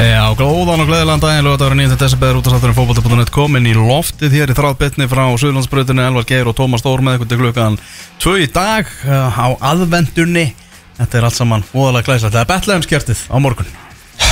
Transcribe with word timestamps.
Já, 0.00 0.32
góðan 0.32 0.80
og 0.80 0.88
gleðilegan 0.88 1.20
daginn, 1.20 1.44
lögadagurinn 1.44 1.82
9. 1.90 1.96
desember 2.00 2.38
út 2.38 2.46
af 2.48 2.54
satturinn 2.54 2.76
fókbalta.net 2.78 3.30
komin 3.34 3.66
í 3.68 3.74
loftið 3.76 4.32
hér 4.38 4.52
í 4.52 4.54
þráðbytni 4.56 5.04
frá 5.10 5.26
Suðlandsbröðinu, 5.42 6.00
Elvar 6.06 6.24
Geir 6.24 6.48
og 6.48 6.54
Tómas 6.56 6.80
Stór 6.80 7.02
með 7.04 7.18
ykkur 7.18 7.28
til 7.28 7.38
klukkan 7.42 7.76
2 8.24 8.32
í 8.40 8.46
dag 8.54 8.88
uh, 9.04 9.36
á 9.36 9.46
aðvendunni. 9.74 10.46
Þetta 10.96 11.18
er 11.20 11.26
allt 11.28 11.36
saman 11.36 11.66
óðalega 11.74 12.06
glæslega. 12.08 12.32
Það 12.32 12.40
er 12.40 12.48
betleðumskertið 12.54 13.24
á 13.28 13.36
morgun. 13.44 13.68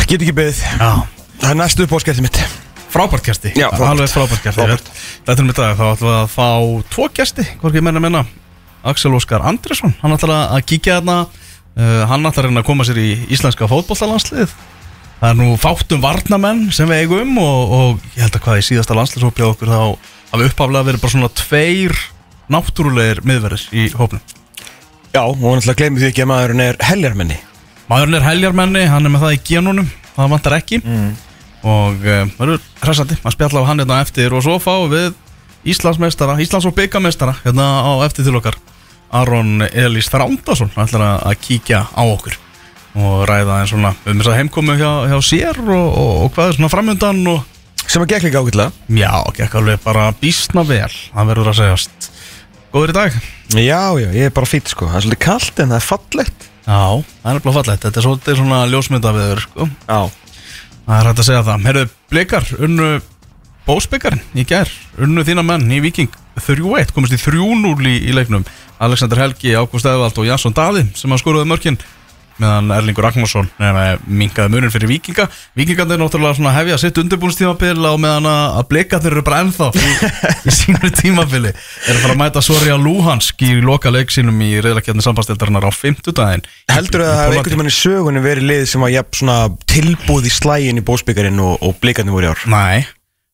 Get 0.09 0.25
ekki 0.25 0.37
beðið 0.39 0.63
Já. 0.65 0.89
Það 1.43 1.51
er 1.51 1.61
næstu 1.61 1.85
upp 1.85 1.93
á 1.93 1.99
skerti 2.07 2.25
mitt 2.25 2.41
Frábært 2.89 3.27
kerti. 3.29 3.53
Já, 3.53 3.69
frábært. 3.69 3.91
Alveg 3.91 4.15
frábært 4.15 4.47
kerti. 4.47 4.97
Þetta 5.29 5.37
er 5.37 5.51
með 5.51 5.61
dag, 5.61 5.77
þá 5.77 5.85
ætlum 5.91 6.09
við 6.09 6.17
að 6.23 6.33
fá 6.33 6.49
tvo 6.95 7.11
kerti, 7.13 7.45
hvorki 7.61 7.85
menna 7.85 8.01
menna. 8.01 8.25
Axel 8.89 9.13
Óskar 9.13 9.45
Andresson, 9.45 9.93
hann 10.01 10.17
ætlar 10.17 10.55
að 10.57 10.65
kíkja 10.71 11.03
þarna, 11.03 11.19
uh, 11.77 12.03
hann 12.09 12.25
ætlar 12.25 12.49
að 12.49 12.55
reyna 12.55 12.65
að 12.65 12.69
koma 12.71 12.89
sér 12.89 13.03
í 13.05 13.11
íslenska 13.29 13.69
fótbollalandslið. 13.69 14.57
Það 15.19 15.31
er 15.33 15.39
nú 15.41 15.49
fátum 15.59 16.03
varnamenn 16.05 16.69
sem 16.75 16.87
við 16.91 17.01
eigum 17.05 17.39
og, 17.43 17.73
og 17.75 18.03
ég 18.15 18.23
held 18.23 18.37
að 18.39 18.45
hvað 18.45 18.61
í 18.61 18.67
síðasta 18.69 18.95
landsliðshópi 18.95 19.43
á 19.43 19.49
okkur 19.51 19.73
þá 19.73 19.81
hafi 20.31 20.47
upphaflega 20.47 20.87
verið 20.87 21.03
bara 21.03 21.15
svona 21.15 21.31
tveir 21.41 21.97
náttúrulegir 22.55 23.21
miðverðis 23.27 23.65
í 23.75 23.89
hópnum. 23.99 24.23
Já, 25.11 25.23
og 25.25 25.41
náttúrulega 25.43 25.79
gleymið 25.83 26.05
því 26.05 26.11
ekki 26.13 26.23
að 26.25 26.31
maðurinn 26.31 26.63
er 26.69 26.79
heljarmenni 26.87 27.39
Maðurinn 27.89 28.19
er 28.21 28.27
heljarmenni, 28.29 28.83
hann 28.93 29.09
er 29.09 29.13
með 29.15 29.23
það 29.25 29.35
í 29.35 29.41
genunum, 29.49 29.91
það 30.15 30.33
vantar 30.37 30.57
ekki 30.61 30.81
Mm. 30.85 31.09
og 31.67 32.05
uh, 32.07 32.25
verður 32.39 32.61
hressandi 32.85 33.17
að 33.25 33.35
spjalla 33.35 33.63
á 33.65 33.69
hann 33.73 33.81
hérna 33.83 34.01
eftir 34.05 34.35
og 34.37 34.45
svo 34.45 34.59
fáum 34.63 34.93
við 34.93 35.09
Íslandsmeistara, 35.69 36.37
Íslands 36.39 36.69
og 36.69 36.77
byggameistara 36.77 37.35
hérna 37.43 37.65
á 37.83 37.93
eftir 38.07 38.29
til 38.29 38.37
okkar 38.39 38.55
Aron 39.11 39.65
Elís 39.73 40.07
Þrándason 40.13 40.71
ætlar 40.79 41.19
að 41.27 41.41
kíkja 41.43 41.81
á 41.91 42.03
okkur 42.07 42.37
og 42.99 43.23
ræða 43.29 43.61
einn 43.61 43.71
svona 43.71 43.93
um 43.95 44.19
þess 44.19 44.33
að 44.33 44.39
heimkomu 44.41 44.77
hjá, 44.79 44.91
hjá 45.13 45.19
sér 45.25 45.63
og, 45.63 45.87
og, 45.87 46.13
og 46.25 46.35
hvað 46.35 46.51
er 46.51 46.59
svona 46.59 46.73
framöndan 46.73 47.23
og 47.35 47.47
Sem 47.89 48.03
að 48.05 48.11
gekk 48.11 48.27
líka 48.27 48.41
ágætlega. 48.45 48.73
Já, 49.01 49.13
gekk 49.33 49.55
alveg 49.57 49.79
bara 49.81 50.11
bísna 50.21 50.61
vel 50.69 50.91
það 50.93 51.29
verður 51.31 51.49
að 51.49 51.55
segjast. 51.57 52.09
Góður 52.75 52.93
í 52.93 52.97
dag? 52.99 53.15
Já, 53.57 53.81
já, 53.97 54.09
ég 54.13 54.29
er 54.29 54.35
bara 54.37 54.49
fýtt 54.49 54.69
sko. 54.75 54.91
Það 54.91 54.99
er 54.99 55.05
svolítið 55.07 55.23
kallt 55.25 55.63
en 55.63 55.71
það 55.73 55.79
er 55.79 55.87
fallegt. 55.87 56.49
Já, 56.67 56.83
það 57.23 57.31
er 57.31 57.41
bara 57.47 57.57
fallegt, 57.57 57.87
þetta 57.87 58.01
er 58.01 58.05
svolítið 58.05 58.41
svona 58.43 58.59
ljósmyndaviður 58.69 59.41
sko. 59.47 59.69
Já. 59.89 60.01
Það 60.85 60.99
er 60.99 61.09
hægt 61.09 61.23
að 61.23 61.29
segja 61.31 61.47
það. 61.47 61.65
Herðu, 61.71 61.87
blikar, 62.13 62.51
unnu 62.69 62.91
bósbyggarinn 63.65 64.37
í 64.37 64.45
gær. 64.49 64.73
Unnu 65.01 65.25
þína 65.25 65.47
menn 65.49 65.65
í 65.73 65.81
Viking 65.85 66.13
3-1, 66.37 66.93
komist 66.97 67.17
í 67.17 67.23
3-0 67.25 67.89
í, 67.89 67.95
í 68.05 68.17
leiknum. 68.17 68.45
Alexander 68.85 69.25
Helgi, 69.25 69.57
Ágúst 69.57 69.89
Eðvald 69.89 70.21
og 70.21 70.29
Jasson 70.29 70.57
Daði 70.57 70.85
sem 70.97 71.13
að 71.17 71.25
skoruði 71.25 71.49
mörkin 71.49 71.81
meðan 72.43 72.73
Erlingur 72.75 73.07
Ragnarsson 73.07 73.49
minkaði 74.07 74.53
munin 74.53 74.73
fyrir 74.73 74.91
Vikinga 74.91 75.27
Vikingarnir 75.59 75.99
er 75.99 76.03
náttúrulega 76.03 76.53
hefja 76.55 76.79
sitt 76.81 76.99
undirbúinstímabili 77.03 77.89
og 77.91 78.01
meðan 78.03 78.29
að 78.31 78.69
blikarnir 78.71 79.17
eru 79.17 79.25
bara 79.27 79.41
ennþá 79.45 79.71
í, 79.75 80.53
sínu 80.61 80.93
tímabili. 80.99 81.53
Er 81.53 81.97
að 81.97 82.03
fara 82.05 82.15
að 82.15 82.21
mæta 82.23 82.45
Soria 82.45 82.79
Luhansk 82.81 83.43
í 83.47 83.55
loka 83.65 83.93
leik 83.95 84.13
sínum 84.15 84.39
í 84.45 84.53
reyðlakjarni 84.65 85.05
sambastildarinnar 85.05 85.67
á 85.67 85.73
50 85.75 86.17
daginn 86.19 86.47
Heldur 86.73 87.05
að 87.05 87.11
það 87.11 87.23
hefur 87.23 87.39
einhvern 87.41 87.63
veginn 87.63 87.73
í 87.73 87.79
sögunni 87.79 88.25
verið 88.25 88.51
lið 88.53 88.65
sem 88.73 88.87
jafn 88.95 89.21
svona 89.23 89.39
tilbúð 89.69 90.29
í 90.31 90.35
slægin 90.35 90.81
í 90.81 90.87
bósbyggarinn 90.87 91.43
og, 91.43 91.59
og 91.65 91.79
blikarnir 91.83 92.15
voru 92.15 92.31
í 92.31 92.33
ár? 92.33 92.47
Nei, 92.53 92.87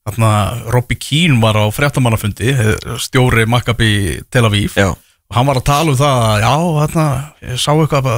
þarna 0.08 0.34
Robby 0.72 0.98
Keane 1.00 1.40
var 1.44 1.60
á 1.60 1.64
fréttamannafundi 1.74 2.56
stjóri 3.04 3.48
Maccabi 3.50 4.22
Tel 4.32 4.46
Aviv. 4.48 4.78
Já 4.78 4.94
og 5.30 5.36
hann 5.38 5.48
var 5.48 5.60
að 5.60 5.66
tala 5.68 5.92
um 5.92 5.98
það 5.98 6.22
að 6.28 6.42
já, 6.44 6.54
þarna, 6.78 7.04
ég 7.48 7.60
sá 7.62 7.70
eitthvað 7.72 8.08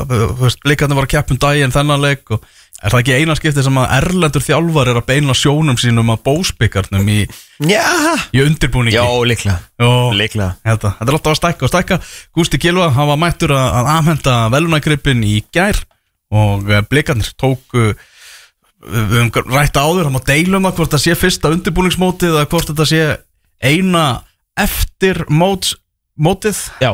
blikarnir 0.64 0.98
var 0.98 1.06
að 1.06 1.12
keppum 1.14 1.38
daginn 1.40 1.74
þennan 1.74 2.02
leik 2.02 2.32
og 2.34 2.46
er 2.82 2.92
það 2.92 3.02
ekki 3.02 3.14
eina 3.16 3.36
skipti 3.38 3.64
sem 3.64 3.78
að 3.80 3.92
erlendur 3.96 4.44
þjálfar 4.44 4.90
er 4.90 4.98
að 5.00 5.06
beina 5.08 5.36
sjónum 5.36 5.78
sínum 5.80 6.10
að 6.12 6.24
bósbyggarnum 6.26 7.06
í, 7.08 7.20
í 7.64 8.42
undirbúningi? 8.42 8.98
Já, 8.98 9.06
Líklega. 10.16 10.50
Þetta, 10.66 10.92
þetta 10.98 11.06
er 11.06 11.18
alltaf 11.18 11.32
að 11.32 11.38
stækka 11.40 11.66
og 11.66 11.72
stækka. 11.72 12.00
Gústi 12.36 12.60
Gilva, 12.60 12.90
hann 12.98 13.08
var 13.12 13.22
mættur 13.22 13.54
að, 13.56 13.70
að 13.80 13.90
afhenda 13.94 14.36
velunagrippin 14.52 15.24
í 15.24 15.38
gær 15.54 15.80
og 16.36 16.68
eh, 16.68 16.84
blikarnir 16.90 17.32
tóku 17.40 17.94
við 18.86 19.16
höfum 19.16 19.54
rætt 19.54 19.78
áður, 19.80 20.04
hann 20.06 20.14
má 20.18 20.20
deila 20.26 20.60
um 20.60 20.68
það 20.68 20.76
hvort 20.76 20.92
það 20.98 21.04
sé 21.06 21.16
fyrsta 21.18 21.54
undirbúningsmótið 21.54 22.34
eða 22.34 22.50
hvort 22.52 22.70
þetta 22.70 22.86
sé 22.90 23.02
eina 23.64 24.04
eftir 24.58 25.24
móts, 25.32 25.74
mótið. 26.20 26.60
Já 26.84 26.92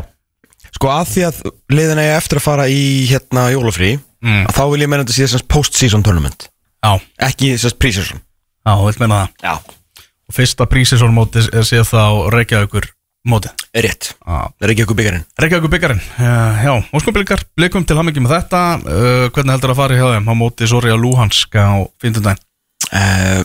Sko 0.73 0.89
að 0.93 1.05
því 1.11 1.27
að 1.29 1.43
liðin 1.73 2.01
eiga 2.01 2.17
eftir 2.17 2.41
að 2.41 2.47
fara 2.47 2.65
í 2.71 2.83
hérna 3.11 3.49
jólafrí 3.53 3.93
mm. 4.25 4.49
þá 4.55 4.63
vil 4.73 4.81
ég 4.85 4.91
meina 4.91 5.05
þetta 5.05 5.17
sé 5.17 5.29
þess 5.29 5.49
post-season 5.53 6.05
tournament. 6.07 6.49
Já, 6.83 6.97
ekki 7.29 7.53
þess 7.61 7.79
pre-season. 7.79 8.23
Já, 8.63 8.73
þú 8.79 8.89
vilt 8.89 9.03
meina 9.03 9.21
það? 9.21 9.47
Já. 9.47 10.09
Og 10.31 10.37
fyrsta 10.37 10.67
prísisón 10.71 11.15
mótið 11.15 11.51
sé 11.69 11.83
þá 11.87 12.31
Reykjavíkur 12.33 12.89
mótið 13.29 13.67
Rétt. 13.85 14.13
Já. 14.17 14.39
Það 14.49 14.67
er 14.67 14.73
ekki 14.75 14.87
okkur 14.87 14.99
byggarinn 14.99 15.27
Reykjavíkur 15.45 15.73
byggarinn, 15.73 16.03
uh, 16.19 16.63
já, 16.65 16.73
óskumblikar 16.97 17.45
blikum 17.59 17.85
til 17.87 17.99
hamingi 17.99 18.23
með 18.25 18.37
þetta. 18.39 18.63
Uh, 18.83 19.27
hvernig 19.35 19.55
heldur 19.57 19.75
að 19.75 19.83
fara 19.83 19.99
hjá 19.99 20.07
þeim? 20.17 20.31
Á 20.33 20.35
móti 20.39 20.71
Soria 20.71 20.97
Luhansk 20.99 21.55
á 21.59 21.85
50 22.03 22.25
daginn 22.25 22.43
uh, 22.91 23.43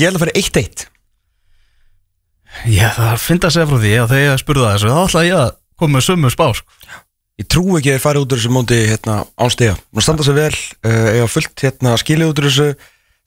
Ég 0.00 0.08
held 0.08 0.18
að 0.18 0.24
fara 0.24 0.38
1-1 0.40 0.86
Já, 2.66 2.88
það 2.96 3.20
finnst 3.22 3.46
að 3.46 3.54
segja 3.54 3.68
frá 3.70 3.78
því 3.78 3.92
að 3.94 4.12
þegar 4.12 4.24
ég 4.26 4.40
spurði 4.42 4.64
það 4.64 4.72
þessu, 4.74 4.90
þá 4.90 5.02
ætla 5.04 5.22
ég 5.28 5.36
að 5.38 5.50
koma 5.80 5.98
með 5.98 6.06
sömu 6.06 6.32
spá 6.32 6.50
sko. 6.56 6.78
Ég 7.40 7.48
trú 7.48 7.64
ekki 7.78 7.88
að 7.88 7.96
þeir 7.96 8.04
fari 8.04 8.20
út 8.20 8.32
úr 8.34 8.40
þessu 8.40 8.52
móti 8.52 8.78
hérna, 8.84 9.14
ánstega. 9.40 9.78
Nú 9.96 10.02
standa 10.04 10.26
sér 10.26 10.36
vel, 10.36 10.52
uh, 10.84 11.06
eiga 11.14 11.28
fullt 11.32 11.64
hérna, 11.64 11.94
skilið 12.00 12.32
út 12.34 12.42
úr 12.42 12.48
þessu, 12.50 12.66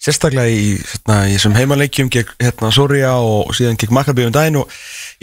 sérstaklega 0.03 0.51
í, 0.51 0.73
hérna, 0.81 1.17
í 1.29 1.37
þessum 1.37 1.55
heimaleikjum 1.55 2.09
gegn 2.11 2.33
hérna, 2.43 2.71
Soria 2.75 3.13
og 3.23 3.53
síðan 3.55 3.79
gegn 3.79 3.95
Maccabi 3.95 4.25
um 4.27 4.33
daginn 4.35 4.59
og 4.59 4.71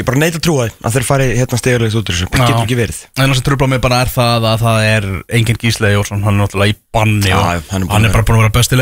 ég 0.00 0.06
bara 0.08 0.20
neita 0.22 0.40
að 0.40 0.46
trúa 0.46 0.68
því 0.68 0.86
að 0.88 0.96
þeir 0.96 1.06
fari 1.10 1.28
hérna, 1.36 1.60
stegarlegist 1.60 2.00
út 2.00 2.08
úr 2.08 2.16
þessu. 2.16 2.30
Það 2.32 2.46
getur 2.46 2.64
ekki 2.64 2.78
verið. 2.80 3.02
En 3.18 3.26
það 3.26 3.36
sem 3.40 3.46
trubla 3.50 3.70
mig 3.74 3.82
bara 3.84 4.00
er 4.06 4.12
það 4.14 4.48
að 4.54 4.64
það 4.64 4.88
er 4.88 5.08
engin 5.40 5.60
Gísle 5.60 5.92
Jórsson, 5.92 6.24
hann 6.24 6.38
er 6.38 6.44
náttúrulega 6.46 6.72
í 6.72 6.78
banni 6.96 7.34
og 7.36 7.44
já, 7.44 7.62
hann 7.74 7.84
er 7.84 7.92
hann 7.92 8.08
er 8.08 8.16
bara 8.16 8.26
búin 8.30 8.40
að 8.40 8.44
vera 8.46 8.56
besti 8.56 8.80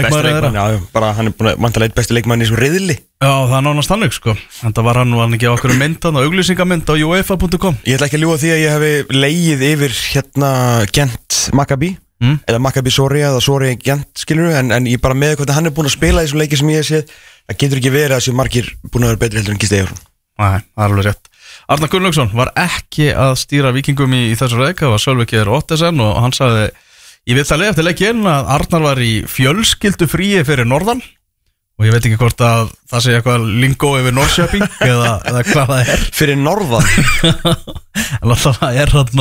bara 0.94 1.12
hann 1.18 1.32
er 1.32 1.36
búin 1.38 1.68
að 1.72 1.86
eitt 1.88 1.98
besti 1.98 2.14
leikmann 2.16 2.42
í 2.42 2.46
þessum 2.46 2.62
reyðli. 2.62 2.98
Já, 3.18 3.32
það 3.50 3.56
er 3.58 3.62
nánast 3.66 3.90
þannig 3.90 4.12
sko 4.14 4.32
En 4.62 4.74
það 4.76 4.84
var 4.86 4.98
hann 5.00 5.14
var 5.18 5.26
hann 5.26 5.32
ekki 5.34 5.48
á 5.50 5.54
okkur 5.56 5.72
mynd 5.74 6.04
hann 6.06 6.18
á 6.18 6.22
auglýsingamynd 6.22 6.86
á 6.86 6.94
uefa.com 6.94 7.80
Ég 7.82 7.96
ætla 7.96 8.06
ekki 8.06 8.14
að 8.20 8.22
ljúa 8.22 8.36
því 8.38 8.52
að 8.54 8.60
ég 8.62 8.76
hefi 8.76 9.18
leið 9.18 9.64
yfir 9.72 9.96
hérna 10.12 10.50
Gent 10.94 11.38
Maccabi 11.58 11.96
Mm. 12.18 12.38
eða 12.50 12.58
Maccabi 12.64 12.90
Soria 12.90 13.28
eða 13.30 13.42
Soria 13.44 13.76
Gent 13.78 14.18
skilur 14.18 14.50
en, 14.58 14.72
en 14.74 14.86
ég 14.90 14.98
bara 14.98 15.14
með 15.14 15.36
hvernig 15.38 15.54
hann 15.54 15.70
er 15.70 15.74
búin 15.76 15.86
að 15.86 15.94
spila 15.94 16.24
í 16.24 16.26
þessum 16.26 16.40
leiki 16.42 16.58
sem 16.58 16.72
ég 16.72 16.86
séð 16.88 17.12
það 17.46 17.58
getur 17.62 17.78
ekki 17.78 17.92
verið 17.94 18.14
að 18.16 18.22
þessu 18.22 18.34
margir 18.34 18.70
búin 18.90 19.06
að 19.06 19.12
vera 19.12 19.20
betri 19.22 19.38
heldur 19.38 19.54
en 19.54 19.60
Gísli 19.62 19.78
Ejursson 19.78 20.00
Nei, 20.38 20.58
það 20.62 20.82
er 20.82 20.92
alveg 20.92 21.06
rétt. 21.08 21.30
Arnar 21.68 21.90
Gunnlaugsson 21.92 22.34
var 22.38 22.50
ekki 22.58 23.08
að 23.14 23.32
stýra 23.40 23.72
vikingum 23.74 24.12
í, 24.14 24.20
í 24.32 24.36
þessu 24.38 24.58
reik 24.60 24.82
Það 24.82 24.92
var 24.94 25.02
Sölvikir 25.02 25.50
Ottesen 25.50 26.02
og 26.02 26.18
hann 26.22 26.34
sagði 26.36 26.68
Ég 27.28 27.36
vil 27.36 27.44
það 27.44 27.60
leið 27.60 27.70
eftir 27.74 27.84
leikin 27.84 28.20
að 28.30 28.50
Arnar 28.54 28.84
var 28.86 29.00
í 29.04 29.12
fjölskyldu 29.28 30.06
fríi 30.08 30.40
fyrir 30.48 30.64
norðan. 30.64 31.02
Og 31.76 31.84
ég 31.84 31.92
veit 31.92 32.06
ekki 32.08 32.16
hvort 32.18 32.40
að 32.40 32.70
það 32.88 33.02
sé 33.04 33.16
eitthvað 33.18 33.44
lingó 33.60 33.90
yfir 33.98 34.16
Norrköping 34.16 34.64
eða, 34.88 35.10
eða 35.28 35.42
hvað 35.50 35.72
það 35.74 35.90
er. 35.92 36.06
Fyrir 36.16 36.40
norðan? 36.40 36.88
En 38.22 38.32
alltaf 38.32 38.62
það 38.62 38.80
er 38.80 38.94
hann 38.94 39.20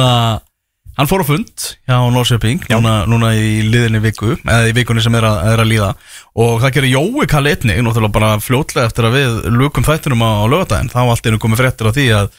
Hann 0.97 1.09
fór 1.09 1.22
á 1.22 1.30
fund. 1.30 1.66
Hjá 1.85 1.97
Norrköping 2.09 2.63
núna, 2.72 2.94
núna 3.06 3.30
í 3.38 3.62
liðinni 3.68 4.02
viku 4.02 4.34
eða 4.40 4.72
í 4.72 4.74
vikunni 4.74 5.03
sem 5.06 5.13
er 5.19 5.28
að, 5.30 5.38
er 5.52 5.62
að 5.62 5.69
líða. 5.69 5.91
Og 6.41 6.58
það 6.63 6.74
gerir 6.80 6.94
Jói 6.96 7.28
Kalli 7.30 7.53
einni 7.53 7.75
náttúrulega 7.85 8.16
bara 8.16 8.31
fljótlega 8.41 8.90
eftir 8.90 9.06
að 9.06 9.18
við 9.19 9.38
lukum 9.59 9.85
þættinum 9.85 10.25
á, 10.25 10.30
á 10.41 10.46
lögadaginn 10.50 10.90
þá 10.90 11.00
allt 11.03 11.30
einu 11.30 11.40
komið 11.44 11.62
fréttir 11.62 11.90
á 11.90 11.94
því 11.94 12.08
að, 12.18 12.31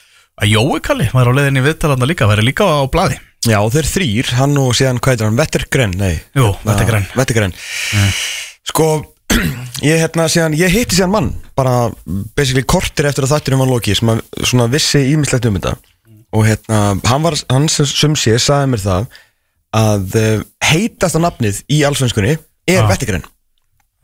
að 0.42 0.52
Jói 0.56 0.80
Kalli 0.88 1.06
var 1.14 1.30
á 1.30 1.36
leiðinni 1.38 1.62
viðtalarna 1.69 2.08
líka 2.10 2.26
væri 2.30 2.48
líka 2.48 2.66
á 2.66 2.82
bladi 2.91 3.20
Já, 3.46 3.60
þeir 3.70 3.86
þrýr, 3.86 4.32
hann 4.41 4.56
og 4.58 4.72
síðan 4.75 4.98
hvað 4.98 5.14
heitir 5.14 5.28
hann, 5.28 5.38
Vettergren, 5.38 5.94
nei. 5.94 6.16
Jú, 6.34 6.48
Vettergren. 6.66 7.06
Vettergren. 7.14 7.54
Sko, 8.66 8.88
ég 9.87 10.02
hérna 10.02 10.26
síðan, 10.32 10.56
ég 10.58 10.75
hitti 10.75 10.99
síðan 10.99 11.12
mann 11.14 11.28
bara 11.56 11.93
basically 12.34 12.66
kortir 12.66 13.06
eftir 13.06 13.28
að 13.28 13.37
þættinum 13.37 13.62
var 13.62 13.70
lokið 13.76 14.00
sem 14.00 14.10
að 14.10 14.25
svona 14.43 14.66
vissi 14.72 15.05
ímislegt 15.12 15.46
um 15.46 15.60
þetta 15.60 15.76
og 16.32 16.44
hérna, 16.46 16.78
hann 17.08 17.22
var, 17.25 17.36
hann 17.50 17.69
sem 17.72 18.14
sé 18.19 18.36
sagði 18.42 18.70
mér 18.75 18.82
það 18.84 19.06
að 19.78 20.16
uh, 20.20 20.46
heitasta 20.64 21.20
nafnið 21.22 21.62
í 21.72 21.82
allsvenskunni 21.88 22.36
er 22.69 22.80
Já. 22.82 22.86
Vettergren 22.88 23.25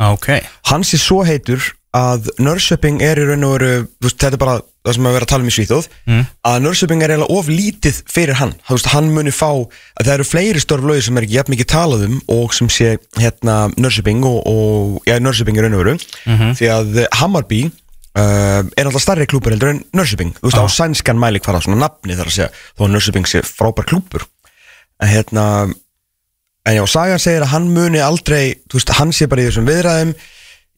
Ok. 0.03 0.27
Hann 0.73 0.83
sé 0.83 0.99
svo 0.99 1.21
heitur 1.25 1.63
að 1.95 2.27
Nörsöping 2.43 2.97
er 3.07 3.21
í 3.23 3.27
raun 3.29 3.45
og 3.47 3.53
veru 3.55 3.85
veist, 4.03 4.17
þetta 4.19 4.35
er 4.35 4.41
bara 4.43 4.57
það 4.85 4.97
sem 4.97 5.07
að 5.07 5.13
vera 5.15 5.25
að 5.29 5.31
tala 5.31 5.45
um 5.45 5.51
í 5.53 5.55
Svíþóð 5.55 5.87
Mm. 6.11 6.25
að 6.51 6.57
Nörsöping 6.65 7.05
er 7.07 7.13
eiginlega 7.15 7.37
of 7.39 7.47
lítið 7.49 8.01
fyrir 8.11 8.35
hann. 8.41 8.57
Þú 8.67 8.75
veist, 8.75 8.89
hann 8.91 9.13
muni 9.15 9.31
fá 9.33 9.47
að 9.55 10.03
það 10.09 10.13
eru 10.17 10.27
fleiri 10.27 10.61
störf 10.65 10.85
lögi 10.91 11.05
sem 11.07 11.17
er 11.21 11.27
ekki 11.29 11.39
jafn 11.39 11.55
mikið 11.55 11.71
talað 11.71 12.03
um 12.09 12.17
og 12.35 12.53
sem 12.59 12.69
sé 12.69 12.97
hérna 13.23 13.55
Nörsöping 13.79 14.27
og, 14.27 14.41
og 14.51 15.07
já, 15.07 15.21
Nörsöping 15.23 15.57
er 15.63 15.69
raun 15.69 15.79
og 15.79 15.85
veru. 15.85 15.95
Því 16.59 16.69
að 16.75 16.99
eh, 17.05 17.09
Hammarby 17.21 17.63
uh, 18.19 18.61
er 18.65 18.89
alltaf 18.89 19.05
starri 19.05 19.29
klúpur 19.31 19.55
heldur 19.55 19.75
en 19.75 19.83
Nörsöping 19.97 20.35
þú 20.39 20.49
veist, 20.49 20.61
á 20.61 20.67
sænskan 20.71 21.21
mælik 21.21 21.47
fara 21.47 21.63
svona 21.65 21.83
nafni 21.87 22.19
þar 22.19 22.31
að 22.31 22.37
segja 22.39 22.51
þó 22.75 22.87
að 22.87 22.93
Nörsöping 22.97 23.31
sé 23.31 23.43
frábær 23.47 23.89
klúpur 23.91 24.29
en 25.03 25.11
hérna 25.11 25.47
En 26.65 26.79
já, 26.79 26.85
Sagan 26.89 27.21
segir 27.21 27.45
að 27.45 27.53
hann 27.53 27.67
muni 27.75 28.01
aldrei 28.01 28.57
Þú 28.73 28.79
veist, 28.79 28.93
hann 28.97 29.13
sé 29.13 29.29
bara 29.29 29.43
í 29.43 29.49
þessum 29.51 29.67
viðræðum 29.69 30.15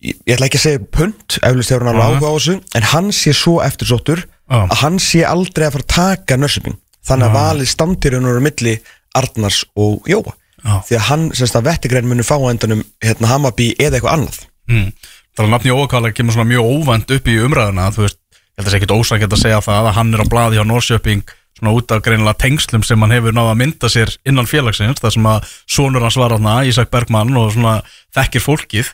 Ég, 0.04 0.16
ég 0.26 0.34
ætla 0.34 0.48
ekki 0.48 0.58
að 0.58 0.64
segja 0.64 0.86
punt 0.96 1.36
Eflust 1.46 1.72
hefur 1.72 1.86
hann 1.86 1.92
alveg 1.94 2.16
áhuga 2.16 2.32
á 2.32 2.36
þessu 2.36 2.56
En 2.78 2.88
hann 2.90 3.12
sé 3.14 3.34
svo 3.36 3.60
eftirsóttur 3.64 4.24
Já. 4.26 4.58
Að 4.64 4.74
hann 4.82 4.98
sé 5.02 5.22
aldrei 5.26 5.68
að 5.68 5.76
fara 5.76 5.86
að 5.86 5.94
taka 5.94 6.38
nörsöping 6.40 6.76
Þannig 7.06 7.28
að 7.28 7.32
Já. 7.32 7.38
valið 7.38 7.70
standir 7.70 8.18
hann 8.18 8.28
úr 8.32 8.42
milli 8.42 8.74
Arnars 9.16 9.62
og 9.78 10.10
Jóa 10.10 10.34
Já. 10.66 10.74
Því 10.88 10.98
að 10.98 11.06
hann, 11.12 11.28
semst 11.38 11.58
að 11.60 11.68
vettigrein 11.70 12.10
muni 12.10 12.26
fá 12.26 12.34
endanum 12.50 12.82
Hérna 13.04 13.30
Hammarby 13.30 13.70
eða 13.78 14.00
eitthvað 14.00 14.16
annað 14.16 14.42
mm. 14.66 14.90
Það 15.36 15.44
er 15.46 15.50
nafni 15.52 15.74
Ókala 15.76 16.12
kemur 16.16 16.32
svona 16.36 16.48
mjög 16.50 16.70
óvænt 16.72 17.10
upp 17.16 17.26
í 17.28 17.38
umræðuna 17.44 17.90
Þú 17.94 18.06
veist, 18.06 18.18
ég 18.32 18.42
held 18.56 18.62
að 18.62 18.66
það 18.66 18.72
sé 18.72 18.78
ekkit 18.80 18.94
ósækjart 18.96 19.34
að 19.36 19.42
segja 19.44 19.60
það 19.66 19.88
að 19.90 19.96
hann 20.00 20.14
er 20.16 20.22
á 20.24 20.26
blaði 20.32 20.56
hjá 20.60 20.64
Norrköping 20.66 21.24
svona 21.56 21.72
út 21.72 21.92
af 21.96 22.02
greinilega 22.04 22.36
tengslum 22.42 22.82
sem 22.84 23.00
hann 23.00 23.12
hefur 23.16 23.32
náða 23.32 23.52
að 23.54 23.60
mynda 23.62 23.88
sér 23.88 24.10
innan 24.28 24.48
félagsins 24.48 24.98
þar 25.00 25.12
sem 25.14 25.28
að 25.30 25.46
sonur 25.72 26.04
hans 26.04 26.18
var 26.20 26.34
hann 26.36 26.48
Ísak 26.68 26.90
Bergmann 26.92 27.32
og 27.40 27.52
svona 27.54 27.78
þekkir 28.16 28.44
fólkið 28.44 28.90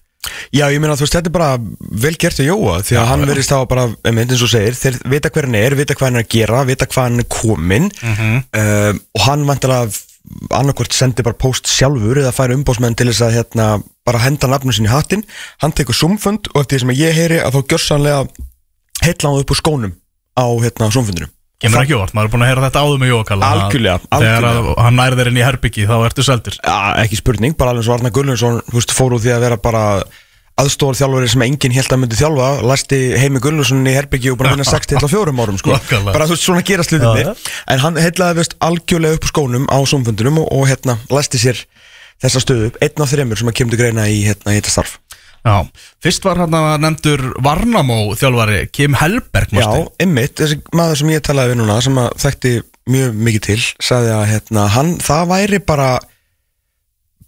Já, 0.55 0.69
ég 0.71 0.79
meina 0.79 0.95
þú 0.95 1.03
veist, 1.03 1.17
þetta 1.17 1.27
er 1.27 1.35
bara 1.35 1.49
vel 2.05 2.13
gert 2.15 2.39
hjá 2.39 2.47
Jóa 2.47 2.77
Því 2.87 2.95
að 2.95 3.01
Já, 3.01 3.07
hann 3.11 3.25
verðist 3.27 3.51
þá 3.51 3.57
bara, 3.67 3.89
einmitt 4.07 4.31
eins 4.31 4.45
og 4.47 4.53
segir 4.53 4.77
Þeir 4.79 4.99
vita 5.11 5.33
hver 5.35 5.49
hann 5.49 5.57
er, 5.59 5.75
vita 5.75 5.97
hvað 5.99 6.07
hann 6.13 6.21
er 6.21 6.23
að 6.23 6.31
gera 6.37 6.61
Vita 6.69 6.87
hvað 6.87 7.09
hann 7.09 7.19
er 7.25 7.27
komin 7.35 7.89
Mhm. 7.99 8.37
uh, 8.55 8.93
Og 9.19 9.25
hann 9.27 9.43
vantilega 9.51 9.91
annarkvort 10.55 10.95
sendi 10.95 11.25
bara 11.27 11.35
post 11.43 11.67
sjálfur 11.67 12.21
Eða 12.23 12.31
færi 12.37 12.55
umbósmenn 12.55 12.95
til 12.95 13.09
þess 13.11 13.25
að 13.27 13.35
hérna, 13.41 13.67
bara 14.07 14.23
henda 14.25 14.49
nafnum 14.51 14.75
sinni 14.75 14.91
í 14.91 14.93
hattinn 14.95 15.23
Hann 15.63 15.75
tekur 15.77 15.95
sumfund 15.97 16.49
og 16.55 16.63
eftir 16.65 16.79
því 16.79 16.85
sem 16.87 16.95
ég 17.03 17.15
heyri 17.21 17.39
Að 17.45 17.59
þá 17.59 17.61
gjörsanlega 17.75 18.25
heilla 19.03 19.29
hann 19.31 19.45
upp 19.45 19.55
úr 19.55 19.61
skónum 19.63 19.95
Á 20.39 20.45
hérna 20.65 20.91
sumfundinum 20.95 21.31
Kemur 21.63 21.85
ekki 21.85 21.95
óvart, 21.95 22.11
maður 22.17 22.27
er 22.27 22.33
búin 22.33 22.43
að 22.43 22.49
heyra 22.51 22.63
þetta 22.67 22.81
áður 22.83 22.99
með 22.99 23.11
Jókala 23.13 23.49
Algjörlega, 23.55 23.99
Þegar 24.11 24.27
að 24.43 24.57
algjörlega. 24.57 24.83
hann 24.83 24.97
nærið 24.99 25.21
þeir 25.21 25.29
inn 25.31 25.37
í 25.39 25.45
herbyggi 25.47 25.85
þá 25.87 25.95
ertu 26.09 26.25
seldur 26.27 26.57
Já, 26.59 26.79
ekki 27.05 27.19
spurning, 27.21 27.55
bara 27.61 27.71
alveg 27.71 27.87
svo 27.87 27.95
Arna 27.95 28.11
Gullundsson 28.17 28.57
fór 28.91 29.15
úr 29.15 29.23
því 29.23 29.31
að 29.37 29.45
vera 29.47 29.59
bara 29.63 29.83
aðstóðar 30.63 30.99
þjálfari 30.99 31.29
sem 31.33 31.45
enginn 31.47 31.73
held 31.77 31.95
að 31.95 32.01
myndi 32.03 32.19
þjálfa 32.19 32.49
læsti 32.67 32.99
Heimi 33.23 33.41
Gullundsson 33.47 33.87
í 33.87 33.95
Herbyggju 33.95 34.35
og 34.35 34.41
bara 34.43 34.57
vinna 34.57 34.67
6 34.69 34.91
til 34.91 34.99
á 35.07 35.09
fjórum 35.09 35.39
árum 35.41 35.61
sko. 35.63 35.71
Nákvæmlega. 35.79 36.13
bara 36.19 36.27
þú 36.27 36.35
veist 36.35 36.49
svona 36.49 36.65
gerast 36.67 36.93
Já, 36.93 36.99
hlutinni 36.99 37.25
já. 37.31 37.55
en 37.73 37.85
hann 37.87 38.03
heitlaði 38.03 38.41
veist 38.43 38.59
algjörlega 38.59 39.17
upp 39.21 39.31
skónum 39.31 39.65
á 39.71 39.79
sumfundunum 39.87 40.43
og, 40.43 40.51
og 40.53 40.67
hérna 40.69 40.99
læsti 41.15 41.41
sér 41.47 41.63
þessa 42.23 42.43
stöðu 42.43 42.71
upp, 42.71 42.79
einn 42.85 43.05
af 43.05 43.13
þreymur 43.13 43.41
sem 43.41 43.51
að 43.51 43.59
til 43.61 43.81
greina 43.81 44.07
í 44.11 44.23
hérna 44.27 44.55
í 44.55 44.61
þetta 44.61 44.75
starf. 44.75 44.99
Já, 45.43 45.57
fyrst 46.03 46.23
var 46.23 46.39
hann 46.39 46.55
að 46.55 46.85
nefndur 46.85 47.23
Varnamó 47.43 47.97
þjálfari 48.15 48.61
Kim 48.71 48.95
Helberg 48.95 49.51
Já, 49.51 49.67
ymmit, 50.05 50.37
þessi 50.39 50.61
maður 50.71 51.01
sem 51.01 51.11
ég 51.11 51.25
talaði 51.27 51.51
við 51.51 51.59
núna 51.59 51.79
sem 51.83 51.99
að 51.99 52.13
þekkti 52.23 52.53
mjög 52.93 53.17
mikið 53.27 53.47
til 53.49 53.59
sagði 53.83 54.13
að 54.15 54.25
hérna, 54.31 54.69
hann, 54.77 54.93
það 55.03 55.25
væri 55.33 55.61
bara 55.67 55.89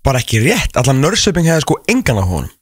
bara 0.05 0.21
ekki 0.23 0.45
rétt. 0.45 0.79
Allan 0.79 1.03
nörsöping 1.03 1.49
hefði 1.49 1.65
sko 1.65 1.81
engan 1.91 2.21
á 2.23 2.25
honum. 2.29 2.53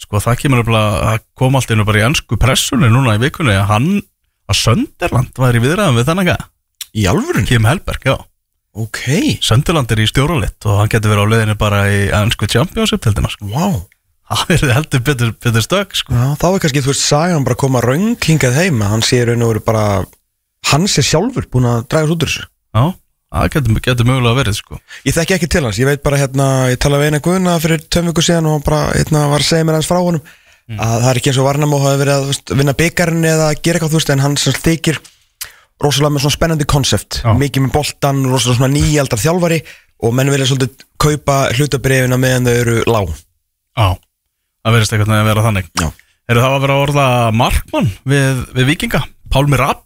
Sko 0.00 0.20
það 0.20 0.40
kemur 0.42 0.64
upp 0.64 0.74
að 0.74 1.18
koma 1.38 1.60
allt 1.60 1.70
einu 1.72 1.86
bara 1.86 2.02
í 2.02 2.06
ennsku 2.08 2.38
pressunni 2.40 2.90
núna 2.92 3.14
í 3.16 3.22
vikunni 3.22 3.54
að 3.54 3.68
hann 3.70 3.90
að 4.50 4.58
Sönderland 4.58 5.38
væri 5.38 5.60
í 5.60 5.64
viðræðum 5.64 6.00
við 6.00 6.08
þennan 6.10 6.30
Í 6.96 7.06
alvörun? 7.10 7.46
Kim 7.48 7.68
Helberg, 7.68 8.04
já 8.10 8.16
Ok, 8.76 9.02
Sönderland 9.40 9.92
er 9.94 10.02
í 10.04 10.08
stjóralitt 10.10 10.66
og 10.68 10.82
hann 10.82 10.90
getur 10.92 11.14
verið 11.14 11.24
á 11.24 11.32
leiðinu 11.32 11.58
bara 11.60 11.84
í 11.88 12.00
ennsku 12.12 12.48
championship 12.50 13.00
til 13.04 13.14
dæmis. 13.16 13.38
Wow 13.40 13.86
Það 14.26 14.52
er 14.56 14.74
heldur 14.74 15.02
betur, 15.06 15.32
betur 15.38 15.62
stökk 15.64 15.96
sko. 16.00 16.14
Já, 16.14 16.34
þá 16.40 16.46
er 16.48 16.62
kannski, 16.64 16.82
þú 16.82 16.92
veist, 16.92 17.06
sagan 17.06 17.44
bara 17.46 17.54
að 17.54 17.62
koma 17.62 17.82
röng 17.84 18.14
hingað 18.26 18.56
heim 18.58 18.80
að 18.82 18.94
hann 18.94 19.04
sé 19.06 19.20
raun 19.22 19.44
og 19.46 19.52
veru 19.52 19.62
bara 19.66 19.84
hann 20.72 20.86
sé 20.90 21.04
sjálfur 21.06 21.46
búin 21.52 21.68
að 21.70 21.84
draga 21.92 22.10
út 22.10 22.24
úr 22.26 22.32
þessu. 22.32 22.46
Já, 22.74 22.84
það 23.36 23.52
getur, 23.54 23.78
getur 23.86 24.08
mögulega 24.10 24.40
verið 24.40 24.58
sko. 24.58 24.80
Ég 25.06 25.14
þekki 25.14 25.36
ekki 25.36 25.50
til 25.54 25.62
hans, 25.68 25.78
ég 25.78 25.86
veit 25.86 26.02
bara 26.02 26.18
hérna 26.18 26.48
ég 26.72 26.80
talaði 26.82 27.06
við 27.06 27.12
eina 27.12 27.22
guðuna 27.22 27.54
fyrir 27.62 27.86
tveim 27.86 28.10
viku 28.10 28.26
síðan 28.26 28.50
og 28.50 28.56
hann 28.56 28.66
bara 28.66 28.82
hérna 28.96 29.22
var 29.30 29.44
að 29.44 29.50
segja 29.52 29.68
mér 29.68 29.78
hans 29.78 29.90
frá 29.92 30.00
honum. 30.02 30.34
Að 30.66 30.96
það 30.98 31.10
er 31.12 31.18
ekki 31.20 31.30
eins 31.30 31.38
og 31.38 31.46
Varnam 31.46 31.74
og 31.76 31.84
hafi 31.86 32.00
verið 32.00 32.16
að 32.16 32.24
þú 32.24 32.30
veist, 32.32 32.52
vinna 32.58 32.72
byggarinn 32.74 33.26
eða 33.30 33.50
gera 33.54 33.78
eitthvað 33.78 33.92
þú 33.92 34.00
veist 34.00 34.10
en 34.10 34.22
hann 34.24 34.34
sem 34.42 34.56
þykir 34.64 34.98
rosalega 35.82 36.14
með 36.14 36.24
svona 36.24 36.36
spennandi 36.36 36.66
konsept 36.68 37.20
Já. 37.22 37.30
mikið 37.36 37.66
með 37.66 37.74
boltan, 37.76 38.22
rosalega 38.30 38.58
svona 38.60 38.72
nýjaldar 38.72 39.22
þjálfari 39.22 39.60
og 40.06 40.14
menn 40.16 40.32
vilja 40.32 40.48
svolítið 40.50 40.86
kaupa 41.00 41.36
hlutabrifina 41.56 42.18
meðan 42.20 42.48
þau 42.48 42.54
eru 42.62 42.76
lág 42.88 43.12
Já, 43.76 43.88
það 44.64 44.76
verðist 44.76 44.94
eitthvað 44.96 45.16
að 45.18 45.30
vera 45.30 45.46
þannig 45.46 45.70
Já. 45.80 45.88
Er 46.26 46.40
það 46.42 46.54
að 46.56 46.62
vera 46.64 46.76
orða 46.82 47.08
Markmann 47.38 47.90
við, 48.08 48.40
við 48.56 48.70
Vikinga? 48.72 49.02
Pálmi 49.30 49.58
Rapp? 49.60 49.84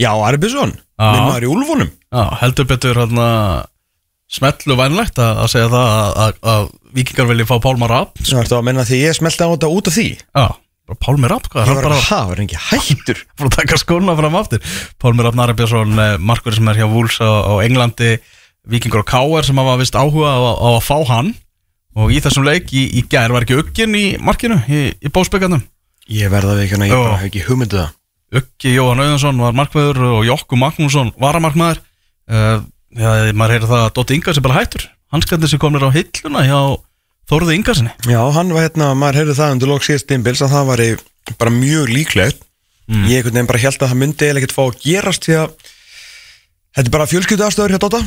Já, 0.00 0.10
Arbjörnsson, 0.12 0.74
Já. 0.74 1.06
minn 1.14 1.28
maður 1.28 1.46
í 1.46 1.52
Úlfunum 1.54 1.92
Já, 1.94 2.24
heldur 2.42 2.66
betur 2.68 2.98
hérna 3.04 3.28
smetlu 4.34 4.76
vænlegt 4.78 5.18
að, 5.22 5.40
að 5.44 5.50
segja 5.52 5.70
það 5.70 5.88
að, 5.94 6.10
að, 6.24 6.36
að 6.54 6.68
Vikingar 6.94 7.30
vilja 7.30 7.46
fá 7.48 7.54
Pálma 7.62 7.88
Rapp 7.90 8.20
Svo 8.22 8.42
ertu 8.42 8.58
að 8.58 8.66
menna 8.66 8.84
því 8.86 9.00
ég 9.04 9.16
smelti 9.18 9.46
á 9.46 9.52
þetta 9.54 9.70
út 9.70 9.90
af 9.90 9.96
því 9.96 10.06
Já, 10.18 10.46
Pálmi 11.00 11.28
Rapp, 11.30 11.46
hvað 11.48 11.64
Ég 11.64 11.70
hann 11.70 11.78
var 11.78 11.86
bara 11.88 12.00
ha, 12.04 12.18
var 12.28 12.40
ekki 12.44 12.58
hættur? 12.60 13.20
Fyrir 13.38 13.48
að 13.48 13.54
taka 13.56 13.78
skóna 13.80 14.14
fram 14.18 14.34
aftur. 14.36 14.60
Pálmi 15.00 15.24
Rapp 15.24 15.38
Narabjörnsson, 15.38 15.94
markur 16.20 16.56
sem 16.56 16.68
er 16.68 16.82
hjá 16.82 16.88
Wools 16.90 17.16
á, 17.24 17.28
á 17.48 17.54
Englandi 17.64 18.18
Vikingur 18.68 19.02
og 19.02 19.08
K.R. 19.08 19.44
sem 19.44 19.58
hafa 19.60 19.78
vist 19.80 19.96
áhuga 19.96 20.28
á, 20.36 20.40
á 20.60 20.68
að 20.76 20.82
fá 20.84 20.96
hann. 21.08 21.32
Og 21.96 22.12
í 22.12 22.20
þessum 22.20 22.44
leik 22.44 22.72
í, 22.74 22.84
í 23.00 23.04
gær 23.08 23.32
var 23.32 23.46
ekki 23.46 23.56
uggin 23.60 23.96
í 23.96 24.04
markinu 24.20 24.58
í, 24.68 24.86
í 24.98 25.12
bósbyggandum 25.14 25.62
Ég 26.10 26.28
verða 26.32 26.56
við 26.58 26.66
ekki 26.66 26.80
ég 26.82 26.90
Já. 26.92 26.96
bara 27.00 27.18
hef 27.20 27.28
ekki 27.30 27.44
hugmyndu 27.46 27.78
það. 27.80 27.92
Uggi 28.34 28.72
Jóhann 28.74 29.00
Auðansson 29.04 29.38
var 29.40 29.54
markmaður 29.56 30.00
og 30.10 30.24
Jokku 30.26 30.58
Magnússon 30.58 31.12
var 31.20 31.38
að 31.38 31.44
markmaður 31.46 31.78
uh, 32.28 32.58
já, 32.92 33.10
maður 33.32 33.54
heyrði 33.54 33.70
það 33.70 33.84
að 33.84 33.92
Dótti 33.96 34.18
Inga 34.18 34.34
sem 34.34 34.44
bara 34.44 34.58
hættur. 34.58 34.84
Hanskandi 35.14 35.48
sem 35.48 35.62
komir 35.62 35.86
á 35.86 35.94
hilluna 35.94 36.42
hjá 36.44 36.58
Þóruði 37.30 37.56
Ingarsinni 37.58 37.92
Já, 38.10 38.20
hann 38.36 38.52
var 38.52 38.66
hérna, 38.66 38.90
maður 38.98 39.20
heyrði 39.20 39.36
það 39.38 39.54
undir 39.54 39.70
lók 39.70 39.86
síðast 39.86 40.08
dimbils 40.10 40.42
að 40.44 40.54
það 40.54 40.66
var 40.70 40.82
bara 41.40 41.54
mjög 41.54 41.92
líklegt. 41.92 42.42
Ég 43.08 43.22
einhvern 43.22 43.38
veginn 43.38 43.48
bara 43.48 43.62
held 43.62 43.78
að 43.80 43.92
það 43.94 44.00
myndi 44.02 44.26
eða 44.28 44.40
ekkert 44.42 44.56
fá 44.56 44.62
að 44.66 44.80
gerast 44.84 45.24
því 45.24 45.36
að 45.40 45.54
þetta 46.76 46.84
er 46.84 46.94
bara 46.98 47.08
fjölskyldu 47.08 47.46
aðstöður 47.46 47.72
hjá 47.74 47.80
Dóta 47.80 48.02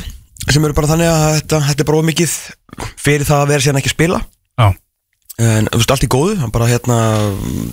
sem 0.47 0.67
eru 0.67 0.77
bara 0.77 0.89
þannig 0.91 1.09
að 1.09 1.23
þetta, 1.39 1.61
þetta 1.71 1.83
er 1.83 1.87
bara 1.89 1.97
of 1.97 2.05
mikið 2.07 2.35
fyrir 3.01 3.25
það 3.27 3.41
að 3.41 3.49
vera 3.51 3.65
síðan 3.65 3.79
ekki 3.81 3.89
að 3.89 3.95
spila. 3.95 4.19
Já, 4.61 4.67
en 5.47 5.71
þú 5.71 5.81
veist, 5.81 5.95
allt 5.95 6.05
í 6.05 6.11
góðu, 6.13 6.37
hann 6.43 6.53
bara 6.53 6.69
hérna 6.69 6.99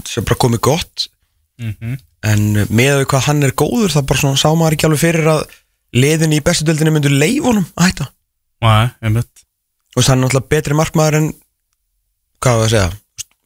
sem 0.08 0.24
bara 0.24 0.40
komið 0.46 0.64
gott. 0.64 1.06
Mm 1.60 2.00
en 2.24 2.44
með 2.72 3.00
við 3.02 3.06
hvað 3.12 3.26
hann 3.28 3.46
er 3.46 3.54
góður 3.56 3.92
það 3.92 4.06
bara 4.10 4.22
svona 4.22 4.40
sá 4.40 4.48
maður 4.56 4.76
ekki 4.76 4.88
alveg 4.88 5.02
fyrir 5.02 5.30
að 5.34 5.42
liðin 5.94 6.36
í 6.36 6.42
bestu 6.44 6.66
dildinni 6.66 6.94
myndu 6.94 7.12
leif 7.12 7.44
honum 7.44 7.66
að 7.76 7.90
hætta 7.90 8.06
Veist, 9.94 10.08
hann 10.10 10.18
er 10.20 10.26
náttúrulega 10.26 10.50
betri 10.54 10.76
markmaður 10.78 11.18
en 11.20 11.26
hvað 12.44 12.60
var 12.60 12.68
að 12.68 12.72
segja 12.74 12.92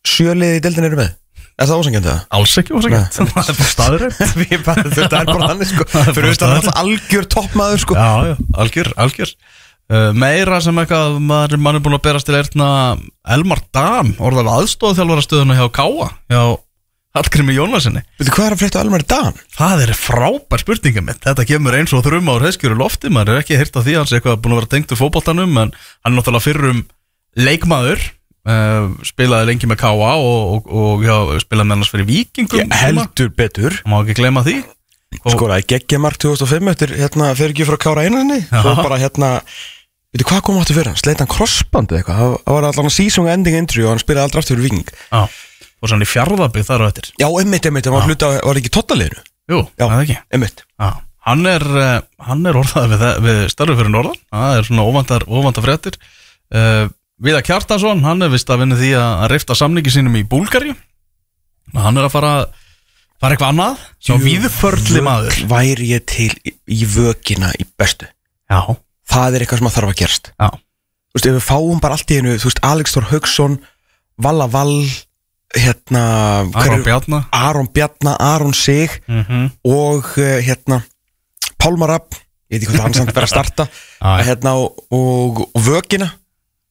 sjöliði 0.08 0.58
í 0.58 0.62
dildinni 0.64 0.88
eru 0.88 0.98
með. 1.02 1.14
Er 1.58 1.66
það 1.66 1.80
ósangjandi 1.82 2.08
það? 2.12 2.20
Alls 2.38 2.52
ekki 2.60 2.74
ósækjant 2.78 3.16
Það 3.18 3.24
er 3.28 3.56
bara 3.58 3.70
staðurinn 3.72 4.12
þetta 4.18 5.20
er 5.20 5.30
bara 5.32 5.48
þannig 5.50 5.70
sko. 5.72 5.86
Það 5.92 6.04
er 6.04 6.14
Fyrir 6.14 6.28
auðvitað 6.28 6.38
staðreynd. 6.38 6.68
náttúrulega 6.68 6.82
algjör 6.84 7.26
toppmaður 7.34 7.82
sko. 7.82 7.96
Já, 7.98 8.10
já, 8.30 8.34
algjör, 8.62 8.90
algjör. 9.04 9.32
Uh, 9.88 10.10
Meira 10.20 10.58
sem 10.60 10.78
eitthvað 10.82 11.18
mann 11.24 11.48
er 11.78 11.82
búin 11.82 11.96
að 11.96 12.02
berast 12.04 12.28
til 12.28 12.36
ertna 12.38 12.68
Elmar 13.34 13.62
Dam, 13.74 14.10
orðað 14.20 14.50
aðstofþjálfarastöðuna 14.54 15.56
hjá 15.58 15.66
Káa 15.78 16.08
hjá 16.28 16.42
Hallgrími 17.18 17.54
Jónasinni 17.56 18.02
Veitu 18.20 18.32
hvað 18.36 18.46
er 18.48 18.54
að 18.56 18.60
frétta 18.62 18.82
Elmar 18.84 19.04
Dan? 19.10 19.36
Það 19.58 19.82
er 19.86 19.92
frábær 19.98 20.62
spurninga 20.62 21.02
mitt 21.04 21.24
Þetta 21.26 21.46
kemur 21.50 21.76
eins 21.78 21.92
og 21.96 22.04
þrjum 22.06 22.30
á 22.30 22.34
hreiskjöru 22.38 22.78
lofti. 22.78 23.10
Maður 23.12 23.34
er 23.36 23.42
ekki 23.42 23.58
heyrt 23.58 23.76
af 23.76 23.84
því 23.86 23.96
hans 23.98 24.14
eitthvað 24.16 24.38
búin 24.44 24.54
að 24.56 24.60
vera 24.62 24.70
tengt 24.76 24.94
úr 24.94 25.00
fótboltanum 25.02 25.58
en 25.64 25.72
hann 25.74 26.12
er 26.12 26.16
náttúrulega 26.18 26.46
fyrrum 26.46 26.80
leikmaður 27.38 28.00
uh, 28.48 28.88
spilaði 29.06 29.50
lengi 29.52 29.68
með 29.70 29.80
Káa 29.82 30.12
og, 30.16 30.56
og, 30.56 30.68
og 30.72 31.04
já, 31.06 31.16
spilaði 31.44 31.68
með 31.70 31.76
hans 31.82 31.92
fyrir 31.92 32.08
vikingum 32.08 32.62
Ég 32.64 32.76
heldur 32.82 33.32
betur. 33.38 33.78
Má 33.88 33.98
ekki 34.02 34.18
gleyma 34.22 34.44
því. 34.46 34.56
Og- 35.24 35.32
Skoraði 35.32 35.64
geggjamark 35.72 36.18
2005 36.20 36.70
eftir 36.74 36.94
hérna 36.98 37.30
fyrir 37.38 37.54
ekki 37.54 37.64
frá 37.68 37.78
Kára 37.80 38.02
Einarni 38.04 38.42
Svo 38.50 38.74
bara 38.82 38.98
hérna 39.00 39.30
Veitu 40.12 40.26
hvað 40.28 40.42
kom 40.44 40.58
áttu 40.60 40.74
fyrir 40.76 40.90
hann? 40.90 40.98
Sleit 41.00 41.20
hann 41.22 41.28
crossband 41.32 41.92
eitthvað? 41.96 42.18
Það- 42.44 42.52
var 42.52 42.66
að 42.68 42.90
season 42.92 43.28
ending 43.28 43.56
injury 43.56 43.86
og 43.86 43.94
hann 43.94 44.02
spilaði 44.02 44.26
aldrei 44.28 44.42
aftur 44.42 44.56
fyrir 44.60 44.68
viking 44.68 44.92
og 45.82 45.90
svona 45.90 46.06
í 46.06 46.10
fjárðabíð 46.10 46.66
þar 46.68 46.84
og 46.84 46.90
eftir. 46.92 47.10
Já, 47.20 47.28
emmitt, 47.42 47.66
emmitt, 47.70 47.86
það 47.88 47.96
var 47.98 48.08
hluta, 48.08 48.30
var 48.44 48.60
ekki 48.60 48.72
tottaliðinu 48.74 49.22
Jú, 49.48 49.60
Já. 49.78 49.84
það 49.86 50.00
ekki? 50.02 50.18
Emmitt 50.36 50.64
hann 51.28 51.44
er, 51.48 51.64
uh, 51.76 51.98
hann 52.24 52.46
er 52.48 52.56
orðað 52.56 52.92
við, 52.94 53.02
við 53.26 53.40
starfið 53.52 53.80
fyrir 53.82 53.92
norðan, 53.92 54.20
það 54.32 54.58
er 54.58 54.68
svona 54.68 54.84
óvandar, 54.88 55.26
óvandar 55.28 55.64
fréttir. 55.66 55.98
Uh, 56.48 56.86
Viða 57.20 57.42
Kjartason, 57.44 58.00
hann 58.06 58.22
er 58.24 58.30
vist 58.32 58.48
að 58.48 58.62
vinna 58.62 58.78
því 58.78 58.92
að, 58.96 59.24
rifta 59.32 59.56
samningi 59.58 59.92
sínum 59.92 60.14
í 60.16 60.22
Búlgari 60.28 60.72
hann 61.74 61.98
er 62.00 62.06
að 62.06 62.12
fara, 62.14 62.30
fara 63.20 63.34
eitthvað 63.34 63.50
annað, 63.52 63.82
svo 64.00 64.16
víðförli 64.22 65.02
maður. 65.04 65.40
Væri 65.50 65.90
ég 65.90 66.06
til 66.08 66.30
í, 66.46 66.54
í 66.78 66.78
vökina 66.88 67.50
í 67.58 67.66
bestu 67.76 68.08
Já, 68.48 68.62
Það 69.08 69.34
er 69.34 69.44
eitthvað 69.44 69.60
sem 69.60 69.68
að 69.68 69.74
þarf 69.74 69.90
að 69.92 69.98
gerast. 69.98 70.30
Já, 70.38 70.48
Þú 71.08 71.18
veist, 71.18 71.28
ef 71.28 71.36
við 71.38 71.44
fáum 71.48 71.82
bara 71.82 71.96
allt 71.98 72.12
í 72.12 72.18
einu 72.20 72.34
Þú 72.38 72.48
veist, 72.50 72.62
Alex 72.68 72.94
Þór 72.96 73.06
Haugsson 73.12 73.58
Valla 74.24 74.48
Vall 74.52 74.78
Hérna 75.56 76.02
Aron 76.52 76.78
er- 76.80 76.84
Bjarna. 76.84 77.22
Aron 77.32 77.68
Bjarna, 77.72 78.16
Aron 78.20 78.52
Sig 78.54 78.90
Mm 79.08 79.48
Og 79.64 80.04
uh, 80.18 80.38
hérna 80.44 80.82
Pálmar 81.58 81.88
Rapp 81.94 82.14
Ég 82.48 82.58
veit 82.58 82.64
ekki 82.64 82.76
hvað 82.78 82.84
hann 82.86 82.94
samt 82.96 83.10
verið 83.12 83.26
að 83.26 83.32
starta. 83.34 83.64
Já. 84.00 84.12
hérna, 84.24 84.54
og, 84.56 84.78
og, 84.94 85.40
vökina. 85.60 86.06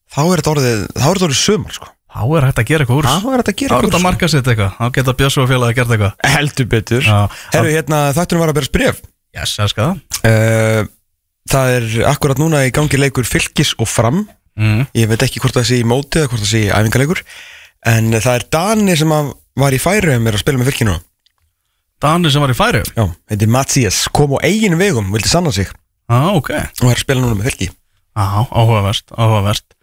Þá 0.09 0.21
er 0.23 0.39
þetta 0.41 0.51
orðið, 0.55 0.79
þá 0.95 1.03
er 1.05 1.11
þetta 1.19 1.27
orðið 1.27 1.37
sömur 1.43 1.75
sko. 1.75 1.89
Þá 2.17 2.21
er 2.39 2.45
hægt 2.47 2.61
að 2.63 2.65
gera 2.71 2.85
eitthvað 2.85 2.97
úr. 2.97 3.05
Þá 3.05 3.13
er 3.13 3.43
þetta 3.43 3.51
að 3.53 3.57
Þá 3.57 3.59
gera 3.61 3.77
er 3.77 3.85
þetta 3.85 3.91
að 3.91 4.01
sko. 4.01 4.07
marka 4.07 4.29
sitt 4.33 4.49
eitthvað. 4.49 4.71
Þá 4.79 4.87
geta 4.95 5.13
félagi 5.51 5.67
að 5.67 5.75
gera 5.77 5.93
eitthvað. 5.93 6.15
Heldur 6.33 6.69
betur. 6.71 7.09
Herru, 7.53 7.73
hérna, 7.75 7.99
þáttunum 8.17 8.41
var 8.41 8.53
að 8.53 8.57
bera 8.57 8.69
spref 8.71 9.03
Yes, 9.37 9.53
ég 9.61 9.69
skal 9.75 9.91
það. 9.91 10.23
Uh, 10.31 10.89
Það 11.53 11.75
er 11.77 11.85
akkurat 12.09 12.41
núna 12.41 12.63
í 12.65 12.71
gangi 12.75 12.97
leikur 12.99 13.23
fylgis 13.29 13.75
og 13.77 13.87
fram. 13.87 14.23
Mm. 14.57 14.81
Ég 14.97 15.07
veit 15.13 15.21
ekki 15.27 15.39
hvort 15.43 15.55
það 15.59 15.67
sé 15.69 15.77
í 15.77 15.85
móti 15.87 16.19
eða 16.23 16.31
hvort 16.33 16.41
það 16.41 16.49
sé 16.55 16.63
í 16.65 16.71
æfingaleikur 16.73 17.21
En 17.87 18.11
það 18.13 18.33
er 18.33 18.45
Dani 18.51 18.95
sem 18.99 19.13
að 19.15 19.33
var 19.57 19.73
í 19.73 19.81
færiðum 19.81 20.27
er 20.27 20.37
að 20.37 20.43
spila 20.43 20.61
með 20.61 20.71
fylginu 20.71 20.95
Dani 22.03 22.29
sem 22.33 22.43
var 22.43 22.53
í 22.53 22.57
færi 22.57 22.83
Já, 22.91 23.05
þetta 23.31 23.47
er 23.47 23.53
Mattias, 23.53 24.03
kom 24.13 24.35
á 24.37 24.45
eigin 24.45 24.77
vegum, 24.77 25.09
vildi 25.13 25.31
sanna 25.31 25.53
sig. 25.55 25.69
Já, 26.07 26.19
ok. 26.35 26.51
Og 26.83 26.91
er 26.91 26.97
að 26.97 27.03
spila 27.03 27.23
núna 27.23 27.39
með 27.39 27.49
fylgi 27.51 27.71
Já, 27.71 28.25
áhugavert, 28.49 29.13
áhugavert. 29.13 29.75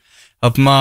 Þarna 0.43 0.77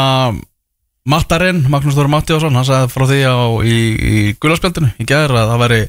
Mattarinn, 1.10 1.66
Magnús 1.68 1.98
Þóru 1.98 2.12
Mattiásson 2.14 2.56
hann 2.56 2.68
sagði 2.68 2.92
frá 2.94 3.06
því 3.10 3.20
á, 3.28 3.36
í, 3.68 3.76
í 3.92 4.20
gulaspjaldinu 4.40 4.94
í 5.04 5.08
gæður 5.08 5.36
að 5.42 5.52
það 5.52 5.64
væri 5.66 5.82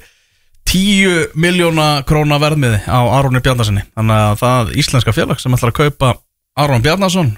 10 0.75 1.39
miljóna 1.39 1.87
króna 2.09 2.41
verðmiði 2.43 2.81
á 2.91 2.99
Aróni 3.15 3.43
Bjarnasinni 3.45 3.85
þannig 3.95 4.23
að 4.25 4.41
það 4.41 4.73
íslenska 4.83 5.15
félag 5.15 5.39
sem 5.43 5.55
ætlar 5.55 5.71
að 5.71 5.79
kaupa 5.85 6.11
Arón 6.59 6.83
Bjarnason 6.83 7.31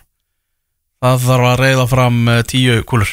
það 1.05 1.27
þarf 1.27 1.51
að 1.51 1.61
reyða 1.61 1.87
fram 1.91 2.21
eh, 2.33 2.43
10 2.49 2.87
kúlur 2.89 3.13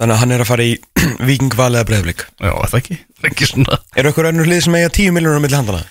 Þannig 0.00 0.14
að 0.16 0.20
hann 0.24 0.34
er 0.34 0.42
að 0.42 0.48
fara 0.50 0.64
í 0.66 0.72
vikingval 1.28 1.70
eða 1.76 1.86
breyðblik 1.90 2.24
Já, 2.42 2.50
er 2.50 2.70
það 2.72 2.78
ekki, 2.80 2.96
það 3.14 3.26
er 3.28 3.30
ekki 3.30 3.48
svona. 3.50 3.76
Eru 3.94 4.10
eitthvað 4.10 4.30
önnur 4.32 4.48
lið 4.50 4.62
sem 4.66 4.76
eiga 4.78 4.90
10 4.96 5.14
miljónur 5.14 5.38
á 5.38 5.44
milli 5.44 5.58
handana? 5.60 5.82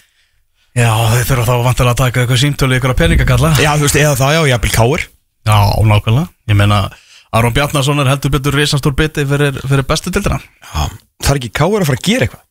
Já, 0.74 0.89
þeir 1.13 1.27
þurfa 1.29 1.45
þá 1.48 1.65
vantilega 1.67 1.93
að 1.93 2.01
taka 2.01 2.22
eitthvað 2.24 2.41
símtölu 2.43 2.77
ykkur 2.79 2.93
að 2.95 3.00
peningakalla 3.03 3.51
Já, 3.62 3.69
þú 3.77 3.86
veist, 3.88 4.00
eða 4.01 4.17
það, 4.19 4.36
já, 4.36 4.41
jafnvel 4.53 4.74
káir 4.74 5.05
Já, 5.43 5.57
nákvæmlega. 5.93 6.25
Ég 6.50 6.57
meina, 6.60 6.79
Aron 7.38 7.53
Bjarnason 7.55 8.01
er 8.03 8.10
heldur 8.12 8.33
betur 8.33 8.57
risastór 8.57 8.95
biti 8.98 9.25
fyrir, 9.29 9.60
fyrir 9.69 9.86
bestu 9.88 10.12
tildina 10.15 10.39
Já, 10.41 10.88
það 11.24 11.31
er 11.36 11.39
ekki 11.41 11.51
káir 11.62 11.83
að 11.86 11.89
fara 11.91 12.00
að 12.01 12.07
gera 12.10 12.27
eitthvað? 12.27 12.43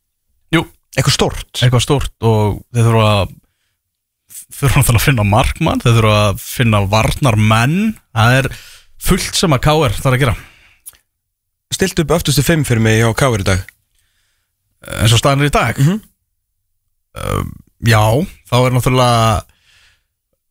Jú, 0.56 0.64
Eitthvað 0.96 1.16
stórt? 1.18 1.48
Eitthvað 1.64 1.84
stórt 1.86 2.26
og 2.30 2.58
þeir 2.72 2.88
þurfa 2.88 3.10
að 3.16 3.34
þurfa 4.52 4.78
náttúrulega 4.82 5.00
að 5.02 5.06
finna 5.08 5.24
markmann 5.26 5.82
þeir 5.82 5.94
þurfa 5.98 6.16
að 6.28 6.42
finna 6.44 6.80
varnar 6.92 7.38
menn 7.40 7.76
það 8.14 8.38
er 8.38 8.48
fullt 9.02 9.38
sem 9.40 9.56
að 9.56 9.62
K.R. 9.66 9.96
þarf 9.98 10.12
að 10.16 10.20
gera 10.22 10.34
Stilt 11.72 11.98
upp 12.02 12.12
öftustu 12.18 12.42
5 12.44 12.64
fyrir 12.68 12.82
mig 12.84 13.00
á 13.02 13.08
káir 13.16 13.42
í 13.42 13.46
dag. 13.48 13.62
Eins 15.00 15.14
og 15.14 15.20
staðan 15.22 15.44
er 15.44 15.50
í 15.50 15.54
dag? 15.54 15.78
Mhm. 15.78 16.00
um, 17.22 17.52
Já, 17.82 17.98
þá 18.46 18.54
er 18.62 18.74
náttúrulega 18.76 19.42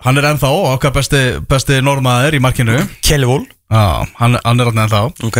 hann 0.03 0.17
er 0.19 0.25
ennþá 0.33 0.49
okkar 0.73 0.91
besti, 0.97 1.19
besti 1.47 1.77
normaður 1.85 2.35
í 2.35 2.41
markinu. 2.43 2.79
Kjellivól 3.05 3.45
Já, 3.71 4.03
hann, 4.19 4.35
hann 4.43 4.59
er 4.59 4.71
ennþá. 4.73 5.03
Ok. 5.23 5.37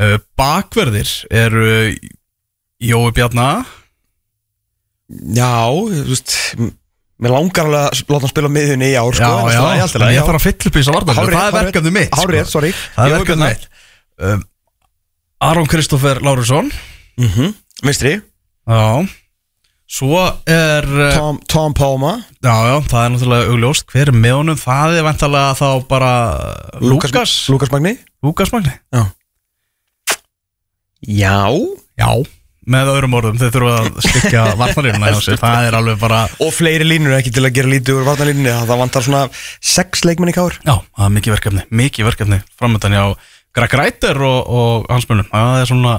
Uh, 0.00 0.16
Bakverðir 0.36 1.08
eru 1.30 1.94
Jói 2.80 3.10
Bjarnar 3.16 3.64
Já, 5.10 5.68
þú 5.68 6.04
veist 6.08 6.34
Mér 7.20 7.34
langar 7.34 7.66
alveg 7.68 7.80
að 7.90 7.98
láta 8.08 8.22
hann 8.24 8.30
spila 8.32 8.48
á 8.48 8.54
miðjunni 8.56 8.86
í 8.88 8.96
ár 8.96 9.12
sko, 9.12 9.26
Já, 9.28 9.32
en 9.44 9.52
já, 9.52 9.84
en 9.84 10.00
leið, 10.00 10.12
ég 10.14 10.16
já. 10.16 10.22
þarf 10.24 10.38
að 10.38 10.44
fylla 10.46 10.70
upp 10.70 10.76
í 10.76 10.80
þess 10.80 10.88
að 10.90 10.96
varna 10.96 11.16
Hárrétt, 11.18 11.36
Það 11.36 11.48
er 11.50 11.66
verkefni 11.66 11.92
mitt 11.92 12.08
sko. 12.14 12.20
Hárrétt, 12.22 12.48
sorry. 12.48 12.70
Það 12.94 13.04
er 13.10 13.12
verkefni 13.18 13.48
mitt. 13.50 13.66
Um, 14.20 14.44
Aron 15.40 15.66
Kristoffer 15.66 16.20
Lárusson. 16.22 16.70
Mhm. 17.16 17.54
Vinstri. 17.82 18.20
Já. 18.68 19.08
Svo 19.90 20.20
er 20.46 20.84
uh, 20.86 21.14
Tom, 21.16 21.38
Tom 21.50 21.72
Palma 21.74 22.12
Já, 22.44 22.52
já, 22.68 22.76
það 22.86 23.00
er 23.02 23.10
náttúrulega 23.16 23.48
augljóst. 23.50 23.86
Hver 23.90 24.12
er 24.12 24.14
með 24.14 24.36
honum? 24.38 24.58
Það 24.60 24.98
er 25.00 25.06
vantalega 25.08 25.56
þá 25.58 25.66
bara 25.90 26.10
Lukas 26.78 27.10
Lukas. 27.50 27.72
Magni 27.72 27.96
Lukas 28.22 28.52
Magni 28.54 28.70
Já. 28.94 29.02
Já. 31.02 31.40
Já 31.98 32.12
Með 32.70 32.90
öðrum 32.92 33.14
orðum, 33.18 33.38
þeir 33.40 33.50
þurfa 33.56 33.72
að 33.80 33.86
stykja 34.04 34.42
varnarlínuna 34.60 35.10
hjá 35.10 35.20
sér. 35.24 35.38
Það 35.40 35.66
er 35.70 35.76
alveg 35.80 35.98
bara 36.04 36.20
Og 36.44 36.52
fleiri 36.54 36.86
línur 36.86 37.16
ekki 37.16 37.32
til 37.34 37.42
að 37.48 37.54
gera 37.56 37.72
lítið 37.72 37.98
úr 37.98 38.06
varnalínunni 38.12 38.52
Það 38.68 38.82
vantar 38.84 39.06
svona 39.08 39.22
sex 39.58 40.04
leikmenn 40.06 40.30
í 40.30 40.36
káir 40.36 40.60
Já, 40.62 40.76
það 40.78 41.06
er 41.08 41.14
mikið 41.16 41.34
verkefni. 41.34 41.66
Mikið 41.82 42.10
verkefni 42.12 42.40
framöndan 42.60 42.94
hjá 42.94 43.04
Greg 43.56 43.76
Reiter 43.78 44.20
og, 44.22 44.40
og 44.46 44.90
hans 44.90 45.08
munum 45.10 45.28
Það 45.30 45.56
er 45.60 45.70
svona 45.70 45.94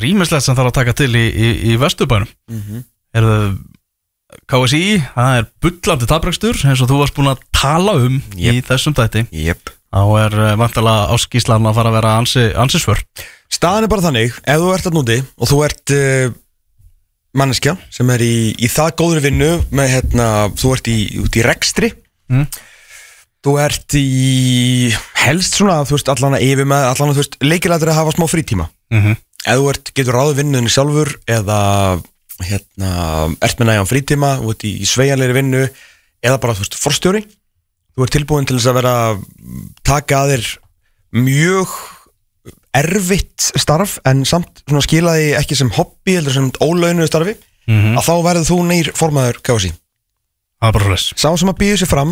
rýmislegt 0.00 0.46
sem 0.46 0.56
þarf 0.56 0.72
að 0.72 0.76
taka 0.80 0.96
til 0.98 1.12
í, 1.14 1.24
í, 1.30 1.52
í 1.72 1.78
Vesturbænum 1.80 2.28
mm. 2.50 2.60
-hmm. 2.60 2.84
Er 3.14 3.28
það 3.28 3.46
KSI, 4.50 4.98
það 5.14 5.38
er 5.38 5.48
bullandi 5.62 6.06
tabrækstur 6.10 6.58
eins 6.66 6.82
og 6.82 6.88
þú 6.90 7.00
varst 7.00 7.14
búin 7.14 7.30
að 7.30 7.42
tala 7.54 7.94
um 8.02 8.16
í 8.34 8.56
þessum 8.66 8.96
dæti 8.96 9.26
Jep 9.30 9.70
þá 9.94 10.02
er 10.24 10.34
uh, 10.34 10.54
vantilega 10.58 11.12
áskíslan 11.14 11.68
að 11.70 11.76
fara 11.76 11.92
að 11.92 11.98
vera 12.00 12.14
ansi, 12.18 12.46
ansi 12.58 12.80
svör 12.82 13.04
Staðan 13.54 13.86
er 13.86 13.92
bara 13.92 14.02
þannig, 14.02 14.34
ef 14.42 14.58
þú 14.58 14.72
ert 14.74 14.88
að 14.90 14.96
núti 14.96 15.20
og 15.38 15.50
þú 15.52 15.60
ert 15.68 15.94
uh, 15.94 16.34
manneskja 17.38 17.76
sem 17.94 18.10
er 18.10 18.24
í, 18.26 18.34
í 18.58 18.70
það 18.72 18.96
góður 18.98 19.22
vinnu 19.28 19.52
með 19.70 19.92
hérna, 19.94 20.26
þú 20.58 20.74
ert 20.74 20.90
í, 20.90 20.98
út 21.22 21.38
í 21.38 21.46
rekstri 21.46 21.92
Mm. 22.32 22.46
Þú 23.44 23.54
ert 23.60 23.96
í 23.98 24.94
helst 25.24 25.58
svona, 25.58 25.82
þú 25.84 25.98
veist, 25.98 26.10
allan 26.12 26.36
að 26.38 26.46
yfir 26.48 26.68
með 26.68 26.88
allan 26.90 27.12
að, 27.12 27.14
þú 27.18 27.22
veist, 27.22 27.38
leikilættir 27.44 27.92
að 27.92 27.98
hafa 28.00 28.14
smá 28.16 28.26
frítíma 28.30 28.68
mm 28.90 29.00
-hmm. 29.02 29.16
ef 29.46 29.58
þú 29.60 29.70
ert, 29.70 29.94
getur 29.94 30.14
ráðið 30.18 30.38
vinnuðinni 30.40 30.72
sjálfur 30.72 31.10
eða 31.28 31.58
hérna, 32.42 32.90
ert 33.40 33.58
með 33.58 33.66
næjan 33.66 33.90
frítíma, 33.92 34.30
þú 34.40 34.50
ert 34.50 34.64
í, 34.64 34.72
í 34.82 34.86
sveianleiri 34.86 35.32
vinnu 35.36 35.64
eða 36.24 36.38
bara, 36.40 36.54
þú 36.54 36.64
veist, 36.64 36.74
forstjóri 36.80 37.24
þú 37.94 38.02
ert 38.02 38.12
tilbúin 38.16 38.46
til 38.46 38.56
þess 38.58 38.70
að 38.72 38.78
vera 38.80 38.94
taka 39.84 40.24
að 40.24 40.30
þér 40.32 40.44
mjög 41.14 41.68
erfitt 42.74 43.52
starf 43.54 43.98
en 44.04 44.24
samt 44.24 44.64
svona 44.66 44.82
skilaði 44.82 45.34
ekki 45.38 45.56
sem 45.56 45.70
hobby 45.70 46.16
heldur 46.16 46.34
sem 46.34 46.50
ólaunuðu 46.58 47.06
starfi 47.06 47.36
Mhm. 47.64 47.96
að 47.96 48.04
þá 48.04 48.14
verður 48.26 48.48
þú 48.50 48.58
nýr 48.68 48.90
formaður 48.92 49.40
KSI 49.40 49.70
Það 50.60 50.68
er 50.68 50.74
bara 50.76 50.90
res 50.90 51.04
sá 51.16 51.28
sem 51.36 51.48
að 51.48 51.58
býður 51.60 51.80
sér 51.80 51.88
fram 51.88 52.10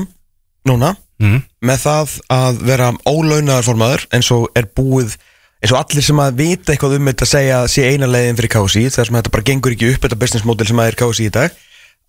núna 0.68 0.94
mm. 1.22 1.42
með 1.64 1.84
það 1.84 2.16
að 2.36 2.62
vera 2.70 2.88
ólaunaður 3.06 3.68
formaður 3.68 4.06
eins 4.14 4.30
og 4.34 4.48
er 4.58 4.68
búið 4.76 5.16
eins 5.62 5.72
og 5.74 5.78
allir 5.78 6.06
sem 6.06 6.22
að 6.22 6.38
vita 6.42 6.74
eitthvað 6.74 6.98
um 6.98 7.10
þetta 7.12 7.28
segja 7.28 7.62
að 7.62 7.70
sé 7.74 7.86
eina 7.86 8.10
leiðin 8.10 8.38
fyrir 8.40 8.54
KSI 8.56 8.84
þar 8.90 9.08
sem 9.08 9.18
þetta 9.20 9.34
bara 9.36 9.48
gengur 9.50 9.76
ekki 9.76 9.92
upp 9.92 10.06
þetta 10.06 10.20
business 10.20 10.46
model 10.48 10.68
sem 10.68 10.82
að 10.82 10.92
er 10.92 11.00
KSI 11.02 11.28
í 11.28 11.34
dag 11.34 11.58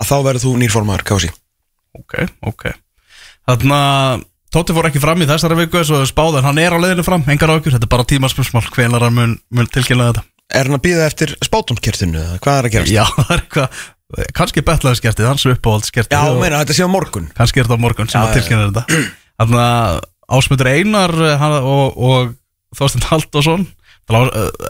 að 0.01 0.10
þá 0.10 0.15
verður 0.27 0.45
þú 0.45 0.53
nýr 0.62 0.74
formaður 0.74 1.07
KSI 1.12 1.33
Ok, 1.93 2.15
ok 2.50 2.69
Þannig 3.43 3.75
að 3.77 4.29
Tóti 4.53 4.74
fór 4.75 4.86
ekki 4.86 5.01
fram 5.01 5.22
í 5.24 5.25
þessari 5.25 5.55
viku 5.57 5.79
eins 5.79 5.89
og 5.89 6.03
spáð 6.05 6.36
en 6.38 6.45
hann 6.45 6.60
er 6.62 6.75
á 6.77 6.77
leiðinu 6.77 7.01
fram, 7.05 7.24
engar 7.33 7.55
ákjör, 7.55 7.74
þetta 7.74 7.88
er 7.88 7.89
bara 7.89 8.05
tímaspörsmál 8.05 8.67
hvenar 8.75 9.01
hann 9.01 9.15
mun, 9.17 9.31
mun 9.50 9.69
tilkynna 9.74 10.12
þetta 10.12 10.22
Er 10.53 10.67
hann 10.67 10.77
að 10.77 10.83
býða 10.83 11.07
eftir 11.07 11.33
spátumskertinu 11.41 12.19
eða 12.19 12.38
hvað 12.43 12.60
er 12.60 12.67
að 12.67 12.74
gerast? 12.75 12.93
Já, 12.93 13.03
það 13.17 13.31
er 13.33 13.41
eitthvað, 13.41 13.79
kannski 14.38 14.63
betlaðiskertið, 14.65 15.27
hans 15.29 15.46
uppáhaldskertið 15.50 16.17
Já, 16.17 16.34
meina, 16.38 16.62
þetta 16.62 16.77
sé 16.77 16.88
á 16.88 16.91
morgun. 16.91 17.29
Kannski 17.38 17.62
er 17.62 17.70
þetta 17.70 17.82
morgun 17.82 18.12
sem 18.12 18.20
Já, 18.22 18.27
að 18.27 18.36
tilkynna 18.38 18.67
þetta. 18.70 19.00
Þannig 19.41 19.63
að 19.63 20.01
Ásmundur 20.34 20.70
Einar 20.72 21.15
eh, 21.17 21.39
hann, 21.41 21.55
og, 21.62 21.98
og 21.98 22.36
Þorstein 22.77 23.08
Halldórsson. 23.10 23.65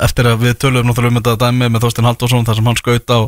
Eftir 0.03 0.29
að 0.29 0.45
við 0.45 0.55
töluðum 0.61 0.91
náttúrulega 0.91 1.15
um 1.15 1.19
þetta 1.19 1.35
dæmi 1.47 1.69
með 1.73 1.85
Þorstein 1.87 2.07
Halldórsson 2.07 2.47
þar 2.47 2.59
sem 2.59 2.69
hann 2.69 2.79
skaut 2.79 3.13
á, 3.13 3.19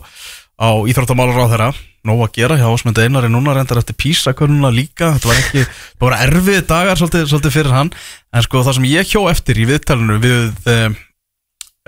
á 0.62 0.70
íþróttamálar 0.92 1.42
á 1.42 1.52
þeirra 1.52 1.70
nóg 2.06 2.20
að 2.22 2.36
gera 2.38 2.58
hjá 2.60 2.68
Ásmundur 2.70 3.08
Einar 3.08 3.26
en 3.26 3.34
núna 3.34 3.56
reyndar 3.58 3.80
eftir 3.82 3.98
písakönnuna 3.98 4.70
líka. 4.70 5.16
Þetta 5.16 5.32
var 5.32 5.40
ekki, 5.42 5.64
það 5.98 6.06
voru 6.06 6.20
erfið 6.28 6.60
dagar 6.70 7.00
svolítið, 7.02 7.28
svolítið 7.32 7.56
fyrir 7.58 7.74
hann. 7.74 7.90
En 8.30 8.46
sko 8.46 8.62
það 8.62 8.78
sem 8.78 8.90
ég 8.92 9.10
hjó 9.10 9.24
eftir 9.32 9.58
í 9.58 9.66
viðtalinu 9.72 10.20
við 10.22 10.70
um, 10.76 10.98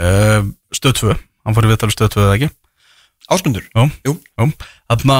um, 0.01 0.55
stöð 0.73 0.97
2 1.03 1.17
hann 1.17 1.55
fór 1.55 1.67
í 1.67 1.71
viðtalinu 1.71 1.95
stöð 1.95 2.15
2 2.17 2.25
eða 2.25 2.39
ekki 2.39 2.49
Ásmundur? 3.31 3.65
Jú. 4.07 4.13
Þarna, 4.87 5.17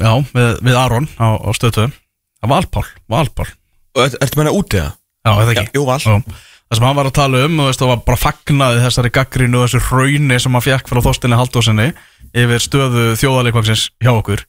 já, 0.00 0.12
við, 0.34 0.50
við 0.64 0.78
Aron 0.80 1.08
á, 1.20 1.28
á 1.36 1.50
stöðtöðu. 1.56 1.90
Það 2.40 2.48
var 2.48 2.54
Valpál, 2.56 2.86
Valpál. 3.12 3.48
Og 3.96 4.04
ert- 4.06 4.16
Ertu 4.24 4.38
meina 4.40 4.54
úti 4.56 4.78
það? 4.80 4.94
Já, 5.26 5.32
eða 5.42 5.52
ekki? 5.54 5.66
Jú, 5.76 5.82
val 5.84 5.98
Já. 6.00 6.14
Það 6.70 6.78
sem 6.78 6.86
hann 6.86 6.96
var 7.00 7.08
að 7.10 7.16
tala 7.18 7.38
um, 7.44 7.56
þú 7.58 7.64
veist, 7.66 7.80
það 7.82 7.88
var 7.90 8.00
bara 8.06 8.20
fagnaði 8.22 8.82
þessari 8.84 9.10
gaggrínu 9.16 9.58
og 9.58 9.64
þessu 9.66 9.80
hrauni 9.88 10.36
sem 10.38 10.54
hann 10.54 10.62
fekk 10.62 10.86
frá 10.92 11.00
Þorstinni 11.02 11.38
Haldósinni 11.40 11.86
yfir 12.30 12.62
stöðu 12.62 13.02
þjóðaleikvaksins 13.18 13.88
hjá 13.98 14.12
okkur. 14.14 14.44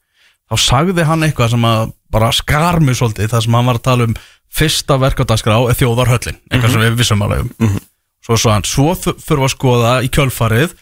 Þá 0.51 0.55
sagði 0.61 1.05
hann 1.09 1.25
eitthvað 1.25 1.49
sem 1.55 1.65
að 1.65 1.91
bara 2.13 2.29
skar 2.37 2.77
mig 2.85 2.99
svolítið, 2.99 3.31
það 3.33 3.41
sem 3.47 3.57
hann 3.57 3.65
var 3.71 3.79
að 3.79 3.85
tala 3.89 4.05
um 4.05 4.13
fyrsta 4.53 4.99
verkadagskrá 5.01 5.57
er 5.71 5.79
þjóðarhöllin 5.81 6.37
eitthvað 6.51 6.75
sem 6.75 6.85
við 6.85 6.99
vissum 7.01 7.25
alveg 7.25 7.49
um. 7.57 7.75
Svo 8.21 8.37
svo 8.37 8.53
hann, 8.53 8.67
svo 8.69 8.93
þu- 8.93 9.17
þurfa 9.17 9.47
að 9.49 9.53
skoða 9.55 9.93
í 10.05 10.09
kjölfarið 10.13 10.75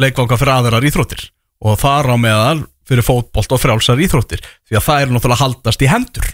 leikvanga 0.00 0.38
fyrir 0.40 0.54
aðrar 0.56 0.86
íþróttir 0.88 1.26
og 1.64 1.78
þar 1.80 2.12
á 2.12 2.16
meðal 2.20 2.58
fyrir 2.86 3.06
fótbolt 3.06 3.54
og 3.54 3.62
frjálsar 3.62 4.02
íþróttir 4.02 4.42
því 4.68 4.78
að 4.78 4.86
það 4.86 5.02
er 5.02 5.12
náttúrulega 5.14 5.38
að 5.38 5.44
haldast 5.44 5.82
í 5.82 5.90
hendur. 5.90 6.28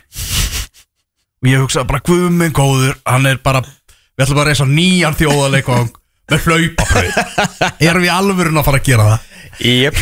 Og 1.43 1.50
ég 1.50 1.62
hugsa 1.62 1.87
bara 1.88 2.02
guðminn 2.07 2.55
góður, 2.55 2.97
hann 3.09 3.26
er 3.26 3.41
bara 3.43 3.62
við 3.64 4.25
ætlum 4.26 4.38
bara 4.38 4.45
að 4.47 4.52
reysa 4.52 4.69
nýjan 4.69 5.19
þjóðaleikvang 5.19 5.93
með 6.33 6.47
hlaupabröð 6.47 7.83
erum 7.83 8.05
við 8.05 8.12
alvörun 8.14 8.61
að 8.61 8.69
fara 8.69 8.81
að 8.81 8.88
gera 8.88 9.07
það? 9.09 9.29
Jep. 9.62 9.99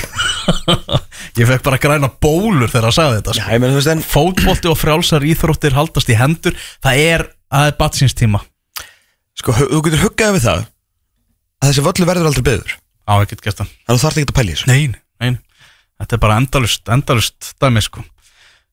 Ég 1.41 1.49
fekk 1.49 1.65
bara 1.67 1.79
græna 1.83 2.11
bólur 2.23 2.71
þegar 2.71 2.91
að 2.91 2.97
sagði 2.97 3.17
þetta 3.19 3.35
Já, 3.39 3.45
sko. 3.47 3.71
veist 3.77 3.91
en 3.93 4.05
fótbolti 4.07 4.71
og 4.71 4.79
frjálsar 4.79 5.27
íþróttir 5.27 5.77
haldast 5.77 6.12
í 6.12 6.19
hendur 6.19 6.57
það 6.83 7.03
er 7.03 7.25
það 7.50 7.71
er 7.71 7.77
batsins 7.81 8.17
tíma. 8.19 8.43
Sko, 9.41 9.55
þú 9.57 9.81
getur 9.87 10.05
huggaði 10.05 10.37
við 10.37 10.47
það 10.47 10.62
að 11.61 11.71
þessi 11.71 11.87
völlu 11.87 12.09
verður 12.09 12.31
aldrei 12.31 12.47
byggður. 12.47 12.77
Á 13.11 13.15
ekkert 13.25 13.45
gert 13.47 13.62
hann 13.62 13.71
Þannig 13.73 14.00
þú 14.00 14.05
þarf 14.05 14.21
ekki 14.21 14.31
að 14.31 14.39
pæla 14.39 14.50
í 14.50 14.55
þessu. 14.55 14.71
Nein, 14.71 14.97
þetta 16.00 16.16
er 16.16 16.23
bara 16.25 16.40
endalust, 16.40 16.83
endalust 16.90 17.52
dæmi 17.62 17.83
sko. 17.85 18.02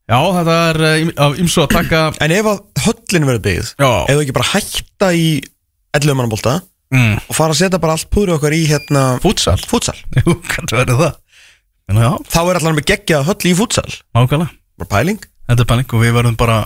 Já, 0.08 0.18
þetta 0.38 0.56
er 0.70 0.82
eh, 0.88 1.10
af 1.20 1.38
ymsu 1.42 1.66
að 1.66 1.74
taka 1.74 2.02
En 2.24 2.32
ef 2.32 2.48
að 2.48 2.60
höllin 2.86 3.28
verður 3.28 3.44
byggð 3.44 3.72
Já. 3.76 3.90
Ef 4.08 4.14
þú 4.16 4.22
ekki 4.24 4.36
bara 4.38 4.52
hætta 4.54 5.10
í 5.12 5.26
11 5.98 6.16
mannabólta 6.16 6.54
mm, 6.96 7.16
og 7.28 7.36
fara 7.36 7.52
að 7.52 7.60
setja 7.60 7.82
bara 7.84 7.98
allt 7.98 8.08
púri 8.14 8.32
okkar 8.32 8.56
í 8.56 8.62
hérna 8.70 9.02
Fútsal 9.24 9.58
fútsal 9.68 9.98
Jú, 10.22 10.38
kannski 10.48 10.80
verður 10.80 11.02
það. 11.02 11.18
En 11.92 12.00
Þá 12.28 12.40
er 12.42 12.60
allan 12.62 12.78
með 12.80 12.88
geggjað 12.94 13.28
höll 13.28 13.52
í 13.52 13.54
fútsal 13.56 13.88
nákvæmlega. 14.16 14.56
Bara 14.80 14.92
pæling. 14.92 15.20
Þetta 15.48 15.64
er 15.64 15.70
pæling 15.72 15.94
og 15.96 16.04
við 16.04 16.16
verðum 16.18 16.40
bara 16.40 16.58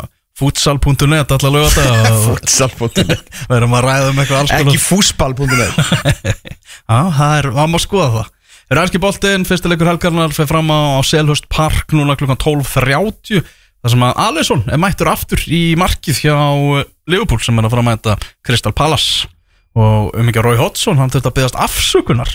futsal.net 0.41 1.34
allar 1.36 1.53
lögata 1.53 1.88
og 2.13 2.22
Fútsal.net 2.27 3.25
verðum 3.51 3.75
að 3.77 3.88
ræða 3.88 4.12
um 4.13 4.22
eitthvað 4.22 4.44
alls 4.44 4.53
Ekki 4.58 4.82
fúsbal.net 4.82 5.82
Já, 5.82 7.00
það 7.18 7.36
er, 7.39 7.50
maður 7.58 7.86
skoða 7.86 8.12
það 8.20 8.30
Er 8.72 8.80
ærski 8.80 9.01
boltinn, 9.04 9.44
fyrstileikur 9.48 9.90
helgarnar 9.90 10.32
fyrir 10.32 10.48
fram 10.48 10.70
á, 10.72 10.96
á 10.96 11.00
Selhust 11.04 11.50
Park 11.51 11.92
núna 11.92 12.16
klukkan 12.20 12.40
12.30 12.40 13.42
þar 13.82 13.92
sem 13.94 14.06
að 14.08 14.22
Alisson 14.28 14.62
er 14.72 14.80
mættur 14.80 15.10
aftur 15.12 15.42
í 15.51 15.74
markið 15.80 16.22
hjá 16.24 16.36
eh, 16.80 16.86
Liverpool 17.12 17.42
sem 17.44 17.58
er 17.60 17.68
að 17.68 17.74
fara 17.74 17.84
að 17.84 17.90
mæta 17.90 18.16
Crystal 18.48 18.72
Palace. 18.78 19.28
Og 19.75 20.16
um 20.16 20.30
ekki 20.32 20.44
Rói 20.44 20.56
Hodgson, 20.60 21.00
hann 21.00 21.12
þurfti 21.12 21.32
að 21.32 21.38
byggast 21.40 21.60
afsökunar 21.63 22.32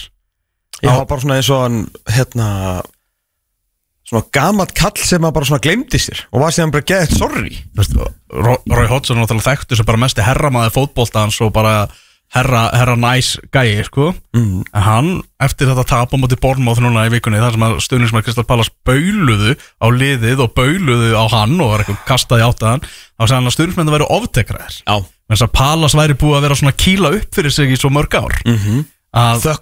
Ég 0.85 0.93
var 0.93 1.07
bara 1.09 1.23
svona 1.23 1.39
eins 1.41 1.49
og 1.53 1.63
hann 1.63 1.77
hérna 2.13 2.47
svona 4.07 4.27
gamalt 4.35 4.75
kall 4.77 4.97
sem 5.01 5.25
að 5.25 5.35
bara 5.39 5.49
svona 5.49 5.63
glemdi 5.65 6.01
sér 6.01 6.21
og 6.31 6.43
var 6.43 6.53
síðan 6.55 6.75
bara 6.75 6.85
veist, 7.81 7.97
Ró- 7.97 8.61
Rói 8.69 8.89
Hodgson 8.91 9.17
er 9.17 9.25
náttúrulega 9.25 9.55
þekktur 9.55 9.81
sem 9.81 9.89
bara 9.89 10.03
mesti 10.05 10.25
herramaði 10.27 10.75
fótboltans 10.77 11.41
og 11.43 11.55
bara 11.57 11.87
herra, 12.37 12.63
herra 12.77 12.97
næs 13.01 13.37
gæi 13.55 13.85
sko. 13.87 14.13
mm. 14.37 14.63
en 14.73 14.85
hann, 14.87 15.11
eftir 15.43 15.71
þetta 15.71 15.87
tap 15.89 16.15
á 16.15 16.17
móti 16.21 16.39
Bornmáð 16.41 16.83
núna 16.85 17.07
í 17.09 17.13
vikunni, 17.15 17.41
þar 17.43 17.57
sem 17.57 17.67
að 17.67 17.77
stuðnismar 17.87 18.25
Kristal 18.27 18.47
Pallas 18.49 18.71
bauluðu 18.87 19.57
á 19.57 19.87
liðið 19.93 20.45
og 20.45 20.55
bauluðu 20.57 21.17
á 21.17 21.25
hann 21.33 21.57
og 21.61 21.73
var 21.73 21.85
eitthvað 21.85 22.05
kastaði 22.09 22.47
átt 22.47 22.65
að 22.65 22.73
hann 22.75 22.87
þá 22.87 23.25
sagði 23.25 23.39
hann 23.39 23.51
að 23.51 23.57
stuðnismenn 23.57 23.95
væri 23.97 24.11
oftekraðir 24.19 24.81
en 24.87 25.35
þess 25.35 25.47
að 25.49 25.55
Pallas 25.57 25.99
væri 25.99 26.19
búið 26.21 26.39
að 26.39 26.47
vera 26.47 26.61
svona 26.61 26.79
kýla 26.85 27.13
upp 27.19 27.37
fyrir 27.41 27.55
sig 27.55 27.75
í 27.75 27.81
svo 27.81 27.91
mörg 27.91 28.15
ár 28.15 28.39
mm 28.47 28.57
-hmm. 28.63 28.87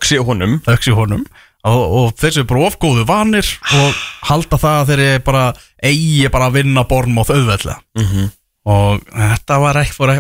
sé 0.05 0.19
honum 0.19 0.61
þauks 0.67 0.89
í 0.89 0.97
honum 0.99 1.25
og, 1.65 1.83
og 1.99 2.15
þeir 2.21 2.37
séu 2.37 2.49
bara 2.49 2.69
ofgóðu 2.69 3.07
vanir 3.09 3.47
og 3.73 4.01
halda 4.29 4.61
það 4.61 4.81
að 4.81 4.91
þeir 4.91 5.23
bara 5.25 5.45
eigi 5.83 6.29
bara 6.33 6.51
að 6.51 6.59
vinna 6.61 6.85
Bornmáð 6.89 7.33
auðveldlega 7.35 7.79
mm 7.99 8.07
-hmm. 8.07 8.31
og 8.65 9.01
þetta 9.15 9.61
var 9.63 9.81
fór 9.97 10.15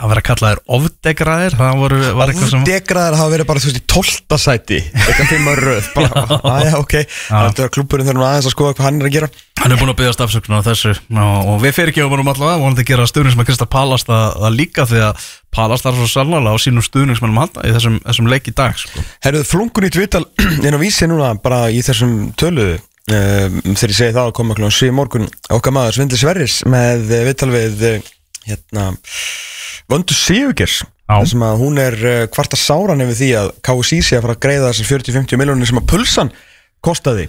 að 0.00 0.10
að 0.10 0.14
vera 0.14 0.22
kallaðir 0.24 0.60
ofdegraðir 0.76 1.56
það 1.58 1.80
voru, 1.80 1.98
var 2.16 2.30
eitthvað 2.32 2.50
sem 2.54 2.64
Degraðar 2.66 3.16
hafa 3.18 3.32
verið 3.34 3.48
bara 3.50 3.60
þú 3.60 3.68
veist 3.68 3.80
í 3.80 3.84
tólta 3.90 4.38
sæti 4.40 4.78
eitthvað 4.80 5.28
fimmar 5.28 5.60
röð 5.60 5.88
bara, 5.96 6.24
aðja 6.54 6.80
ok, 6.80 6.94
þetta 7.28 7.64
er 7.66 7.72
klúburinn 7.74 8.08
þurfum 8.08 8.26
aðeins 8.26 8.48
að 8.48 8.54
skoða 8.54 8.74
hvað 8.76 8.86
hann 8.88 9.00
er 9.00 9.06
að 9.10 9.14
gera. 9.16 9.28
Hann 9.60 9.74
er 9.74 9.78
búin 9.80 9.92
að 9.92 9.98
byggja 9.98 10.14
stafsöknunar 10.16 10.64
þessu. 10.64 10.92
Og, 11.12 11.48
og 11.52 11.56
við 11.60 11.74
fyrirgefum 11.76 12.14
honum 12.14 12.30
allavega 12.32 12.62
vonandi 12.62 12.80
að 12.80 12.90
gera 12.94 13.08
stuðningsmenn 13.10 13.48
Krista 13.48 13.66
Palast 13.68 14.08
að, 14.08 14.38
að 14.40 14.56
líka 14.56 14.86
því 14.88 15.00
að 15.10 15.26
Palast 15.52 15.84
þarf 15.84 16.00
svo 16.00 16.08
sannlega 16.08 16.48
á 16.48 16.56
sínum 16.62 16.86
stuðningsmennum 16.86 17.42
halda 17.42 17.66
í 17.68 17.74
þessum, 17.74 17.98
þessum 18.06 18.30
leik 18.32 18.48
í 18.48 18.56
dag 18.56 18.72
sko. 18.80 19.04
Herruð, 19.26 19.44
flungun 19.50 19.84
í 19.84 19.92
tvital 19.92 20.24
en 20.40 20.74
á 20.80 20.80
vísi 20.80 21.10
núna 21.10 21.34
bara 21.44 21.66
í 21.68 21.82
þessum 21.84 22.32
töluðu 22.40 22.78
um, 22.78 23.60
þegar 23.74 23.92
ég 23.92 23.98
segi 23.98 24.16
það 24.16 24.24
að 24.30 24.36
koma 24.38 24.56
klokkan 24.56 24.72
7 28.46 28.54
í 28.54 28.70
morgun 28.70 28.88
okkar 28.90 29.90
maður 29.90 29.90
Svindli 29.90 29.90
Sverris 29.90 29.90
með 29.90 29.90
viðtal 29.90 29.90
við 29.90 29.90
hérna 29.90 29.90
Vöndu 29.90 30.14
Sigurgers 30.14 30.82
sem 31.26 31.42
að 31.42 31.58
hún 31.58 31.80
er 31.82 31.96
uh, 32.06 32.28
kvarta 32.30 32.58
sáran 32.58 33.02
yfir 33.02 33.18
því 33.18 33.30
að 33.40 33.52
KSI 33.66 34.00
sé 34.06 34.18
að 34.18 34.24
fara 34.26 34.36
að 34.36 34.42
greiða 34.44 34.70
þessar 34.70 34.90
40-50 34.92 35.40
miljónir 35.40 35.70
sem 35.70 35.80
að 35.80 35.88
pulsan 35.90 36.30
kostaði. 36.80 37.26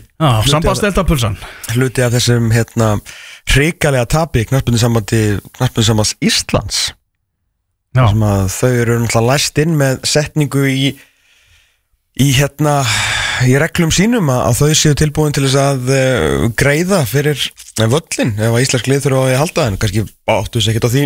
Sambandsdelta 0.47 1.03
pulsan. 1.07 1.37
Hluti 1.73 2.03
af 2.05 2.13
þessum 2.13 2.51
hérna 2.53 2.91
hrikalega 3.51 4.05
tapi 4.05 4.45
knaspundinsambands 4.47 6.13
Íslands. 6.21 6.91
Sem 7.97 8.21
að 8.23 8.43
þau 8.53 8.69
eru 8.69 8.99
náttúrulega 9.01 9.27
læst 9.27 9.59
inn 9.59 9.73
með 9.79 9.97
setningu 10.07 10.67
í 10.69 10.93
í 12.21 12.27
hérna 12.37 12.81
í 13.47 13.55
reglum 13.59 13.91
sínum 13.93 14.29
að, 14.31 14.41
að 14.45 14.57
þau 14.59 14.77
séu 14.77 14.97
tilbúin 14.99 15.35
til 15.35 15.47
þess 15.47 15.59
að 15.59 15.91
uh, 15.95 16.47
greiða 16.59 17.01
fyrir 17.09 17.41
völlin 17.89 18.31
ef 18.37 18.51
að 18.53 18.61
Íslensk 18.65 18.87
lið 18.91 19.03
þurfa 19.05 19.21
að 19.31 19.39
halda 19.41 19.65
en 19.67 19.77
kannski 19.81 20.03
áttu 20.29 20.59
þess 20.59 20.69
ekkert 20.71 20.85
á 20.85 20.93
því 20.93 21.03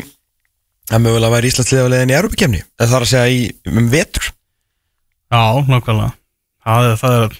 að 0.95 1.01
mögulega 1.05 1.33
væri 1.35 1.47
Íslands 1.51 1.71
lið 1.73 1.85
á 1.85 1.91
leiðin 1.93 2.11
í 2.13 2.17
Europakefni 2.19 2.61
það 2.77 2.95
er 2.99 3.05
að 3.05 3.11
segja 3.13 3.31
í 3.31 3.39
um 3.71 3.89
vetur. 3.93 4.31
Já 5.31 5.43
nákvæmlega. 5.69 6.11
Það 6.65 6.89
er, 6.91 6.99
það 7.01 7.15
er 7.23 7.39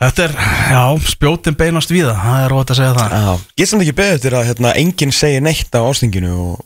Þetta 0.00 0.22
er, 0.24 0.32
já, 0.72 0.82
spjótin 1.12 1.56
beinast 1.60 1.90
víða 1.92 2.14
það 2.16 2.44
er 2.46 2.52
rót 2.54 2.70
að 2.72 2.78
segja 2.78 2.92
það. 2.96 3.10
Já. 3.20 3.32
Ég 3.60 3.68
samt 3.68 3.82
ekki 3.84 3.96
beðið 3.98 4.22
til 4.22 4.30
að 4.38 4.46
hérna, 4.48 4.70
enginn 4.80 5.12
segir 5.12 5.42
neitt 5.44 5.76
á 5.76 5.80
ástinginu 5.84 6.30
og, 6.40 6.62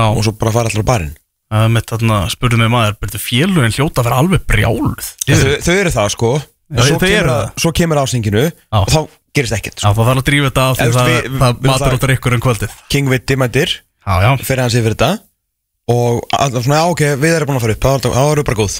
og 0.00 0.22
svo 0.24 0.32
bara 0.40 0.54
fara 0.54 0.70
allar 0.72 0.86
á 0.88 0.88
barinn. 0.88 1.10
Það 1.52 1.66
er 1.66 1.74
mitt 1.74 1.92
þarna, 1.92 2.20
spurði 2.32 2.60
mig 2.62 2.70
maður 2.72 2.96
byrju 3.04 3.20
félugin 3.20 3.76
hljóta 3.76 4.00
að 4.00 4.08
vera 4.08 4.20
alveg 4.22 4.46
brjáluð? 4.48 5.10
Þau, 5.28 5.52
þau 5.68 5.74
eru 5.74 5.92
það 5.98 6.08
sko. 6.16 6.30
Já, 6.40 6.78
en 6.80 6.88
svo, 6.88 6.96
kemur, 7.04 7.28
það. 7.28 7.42
að- 7.44 7.60
svo 7.66 7.72
kemur 7.76 8.00
ástinginu 8.00 8.44
og 8.48 8.88
þá 8.88 8.98
gerist 9.34 9.56
ekkert 9.58 9.82
Já, 9.82 9.88
það 9.90 10.08
þarf 10.08 10.22
að 10.22 10.26
drífa 10.30 10.48
þetta 10.50 10.64
af 10.70 10.78
því 10.80 10.88
það, 10.94 11.08
við- 11.10 11.38
það 11.42 11.54
við- 11.58 11.68
matur 11.70 11.84
það- 11.86 11.96
og 11.98 12.02
drikkur 12.06 12.36
um 12.38 12.42
kvöldið. 12.48 12.74
King 12.94 13.12
Vitti 13.12 13.36
mættir 13.40 13.74
Já, 14.04 14.14
já, 14.24 14.30
fyrir 14.44 14.62
hans 14.64 14.74
yfir 14.78 14.94
þetta. 14.94 15.10
Og 15.88 16.20
alltaf 16.32 16.64
svona, 16.64 16.80
já 16.80 16.90
ok, 16.92 17.02
við 17.20 17.34
erum 17.38 17.48
búin 17.50 17.56
að 17.58 17.64
fara 17.64 17.74
upp. 17.76 17.84
Þá 17.84 17.90
þá 18.04 18.20
erum 18.24 18.40
við 18.42 18.48
bara 18.50 18.60
góð. 18.62 18.74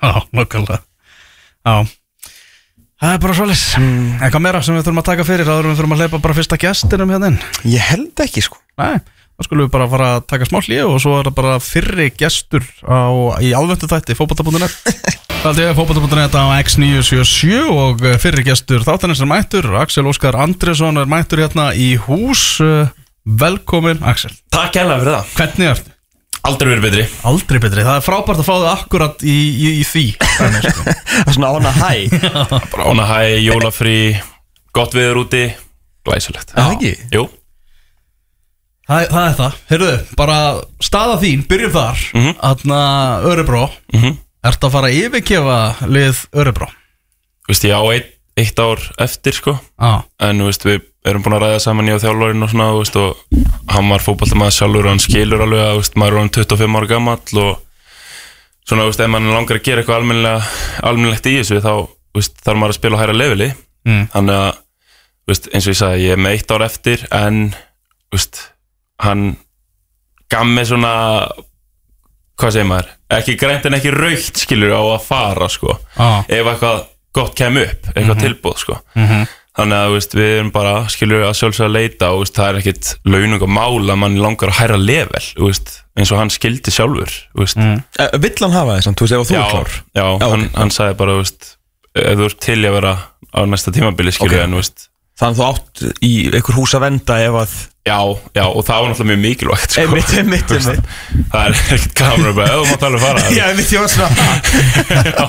Já, 0.00 0.12
nokkulega 0.40 0.78
Já. 1.66 1.74
Það 3.00 3.14
er 3.16 3.20
bara 3.22 3.34
svolítið 3.38 3.62
mm. 3.80 4.08
Eitthvað 4.20 4.42
meira 4.44 4.60
sem 4.62 4.74
við 4.76 4.82
þurfum 4.84 5.00
að 5.00 5.06
taka 5.08 5.24
fyrir? 5.24 5.46
Þá 5.48 5.52
erum 5.58 5.70
við 5.72 5.78
þurfum 5.80 5.94
að 5.96 6.00
hleypa 6.02 6.18
bara 6.26 6.36
fyrsta 6.36 6.58
gestinum 6.60 7.12
hérna 7.14 7.30
inn. 7.32 7.38
Ég 7.72 7.80
held 7.90 8.22
ekki 8.24 8.42
sko. 8.44 8.58
Nei, 8.80 8.98
þá 9.00 9.46
skulum 9.46 9.64
við 9.66 9.72
bara 9.72 9.86
fara 9.94 10.08
að 10.18 10.26
taka 10.34 10.48
smá 10.50 10.60
hlýju 10.60 10.84
og 10.90 11.00
svo 11.00 11.14
er 11.20 11.30
það 11.30 11.36
bara 11.40 11.54
fyrri 11.64 12.10
gestur 12.12 12.66
á, 12.84 13.00
í 13.40 13.54
alvöndu 13.56 13.88
þætti 13.88 14.16
fótbolta.net 14.18 14.76
Það 15.40 15.58
er 15.64 15.70
fótbolta.net 15.76 16.34
á 16.36 16.44
X977 16.60 17.62
og 17.72 18.02
eh, 18.04 18.16
fyrri 18.20 18.42
gestur 18.44 18.82
þáttanins 18.84 19.22
er 19.24 19.28
mættur. 19.30 19.70
Axel 19.80 20.08
Óskar 20.10 20.36
Andresson 20.36 21.00
er 21.00 21.08
mættur 21.08 21.40
hérna 21.40 21.70
í 21.72 21.94
hús. 22.04 22.42
Eh, 22.60 22.90
Velkomin 23.40 24.02
Axel. 24.04 24.34
Takk 24.52 24.76
hérlega 24.76 25.00
fyrir 25.00 25.16
það. 25.16 25.32
Hvernig 25.38 25.70
ertu? 25.70 25.94
Aldrei 26.50 26.70
verið 26.72 26.84
betri. 26.86 27.06
Aldrei 27.28 27.60
betri, 27.60 27.82
það 27.84 27.98
er 28.00 28.04
frábært 28.04 28.40
að 28.40 28.46
fá 28.48 28.52
það 28.54 28.68
akkurat 28.74 29.24
í, 29.28 29.34
í, 29.60 29.72
í 29.80 29.82
því 29.84 30.04
Þannig, 30.22 30.68
sko. 30.72 30.84
Það 31.10 31.26
er 31.28 31.36
svona 31.36 31.50
ána 31.52 31.72
hæ 31.76 31.90
ána 32.88 33.04
hæ, 33.10 33.18
jólafrí 33.44 33.96
Gott 34.76 34.96
viður 34.96 35.20
úti. 35.26 35.42
Glæsilegt. 36.08 36.54
Það 36.56 36.72
ekki? 36.78 36.92
Jú. 37.12 37.26
Það, 38.88 39.04
það 39.12 39.26
er 39.28 39.36
það, 39.42 39.58
heyrðu, 39.72 39.92
bara 40.16 40.38
staða 40.82 41.18
þín, 41.20 41.44
byrjum 41.52 41.76
þar. 41.76 42.04
Mm 42.14 42.20
Mhm. 42.20 42.32
-hmm. 42.32 42.40
Þarna 42.40 42.80
Örebró 43.32 43.64
mm 43.92 44.16
Ertu 44.46 44.68
að 44.68 44.74
fara 44.76 44.88
að 44.88 44.98
yfirkefa 45.02 45.58
lið 45.90 46.22
Örebró? 46.40 46.70
Þú 47.44 47.52
veist, 47.52 47.66
ég 47.68 47.76
á 47.76 47.82
eitt, 47.92 48.12
eitt 48.40 48.62
ár 48.62 48.84
eftir 49.02 49.36
sko 49.36 49.56
Já, 49.58 50.04
En 50.22 50.44
veist, 50.46 50.64
við 50.64 50.84
erum 51.08 51.24
búin 51.24 51.36
að 51.36 51.44
ræða 51.46 51.62
saman 51.64 51.90
ég 51.90 51.98
og 51.98 52.04
þjálfurinn 52.04 52.44
og 52.46 52.52
svona, 52.52 52.68
veist, 52.76 52.96
og 53.00 53.72
hann 53.72 53.90
var 53.92 54.04
fótballtamaður 54.04 54.56
sjálfur 54.56 54.86
og 54.86 54.92
hann 54.94 55.02
skilur 55.02 55.44
alveg 55.44 55.64
að, 55.64 55.80
veist, 55.80 55.98
maður 56.00 56.16
er 56.16 56.22
hann 56.22 56.32
25 56.36 56.78
ára 56.80 56.90
gamall 56.90 57.42
og 57.44 57.52
svona, 58.68 58.86
ef 58.88 59.00
mann 59.12 59.30
langar 59.32 59.60
að 59.60 59.66
gera 59.66 59.82
eitthvað 59.82 60.04
almennilegt 60.90 61.28
í 61.30 61.36
þessu, 61.40 61.60
þá, 61.64 61.72
þarf 62.44 62.60
maður 62.60 62.74
að 62.74 62.78
spila 62.78 63.00
á 63.00 63.02
hæra 63.02 63.16
leveli. 63.16 63.50
mm. 63.88 64.04
Þannig 64.14 64.40
að, 64.40 64.60
eins 65.30 65.66
og 65.66 65.72
ég 65.72 65.80
sagði, 65.80 66.06
ég 66.06 66.16
er 66.16 66.22
með 66.24 66.36
eitt 66.36 66.54
ár 66.54 66.66
eftir, 66.66 67.04
en, 67.16 67.42
hann 69.04 69.26
gaf 70.30 70.46
mig 70.46 70.68
svona, 70.68 70.94
hvað 72.40 72.56
segir 72.56 72.70
maður, 72.70 72.92
ekki 73.18 73.36
grænt 73.40 73.66
en 73.66 73.76
ekki 73.78 73.90
raukt, 73.94 74.40
skilur, 74.44 74.72
á 74.76 74.82
að 74.94 75.04
fara, 75.08 75.48
sko 75.50 75.76
Já, 75.96 76.24
ef 76.28 76.46
eitthvað 76.54 76.80
gott 77.16 77.34
kem 77.38 77.56
upp, 77.58 77.92
eitthvað 77.94 78.24
tilbúð 78.26 78.58
sko. 78.64 78.80
mhm 78.94 79.28
þannig 79.60 79.76
að 79.76 79.86
þú 79.88 79.94
veist, 79.96 80.14
við 80.16 80.28
erum 80.38 80.50
bara 80.54 80.72
skilur 80.92 81.24
að 81.26 81.32
sjálfsögða 81.40 81.66
að 81.68 81.74
leita 81.74 82.10
og 82.14 82.20
veist, 82.22 82.36
það 82.38 82.50
er 82.50 82.58
ekkit 82.60 82.90
launung 83.10 83.42
og 83.44 83.50
mál 83.50 83.90
að 83.92 83.98
mann 84.00 84.18
langar 84.22 84.52
að 84.52 84.58
hæra 84.60 84.78
level 84.80 85.22
veist, 85.42 85.72
eins 85.98 86.12
og 86.14 86.20
hann 86.20 86.30
skildi 86.32 86.72
sjálfur. 86.72 87.16
Mm. 87.34 87.80
Uh, 87.98 88.06
Vill 88.22 88.36
hann 88.44 88.54
hafa 88.54 88.78
þess, 88.78 88.92
þú 88.94 89.08
veist, 89.08 89.16
ef 89.18 89.26
þú 89.32 89.36
já, 89.36 89.40
er 89.42 89.50
klár 89.50 89.72
já, 89.74 90.04
Já, 90.06 90.28
hann, 90.30 90.46
ok. 90.46 90.54
hann 90.62 90.72
sagði 90.76 90.98
bara 91.02 91.18
ef 91.20 92.14
þú 92.20 92.28
ert 92.30 92.40
til 92.46 92.58
að 92.62 92.76
vera 92.78 92.94
á 93.34 93.40
næsta 93.50 93.74
tímabili 93.74 94.14
skilur 94.14 94.38
Ok. 94.38 94.46
en 94.46 94.56
veist 94.60 94.86
Þannig 95.20 95.34
að 95.34 95.40
þú 95.40 95.44
átt 95.50 95.84
í 96.06 96.12
einhver 96.32 96.56
hús 96.56 96.74
að 96.78 96.84
venda 96.86 97.18
ef 97.26 97.38
að 97.42 97.54
já, 97.90 97.98
já, 98.36 98.44
og 98.46 98.64
það 98.64 98.80
var 98.80 98.90
náttúrulega 98.90 99.10
mjög 99.10 99.22
mikilvægt 99.26 99.74
sko. 99.74 99.84
Einmitt, 99.84 100.10
einmitt, 100.20 100.44
Þú 100.48 100.56
veist, 100.56 100.72
einmitt. 100.72 101.30
það 101.32 101.46
er 101.46 101.56
ekkert 101.60 101.94
kamera 102.00 102.34
bara, 102.36 102.50
ef 102.50 102.60
þú 102.60 102.74
mátt 102.74 102.84
alveg 102.88 103.04
fara 103.04 103.24
Já, 103.38 103.44
einmitt, 103.50 103.72
ég 103.74 103.80
var 103.84 103.94
svona 103.94 104.10
já, 105.14 105.26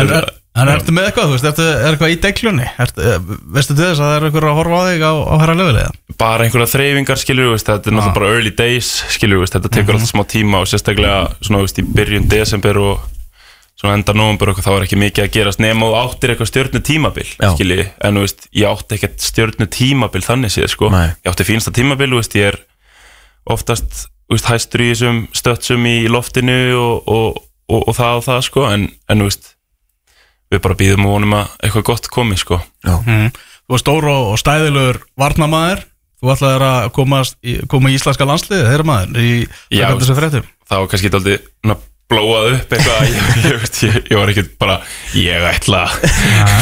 en, 0.00 0.16
En 0.56 0.70
ertu 0.72 0.92
með 0.96 1.10
eitthvað, 1.10 1.26
þú 1.28 1.34
veist, 1.34 1.46
ertu, 1.50 1.64
er 1.68 1.90
eitthvað 1.90 2.12
í 2.14 2.18
deglunni? 2.24 2.66
Ertu, 2.80 3.02
eh, 3.04 3.16
veistu 3.52 3.74
til 3.76 3.82
þess 3.90 4.00
að 4.00 4.06
það 4.06 4.14
er 4.16 4.26
eitthvað 4.30 4.46
að 4.48 4.54
horfa 4.56 4.78
á 4.80 4.84
þig 4.88 5.02
á, 5.04 5.12
á 5.12 5.34
herra 5.42 5.56
lefilega? 5.58 5.90
bara 6.16 6.46
einhverja 6.46 6.70
þreyfingar 6.72 7.20
skilur 7.20 7.50
við, 7.52 7.60
þetta 7.60 7.90
er 7.90 7.96
náttúrulega 7.98 8.14
bara 8.16 8.30
early 8.32 8.52
days 8.56 8.88
skilur 9.12 9.42
við, 9.42 9.50
þetta 9.52 9.72
tekur 9.74 9.98
alltaf 9.98 10.12
smá 10.14 10.22
tíma 10.32 10.62
og 10.64 10.70
sérstaklega 10.70 11.18
svona 11.44 11.60
við, 11.60 11.74
í 11.82 11.84
byrjun 11.98 12.30
desember 12.32 12.80
og 12.80 13.04
svona 13.76 13.96
enda 13.98 14.14
november 14.16 14.50
og 14.50 14.60
þá 14.64 14.70
er 14.72 14.84
ekki 14.86 14.98
mikið 15.00 15.26
að 15.26 15.32
gerast 15.34 15.60
nema 15.60 15.88
og 15.90 15.96
áttir 16.00 16.32
eitthvað 16.32 16.50
stjórnu 16.50 16.80
tímabil 16.84 17.26
skilji, 17.28 17.88
en 18.00 18.18
þú 18.18 18.22
veist, 18.24 18.46
ég 18.56 18.70
átti 18.70 18.96
ekkert 18.96 19.24
stjórnu 19.26 19.66
tímabil 19.72 20.22
þannig 20.24 20.54
séð, 20.54 20.70
sko. 20.72 20.90
Nei. 20.94 21.10
ég 21.12 21.32
átti 21.32 21.46
fínsta 21.46 21.72
tímabil, 21.76 22.08
þú 22.14 22.20
veist, 22.22 22.36
ég 22.38 22.52
er 22.52 22.60
oftast, 23.52 24.06
þú 24.26 24.38
veist, 24.38 24.48
hæstur 24.48 24.84
í 24.84 24.92
þessum 24.94 25.20
stötsum 25.36 25.90
í 25.90 25.96
loftinu 26.08 26.60
og, 26.80 27.10
og, 27.12 27.42
og, 27.68 27.82
og 27.82 27.98
það 27.98 28.22
og 28.22 28.24
það, 28.30 28.40
sko. 28.48 28.64
En, 28.70 28.86
en 29.12 29.20
þú 29.20 29.28
veist, 29.28 29.50
við 30.54 30.62
bara 30.64 30.78
býðum 30.80 31.10
og 31.10 31.18
vonum 31.18 31.36
að 31.42 31.52
eitthvað 31.60 31.86
gott 31.90 32.08
komi, 32.16 32.40
sko. 32.40 32.62
Mm. 32.86 33.28
Þú 33.66 33.76
var 33.76 33.82
stór 33.82 34.08
og, 34.14 34.32
stæðilegur 34.40 35.02
varnamaður 35.20 35.84
Þú 36.16 36.30
ætlaðir 36.32 36.62
að 36.64 36.86
komast 36.96 37.36
í, 37.44 37.58
koma 37.68 37.90
í 37.92 37.96
íslenska 37.98 38.24
landsliði, 38.24 38.64
þeirra 38.70 38.86
maður 38.88 39.18
í 39.20 39.32
Já, 39.68 39.82
hvað 39.90 39.98
þessu 40.00 40.14
fréttum. 40.16 40.46
það 40.64 40.80
var 40.80 40.88
kannski 40.94 41.10
aldrei 41.12 41.34
blóað 42.06 42.52
upp 42.54 42.74
eitthvað 42.76 43.06
ég, 43.10 43.30
ég, 43.42 43.64
ég, 43.86 43.96
ég 44.12 44.18
var 44.20 44.30
ekkert 44.30 44.52
bara 44.60 44.76
ég 45.16 45.46
ætla 45.50 45.82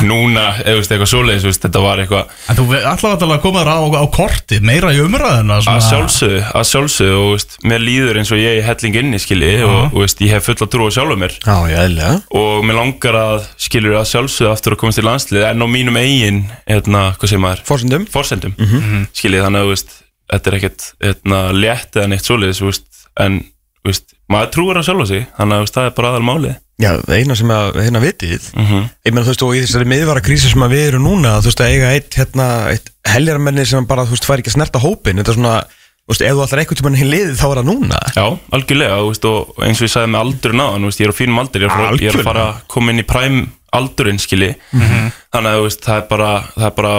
núna 0.09 0.45
eða 0.63 0.81
eitthvað 0.81 1.11
svoleiðis, 1.11 1.45
veist, 1.45 1.63
þetta 1.67 1.83
var 1.85 2.01
eitthvað 2.01 2.33
En 2.49 2.59
þú 2.59 2.67
ætlaði 2.79 3.29
að 3.29 3.43
koma 3.43 3.61
þér 3.61 3.73
á, 3.77 3.81
á 4.01 4.07
korti 4.15 4.61
meira 4.65 4.93
í 4.95 5.03
umræðuna 5.05 5.59
að 5.61 5.83
sjálfsögðu, 5.89 6.41
að 6.49 6.67
sjálfsögðu 6.71 7.19
og 7.21 7.29
veist, 7.35 7.57
mér 7.65 7.85
líður 7.85 8.21
eins 8.21 8.33
og 8.33 8.41
ég 8.41 8.61
er 8.61 8.67
helling 8.69 8.99
inni 9.03 9.21
skilji 9.21 9.53
og, 9.67 9.79
og 9.91 9.99
veist, 10.05 10.23
ég 10.25 10.33
hef 10.35 10.49
fulla 10.49 10.69
trú 10.71 10.89
á 10.89 10.91
sjálfum 10.97 11.23
mér. 11.25 11.37
Já, 11.45 11.57
já, 11.71 11.79
eðlilega. 11.85 12.17
Og 12.41 12.65
mér 12.67 12.79
langar 12.81 13.21
að 13.21 13.49
skilur 13.67 13.99
að 14.01 14.09
sjálfsögðu 14.13 14.53
aftur 14.53 14.77
að 14.77 14.83
komast 14.85 15.03
í 15.03 15.07
landslið 15.07 15.49
en 15.51 15.65
á 15.65 15.69
mínum 15.71 16.01
eigin, 16.01 16.43
hérna, 16.69 17.07
hvað 17.19 17.33
segir 17.33 17.45
maður? 17.45 17.65
Fórsendum 17.69 18.07
forsendum, 18.13 18.57
mm 18.59 18.71
-hmm. 18.75 19.07
skiljið 19.13 19.47
þannig 19.47 19.65
að 19.65 19.73
veist, 19.75 19.97
þetta 20.33 20.51
er 20.51 20.59
ekkert 20.59 20.87
hérna, 21.05 21.41
létt 21.53 21.99
eða 21.99 22.11
neitt 22.13 22.29
svoleiðis 22.29 22.63
veist, 22.65 22.89
en 23.21 23.43
veist, 23.89 24.15
maður 24.33 24.53
trúir 24.55 24.81
á 24.81 24.83
sjálfa 24.87 25.07
sig 25.11 25.27
þannig 25.39 25.57
að 25.57 25.65
veist, 25.65 25.77
það 25.79 25.89
er 25.89 25.97
bara 25.99 26.13
aðal 26.13 26.29
málið 26.29 26.55
Já, 26.83 26.91
eina 27.07 27.37
sem 27.39 27.51
að, 27.55 27.77
hérna 27.85 28.01
vitið 28.03 28.49
mm 28.57 28.87
Ég 29.07 29.13
meina, 29.15 29.23
þú 29.23 29.31
veist, 29.31 29.45
og 29.47 29.55
í 29.55 29.63
þessari 29.63 29.87
miðvara 29.93 30.25
krísi 30.25 30.51
sem 30.51 30.65
að 30.67 30.75
við 30.75 30.85
erum 30.89 31.07
núna, 31.07 31.37
þú 31.39 31.51
veist, 31.53 31.63
að 31.63 31.75
eiga 31.75 31.93
eitt, 31.95 32.17
hérna, 32.19 32.47
eitt 32.73 32.91
heljarmenni 33.07 33.67
sem 33.71 33.87
bara, 33.87 34.07
þú 34.09 34.17
veist, 34.17 34.27
fær 34.27 34.43
ekki 34.43 34.51
að 34.51 34.57
snerta 34.57 34.83
hópin 34.83 35.21
Þetta 35.21 35.31
er 35.35 35.39
svona, 35.39 35.55
þú 36.03 36.11
veist, 36.15 36.25
ef 36.27 36.35
þú 36.35 36.43
ætlar 36.49 36.63
eitthvað 36.65 36.81
tímann 36.81 36.99
í 36.99 37.07
liðið, 37.07 37.37
þá 37.39 37.47
er 37.47 37.61
það 37.61 37.69
núna 37.71 38.01
Já, 38.17 38.27
algjörlega, 38.59 38.99
þú 39.05 39.13
veist, 39.13 39.29
og 39.31 39.65
eins 39.69 39.79
og 39.79 39.87
ég 39.87 39.95
sagði 39.95 40.13
með 40.17 40.25
aldurinn 40.25 40.65
á 40.65 40.69
hann, 40.73 40.91
ég 40.91 41.07
er 41.07 41.15
á 41.15 41.21
fínum 41.21 41.41
aldur, 41.45 41.63
ég 41.63 41.71
er, 41.71 41.77
fara, 41.79 41.95
ég 42.03 42.11
er 42.11 42.19
að 42.19 42.29
fara 42.33 42.47
að 42.49 42.61
koma 42.75 42.95
inn 42.95 43.05
í 43.05 43.07
præm 43.07 43.41
aldurinn, 43.75 44.23
skilji, 44.23 44.53
þannig 44.75 45.51
að 45.51 45.59
þú 45.61 45.67
veist, 45.69 45.87
það 45.87 46.01
er 46.01 46.07
bara, 46.11 46.33
það 46.59 46.69
er 46.69 46.77
bara, 46.83 46.93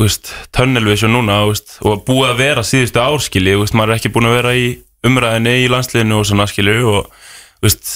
veist, 0.00 0.32
tunnelvision 0.54 1.14
núna, 1.14 1.42
veist, 1.50 1.76
og 1.86 2.02
búið 2.06 2.32
að 2.32 2.40
vera 2.44 2.64
síðustu 2.66 3.02
ár, 3.02 3.22
skilji, 3.22 3.54
þú 3.54 3.62
veist, 3.66 3.76
maður 3.78 3.94
er 3.94 4.00
ekki 4.00 4.14
búin 4.14 4.30
að 4.30 4.38
vera 4.40 4.54
í 4.58 4.66
umræðinni 5.08 5.54
í 5.64 5.70
landsliðinu 5.72 6.18
og 6.20 6.26
svona, 6.28 6.46
skilju, 6.50 6.90
og, 6.92 7.10
veist, 7.64 7.92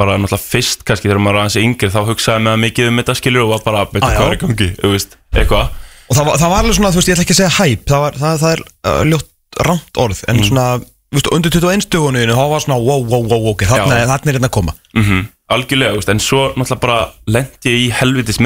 bara 0.00 0.16
náttúrulega 0.18 0.42
fyrst, 0.42 0.84
kannski, 0.88 1.10
þegar 1.10 1.22
maður 1.22 1.38
er 1.38 1.44
aðeins 1.44 1.58
yngri, 1.62 1.90
þá 1.94 2.00
hugsaði 2.08 2.44
maður 2.46 2.62
mikið 2.64 2.90
um 2.90 3.02
þetta, 3.02 3.18
skilju, 3.20 3.44
og 3.44 3.52
var 3.52 3.62
bara, 3.68 3.84
hvað 3.92 4.24
er 4.24 4.38
í 4.38 4.40
gangi, 4.42 4.70
veist, 4.96 5.18
eitthvað, 5.34 5.80
Og 6.04 6.18
það, 6.18 6.26
var- 6.28 6.40
það 6.42 6.50
var 6.52 6.58
alveg 6.64 6.74
svona, 6.76 6.88
þú 6.92 6.98
veist, 7.00 7.08
ég 7.08 7.14
ætla 7.14 7.24
ekki 7.24 7.34
að 7.34 7.38
segja 7.38 7.54
hæp, 7.58 7.84
það, 7.88 8.02
var, 8.02 8.18
það, 8.20 8.34
það 8.42 8.50
er 8.54 8.64
uh, 8.90 9.04
ljótt 9.08 9.60
rámt 9.64 10.00
orð 10.02 10.18
En 10.28 10.40
svona, 10.44 10.64
þú 10.82 11.16
veist, 11.16 11.30
undir 11.38 11.54
21 11.54 11.86
stuguninu, 11.86 12.34
þá 12.36 12.44
var 12.50 12.64
svona, 12.66 12.76
wow, 12.84 13.06
wow, 13.08 13.24
wow, 13.30 13.46
ok, 13.54 13.64
þarna, 13.70 14.02
er 14.34 14.36
hérna 14.36 14.50
að 14.50 14.56
koma. 14.58 14.74
Mm 14.92 15.06
algjörlega, 15.54 15.92
þú 15.94 16.00
veist, 16.00 16.12
en 16.12 16.22
svo 16.24 16.42
náttúrulega 16.56 16.80
bara 16.80 16.98
lendi 17.28 17.72
ég 17.72 17.82
í 17.82 17.90
helvitis 17.98 18.40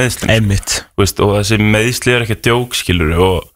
veist, 0.99 1.21
og 1.23 1.37
þessi 1.37 1.59
meðsli 1.63 2.15
er 2.15 2.25
ekki 2.27 2.39
djók 2.49 2.75
skilur 2.79 3.15
og 3.19 3.47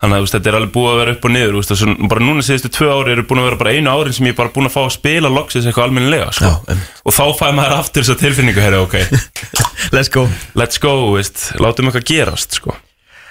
þannig 0.00 0.16
að 0.16 0.30
þetta 0.32 0.50
er 0.50 0.58
alveg 0.58 0.72
búið 0.74 0.90
að 0.90 1.00
vera 1.00 1.14
upp 1.14 1.26
og 1.28 1.32
niður 1.34 1.56
veist, 1.58 1.72
og 1.76 2.04
bara 2.08 2.24
núna 2.24 2.44
síðustu 2.44 2.72
tvö 2.72 2.90
ári 2.96 3.14
eru 3.14 3.24
búin 3.28 3.42
að 3.42 3.48
vera 3.50 3.60
bara 3.60 3.74
einu 3.76 3.92
árin 3.92 4.16
sem 4.16 4.28
ég 4.28 4.34
er 4.34 4.38
bara 4.38 4.52
búin 4.54 4.68
að 4.70 4.76
fá 4.76 4.80
að 4.82 4.94
spila 4.96 5.32
loksins 5.32 5.68
eitthvað 5.68 5.88
almennilega 5.90 6.30
sko. 6.36 6.52
Einmitt. 6.64 7.00
og 7.04 7.16
þá 7.16 7.24
fæði 7.40 7.56
maður 7.58 7.74
aftur 7.76 8.06
þessa 8.06 8.20
tilfinningu 8.22 8.64
herri, 8.64 8.80
ok, 8.80 8.96
Let's 9.96 10.12
go 10.12 10.24
let's 10.56 10.80
go, 10.80 10.94
veist, 11.16 11.50
látum 11.60 11.90
eitthvað 11.90 12.08
gerast 12.08 12.56
sko. 12.60 12.76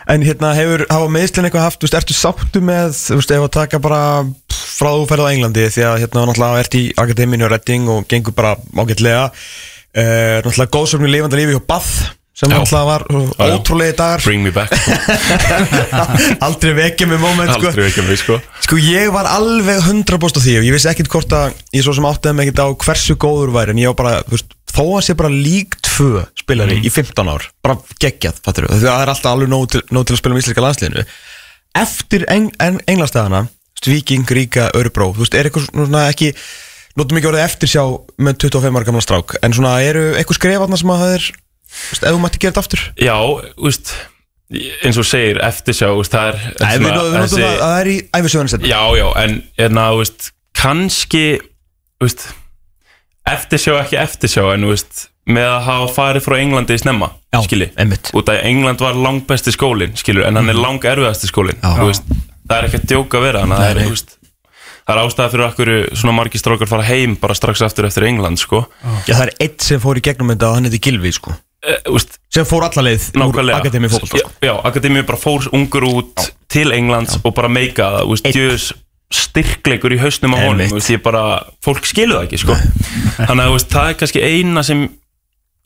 En 0.09 0.23
hérna, 0.25 0.55
hefur, 0.57 0.85
hafa 0.89 1.09
meðslinn 1.13 1.45
eitthvað 1.45 1.67
haft, 1.67 1.83
veist, 1.85 1.97
ertu 1.97 2.15
sáttu 2.17 2.61
með, 2.65 2.95
að 3.19 3.49
taka 3.53 3.81
bara 3.81 4.01
frá 4.79 4.93
þú 4.95 5.07
ferð 5.09 5.27
á 5.27 5.31
Englandi 5.33 5.65
Því 5.73 5.85
að 5.85 5.97
hérna, 6.03 6.23
náttúrulega, 6.29 6.63
ert 6.63 6.77
í 6.79 6.83
Akademínu 6.97 7.45
og 7.45 7.51
Redding 7.53 7.91
og 7.93 8.07
gengur 8.09 8.35
bara 8.37 8.55
ágætlega 8.73 9.27
uh, 9.29 10.39
Náttúrulega, 10.45 10.71
góðsöfni 10.73 11.11
lifandi 11.11 11.41
lífi 11.41 11.57
hjá 11.57 11.61
Bath 11.69 12.18
Sem 12.39 12.51
náttúrulega 12.53 12.85
var. 12.87 13.03
Ótrúlega 13.51 13.95
dagar. 13.97 14.21
Bring 14.23 14.45
me 14.45 14.51
back. 14.55 14.71
Aldrei 16.45 16.71
vekja 16.77 17.07
mig 17.09 17.19
moment, 17.19 17.51
sko. 17.51 17.67
Aldrei 17.67 17.89
ekki 17.89 18.05
mig 18.07 18.21
sko. 18.21 18.37
Sko 18.63 18.79
ég 18.79 19.09
var 19.11 19.27
alveg 19.27 19.81
100% 19.83 20.39
á 20.39 20.41
því 20.45 20.53
og 20.61 20.67
ég 20.69 20.75
vissi 20.77 20.87
ekkert 20.87 21.11
hvort 21.11 21.35
að 21.35 21.57
ég 21.75 21.83
svo 21.83 21.97
sem 21.97 22.07
áttaði 22.07 22.37
mig 22.37 22.47
ekkert 22.47 22.61
á 22.63 22.67
hversu 22.85 23.17
góður 23.19 23.51
væri 23.57 23.75
en 23.75 23.81
ég 23.83 23.91
var 23.91 23.97
bara, 23.99 24.21
þú 24.23 24.37
veist, 24.37 24.55
þó 24.71 24.85
að 24.85 25.03
sé 25.09 25.17
bara 25.19 25.33
lík 25.33 25.75
tvö 25.83 26.23
spilari 26.39 26.79
í 26.79 26.93
15 26.93 27.33
ár 27.33 27.49
bara 27.65 27.75
geggjað, 27.99 28.39
fattur 28.45 28.69
við, 28.69 28.85
það 28.85 29.03
er 29.03 29.11
alltaf 29.11 29.33
alveg 29.33 29.51
nóg 29.51 29.67
til, 29.75 29.83
nóg 29.91 30.07
til 30.07 30.15
að 30.15 30.21
spila 30.21 30.37
um 30.37 30.39
íslenska 30.39 30.63
landsliðinu. 30.63 31.05
Eftir 31.83 32.25
eng, 32.31 32.49
eng, 32.63 32.79
englastæðana 32.87 33.43
Víking, 33.83 34.27
Ríka, 34.27 34.69
Örbro 34.75 35.11
þú 35.15 35.25
veist, 35.25 35.35
er 35.35 35.47
eitthvað 35.47 35.67
svona 35.71 36.07
ekki 36.11 36.31
notum 36.99 37.19
ekki 37.19 37.29
orðið 37.33 37.45
eftir 37.45 37.71
sjá 37.71 37.83
með 38.19 38.41
25 38.47 38.79
ára 38.79 38.87
gamla 38.87 39.03
strák 39.03 39.37
en 39.43 39.55
svona 39.55 39.75
eru 39.83 40.09
eitthvað 40.19 40.39
skrefarna 40.39 40.79
sem 40.79 40.91
að 40.91 41.03
það 41.03 41.13
er 41.17 41.27
þú 41.29 41.48
veist, 41.91 42.03
ef 42.03 42.13
þú 42.15 42.21
mætti 42.23 42.39
gera 42.43 42.51
þetta 42.53 42.63
aftur. 42.65 42.81
Já, 42.99 43.17
veist 43.65 43.93
eins 44.81 44.97
og 44.97 45.05
segir, 45.05 45.37
eftirsjá 45.45 45.91
veist, 45.93 46.13
það 46.15 46.31
er 46.31 46.37
Nei, 46.59 46.77
við 46.81 46.93
notum 46.95 47.17
þessi- 47.21 47.41
það 47.43 47.51
að 47.53 47.59
það 47.61 47.79
er 47.83 47.89
í 47.91 47.97
æfisöðanisett 48.17 48.63
Já, 48.65 48.81
já, 48.97 49.07
en 49.23 49.35
hérna, 49.59 49.83
þú 49.93 49.99
veist, 50.01 50.31
kannski, 50.57 51.25
þú 51.99 52.07
veist, 52.07 52.23
eftirsjá 53.29 53.75
ekki 53.83 53.99
eftirsjá, 54.01 54.43
en 54.55 54.65
þú 54.65 54.71
veist, 54.73 55.03
með 55.29 55.45
að 55.53 55.65
hafa 55.67 55.89
farið 55.93 56.25
frá 56.25 56.35
Englandi 56.41 56.73
í 56.73 56.81
snemma, 56.81 57.11
skilji, 57.45 57.67
einmitt. 57.77 58.09
út 58.17 58.31
af 58.33 58.39
England 58.49 58.81
var 58.81 58.97
langbesti 58.97 59.53
skólinn, 59.53 59.93
skilju, 59.99 60.23
en 60.25 60.39
hann 60.39 60.49
er 60.49 60.57
lang 60.57 60.81
erfiðasti 60.81 61.29
skólinn, 61.29 61.59
Já. 61.61 61.75
þú 61.77 61.89
veist, 61.91 62.09
það 62.49 62.55
er 62.57 62.67
ekki 62.69 62.79
að 62.81 62.87
djóka 62.93 63.19
að 63.19 63.27
vera, 63.27 63.43
að 63.45 63.53
það 63.53 63.59
Nei, 63.61 63.69
er, 63.69 63.75
nei. 63.75 63.83
þú 63.85 63.93
veist, 63.93 64.15
það 64.89 64.95
er 64.95 65.01
ástæða 65.03 65.29
fyrir 65.35 65.45
okkur 65.51 65.71
svona 66.01 66.15
margir 66.17 66.41
strókar 66.41 66.71
fara 66.71 66.87
heim 66.89 67.13
bara 67.21 67.37
strax 67.37 67.61
aftur 67.61 67.85
eftir 67.85 68.07
England, 68.09 68.41
sko, 68.41 68.63
Já, 69.05 69.13
það 69.13 69.27
er 69.27 69.33
eitt 69.45 69.61
sem 69.61 69.79
fór 69.83 70.01
í 70.01 70.05
gegnum 70.09 70.33
þetta 70.33 70.49
og 70.49 70.57
hann 70.57 70.65
heiti 70.71 70.81
Gilvi, 70.89 71.13
sko 71.13 71.35
þú 71.59 71.95
veist, 71.95 72.19
sem 72.31 72.47
fór 72.47 72.67
alla 72.69 72.85
leið 72.87 73.07
úr 73.19 73.53
Akademi 73.57 73.89
já, 73.89 73.97
sko. 73.99 74.21
já, 74.43 74.53
Akademi 74.63 75.03
bara 75.07 75.19
fór 75.19 75.49
ungur 75.55 75.87
út 75.89 76.29
til 76.51 76.71
Englands 76.75 77.19
og 77.23 77.33
bara 77.35 77.51
meika 77.51 77.89
það, 77.99 78.13
þú 78.29 78.77
styrkleikur 79.09 79.95
í 79.95 79.99
hausnum 80.03 80.35
á 80.37 80.39
honum, 80.45 80.69
þú 80.69 80.81
ég 80.93 81.01
bara 81.01 81.23
fólk 81.65 81.87
skilu 81.89 82.19
það 82.19 82.25
ekki, 82.27 82.39
sko. 82.43 82.57
Þannig 83.27 83.41
að 83.41 83.47
þú 83.47 83.55
veist, 83.55 83.71
það 83.73 83.87
er 83.89 83.95
kannski 84.01 84.21
eina 84.21 84.63
sem 84.65 84.83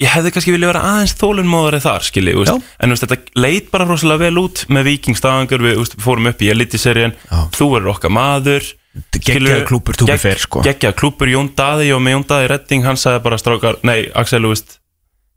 ég 0.03 0.13
hefði 0.13 0.31
kannski 0.35 0.53
vilja 0.55 0.69
vera 0.71 0.83
aðeins 0.89 1.15
þólunmóðari 1.19 1.81
þar, 1.83 2.05
skilji, 2.07 2.35
þú 2.37 2.45
Já. 2.47 2.53
en 2.55 2.93
þú 2.93 2.95
veist, 2.95 3.05
þetta 3.05 3.43
leit 3.43 3.67
bara 3.73 3.87
rosalega 3.89 4.23
vel 4.23 4.39
út 4.41 4.63
með 4.73 4.87
vikingstagangur, 4.89 5.65
við, 5.65 5.75
þú 5.75 5.83
veist, 5.83 5.97
fórum 6.05 6.29
upp 6.31 6.43
í 6.43 6.49
elitiserien, 6.53 7.15
Já. 7.27 7.41
þú 7.57 7.67
er 7.79 7.91
okkar 7.93 8.15
maður 8.15 8.71
geggjaður 9.17 9.67
klúbbur, 9.69 9.97
to 9.99 10.07
be 10.07 10.17
fair, 10.21 10.39
sko. 10.41 10.63
geggjaður 10.65 10.97
klúpur, 10.99 11.31
Jón 11.33 11.51
Daði 11.57 11.91
og 11.95 12.01
með 12.03 12.17
Jón 12.17 12.25
Daði 12.31 12.49
Redding, 12.51 12.87
hann 12.87 12.99
sagði 12.99 13.23
bara 13.27 13.39
strákar, 13.41 13.79
nei, 13.87 14.07
Axel, 14.17 14.43
þú 14.45 14.53
veist 14.55 14.77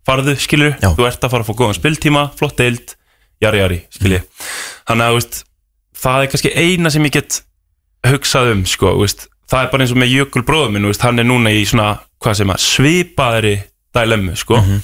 farðu, 0.06 0.36
skilur, 0.38 0.76
Já. 0.80 0.90
þú 0.94 1.06
ert 1.08 1.24
að 1.26 1.32
fara 1.34 1.44
að 1.44 1.50
fá 1.50 1.54
góðan 1.58 1.78
spiltíma, 1.80 2.22
flott 2.38 2.56
deild, 2.60 2.94
jari 3.42 3.58
jari 3.62 3.78
skilji, 3.92 4.20
þannig 4.88 5.06
að 5.10 5.16
veist, 5.18 5.40
það 6.02 6.22
er 6.22 6.30
kannski 6.32 6.52
eina 6.56 6.92
sem 6.94 7.08
ég 7.08 7.16
get 7.18 7.40
hugsað 8.06 8.52
um, 8.54 8.62
sko, 8.68 8.92
veist 9.00 9.26
það 9.50 9.62
er 9.64 9.70
bara 9.72 9.84
eins 9.84 9.92
og 9.94 9.98
með 10.02 10.12
Jökul 10.14 10.42
bróður 10.46 10.72
minn, 10.74 10.86
veist, 10.90 11.02
hann 11.06 11.18
er 11.22 11.26
núna 11.28 11.52
í 11.54 11.64
svona, 11.68 11.90
hvað 12.22 12.38
sem 12.40 12.50
að, 12.54 12.62
svipaðri 12.66 13.56
dilemmu, 13.96 14.34
sko 14.38 14.56
Mhm. 14.62 14.80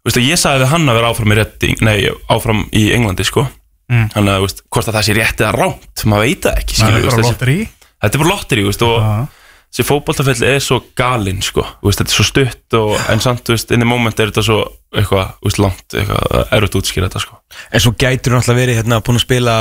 þú 0.00 0.08
veist, 0.10 0.20
ég 0.24 0.38
sagði 0.40 0.64
við 0.64 0.70
hann 0.74 0.86
að 0.88 0.94
vera 1.00 1.10
áfram 1.14 1.32
í 1.34 1.36
Redding, 1.40 1.80
nei, 1.82 1.98
áfram 2.30 2.62
í 2.72 2.90
Englandi, 2.96 3.24
sko 3.26 3.48
Mm. 3.90 4.06
þannig 4.14 4.30
að, 4.38 4.60
hvort 4.70 4.86
að 4.86 4.94
það 4.94 5.02
sé 5.08 5.14
rétt 5.18 5.40
eða 5.42 5.52
rámt 5.58 6.02
maður 6.06 6.20
veit 6.28 6.42
það 6.46 6.58
ekki, 6.60 6.74
Það 6.78 6.84
skilur, 6.86 7.00
er 7.00 7.10
bara 7.10 7.22
lotteri 7.26 7.56
þetta 8.00 8.14
er 8.14 8.20
bara 8.22 8.30
lotteri, 8.30 8.62
og. 8.70 9.28
Þessi 9.70 9.86
fótboltafell 9.86 10.46
er 10.48 10.62
svo 10.64 10.80
galinn 10.98 11.42
sko, 11.46 11.64
veist, 11.84 12.00
þetta 12.00 12.10
er 12.10 12.16
svo 12.16 12.26
stutt 12.26 12.78
og, 12.78 12.96
en 13.12 13.22
samt, 13.22 13.44
þú 13.46 13.54
veist, 13.54 13.74
inn 13.74 13.86
í 13.86 13.88
moment 13.88 14.18
er 14.18 14.32
þetta 14.32 14.46
svo 14.46 14.62
eitthvað, 14.90 15.36
þú 15.38 15.50
veist, 15.50 15.62
langt, 15.62 15.86
eitthvað 15.94 16.56
erfitt 16.56 16.80
útskýra 16.80 17.06
þetta 17.06 17.22
sko. 17.26 17.38
en 17.70 17.84
svo 17.84 17.94
gætur 17.94 18.34
hann 18.34 18.42
alltaf 18.42 18.58
verið 18.58 18.82
hérna 18.82 18.98
búin 19.06 19.20
að 19.20 19.26
spila 19.28 19.60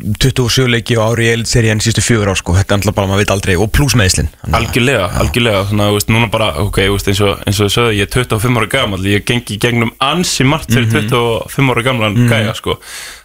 27 0.00 0.64
leiki 0.70 0.96
á 0.96 1.04
ári 1.12 1.26
í 1.26 1.32
elitserían 1.34 1.80
sístu 1.84 2.00
fjögur 2.00 2.30
ár 2.32 2.38
sko, 2.40 2.54
þetta 2.56 2.72
er 2.72 2.78
alltaf 2.78 2.94
bara, 2.96 3.08
maður 3.10 3.20
veit 3.20 3.32
aldrei 3.34 3.56
og 3.60 3.68
pluss 3.74 3.96
meðslin 4.00 4.30
algjörlega, 4.56 5.10
algjörlega, 5.20 5.64
þannig 5.68 5.84
að, 5.84 5.90
þú 5.90 5.98
veist, 5.98 6.12
núna 6.14 6.28
bara 6.32 6.48
ok, 6.62 6.78
þú 6.86 6.94
veist, 6.94 7.10
eins 7.12 7.20
og, 7.26 7.42
eins 7.44 7.60
og 7.60 7.68
þau 7.68 7.74
sögðu, 7.74 7.96
ég 7.98 8.08
er 8.08 8.12
25 8.14 8.60
ára 8.62 8.70
gammal 8.72 9.00
ég 9.10 9.26
gengi 9.28 9.58
í 9.58 9.60
gegnum 9.60 9.92
ansi 10.06 10.46
margt 10.48 10.72
fyrir 10.72 10.88
25 10.94 11.74
ára 11.74 11.84
gamlan 11.84 12.16
gæja, 12.30 12.54
sko. 12.56 12.78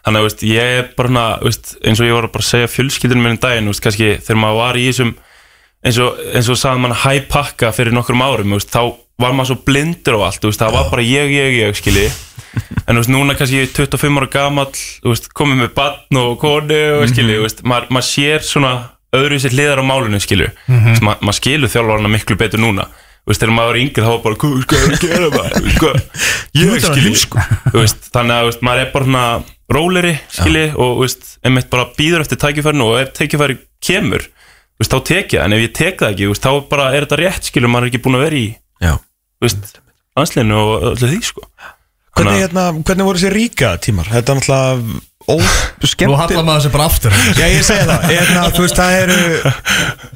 Þannig 0.03 0.19
að, 0.19 0.25
þú 0.25 0.27
veist, 0.27 0.43
ég 0.49 0.73
er 0.81 0.89
bara, 0.97 1.13
hana, 1.13 1.25
þú 1.39 1.51
veist, 1.53 1.75
eins 1.79 2.01
og 2.01 2.09
ég 2.09 2.17
var 2.17 2.27
að 2.27 2.35
bara 2.35 2.49
segja 2.49 2.73
fjölskyldunum 2.75 3.23
minn 3.29 3.37
um 3.37 3.41
daginn, 3.45 3.69
þú 3.69 3.75
veist, 3.75 3.85
kannski 3.85 4.11
þegar 4.19 4.41
maður 4.41 4.61
var 4.65 4.81
í 4.81 4.89
þessum 4.89 5.15
eins 5.85 5.99
og, 6.01 6.21
eins 6.33 6.49
og 6.49 6.59
sagði 6.59 6.83
mann 6.83 6.97
hæ 7.03 7.19
pakka 7.29 7.71
fyrir 7.75 7.95
nokkrum 7.95 8.23
árum, 8.25 8.55
veist, 8.57 8.71
þá 8.73 8.97
var 9.21 9.35
maður 9.35 9.53
svo 9.53 9.59
blindur 9.67 10.17
á 10.19 10.27
allt, 10.27 10.43
veist, 10.47 10.61
það 10.61 10.75
var 10.75 10.89
bara 10.91 11.05
ég, 11.05 11.31
ég, 11.31 11.59
ég, 11.61 11.77
skilji. 11.77 12.09
En 12.85 12.99
veist, 12.99 13.11
núna 13.11 13.35
kannski 13.37 13.61
ég 13.61 13.69
er 13.69 13.73
25 13.75 14.21
ára 14.25 14.65
veist, 15.05 15.31
komið 15.37 15.63
með 15.63 15.71
barn 15.77 16.21
og 16.21 16.35
konu 16.41 16.81
og 16.99 17.07
skilji, 17.11 17.39
þú 17.39 17.47
veist, 17.47 17.63
maður, 17.67 17.89
maður 17.95 18.09
sér 18.09 18.45
svona 18.45 18.75
öðru 19.15 19.39
sér 19.39 19.55
hliðar 19.55 19.83
á 19.83 19.85
málunum, 19.87 20.21
skilju. 20.23 20.51
Mm 20.67 20.79
-hmm. 20.79 21.01
Ma, 21.05 21.17
maður 21.21 21.39
skilur 21.39 21.71
þjálfarna 21.71 22.11
miklu 22.11 22.35
betur 22.35 22.59
núna. 22.59 22.87
Þegar 23.25 23.51
maður 23.57 23.71
var 23.71 23.79
yngri 23.81 24.03
þá 24.03 24.11
var 24.11 24.23
bara 24.23 24.35
hvað 24.35 24.51
er 24.75 24.91
að 24.93 25.01
gera 25.01 25.29
maður, 25.33 26.01
ég 26.53 26.81
skilji, 26.81 27.13
þannig 28.13 28.35
að 28.35 28.61
maður 28.61 28.81
er 28.81 28.91
bara 28.93 29.05
svona 29.05 29.43
róleri, 29.69 30.19
skilji 30.29 30.67
og 30.75 31.07
einmitt 31.43 31.69
bara 31.69 31.89
býður 31.97 32.21
eftir 32.21 32.37
tækifærinu 32.37 32.85
og 32.85 32.99
ef 33.01 33.13
tækifæri 33.17 33.57
kemur 33.81 34.27
veist, 34.81 34.91
þá 34.91 34.99
tek 35.07 35.33
ég, 35.35 35.39
það, 35.39 35.45
en 35.45 35.57
ef 35.57 35.63
ég 35.65 35.73
tek 35.79 36.01
það 36.01 36.13
ekki 36.13 36.29
veist, 36.31 36.45
þá 36.45 36.69
bara 36.71 36.91
er 36.93 37.05
þetta 37.05 37.21
rétt, 37.21 37.49
skilju, 37.49 37.71
maður 37.71 37.87
er 37.87 37.93
ekki 37.93 38.03
búin 38.05 38.19
að 38.19 38.25
vera 38.27 38.41
í 38.41 38.47
ansleinu 40.15 40.55
og 40.61 40.87
öllu 40.93 41.09
því, 41.11 41.19
sko. 41.27 41.43
Hvernig, 42.15 42.41
hérna, 42.45 42.69
hvernig 42.79 43.07
voru 43.09 43.19
þessi 43.19 43.33
ríka 43.33 43.73
tímar? 43.83 44.07
Þetta 44.07 44.31
er 44.31 44.39
náttúrulega 44.39 45.01
Nú 45.25 45.35
óskemmt 45.35 46.19
hallar 46.19 46.45
maður 46.45 46.67
sér 46.67 46.73
bara 46.75 46.85
aftur. 46.87 47.15
Já, 47.33 47.47
ég 47.49 47.63
segi 47.65 47.87
það. 47.89 48.03
Hérna, 48.11 48.43
Þú 48.53 48.65
veist, 48.65 48.77
það 48.77 48.97
eru 49.01 50.11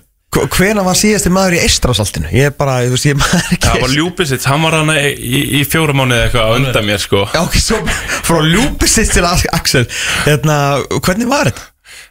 Hvena 0.53 0.83
var 0.85 0.97
síðasti 0.99 1.31
maður 1.33 1.55
í 1.57 1.61
Eistrasaltinu? 1.65 2.29
Ég 2.29 2.51
er 2.51 2.53
bara, 2.53 2.75
þú 2.85 2.93
veist, 2.93 3.07
ég 3.09 3.17
maður 3.17 3.47
ekki. 3.55 3.63
Það 3.65 3.81
var 3.81 3.95
Ljúbisitt, 3.95 4.45
hann 4.45 4.61
var 4.67 4.77
hann 4.77 4.91
í, 4.93 5.07
í, 5.17 5.41
í 5.57 5.63
fjóra 5.65 5.95
mánuði 5.97 6.27
eitthvað 6.27 6.45
á 6.45 6.51
undan 6.59 6.85
mér, 6.85 7.01
sko. 7.01 7.23
Já, 7.33 7.39
ok, 7.41 7.57
svo 7.65 7.79
frá 8.29 8.37
ljúpisitt 8.45 9.15
til 9.15 9.25
Axel. 9.25 9.87
Hérna, 10.27 10.59
hvernig 11.01 11.31
var 11.31 11.49
þetta? 11.49 11.65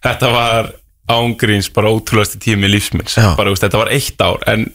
þetta 0.09 0.33
var 0.35 0.73
ángríns 1.13 1.71
bara 1.75 1.93
ótrúlega 1.93 2.39
tími 2.41 2.71
lífsmins 2.71 3.17
bara, 3.39 3.51
veist, 3.51 3.65
þetta 3.65 3.81
var 3.81 3.93
eitt 3.95 4.23
ár 4.25 4.45
en 4.51 4.69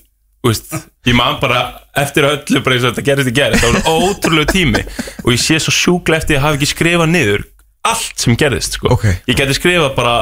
veist, 0.43 0.75
ég 1.07 1.17
man 1.17 1.39
bara 1.41 1.63
eftir 2.03 2.27
öllu 2.27 2.63
bara 2.65 2.77
eins 2.77 2.85
og 2.85 2.93
þetta 2.93 3.07
gerist 3.09 3.31
í 3.31 3.35
gerð 3.37 3.57
þetta 3.59 3.73
var 3.73 3.89
ótrúlega 4.09 4.53
tími 4.53 4.83
og 5.23 5.33
ég 5.35 5.41
sé 5.41 5.59
svo 5.61 5.73
sjúkla 5.75 6.19
eftir 6.21 6.39
að 6.39 6.45
hafa 6.47 6.59
ekki 6.59 6.71
skrifað 6.73 7.13
niður 7.13 7.47
allt 7.83 8.15
sem 8.21 8.37
gerðist 8.39 8.77
sko. 8.77 8.93
Ok. 8.95 9.09
ég 9.27 9.35
geti 9.35 9.57
skrifað 9.57 9.91
bara 9.97 10.17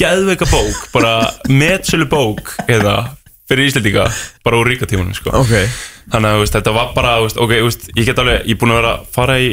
geðveika 0.00 0.48
bók, 0.50 0.86
bara 0.94 1.16
metsölu 1.52 2.08
bók 2.10 2.54
eða 2.64 3.12
fyrir 3.48 3.68
Íslandíka 3.68 4.08
bara 4.44 4.58
úr 4.58 4.72
ríka 4.72 4.88
tímanum 4.88 5.14
sko. 5.16 5.34
Ok 5.36 5.52
þannig 6.12 6.30
að 6.30 6.42
veist, 6.42 6.56
þetta 6.58 6.74
var 6.74 6.90
bara 6.96 7.14
veist, 7.24 7.38
ok, 7.40 7.54
veist, 7.64 7.86
ég 7.96 8.08
get 8.08 8.20
alveg, 8.20 8.42
ég 8.44 8.56
er 8.56 8.60
búin 8.60 8.74
að 8.74 8.80
vera 8.80 8.92
að 8.98 9.06
fara 9.14 9.36
í 9.40 9.48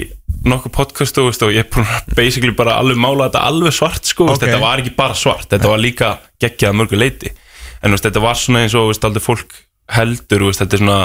nokkuð 0.48 0.74
podcastu 0.74 1.26
veist, 1.28 1.44
og 1.46 1.54
ég 1.54 1.68
er 1.68 2.04
basically 2.18 2.54
bara 2.58 2.78
alveg 2.82 2.98
mála 3.00 3.28
þetta 3.30 3.44
alveg 3.50 3.76
svart 3.76 4.08
sko, 4.10 4.26
veist, 4.30 4.42
Ok. 4.42 4.48
þetta 4.48 4.62
var 4.64 4.82
ekki 4.82 4.96
bara 4.98 5.18
svart 5.18 5.50
þetta 5.52 5.70
var 5.70 5.82
líka 5.82 6.12
geggjað 6.42 6.72
að 6.72 6.80
mörgu 6.80 6.98
leiti 6.98 7.34
en 7.82 7.94
veist, 7.94 8.06
þetta 8.08 8.24
var 8.24 8.40
svona 8.40 8.64
eins 8.66 8.76
og 8.78 8.90
veist, 8.90 9.06
aldrei 9.06 9.24
fólk 9.26 9.54
heldur, 9.98 10.48
veist, 10.50 10.64
þetta 10.64 10.78
er 10.78 10.84
svona 10.84 11.00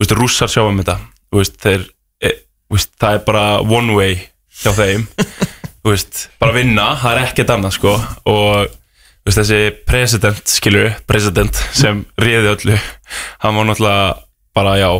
veist, 0.00 0.14
rússar 0.18 0.52
sjáum 0.52 0.82
þetta 0.82 0.98
veist, 1.32 1.56
þeir, 1.62 1.86
e, 2.20 2.34
veist, 2.72 2.92
það 3.00 3.18
er 3.18 3.24
bara 3.30 3.46
one 3.64 3.96
way 3.96 4.20
hjá 4.62 4.72
þeim 4.76 5.08
veist, 5.88 6.26
bara 6.42 6.56
vinna, 6.56 6.92
það 7.00 7.16
er 7.16 7.24
ekkert 7.30 7.54
annað 7.56 7.76
sko, 7.78 7.96
og 8.28 8.68
veist, 9.24 9.38
þessi 9.40 9.62
president, 9.88 10.44
skilur, 10.50 10.92
president 11.08 11.64
sem 11.72 12.04
réði 12.20 12.52
öllu 12.52 12.78
hann 13.46 13.56
var 13.56 13.70
náttúrulega 13.70 14.06
bara, 14.52 14.76
já 14.76 14.90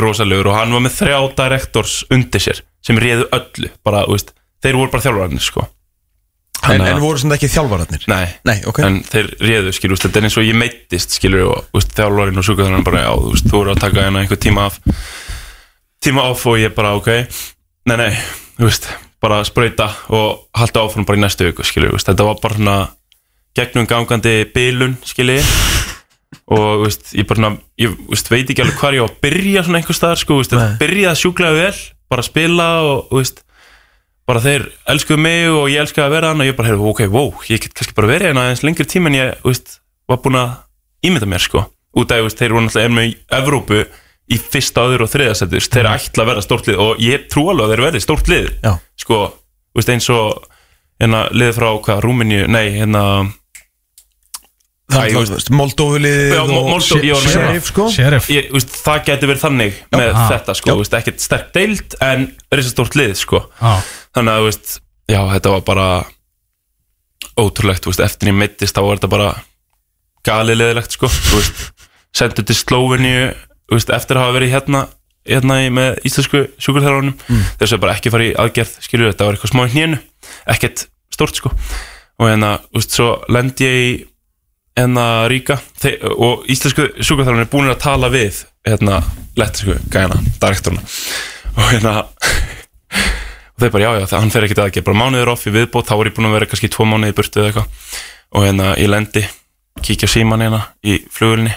rosalegur 0.00 0.50
og 0.50 0.56
hann 0.56 0.72
var 0.72 0.82
með 0.84 0.96
þrjá 0.96 1.18
direktors 1.38 1.98
undir 2.12 2.42
sér 2.42 2.62
sem 2.82 2.98
réðu 2.98 3.28
öllu 3.34 3.70
bara, 3.84 4.04
veist, 4.10 4.32
þeir 4.64 4.78
voru 4.78 4.92
bara 4.92 5.04
þjálfararnir 5.04 5.44
sko. 5.44 5.66
En, 6.62 6.78
en 6.86 7.00
voru 7.02 7.18
sem 7.18 7.32
ekki 7.34 7.50
þjálfararnir? 7.50 8.04
Nei, 8.10 8.26
Nei, 8.46 8.56
ok 8.70 8.80
en 8.86 9.00
þeir 9.06 9.32
réðu, 9.42 9.74
skilur, 9.74 9.98
þetta 9.98 10.20
er 10.20 10.28
eins 10.28 10.38
og 10.38 10.46
ég 10.46 10.58
meittist, 10.58 11.16
skilur, 11.18 11.48
og 11.50 11.78
úst, 11.78 11.94
þjálfarinn 11.98 12.38
og 12.38 12.46
sjúkaþjálfarinn 12.46 12.86
bara, 12.86 13.04
já, 13.04 13.12
veist, 13.26 13.48
þú 13.50 13.58
voru 13.58 13.74
að 13.74 13.82
taka 13.82 14.06
hérna 14.06 14.22
einhver 14.22 14.40
tíma 14.42 14.68
af 14.70 14.78
tíma 16.02 16.26
af 16.30 16.46
og 16.50 16.60
ég 16.62 16.74
bara, 16.76 16.94
ok 16.98 17.10
nei, 17.90 17.96
nei, 17.98 18.10
þú 18.60 18.68
veist, 18.68 18.88
bara 19.22 19.42
sprauta 19.46 19.90
og 20.14 20.46
halda 20.58 20.86
áfram 20.86 21.06
bara 21.08 21.18
í 21.18 21.24
næstu 21.24 21.50
viku, 21.50 21.66
skilur, 21.66 21.96
úst, 21.98 22.06
þetta 22.10 22.30
var 22.30 22.38
bara 22.42 22.58
svona 22.58 22.78
gegnum 23.58 23.90
gangandi 23.90 24.36
bilun, 24.54 24.96
skilur 25.06 25.42
og, 26.46 26.84
veist, 26.86 27.12
ég 27.16 27.26
bara 27.28 27.54
ég, 27.80 27.94
úst, 28.12 28.30
veit 28.32 28.48
ekki 28.48 28.64
alveg 28.64 28.78
hvar 28.80 28.96
ég 28.96 29.04
á 29.04 29.08
að 29.08 29.18
byrja 29.24 29.64
svona 29.66 29.80
einhver 29.80 29.98
staðar, 29.98 30.20
sko, 30.20 30.38
úst, 30.42 30.54
Nei. 30.56 30.76
byrjaði 30.80 31.22
sjúklega 31.22 31.58
vel 31.58 31.80
bara 32.12 32.24
að 32.24 32.30
spila 32.30 32.68
og, 32.88 33.10
veist 33.14 33.42
bara 34.28 34.42
þeir 34.42 34.68
elskuðu 34.92 35.20
mig 35.20 35.48
og 35.50 35.64
ég 35.72 35.82
elskaði 35.82 36.06
að 36.06 36.14
vera 36.14 36.30
hann 36.32 36.42
og 36.44 36.48
ég 36.48 36.58
bara, 36.58 36.70
heyrðu, 36.70 36.90
ok, 36.92 37.02
wow, 37.12 37.32
ég 37.50 37.62
get 37.62 37.74
kannski 37.76 37.96
bara 37.96 38.10
verið 38.12 38.30
hérna 38.30 38.46
eins 38.52 38.62
lengri 38.64 38.86
tíma 38.88 39.10
en 39.10 39.18
ég, 39.18 39.32
veist, 39.46 39.80
var 40.10 40.22
búin 40.22 40.38
að 40.38 40.54
ímynda 41.08 41.28
mér, 41.28 41.42
sko, 41.42 41.66
út 41.98 42.14
af, 42.14 42.22
veist, 42.28 42.38
þeir 42.38 42.54
voru 42.54 42.68
náttúrulega 42.68 42.90
enn 42.90 42.98
með 42.98 43.38
Evrópu 43.40 43.82
í 44.32 44.38
fyrsta, 44.38 44.86
öðru 44.86 45.08
og 45.08 45.12
þriða 45.12 45.34
seti, 45.36 45.60
þeir 45.74 45.90
ætla 45.90 46.24
að 46.24 46.30
vera 46.30 46.44
stórt 46.46 46.70
lið 46.70 46.82
og 46.86 47.02
ég 47.02 47.26
trú 47.32 47.48
alveg 47.50 47.66
að 47.66 47.74
þeir 47.74 47.84
verði 47.88 48.02
stórt 48.04 48.30
lið 48.30 48.48
Já. 48.62 48.72
sko, 49.02 49.20
veist, 49.76 49.92
eins 49.92 50.08
og 50.14 50.46
hérna, 51.02 51.24
liðið 51.34 51.58
frá, 51.58 51.68
hvað, 51.88 52.02
Rúmeníu, 52.06 52.46
nei, 52.46 52.64
hérna 52.78 53.02
Æ, 54.92 55.02
Það 56.32 56.36
Já, 56.36 56.42
með. 57.16 57.32
Sheriff, 57.32 57.68
sko. 57.72 57.86
Sheriff. 57.94 58.30
Ég, 58.32 58.48
þú 58.50 58.58
veist, 58.58 58.74
það 58.84 59.04
geti 59.08 59.28
verið 59.30 59.42
þannig 59.46 59.78
með 59.96 60.08
Ah. 60.12 60.26
þetta, 60.32 60.56
sko, 60.58 60.74
veist, 60.82 60.96
ekkert 60.98 61.22
sterk 61.24 61.52
deild 61.56 61.96
en 62.04 62.26
risastórt 62.52 62.96
lið, 62.98 63.14
sko. 63.20 63.40
Já, 63.60 63.72
þannig 64.16 64.32
að, 64.34 64.40
þú 64.42 64.48
veist, 64.50 64.74
já, 65.12 65.20
þetta 65.32 65.54
var 65.54 65.64
bara 65.70 65.86
ótrúlegt, 67.40 67.84
þú 67.86 67.92
veist, 67.92 68.04
eftir 68.04 68.28
ég 68.32 68.36
meittist 68.36 68.76
þá 68.76 68.82
var 68.84 68.98
þetta 69.00 69.12
bara 69.16 69.30
galið 70.28 70.60
leðilegt, 70.60 70.96
sko, 70.98 71.08
þú 71.08 71.40
veist. 71.40 71.62
Sendur 72.18 72.44
til 72.44 72.58
veist, 73.78 73.90
eftir 73.96 74.18
að 74.20 74.26
hafa 74.26 74.36
verið 74.36 74.52
hérna, 74.52 74.82
hérna 75.24 75.60
í, 75.64 75.70
með 75.72 76.02
íslensku 76.04 76.42
sjúkurþjálfarunum, 76.60 77.16
mm. 77.16 77.44
þess 77.62 77.72
að 77.72 77.82
bara 77.86 77.96
ekki 77.96 78.12
fara 78.12 78.26
í 78.28 78.34
aðgerð, 78.36 78.74
skilju, 78.84 79.08
þetta 79.14 79.28
var 79.28 79.38
eitthvað 79.38 79.54
smá 79.54 79.64
í 79.64 79.72
hnénu. 79.72 80.00
Ekkert 80.52 80.86
stórt, 81.14 81.38
sko. 81.40 81.54
Og 82.20 82.28
hérna, 82.28 82.58
þú 82.68 82.82
veist, 82.82 82.96
svo 82.98 83.08
lendi 83.32 83.64
ég 83.64 83.78
í 83.86 83.92
hérna 84.78 85.06
ríka. 85.30 85.58
Þe 85.82 85.96
og 86.12 86.46
íslensku 86.52 86.88
sjúkurþjálfarun 86.98 87.44
er 87.44 87.50
búin 87.52 87.72
að 87.72 87.82
tala 87.84 88.10
við 88.12 88.44
hérna, 88.66 89.02
lettisku 89.38 89.76
gæna, 89.92 90.20
direktorna 90.42 90.84
og 91.52 91.66
hérna 91.68 91.94
og 93.52 93.64
þeir 93.64 93.72
bara 93.74 93.84
já 93.84 93.90
já, 93.98 94.06
það, 94.06 94.18
hann 94.20 94.32
fer 94.32 94.46
ekkert 94.46 94.62
aðgerð 94.64 94.86
bara 94.86 95.00
mánuður 95.02 95.32
off 95.34 95.48
í 95.48 95.52
viðbót, 95.54 95.88
þá 95.90 95.96
var 95.98 96.08
ég 96.08 96.16
búin 96.16 96.30
að 96.30 96.36
vera 96.38 96.48
kannski 96.50 96.70
tvo 96.72 96.86
mánuði 96.88 97.12
í 97.12 97.18
burtu 97.18 97.42
eða 97.42 97.50
eitthvað. 97.50 97.90
Og 98.32 98.46
hérna 98.46 98.70
ég 98.80 98.88
lendi, 98.88 99.26
kíkja 99.84 100.08
síman 100.08 100.44
hérna 100.44 100.62
í 100.86 101.02
flugulni 101.12 101.52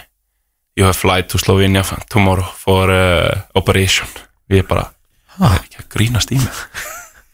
you 0.75 0.84
have 0.84 0.97
flight 0.97 1.28
to 1.28 1.38
Slovenia 1.38 1.84
tomorrow 2.10 2.45
for 2.58 2.89
uh, 2.91 3.41
operation. 3.56 4.08
Og 4.49 4.60
ég 4.60 4.67
bara, 4.67 4.89
það 5.38 5.54
er 5.54 5.63
ekki 5.63 5.82
að 5.82 5.89
grínast 5.95 6.34
í 6.36 6.39
mig. 6.41 6.62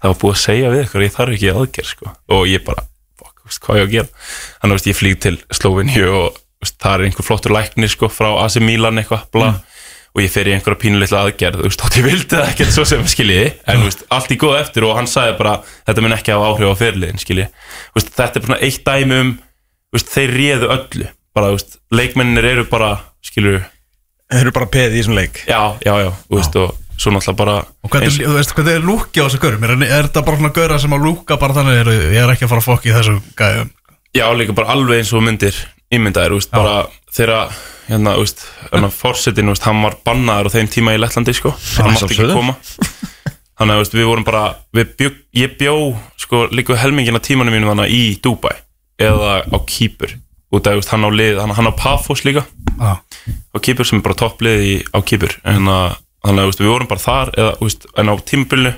Það 0.02 0.14
var 0.14 0.20
búið 0.22 0.36
að 0.36 0.42
segja 0.42 0.70
við 0.74 0.84
ykkur 0.86 1.06
ég 1.06 1.16
þarf 1.16 1.36
ekki 1.36 1.52
aðgerð 1.54 1.90
sko. 1.90 2.14
Og 2.38 2.48
ég 2.50 2.64
bara, 2.66 2.86
veist, 3.52 3.62
hvað 3.66 3.76
á 3.76 3.80
ég 3.82 3.90
að 3.90 3.98
gera. 3.98 4.24
Þannig 4.62 4.80
að 4.80 4.90
ég 4.90 4.98
flýg 4.98 5.20
til 5.26 5.36
Slovenia 5.54 6.08
og 6.12 6.40
veist, 6.62 6.78
það 6.82 6.96
er 6.96 7.04
einhver 7.08 7.28
flottur 7.28 7.56
læknir 7.56 7.92
sko 7.92 8.10
frá 8.12 8.30
AC 8.46 8.58
Milan 8.64 9.02
eitthvað, 9.02 9.28
bla. 9.36 9.52
Og 10.12 10.24
ég 10.26 10.32
fer 10.34 10.50
í 10.50 10.56
einhverja 10.56 10.82
pínulitla 10.82 11.22
aðgerð 11.24 11.66
veist, 11.68 11.80
þótt 11.80 12.00
ég 12.02 12.08
vildi 12.10 12.36
það 12.36 12.50
ekkert 12.50 12.74
svo 12.76 12.84
sem 12.88 13.06
skiljiði 13.08 13.54
en 13.72 13.86
veist, 13.86 14.04
allt 14.12 14.34
í 14.34 14.40
góð 14.42 14.58
eftir 14.58 14.84
og 14.84 14.98
hann 14.98 15.08
sagði 15.08 15.38
bara 15.38 15.54
þetta 15.88 16.04
mun 16.04 16.16
ekki 16.18 16.34
hafa 16.36 16.50
áhrif 16.52 16.74
á 16.76 16.82
fyrirliðin 16.82 17.22
skiljiði 17.22 18.10
þetta 18.10 18.42
er 18.42 18.48
bara 18.50 18.60
eitt 18.68 18.82
dæmi 18.90 19.22
um 19.22 19.32
þeir 20.04 20.36
réðu 20.36 20.72
öllu. 20.76 21.08
Bara, 21.32 21.54
leikmennir 21.96 22.44
eru 22.44 22.66
bara 22.68 22.90
skilju, 23.24 23.62
Þeir 24.32 24.46
eru 24.46 24.52
bara 24.56 24.68
peðið 24.72 24.94
í 24.94 25.00
þessum 25.02 25.18
leik. 25.18 25.40
Já, 25.44 25.60
já, 25.84 25.92
já 26.00 26.10
veist, 26.32 26.56
og 26.56 26.76
svo 27.02 27.14
náttúrulega 27.16 27.40
bara 27.42 27.58
Og 27.82 27.92
hvernig, 27.92 28.18
þú 28.22 28.38
veist, 28.38 28.56
hvernig 28.58 28.78
er 28.78 28.86
lúki 28.86 29.22
á 29.22 29.26
þessu 29.26 29.42
görum? 29.42 29.68
Er, 29.68 29.76
er 29.90 30.08
þetta 30.10 30.26
bara 30.28 30.40
svona 30.40 30.56
göra 30.56 30.80
sem 30.82 30.96
að 30.96 31.06
lúka 31.10 31.38
bara 31.42 31.58
þannig 31.58 31.82
er, 31.82 31.94
Ég 32.14 32.24
er 32.24 32.34
ekki 32.36 32.46
að 32.46 32.54
fara 32.54 32.64
að 32.64 32.70
fokki 32.70 32.92
í 32.92 32.98
þessum 32.98 33.22
gæðum 33.40 33.72
Já, 34.12 34.26
líka 34.36 34.56
bara 34.56 34.74
alveg 34.76 35.02
eins 35.02 35.14
og 35.16 35.24
myndir 35.24 35.56
ímyndaðir, 35.92 36.36
úst, 36.36 36.52
bara 36.52 36.86
þegar 37.12 37.52
hérna, 37.88 38.16
úst, 38.20 38.44
hérna, 38.72 38.90
fórsetin, 38.92 39.52
úst, 39.52 39.64
hann 39.68 39.82
var 39.84 39.98
bannaður 40.06 40.52
á 40.52 40.54
þeim 40.56 40.70
tíma 40.72 40.96
í 40.96 41.00
Lettlandi, 41.00 41.36
sko 41.36 41.54
hann 41.78 41.94
mátti 41.96 42.08
ekki 42.08 42.28
koma. 42.32 42.56
Þannig 43.62 43.78
að 43.78 43.96
við 44.00 44.08
vorum 44.10 44.26
bara, 44.26 44.44
við 44.74 44.94
bjó, 45.00 45.10
ég 45.38 45.56
bjó 45.60 45.76
sko, 46.20 46.46
líka 46.56 46.80
helmingina 46.82 47.22
tímanum 47.24 47.54
mínum 47.54 47.72
þannig 47.74 47.94
í 47.94 48.04
Dubai 48.24 48.56
eða 49.02 49.42
á 49.46 49.58
Kýpur. 49.68 50.16
Út 50.52 50.68
af, 50.68 50.82
hann 50.92 51.08
á 51.08 51.10
lið, 51.14 51.40
hann, 51.40 51.54
hann 51.56 51.70
á 51.70 51.74
Pafos 51.78 52.24
líka. 52.28 52.46
Á 52.82 53.58
Kýpur 53.62 53.88
sem 53.88 54.00
er 54.02 54.06
bara 54.08 54.18
topplið 54.18 54.88
á 54.92 55.00
Kýpur. 55.06 55.38
En 55.48 55.70
að, 55.72 56.00
þannig 56.22 56.48
að 56.48 56.62
við 56.62 56.72
vorum 56.72 56.90
bara 56.92 57.04
þar 57.04 57.34
eða, 57.38 57.52
úst, 57.66 57.88
en 57.98 58.12
á 58.12 58.16
tímabölnu 58.18 58.74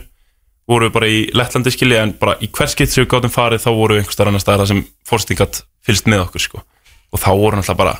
vorum 0.69 0.87
við 0.87 0.95
bara 0.95 1.09
í 1.11 1.19
Lettlandi 1.35 1.73
skilji 1.73 1.99
en 1.99 2.13
bara 2.19 2.37
í 2.39 2.47
hvers 2.47 2.75
skipt 2.75 2.93
sem 2.93 3.03
við 3.03 3.11
gátum 3.11 3.33
farið 3.33 3.65
þá 3.65 3.71
vorum 3.75 3.97
við 3.97 4.03
einhver 4.03 4.15
starf 4.15 4.31
annar 4.31 4.43
staðar 4.43 4.69
sem 4.69 4.83
fórstingat 5.07 5.63
fylgst 5.83 6.07
með 6.07 6.25
okkur 6.27 6.45
sko. 6.45 6.63
Og 7.13 7.19
þá 7.21 7.29
voru 7.35 7.59
náttúrulega 7.59 7.81
bara 7.81 7.95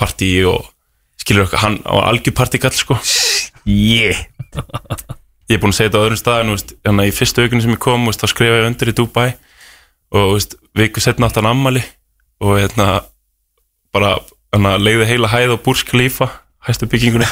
partí 0.00 0.30
og 0.48 0.70
skilur 1.20 1.46
okkur, 1.46 1.60
hann 1.62 1.78
á 1.84 1.94
algjör 2.08 2.36
partíkall 2.38 2.72
sko. 2.74 2.96
Yeah. 3.68 4.24
Ég 5.50 5.58
er 5.58 5.60
búinn 5.62 5.74
að 5.74 5.78
segja 5.82 5.90
þetta 5.90 6.00
á 6.00 6.04
öðrum 6.06 6.20
staðin 6.20 6.52
veist, 6.54 6.74
hérna 6.86 7.06
í 7.08 7.12
fyrstu 7.14 7.44
aukunni 7.44 7.64
sem 7.64 7.74
ég 7.74 7.82
kom 7.82 8.06
veist, 8.08 8.22
þá 8.22 8.32
skrifa 8.32 8.60
ég 8.60 8.68
undir 8.70 8.92
í 8.92 8.96
Dubai 8.96 9.28
og 10.16 10.36
veist, 10.36 10.56
viku 10.78 11.02
setna 11.04 11.28
átt 11.28 11.40
hann 11.40 11.50
ammali 11.50 11.82
og 12.42 12.56
hérna 12.56 12.88
bara 13.92 14.14
hérna, 14.54 14.78
leiði 14.80 15.10
heila 15.10 15.30
hæð 15.32 15.58
Burj 15.66 15.84
Khalifa 15.90 16.30
hæstu 16.64 16.88
byggingunni 16.88 17.28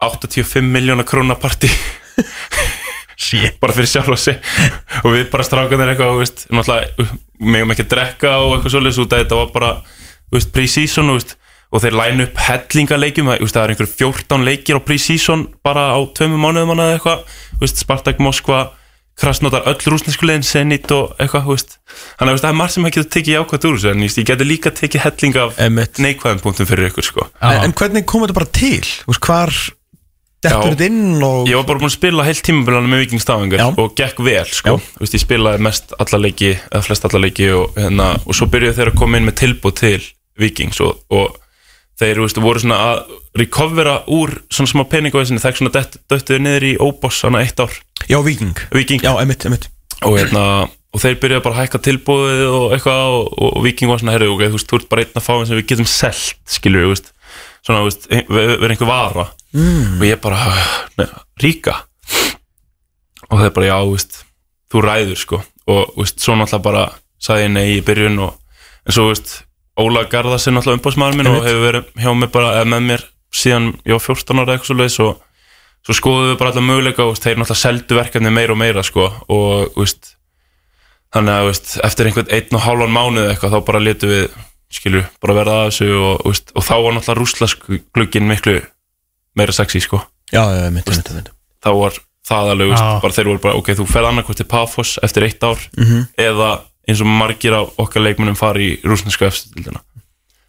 Það 0.00 0.08
er 0.08 0.18
svo 0.18 0.34
söð 0.34 0.42
85 0.44 0.72
miljóna 0.74 1.04
krónar 1.06 1.38
partí 1.40 1.70
bara 3.62 3.74
fyrir 3.74 3.88
sjálf 3.88 4.10
að 4.12 4.20
sig. 4.20 4.36
Og 5.04 5.14
við 5.14 5.30
bara 5.32 5.46
strákanir 5.46 5.92
eitthvað 5.92 6.12
þú 6.12 6.20
veist, 6.20 6.44
megum 7.40 7.72
ekki 7.74 7.86
að 7.86 7.90
drekka 7.94 8.34
og 8.42 8.56
eitthvað 8.56 8.74
svolítið 8.74 9.16
að 9.16 9.24
þetta 9.24 9.40
var 9.40 9.50
bara 9.54 9.72
pre-season 10.54 11.10
og 11.74 11.82
þeir 11.82 11.96
læna 11.98 12.26
upp 12.28 12.40
hellingaleikjum 12.44 13.30
það 13.30 13.42
það 13.54 13.64
er 13.64 13.72
einhver 13.74 13.90
14 13.90 14.46
leikir 14.46 14.78
á 14.78 14.86
pre-season 14.86 15.46
bara 15.64 15.92
á 15.94 15.98
tveimur 16.14 16.42
mánuðum 16.42 16.74
eða 16.76 16.96
eitthvað. 16.98 17.36
Spartak 17.74 18.20
Moskva 18.22 18.64
krasnotar 19.18 19.62
öll 19.70 19.78
rúsnesku 19.92 20.26
leginn 20.26 20.42
Zenit 20.46 20.90
og 20.94 21.14
eitthvað 21.22 21.46
þú 21.46 21.54
veist. 21.54 21.76
þannig 22.18 22.34
að 22.34 22.40
það 22.42 22.48
er 22.50 22.58
margt 22.58 22.74
sem 22.74 22.88
ekki 22.88 23.04
tekið 23.14 23.36
jákvæmt 23.36 23.66
úr 23.68 23.76
þessu 23.78 23.90
en 23.92 24.02
ég 24.02 24.26
geti 24.26 24.46
líka 24.48 24.72
tekið 24.74 25.04
helling 25.04 25.38
af 25.38 25.60
neikvæðum 26.02 26.42
punktum 26.42 26.66
fyrir 26.66 26.90
ykkur 26.90 27.06
sko. 27.06 27.28
en, 27.38 27.60
en 27.68 27.76
hvernig 27.78 28.06
kom 28.10 28.24
þetta 28.24 28.34
bara 28.40 28.50
til? 28.58 28.82
Hvar 29.06 29.54
dettur 30.44 30.74
þetta 30.74 30.88
inn 30.88 31.22
og 31.24 31.48
Ég 31.50 31.58
var 31.58 31.68
bara 31.68 31.82
búin 31.82 31.90
að 31.90 31.96
spila 31.96 32.26
heilt 32.26 32.42
tímabilana 32.46 32.90
með 32.90 33.04
vikingstafingar 33.04 33.80
og 33.80 33.94
gekk 33.98 34.20
vel 34.26 34.44
sko. 34.50 34.76
Veist, 35.00 35.16
Ég 35.16 35.24
spilaði 35.24 35.64
mest 35.66 35.94
alla 35.98 36.20
leiki 36.22 36.52
eða 36.54 36.84
flest 36.86 37.08
alla 37.08 37.22
leiki 37.24 37.48
og, 37.56 37.72
hérna, 37.78 38.10
og 38.24 38.36
svo 38.36 38.50
byrjuðu 38.52 38.78
þeir 38.78 38.92
að 38.92 39.00
koma 39.00 39.20
inn 39.20 39.28
með 39.28 39.40
tilbúð 39.42 39.76
til 39.80 39.98
vikings 40.40 40.80
og, 40.84 41.00
og 41.14 41.40
þeir 42.00 42.18
þú 42.18 42.26
veist, 42.26 42.40
voru 42.42 42.62
svona 42.62 42.78
að 42.90 43.02
recovera 43.38 43.98
úr 44.10 44.36
svona 44.52 44.70
smá 44.70 44.84
peningavæsinu 44.90 45.42
þegar 45.42 45.60
svona 45.60 45.84
döttuðu 46.10 46.40
niður 46.42 46.66
í 46.68 46.72
óboss 46.82 47.22
hana 47.26 47.42
eitt 47.44 47.60
ár. 47.62 47.74
Já, 48.10 48.18
viking 48.24 48.58
viking 48.74 49.04
Já, 49.04 49.14
emitt, 49.22 49.46
emitt 49.46 49.68
og, 50.02 50.16
hérna, 50.18 50.44
og 50.94 51.02
þeir 51.02 51.18
byrjuðu 51.22 51.44
bara 51.44 51.56
að 51.56 51.62
hækka 51.62 51.80
tilbúðið 51.86 52.42
og 52.50 52.74
eitthvað 52.76 53.04
og, 53.14 53.28
og, 53.32 53.50
og 53.50 53.66
viking 53.66 53.90
var 53.90 54.02
svona 54.02 54.16
herri, 54.16 54.30
okay, 54.30 54.50
þú 54.50 54.58
veist, 54.58 54.70
þú 54.70 54.80
ert 54.80 54.90
bara 54.90 55.04
einn 55.04 55.20
að 55.20 55.26
fá 55.26 55.32
sem 55.38 55.58
við 55.58 55.68
getum 55.70 55.88
selt 55.90 56.56
skilur 56.56 56.90
við, 56.90 57.13
svona, 57.64 57.84
veist, 57.86 58.06
verið 58.28 58.70
einhver 58.74 58.90
vara 58.90 59.26
mm. 59.54 59.96
og 59.98 60.06
ég 60.08 60.20
bara, 60.22 60.52
ne, 61.00 61.08
ríka 61.42 61.78
og 63.30 63.40
þeir 63.40 63.54
bara, 63.56 63.70
já, 63.70 63.78
veist 63.90 64.20
þú 64.72 64.84
ræður, 64.84 65.18
sko 65.20 65.40
og, 65.40 65.96
veist, 65.98 66.20
svo 66.20 66.36
náttúrulega 66.38 66.66
bara 66.68 66.84
sagði 67.24 67.48
ég 67.48 67.54
nei 67.54 67.66
í 67.78 67.82
byrjun 67.84 68.22
og, 68.26 68.38
en 68.84 68.96
svo, 68.96 69.08
veist, 69.12 69.36
Óla 69.80 70.04
Garðars 70.06 70.46
er 70.46 70.54
náttúrulega 70.54 70.78
umbásmaður 70.78 71.18
minn 71.18 71.30
og 71.32 71.40
Einmitt. 71.40 71.50
hefur 71.50 71.64
verið 71.66 72.02
hjá 72.04 72.10
mig 72.18 72.32
bara, 72.34 72.56
eða 72.60 72.70
með 72.74 72.88
mér 72.90 73.06
síðan 73.34 73.70
var 73.88 74.02
14 74.04 74.42
ára 74.42 74.54
eitthvað 74.54 74.68
svo 74.68 74.76
leiðis 74.78 74.98
og 75.02 75.22
svo 75.84 75.96
skoðum 75.98 76.28
við 76.30 76.36
bara 76.40 76.52
alla 76.54 76.64
möguleika 76.64 77.06
og 77.08 77.18
þeir 77.18 77.40
náttúrulega 77.40 77.60
seldu 77.60 77.98
verkefni 77.98 78.32
meira 78.32 78.54
og 78.54 78.60
meira 78.60 78.84
sko 78.86 79.08
og 79.34 79.74
veist, 79.76 80.14
þannig 81.14 81.34
að 81.34 81.48
veist, 81.50 81.72
eftir 81.88 82.10
einhvern 82.10 82.34
einn 82.36 82.58
og 82.58 82.64
hálfan 82.64 82.94
mánuð 82.94 83.30
eitthvað 83.32 83.56
þá 83.56 83.66
bara 83.66 83.82
letu 83.82 84.10
við 84.12 84.38
skilju, 84.74 85.04
bara 85.22 85.36
verða 85.38 85.54
að 85.62 85.68
þessu 85.70 85.88
og, 85.98 86.24
veist, 86.28 86.50
og 86.54 86.64
þá 86.66 86.74
var 86.84 86.96
náttúrulega 86.96 87.20
rúslasglugin 87.20 88.28
miklu 88.28 88.56
meira 89.38 89.52
sexy 89.56 89.80
sko. 89.84 90.02
Já, 90.32 90.42
já, 90.50 90.66
emitt, 90.68 90.88
emitt, 90.90 91.10
emitt 91.14 91.30
þá 91.64 91.70
var 91.78 91.96
það 92.28 92.50
alveg, 92.54 92.70
Já. 92.76 93.00
bara 93.02 93.12
þeir 93.16 93.28
voru 93.30 93.40
bara 93.44 93.58
ok, 93.60 93.68
þú 93.78 93.84
ferð 93.88 94.08
annarkvæmt 94.10 94.38
til 94.40 94.46
Pafos 94.48 94.94
eftir 95.04 95.26
eitt 95.26 95.42
ár 95.44 95.58
Mhm. 95.76 96.06
eða 96.18 96.50
eins 96.88 97.00
og 97.00 97.06
margir 97.08 97.52
af 97.56 97.70
okkar 97.80 98.02
leikmunum 98.04 98.36
fari 98.36 98.70
í 98.76 98.80
rúsnesku 98.84 99.24
efstildina 99.26 99.80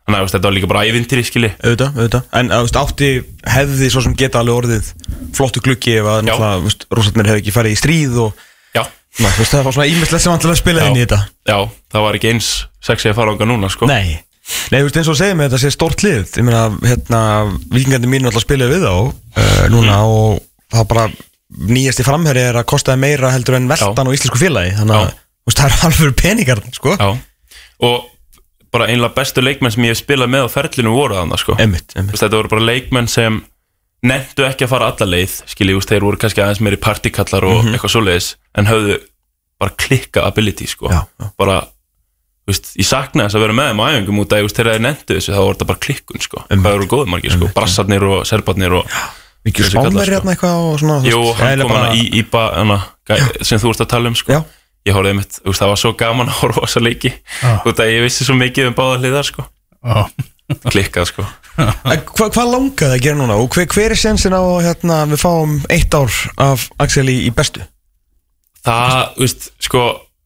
þannig 0.08 0.20
að 0.22 0.32
þetta 0.36 0.44
var 0.48 0.54
líka 0.56 0.68
bara 0.70 0.84
ævintýri 0.86 1.24
skilji. 1.26 1.52
Auðvitað, 1.64 1.96
auðvitað. 1.98 2.24
En 2.34 2.48
veist, 2.54 2.76
átti 2.78 3.10
hefði 3.50 3.88
svo 3.92 4.02
sem 4.06 4.14
geta 4.16 4.40
alveg 4.40 4.60
orðið 4.62 4.90
flottu 5.34 5.64
gluggi 5.66 5.96
ef 5.98 6.06
að 6.06 6.20
náttúrulega, 6.28 6.88
rússarnir 6.94 7.26
hefði 7.32 7.42
ekki 7.42 7.56
farið 7.56 7.74
í 7.74 7.80
stríð 7.82 8.20
og 8.28 8.34
já, 8.76 8.84
Ná, 9.16 9.30
þú 9.32 9.40
veist, 9.42 9.52
það 9.54 9.64
var 9.68 9.76
svona 9.78 9.88
ímestlega 9.92 10.22
sem 10.26 10.34
vantilega 10.34 10.60
spilaði 10.60 10.86
Já. 10.86 10.90
inn 10.92 10.98
í 11.00 11.04
þetta. 11.06 11.20
Já, 11.48 11.58
það 11.96 12.04
var 12.06 12.18
ekki 12.20 12.32
eins 12.34 12.48
sexy 12.84 13.10
að 13.12 13.18
fara 13.20 13.36
ánga 13.36 13.48
núna 13.48 13.70
sko. 13.72 13.88
Nei. 13.88 14.18
Nei, 14.72 14.80
þú 14.80 14.88
veist, 14.90 14.98
eins 15.02 15.12
og 15.14 15.18
segir 15.18 15.38
mig 15.40 15.48
þetta 15.50 15.62
sé 15.64 15.72
stórt 15.74 16.04
lið. 16.06 16.26
Ég 16.38 16.46
meina, 16.46 16.64
hérna, 16.86 17.22
vikingandi 17.72 18.10
mínu 18.12 18.30
alltaf 18.30 18.44
spilaði 18.46 18.76
við 18.76 18.84
þá 18.86 18.96
uh, 18.96 19.62
núna 19.74 19.96
Mm. 19.96 20.10
og 20.12 20.42
það 20.76 20.88
bara 20.92 21.06
nýjasti 21.72 22.04
framherri 22.06 22.44
er 22.50 22.60
að 22.60 22.68
kostaði 22.70 23.00
meira 23.06 23.32
heldur 23.32 23.56
en 23.58 23.70
veltan 23.72 24.06
á 24.06 24.12
íslensku 24.18 24.42
félagi. 24.42 24.76
Þannig 24.76 25.00
að, 25.00 25.16
þú 25.16 25.50
veist, 25.52 25.62
það 25.64 25.72
er 25.72 25.88
alveg 25.88 26.16
peningar, 26.20 26.62
sko. 26.76 26.96
Já, 27.00 27.10
og 27.88 28.12
bara 28.76 28.90
einlega 28.92 29.16
bestu 29.16 29.40
leikmenn 29.46 29.72
sem 29.72 29.86
ég 29.88 29.94
hef 29.96 30.02
spilað 30.04 30.28
með 30.36 30.46
á 30.46 30.50
ferlinu 30.52 30.92
voru 30.92 31.16
þannig 31.16 31.40
sko. 31.40 31.56
Emmitt, 31.64 31.94
Þú 31.96 32.02
emmitt 32.04 32.18
veist, 32.20 33.46
Nefndu 34.06 34.46
ekki 34.46 34.66
að 34.68 34.74
fara 34.74 34.90
alla 34.92 35.08
leið 35.08 35.38
skilji, 35.50 35.76
veist, 35.78 35.90
þeir 35.90 36.04
voru 36.06 36.20
kannski 36.22 36.44
aðeins 36.44 36.62
meiri 36.62 36.78
partikallar 36.82 37.48
og 37.48 37.70
eitthvað 37.72 37.94
svoleiðis 37.96 38.28
en 38.60 38.68
höfðu 38.70 38.98
bara 39.62 39.76
klikka 39.80 40.26
ability 40.28 40.68
sko. 40.68 40.92
Já, 40.92 41.06
já. 41.22 41.30
bara, 41.40 41.60
veist, 42.50 42.74
ég 42.76 42.86
sakna 42.90 43.26
þess 43.26 43.40
að 43.40 43.46
vera 43.48 43.58
með 43.58 43.72
þeim 43.72 43.82
á 43.82 43.86
æfingum 43.90 44.24
út 44.26 44.36
að 44.36 44.50
þeir 44.60 44.84
nefndu 44.84 45.18
þessu 45.18 45.34
þá 45.34 45.42
voru 45.42 45.56
þetta 45.56 45.70
bara 45.72 45.84
klikkun 45.88 46.26
sko. 46.26 46.44
Það 46.52 46.68
voru 46.68 46.90
góðum 46.92 47.16
margir, 47.16 47.38
sko. 47.38 47.50
Brassarnir 47.56 48.06
og 48.10 48.26
serbarnir 48.30 48.76
og 48.82 48.92
Mikið 49.46 49.68
spánverði 49.70 50.06
sko. 50.06 50.14
hérna 50.16 50.34
eitthvað 50.34 50.62
og 50.66 50.78
svona 50.82 51.00
Jú, 51.06 51.20
hann 51.38 51.62
kom 51.62 51.74
hana 51.76 51.90
í 51.94 52.06
Íba 52.18 52.46
sem 53.46 53.62
þú 53.62 53.74
ert 53.74 53.84
að 53.86 53.92
tala 53.94 54.10
um 54.10 54.18
sko. 54.18 54.40
Ég 54.86 54.94
horfði 54.94 55.18
veist, 55.20 55.42
það 55.46 55.72
var 55.72 55.82
svo 55.82 55.92
gaman 55.98 56.32
að 56.32 56.40
horfa 56.42 56.62
á 56.62 56.66
þessa 56.66 56.82
leiki 56.82 57.12
út 57.70 57.82
að 57.82 57.92
ég 57.94 58.06
vissi 58.06 58.26
svo 58.26 58.38
mikið 58.38 58.72
um 58.72 58.78
báða 58.78 58.98
hliðar 59.04 59.30
sko. 59.30 59.46
Klikkað 60.70 61.08
sko 61.10 61.26
En 61.92 62.02
Hva, 62.06 62.28
hvað 62.30 62.50
langaði 62.52 62.98
að 62.98 63.04
gera 63.06 63.18
núna 63.18 63.38
og 63.42 63.48
hver, 63.56 63.66
hver 63.72 63.96
er 63.96 64.00
sensin 64.00 64.36
á 64.36 64.44
hérna, 64.62 65.06
við 65.10 65.22
fáum 65.24 65.56
eitt 65.74 65.94
ár 65.98 66.12
af 66.38 66.68
Axel 66.84 67.08
í, 67.10 67.22
í 67.26 67.32
bestu? 67.34 67.64
það, 68.66 69.16
veist, 69.22 69.48
sko 69.62 69.82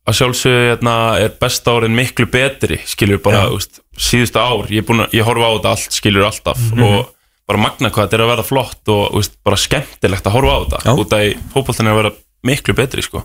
að 0.10 0.16
sjálfsögðu 0.18 0.66
hérna, 0.72 0.94
er 1.22 1.34
besta 1.42 1.74
árin 1.76 1.96
miklu 1.96 2.26
betri, 2.32 2.80
skilur 2.88 3.20
bara, 3.24 3.46
veist 3.52 3.82
síðustu 4.00 4.40
ár, 4.42 4.66
ég, 4.72 4.86
að- 4.88 5.12
ég 5.14 5.28
horfa 5.28 5.50
á 5.50 5.54
þetta 5.58 5.74
allt 5.76 5.92
skilur 6.00 6.26
alltaf 6.30 6.58
Mhm. 6.72 6.84
og 6.88 7.10
bara 7.50 7.60
magna 7.60 7.90
hvað 7.92 8.08
þetta 8.08 8.18
er 8.20 8.24
að 8.26 8.32
vera 8.34 8.44
flott 8.48 8.90
og 8.96 9.14
veist, 9.20 9.36
bara 9.44 9.56
skemmtilegt 9.60 10.24
að 10.26 10.36
horfa 10.38 10.56
á 10.56 10.60
þetta 10.66 10.82
Já. 10.86 10.94
út 10.96 11.16
að 11.20 11.38
fótboltan 11.54 11.88
er 11.88 11.94
að 11.94 12.02
vera 12.04 12.12
miklu 12.44 12.74
betri 12.76 13.02
sko. 13.04 13.24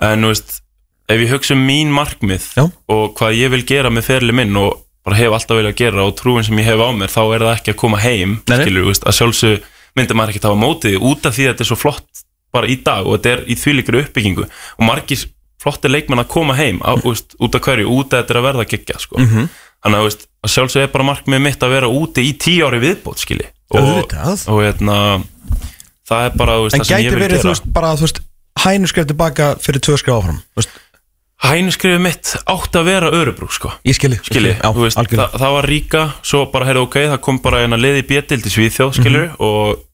en 0.00 0.22
veist 0.26 0.60
ef 1.08 1.20
ég 1.20 1.30
hugsa 1.30 1.54
um 1.54 1.66
mín 1.66 1.92
markmið 1.94 2.42
Já. 2.56 2.64
og 2.88 3.14
hvað 3.16 3.38
ég 3.38 3.50
vil 3.50 3.62
gera 3.62 3.90
með 3.90 4.04
ferli 4.10 4.32
minn 4.32 4.56
og 4.56 4.83
bara 5.04 5.18
hef 5.20 5.36
alltaf 5.36 5.58
viljað 5.58 5.76
gera 5.80 6.04
og 6.08 6.14
trúin 6.18 6.44
sem 6.46 6.58
ég 6.62 6.68
hef 6.70 6.80
á 6.80 6.88
mér 6.96 7.12
þá 7.12 7.22
er 7.34 7.44
það 7.44 7.54
ekki 7.58 7.72
að 7.74 7.80
koma 7.82 8.00
heim 8.00 8.38
skilur, 8.48 8.86
veist, 8.88 9.04
að 9.04 9.18
sjálfsögðu 9.18 9.60
myndi 9.94 10.16
maður 10.16 10.32
ekki 10.34 10.42
tafa 10.46 10.58
mótið 10.58 10.96
út 11.04 11.26
af 11.28 11.36
því 11.36 11.44
að 11.46 11.52
þetta 11.52 11.64
er 11.66 11.70
svo 11.70 11.78
flott 11.78 12.22
bara 12.54 12.70
í 12.70 12.76
dag 12.86 13.06
og 13.06 13.18
þetta 13.18 13.32
er 13.34 13.42
í 13.50 13.56
þvílíkri 13.58 14.00
uppbyggingu. 14.04 14.46
Og 14.78 14.86
margir 14.86 15.24
flotti 15.62 15.90
leikmenn 15.90 16.22
að 16.22 16.30
koma 16.34 16.54
heim 16.58 16.80
á, 16.86 16.94
veist, 17.02 17.34
út 17.42 17.56
af 17.56 17.64
hverju, 17.66 17.86
út 17.90 18.12
af 18.14 18.22
þetta 18.22 18.34
er 18.34 18.40
að 18.40 18.46
verða 18.48 18.66
geggja 18.70 18.98
sko. 19.02 19.18
Mhm. 19.22 19.48
þannig 19.84 20.00
að, 20.00 20.06
veist, 20.08 20.22
að 20.44 20.52
sjálfsögðu 20.54 20.86
er 20.86 20.92
bara 20.94 21.04
markmið 21.10 21.40
mitt 21.44 21.64
að 21.66 21.74
vera 21.74 21.88
úti 21.92 22.22
í 22.24 22.32
tíu 22.40 22.64
ári 22.64 22.78
viðbót 22.80 23.20
skilji. 23.20 23.48
Og, 23.74 24.06
og 24.48 24.60
hérna 24.62 24.96
það 26.08 26.28
er 26.28 26.38
bara 26.38 26.56
En 26.60 26.70
það 26.70 26.86
sem 26.86 26.96
gæti 26.96 27.04
ég 27.06 27.14
vil 27.14 27.22
verið, 27.24 27.40
þú 27.40 27.42
gera. 27.42 27.54
veist, 27.54 27.68
bara, 27.74 27.92
veist 28.00 28.20
Hænu 28.64 28.86
skref 28.88 29.08
tilbaka 29.10 29.46
fyrir 29.60 29.82
tvö 29.82 29.96
skref 29.98 30.20
áfram 30.20 30.38
hænuskrifið 31.44 32.00
mitt 32.04 32.30
átt 32.50 32.76
að 32.78 32.86
vera 32.88 33.10
örubrú 33.12 33.48
sko. 33.52 33.72
Ég 33.86 33.96
skilji, 33.98 34.18
skilji, 34.24 34.54
Já, 34.56 34.70
veist, 34.76 34.96
algjörlega 35.00 35.28
það, 35.34 35.40
það 35.42 35.54
var 35.56 35.68
ríka 35.70 36.02
svo 36.24 36.40
bara, 36.52 36.68
heyrðu, 36.70 36.82
ok, 36.88 36.96
það 37.12 37.20
kom 37.26 37.38
bara 37.44 37.62
eina 37.64 37.76
liði 37.80 38.02
bjötild 38.08 38.46
í 38.48 38.52
Svíþjóð, 38.54 38.92
skilju 39.00 39.22
Mhm. 39.28 39.36
og, 39.38 39.84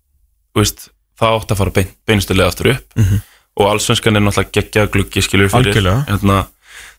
þú 0.54 0.62
veist, 0.62 0.88
það 1.20 1.36
átt 1.40 1.50
að 1.54 1.60
fara 1.60 1.70
bein, 1.70 1.90
beinustulega 2.06 2.48
aftur 2.52 2.70
upp 2.74 2.96
Mhm. 2.96 3.20
og 3.60 3.66
allsvenskan 3.72 4.16
er 4.16 4.20
náttúrulega 4.20 4.54
geggjað 4.56 4.90
gluggi, 4.94 5.22
skilju 5.26 5.48
fyrir, 5.50 5.72
Algjörlega. 5.74 6.04
hérna, 6.08 6.46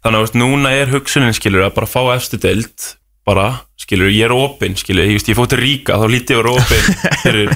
þannig 0.03 0.17
að, 0.17 0.23
veist, 0.25 0.35
núna 0.35 0.69
er 0.71 0.87
hugsunin, 0.91 1.33
skilju, 1.33 1.63
að 1.65 1.73
bara 1.75 1.87
fá 1.87 2.01
efstu 2.15 2.37
deild 2.37 2.95
bara, 3.25 3.61
skilju, 3.77 4.09
ég 4.11 4.25
er 4.25 4.31
opinn, 4.35 4.75
skilju, 4.75 5.05
ég, 5.07 5.21
ég 5.27 5.35
fótt 5.37 5.49
til 5.55 5.59
ríka, 5.61 5.95
þá 5.95 6.05
lítið 6.09 6.35
ég 6.35 6.43
vera 6.43 6.55
opinn 6.57 6.85
fyrir 7.23 7.49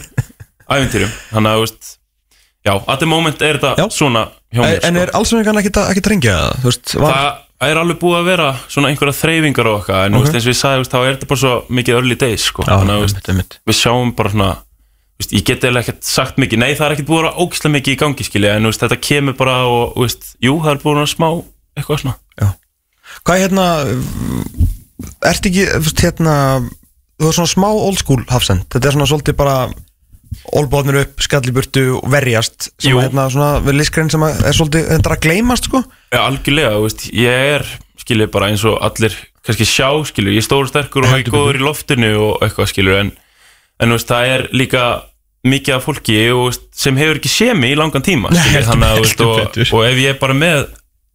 ævintýrum, 0.70 1.12
þannig 1.34 1.52
að, 1.52 1.60
veist 1.66 1.98
já, 2.66 2.74
at 2.76 3.00
the 3.02 3.08
moment 3.10 3.42
er 3.46 3.60
þetta 3.60 3.76
Já. 3.80 3.88
svona 3.94 4.28
hjá 4.54 4.62
mér, 4.62 4.78
En 4.82 4.94
sko. 4.94 5.02
er 5.04 5.16
allsvöngan 5.20 5.62
ekki 5.62 5.74
að 5.80 6.06
trengja 6.06 6.38
það? 6.64 7.02
Var, 7.06 7.42
Það 7.56 7.72
er 7.72 7.80
alveg 7.80 8.00
búið 8.02 8.18
að 8.20 8.26
vera 8.28 8.48
svona 8.68 8.90
einhverja 8.92 9.16
þreyfingar 9.16 9.68
og 9.72 9.78
okkar 9.80 10.06
en 10.10 10.18
Ok. 10.18 10.20
okay. 10.20 10.26
veist, 10.26 10.36
eins 10.36 10.46
og 10.46 10.52
ég 10.52 10.60
sagði, 10.60 10.90
þá 10.92 10.98
er 11.00 11.14
þetta 11.16 11.30
bara 11.32 11.40
svo 11.40 11.54
mikið 11.72 11.96
early 11.96 12.18
days 12.20 12.48
sko. 12.50 12.66
Já, 12.68 12.74
þannig 12.76 13.06
einmitt, 13.06 13.30
einmitt. 13.32 13.58
við 13.66 13.78
sjáum 13.80 14.12
bara 14.16 14.34
svona 14.34 14.50
veist, 15.16 15.32
ég 15.32 15.46
get 15.48 15.64
eða 15.64 15.80
ekkert 15.80 16.04
sagt 16.04 16.42
mikið, 16.42 16.60
nei 16.60 16.74
það 16.76 16.86
er 16.86 16.96
ekkert 16.98 17.08
búið 17.08 17.22
að 17.22 17.24
vera 17.24 17.40
ógislega 17.46 17.76
mikið 17.78 17.96
í 17.96 18.00
gangi 18.04 18.28
skilja, 18.28 18.56
en 18.60 18.68
veist, 18.68 18.84
þetta 18.84 19.00
kemur 19.00 19.38
bara 19.40 19.56
og 19.72 19.96
jú, 20.44 20.58
það 20.60 20.72
er 20.74 20.82
búið 20.84 20.92
að 20.92 21.00
vera 21.00 21.14
smá 21.16 21.30
eitthvað 21.80 22.02
svona 22.04 22.20
Hvað 23.26 23.36
er 23.38 23.44
hérna 23.46 23.66
Ertu 25.30 25.52
ekki, 25.52 25.66
hérna 26.02 26.36
Þú 27.16 27.30
er 27.30 27.38
svona 27.38 27.52
smá 27.52 27.68
old 27.72 28.00
school 28.02 28.24
hafsend 28.32 28.66
Þetta 28.74 28.90
er 28.90 28.96
svona 28.98 29.08
svolítið 29.10 29.38
bara 29.40 29.58
Olbóðnir 30.56 31.00
upp, 31.02 31.22
skalli 31.26 31.52
burtu 31.56 31.84
og 32.00 32.10
verjast 32.12 32.70
sem 32.80 32.92
Jú. 32.92 33.00
að, 33.00 33.08
hérna 33.08 33.26
svona 33.34 33.60
við 33.66 33.78
listgrein 33.80 34.12
sem 34.14 34.24
er 34.28 34.54
svolítið 34.54 34.88
þetta 34.92 35.10
er 35.10 35.16
að 35.16 35.24
gleymast 35.26 35.70
sko 35.70 35.82
Já, 36.14 36.20
algjörlega, 36.28 36.76
veist, 36.84 37.06
ég 37.14 37.50
er 37.56 37.66
skilja 38.06 38.28
bara 38.32 38.52
eins 38.52 38.64
og 38.70 38.78
allir 38.86 39.16
kannski 39.46 39.66
sjá, 39.70 39.90
skilju, 40.10 40.32
ég 40.36 40.42
er 40.44 40.46
stóru 40.46 40.70
sterkur 40.70 41.06
og 41.08 41.14
er 41.18 41.24
góður 41.30 41.60
í 41.60 41.64
loftinu 41.66 42.12
og 42.30 42.46
eitthvað 42.46 42.70
skilju 42.72 42.96
en, 43.00 43.12
en 43.82 43.94
veist, 43.96 44.08
það 44.10 44.32
er 44.36 44.46
líka 44.54 44.86
mikið 45.46 45.76
af 45.78 45.84
fólki 45.86 46.18
og, 46.34 46.48
veist, 46.50 46.66
sem 46.74 46.98
hefur 46.98 47.20
ekki 47.20 47.30
séð 47.30 47.54
mig 47.62 47.74
í 47.76 47.78
langan 47.78 48.02
tíma 48.06 48.32
heldur- 48.34 48.68
þannig 48.72 49.00
veist, 49.04 49.22
og, 49.22 49.60
og 49.78 49.86
ef 49.86 50.02
ég 50.02 50.14
er 50.16 50.20
bara 50.22 50.34
með 50.38 50.66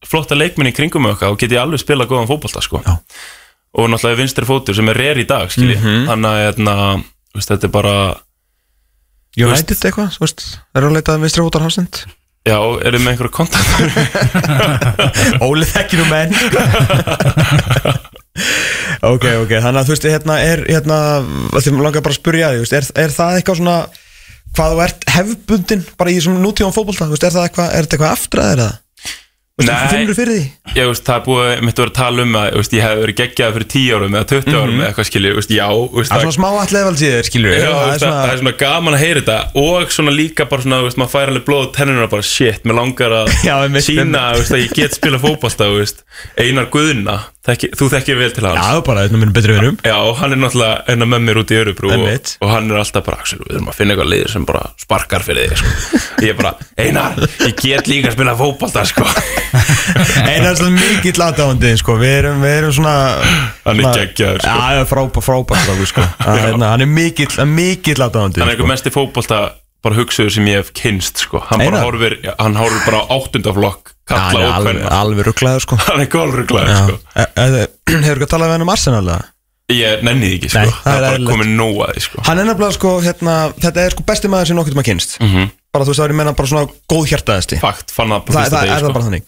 flotta 0.07 0.35
leikminni 0.39 0.73
kringum 0.73 1.03
mig 1.05 1.13
okkar, 1.17 1.35
þá 1.35 1.41
get 1.43 1.55
ég 1.57 1.61
alveg 1.63 1.83
spila 1.83 2.07
góðan 2.09 2.29
fótbolta, 2.31 2.63
sko 2.65 2.81
Já. 2.87 2.95
og 3.77 3.91
náttúrulega 3.93 4.21
vinstri 4.23 4.47
fótur 4.49 4.75
sem 4.79 4.89
er 4.91 4.97
reyr 4.97 5.19
í 5.23 5.27
dag, 5.29 5.51
skilji 5.53 5.77
Mhm. 5.77 6.07
þannig 6.09 6.31
að, 6.31 6.45
hérna, 6.47 6.77
þetta 7.37 7.67
er 7.69 7.75
bara 7.75 7.97
United 9.39 9.85
eitthvað, 9.87 10.17
þú 10.17 10.25
veist 10.25 10.47
Er 10.75 10.87
að 10.87 10.97
leita 10.97 11.15
að 11.15 11.23
vinstri 11.27 11.45
fótar 11.47 11.63
hafsend? 11.67 12.03
Já, 12.49 12.57
eru 12.89 12.99
með 12.99 13.13
einhverju 13.13 13.35
kontaktur 13.37 13.91
Óli 15.47 15.67
þekkir 15.69 16.05
um 16.07 16.11
menn. 16.15 16.33
Ok, 19.01 19.25
ok, 19.43 19.53
þannig 19.65 19.81
að 19.81 19.89
þú 19.89 19.95
veist, 19.95 20.07
hérna 20.13 20.37
er, 20.45 20.63
hérna, 20.69 20.99
því 21.57 21.73
mér 21.73 21.87
langar 21.87 22.05
bara 22.05 22.15
að 22.15 22.19
spyrja 22.21 22.51
því, 22.53 22.67
er, 22.77 22.87
er 23.03 23.15
það 23.15 23.39
eitthvað 23.39 23.59
svona, 23.61 23.77
hvað 24.57 24.75
þú 24.75 24.83
ert 24.85 25.07
hefbundin 25.15 25.85
bara 26.01 26.13
í 26.13 26.19
þessum 26.19 26.39
þú 26.45 27.17
veist, 27.17 27.27
er 27.27 27.35
það 27.35 27.47
eitthvað, 27.49 27.71
er 27.71 27.87
þetta 27.87 27.97
eitthvað 27.97 28.15
aftraðir 28.15 28.63
eða? 28.65 28.71
Finnur 29.67 30.11
þú 30.11 30.17
fyrir 30.19 30.37
því? 30.37 30.45
Já, 30.77 30.83
veist, 30.89 31.05
það 31.07 31.17
er 31.17 31.25
búið, 31.27 31.51
mitt 31.67 31.75
að 31.75 31.83
vera 31.85 31.93
að 31.93 31.99
tala 31.99 32.25
um 32.25 32.37
að 32.41 32.47
veist, 32.61 32.77
ég 32.77 32.85
hef 32.87 33.01
verið 33.01 33.19
geggjað 33.21 33.55
fyrir 33.57 33.69
10 33.75 33.97
árum 33.97 34.17
eða 34.17 34.29
20 34.33 34.59
árum 34.61 34.81
eða 34.81 34.89
eitthvað 34.91 35.09
skilju, 35.11 35.33
já 35.51 35.67
veist, 35.97 36.11
Það 36.11 36.17
er 36.17 36.27
svona 36.27 36.37
smá 36.37 36.49
allavega 36.51 36.95
síður, 37.01 37.29
skilur 37.31 37.57
Já, 37.57 37.67
það, 37.67 37.91
er 37.95 38.03
svona... 38.05 38.21
það 38.21 38.35
er 38.35 38.43
svona 38.43 38.55
gaman 38.63 38.97
að 38.97 39.05
heyra 39.05 39.25
þetta 39.25 39.65
og 39.65 39.95
svona 39.97 40.15
líka 40.15 40.47
bara 40.51 40.67
svona, 40.67 40.81
maður 41.03 41.13
fær 41.17 41.33
alveg 41.35 41.47
blóð 41.49 41.67
tennuna 41.77 42.09
bara, 42.15 42.27
shit, 42.31 42.65
mér 42.65 42.79
langar 42.81 43.17
að 43.23 43.35
sína, 43.89 44.25
að 44.37 44.57
ég 44.61 44.77
get 44.77 44.97
spila 44.97 45.21
veist, 45.21 46.05
Einar 46.41 46.71
Guðna 46.73 47.21
þekki, 47.47 47.71
þú 47.79 47.87
þekkir 47.95 48.19
vel 48.21 48.31
til 48.37 48.45
hans 48.45 48.59
Já, 48.61 48.81
bara, 48.85 49.05
þetta 49.07 49.19
minnum 49.21 49.35
betri 49.37 49.55
vinum 49.57 49.77
Já, 49.87 49.97
hann 50.21 50.35
er 50.35 50.41
náttúrulega 50.41 50.93
enna 50.93 51.09
með 51.09 51.23
mér 51.27 51.41
út 51.41 51.53
í 51.55 51.59
Örubrú 51.61 51.93
og, 51.95 52.33
og 52.45 52.53
hann 52.53 52.69
er 52.71 52.81
alltaf 52.83 53.07
bara, 53.07 53.21
Axel, 53.25 53.41
við 53.45 53.55
erum 53.57 53.71
að 53.73 53.79
finna 53.79 53.95
eitthvað 53.95 54.11
liður 54.13 54.33
sem 54.35 54.47
bara 54.49 54.65
sparkar 54.81 55.25
fyrir 55.25 55.55
þig, 55.55 55.63
sko. 55.63 56.01
Ég 56.27 56.35
er 56.35 56.39
bara, 56.41 56.53
Einar, 56.77 57.23
ég 57.47 57.63
get 57.63 57.89
líka 57.89 58.11
að 58.11 58.17
spila 58.19 58.35
fótbolta, 58.37 58.85
sko. 58.91 59.07
Einar 60.31 60.51
er 60.51 60.59
svona 60.61 60.75
mikill 60.77 61.25
aðdáðandi, 61.27 61.73
sko, 61.81 61.97
við 62.01 62.17
erum, 62.19 62.45
við 62.45 62.59
erum 62.59 62.77
svona 62.77 62.97
Hann 63.65 63.81
er 63.81 63.97
geggjaður, 64.03 64.45
sko. 64.45 64.53
Já, 64.53 64.77
já, 64.77 64.85
frábær, 64.91 65.25
frábær, 65.25 65.65
frábær, 65.65 65.89
sko 65.95 66.05
Að, 66.27 66.43
hérna, 66.45 66.75
Hann 66.75 66.85
er 66.85 66.93
mikill, 66.93 67.31
mikill 67.49 67.97
aðdáðandi 68.05 68.43
Hann 68.45 68.51
er 68.51 68.57
eitthvað 68.57 68.73
mest 68.75 68.91
í 68.91 68.95
fótbolta 68.95 69.41
bara 69.81 69.97
hugsuður 69.97 70.35
sem 70.35 70.49
ég 70.51 70.61
hef 70.61 70.75
kynst, 70.77 71.25
sko. 71.25 71.41
Hann 71.49 71.63
bara 71.65 71.81
horfir, 71.87 72.19
hann 72.37 72.59
horfir 72.61 72.85
bara 72.85 73.01
á 73.01 73.17
áttundaflokk, 73.17 73.95
Hann 73.95 74.00
kalla 74.11 74.41
er 74.41 74.81
og 74.81 74.95
alveg, 75.01 75.27
rugglaður, 75.31 75.61
sko 75.67 75.77
Hann 75.87 76.01
er 76.05 76.09
gólruglaður, 76.13 76.71
Já. 76.71 76.81
sko. 76.87 76.97
E- 77.17 77.29
e- 77.45 77.69
Hefur 77.91 78.17
ekki 78.21 78.27
að 78.27 78.33
tala 78.35 78.47
við 78.51 78.55
hann 78.57 78.65
um 78.67 78.73
Arsenal, 78.75 79.05
eða? 79.07 79.25
Ég 79.71 80.03
nenni 80.03 80.27
því 80.27 80.37
ekki, 80.41 80.49
sko. 80.51 80.59
Nei, 80.59 80.71
það 80.71 80.85
það 80.91 80.97
er 80.99 81.11
bara 81.11 81.31
komið 81.31 81.51
nóg 81.61 81.77
að 81.87 81.91
því, 81.95 82.01
sko. 82.09 82.23
Hann 82.27 82.39
er 82.43 82.45
nefnilega 82.49 82.75
sko, 82.75 82.95
hérna, 83.07 83.35
þetta 83.65 83.85
er 83.87 83.91
sko 83.95 84.03
besti 84.11 84.29
maður 84.33 84.47
sem 84.51 84.57
nokkuð 84.59 84.75
maður 84.81 84.89
kynst 84.91 85.19
Mhm. 85.21 85.51
Bara 85.71 85.85
þú 85.85 85.93
veist, 85.93 86.01
það 86.01 86.09
er 86.11 86.17
menna 86.19 86.33
bara 86.35 86.49
svona 86.51 86.67
góð 86.91 87.05
hjartaðasti 87.13 87.59
Fakt, 87.63 87.91
fann 87.95 88.09
það 88.11 88.25
Það, 88.25 88.27
bara 88.27 88.35
það 88.35 88.51
fyrsta 88.51 88.63
er 88.63 88.71
það 88.71 88.81
degi, 88.83 88.93
bara 88.97 89.05
þannig 89.07 89.23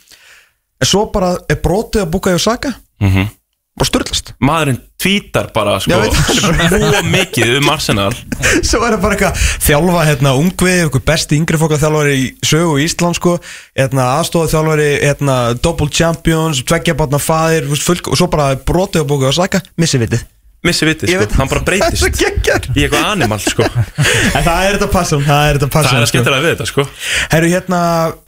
En 0.83 0.87
svo 0.91 1.03
bara 1.14 1.28
er 1.49 1.57
brotið 1.62 2.03
að 2.03 2.11
búka 2.11 2.30
í 2.33 2.35
Osaka 2.41 2.72
Mhm. 3.01 3.28
Bara 3.73 3.89
styrlast 3.89 4.33
Maðurinn 4.45 4.79
tvítar 5.01 5.47
bara, 5.55 5.79
sko, 5.81 5.97
Já, 5.97 6.11
það. 6.12 6.41
svo 6.68 6.99
mikið 7.09 7.55
um 7.59 7.70
Arsenal. 7.73 8.11
Svo 8.68 8.83
er 8.85 8.93
það 8.95 9.01
bara 9.07 9.16
eitthvað 9.16 9.47
þjálfa 9.64 10.03
hérna 10.11 10.33
ungvið 10.39 10.77
Eitthvað 10.85 11.05
besti 11.09 11.39
yngri 11.41 11.59
fólk 11.62 11.73
að 11.79 11.81
þjálfari 11.87 12.12
í 12.20 12.27
sögu 12.47 12.77
í 12.77 12.85
Ísland 12.87 13.16
sko 13.18 13.33
Hérna 13.81 14.11
aðstofa 14.18 14.51
þjálfari 14.53 14.91
Hérna 15.07 15.39
double 15.64 15.89
champions 15.89 16.61
Tveggja 16.68 16.95
barna 17.01 17.18
full, 17.23 17.99
Og 18.12 18.20
svo 18.20 18.29
bara 18.31 18.53
brotið 18.61 19.03
að 19.03 19.09
búka 19.14 19.31
í 19.31 19.33
Osaka 19.33 19.62
Missi 19.81 19.99
vitið 20.05 20.23
Missi 20.62 20.87
vitið, 20.87 21.11
sko, 21.11 21.25
veit- 21.25 21.33
hann 21.41 21.49
bara 21.51 21.64
Það 21.64 21.66
breytist. 21.73 22.70
Í 22.77 22.85
eitthvað 22.85 23.09
animal, 23.09 23.41
sko. 23.43 23.66
En 24.37 24.45
það 24.47 24.68
er 24.68 24.77
þetta 24.77 24.91
passion 24.93 25.25
Það 25.27 25.49
er 25.49 25.59
þetta 25.59 25.66
Það 25.66 25.75
passion 25.81 25.97
er 25.97 26.05
að 26.05 26.07
sko. 26.07 26.12
skemmtilega 26.12 26.45
við 26.45 26.53
þetta, 26.55 26.68
sko. 26.70 26.85
Herru 27.33 27.51
hérna 27.57 27.81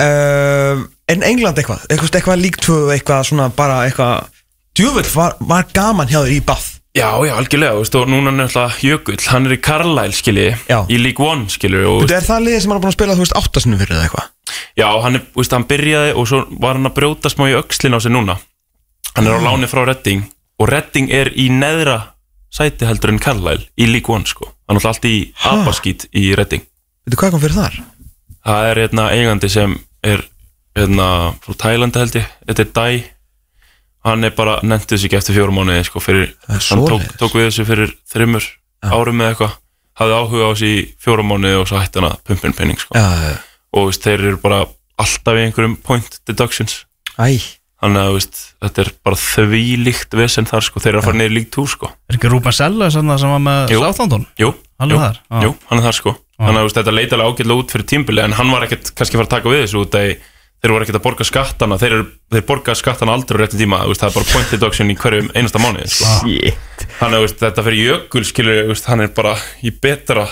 uh, 0.09 0.87
En 1.15 1.23
England 1.29 1.61
eitthvað 1.63 1.85
Eitthvað, 1.93 2.17
eitthvað 2.19 2.43
líktu 2.43 2.79
eitthvað 2.97 3.29
svona 3.31 3.53
bara 3.55 3.85
eitthvað 3.87 4.33
Djúvill 4.75 5.07
var, 5.15 5.37
var 5.47 5.67
gaman 5.75 6.09
hjá 6.11 6.21
þér 6.25 6.33
í 6.35 6.41
Bath. 6.45 6.71
Já, 6.95 7.09
já, 7.27 7.33
algjörlega, 7.35 7.75
veist, 7.81 7.95
og 7.99 8.07
núna 8.07 8.31
náttúrulega 8.31 8.79
Jökull, 8.87 9.19
hann 9.27 9.49
er 9.49 9.57
í 9.57 9.59
Carlisle, 9.63 10.15
skilji, 10.15 10.45
Já. 10.71 10.77
í 10.87 10.99
League 11.01 11.23
One, 11.27 11.49
skilji, 11.51 11.81
og 11.91 12.05
Þetta 12.05 12.17
er 12.21 12.27
það 12.29 12.45
liðið 12.47 12.61
sem 12.63 12.71
hann 12.71 12.79
er 12.79 12.85
búin 12.85 12.93
að 12.93 12.97
spila 12.97 13.17
þú 13.19 13.25
veist 13.25 13.35
áttasinu 13.41 13.79
fyrir 13.81 13.97
eða 13.97 14.05
eitthvað? 14.07 14.29
Já, 14.79 14.87
hann, 15.03 15.19
er, 15.19 15.25
veist, 15.35 15.57
hann 15.57 15.67
byrjaði 15.73 16.13
og 16.15 16.29
svo 16.31 16.41
var 16.63 16.79
hann 16.79 16.87
að 16.91 16.95
brjóta 17.01 17.33
smá 17.35 17.49
í 17.51 17.57
öxlin 17.59 17.95
á 17.95 18.01
sig 18.03 18.15
núna. 18.15 18.37
Hann 19.17 19.27
er 19.27 19.35
á 19.39 19.47
láni 19.47 19.71
frá 19.71 19.83
Redding 19.89 20.23
og 20.63 20.71
Redding 20.71 21.11
er 21.15 21.33
í 21.35 21.49
neðra 21.51 21.97
sæti 22.55 22.87
heldur 22.87 23.11
en 23.15 23.19
Carlisle 23.23 23.67
í 23.75 23.91
League 23.91 24.15
One 24.15 24.27
sko. 24.31 24.47
Hann 24.71 24.79
er 24.79 24.83
alltaf 24.83 24.93
allt 24.95 25.09
í 25.11 25.17
abaskít 25.51 26.07
í 26.15 26.29
Redding 26.39 26.63
Veitu 27.05 27.19
hvað 27.21 27.35
kom 27.35 27.43
fyrir 27.43 27.59
þar? 27.59 27.81
Það 28.47 28.69
er 28.71 28.81
hérna 28.85 29.09
eigandi 29.13 29.51
sem 29.53 29.75
er 30.07 30.23
hérna 30.79 31.09
frá 31.43 31.59
Tælandi 31.65 32.01
held 32.01 32.17
ég. 32.23 32.31
Þetta 32.47 32.65
er 32.65 32.71
Dai 32.79 32.93
Hann 34.05 34.25
er 34.29 34.35
bara 34.37 34.59
nefntið 34.63 35.01
sig 35.01 35.09
ekki 35.11 35.17
eftir 35.21 35.39
fjórum 35.39 35.57
mánuði 35.59 35.87
sko 35.89 36.03
Hann 36.05 36.85
tók, 36.85 37.05
tók 37.21 37.35
við 37.39 37.49
þessu 37.49 37.65
fyrir 37.69 37.95
þreymur 38.13 38.47
árum 38.85 39.23
eða 39.25 39.33
eitthvað. 39.33 39.55
Hafði 39.95 40.17
áhuga 40.19 40.45
á 40.45 40.51
þessu 40.53 40.71
í 40.71 40.79
fjórum 41.01 41.31
mánuði 41.31 41.61
og 41.63 41.69
svo 41.71 41.81
hætti 41.81 42.01
hann 42.01 42.11
að 42.11 42.17
pumpin 42.29 42.57
penning 42.57 42.81
sko. 42.83 42.97
Já, 42.99 43.37
Og 43.75 43.89
veist, 43.89 44.05
þeir 44.05 44.27
eru 44.29 44.39
bara 44.43 44.65
alltaf 45.03 45.39
í 45.39 45.45
einhverjum 45.49 45.77
point 45.83 46.19
deductions. 46.29 46.85
Æ. 47.19 47.39
Þannig 47.85 48.01
að 48.01 48.13
veist, 48.17 48.43
þetta 48.63 48.85
er 48.85 48.91
bara 49.05 49.19
þvílíkt 49.21 50.15
vesen 50.19 50.47
þar 50.49 50.65
sko, 50.69 50.83
þeir 50.83 50.93
eru 50.93 51.01
að 51.03 51.09
fara 51.09 51.19
niður 51.21 51.35
líkt 51.39 51.59
sko. 51.73 51.91
Er 52.09 52.19
ekki 52.19 52.31
Rúben 52.33 52.55
Selle 52.55 52.91
sem 52.95 53.11
var 53.11 53.43
með 53.43 53.75
Jú. 53.75 53.81
Sáþándun? 53.83 54.29
Jú, 54.41 54.53
Hann 54.81 54.95
er 54.95 55.03
þar? 55.03 55.19
Hann 55.31 55.81
er 55.81 55.85
þar 55.89 55.99
sko. 55.99 56.15
Þannig 56.39 56.61
að 56.61 56.77
þetta 56.79 56.95
leita 56.95 57.17
alveg 57.19 57.35
ágætlega 57.35 57.61
út 57.63 57.75
fyrir 57.75 57.87
tímbili 57.87 58.23
en 58.25 58.33
hann 58.35 58.51
var 58.51 58.65
ekkert 58.67 58.89
kannski 58.99 59.15
að 59.15 59.21
fara 59.21 59.29
að 59.29 59.35
taka 59.37 59.53
við 59.53 59.61
þessu 59.65 59.83
út 59.85 59.99
að 60.01 60.09
þeir 60.65 60.73
voru 60.73 60.87
ekkert 60.87 60.97
að 60.97 61.05
borga 61.05 61.25
skattana 61.29 61.77
þeir, 61.81 61.95
eru, 61.99 62.05
þeir 62.33 62.45
borga 62.49 62.75
skattana 62.79 63.13
aldrei 63.13 63.37
á 63.37 63.39
réttum 63.43 63.61
tíma 63.61 63.83
veist, 63.85 64.01
það 64.01 64.09
er 64.09 64.15
bara 64.17 64.29
point 64.33 64.53
deduction 64.55 64.93
í 64.93 64.97
hverjum 64.97 65.27
einasta 65.37 65.61
mánuði 65.61 65.91
sko. 65.93 66.13
Þannig 67.01 67.19
að 67.19 67.35
þetta 67.43 67.65
fyrir 67.67 67.83
jökul 67.83 68.23
skilur, 68.25 68.61
veist, 68.71 68.87
hann 68.89 69.05
er 69.05 69.11
bara 69.13 69.35
í 69.61 69.73
betra 69.85 70.25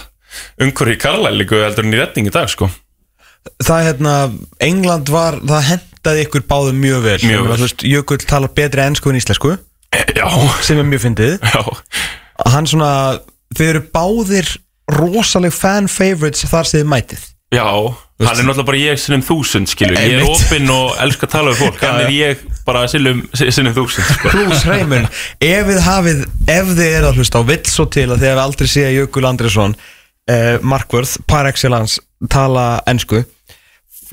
umhverju 0.64 0.96
í 0.96 1.00
karlælingu 1.02 1.60
heldur 1.60 1.84
en 1.84 1.92
í 1.92 2.00
retting 2.00 2.30
í 2.30 2.32
dag 2.32 2.48
sko. 2.48 2.70
Það 3.60 3.76
er 3.76 3.88
hérna, 3.90 4.14
England 4.64 5.12
var, 5.12 5.36
það 5.44 5.68
hendaði 5.68 6.24
ykkur 6.24 6.46
báðum 6.48 6.80
mjög 6.80 7.04
vel. 7.04 7.18
Mjög 7.26 7.44
vel. 7.50 7.58
Veist, 7.66 7.84
Jökull 7.84 8.24
talar 8.24 8.54
betri 8.56 8.84
ennsku 8.86 9.12
en 9.12 9.18
íslensku 9.18 9.56
Já, 10.16 10.28
sem 10.64 10.80
er 10.80 10.88
mjög 10.88 11.02
fyndið. 11.04 11.34
Hann 12.48 12.70
svona, 12.70 12.92
þau 13.52 13.66
eru 13.66 13.84
báðir 13.92 14.48
rosaleg 14.96 15.52
fan 15.52 15.90
favorites 15.92 16.48
þar 16.48 16.70
sem 16.70 16.80
þið 16.80 16.90
mætið. 16.94 17.28
Já 17.52 17.66
Hann 18.22 18.38
er 18.38 18.46
náttúrulega 18.46 18.68
bara 18.68 18.80
ég 18.80 19.00
sinnum 19.02 19.24
þúsund 19.26 19.70
skilur. 19.72 19.98
Ég 19.98 20.20
er 20.20 20.28
opinn 20.28 20.70
og 20.72 20.94
elska 21.02 21.28
að 21.28 21.34
tala 21.34 21.52
við 21.52 21.62
fólk. 21.64 21.82
Hann 21.82 22.04
er 22.04 22.12
ég 22.14 22.44
bara 22.66 22.84
sinnum, 22.90 23.24
þúsund 23.32 24.08
sko. 24.12 24.32
Plus 24.34 24.64
Reymur, 24.68 25.08
ef 25.42 25.68
þið 25.70 25.82
hafið 25.86 26.22
ef 26.54 26.72
þið 26.72 26.86
er 26.86 27.08
að 27.08 27.20
hlusta 27.20 27.42
á 27.42 27.48
vill 27.50 27.64
svo 27.70 27.88
til 27.90 28.08
að 28.08 28.22
þið 28.22 28.30
hefði 28.30 28.46
aldrei 28.46 28.72
séð 28.72 28.94
Jökul 28.96 29.28
Andresson 29.28 29.76
uh, 29.76 30.56
Markvörð, 30.62 31.16
par 31.30 31.50
excellence 31.50 32.02
tala 32.30 32.66
ennsku 32.86 33.24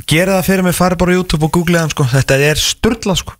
gera 0.07 0.37
það 0.37 0.47
fyrir 0.47 0.65
mig, 0.67 0.75
farið 0.77 1.01
bara 1.01 1.15
á 1.15 1.17
YouTube 1.17 1.47
og 1.47 1.53
googlið 1.55 1.81
hann 1.81 1.93
sko, 1.93 2.05
þetta 2.09 2.37
er 2.49 2.61
sturla 2.61 3.15
sko. 3.19 3.35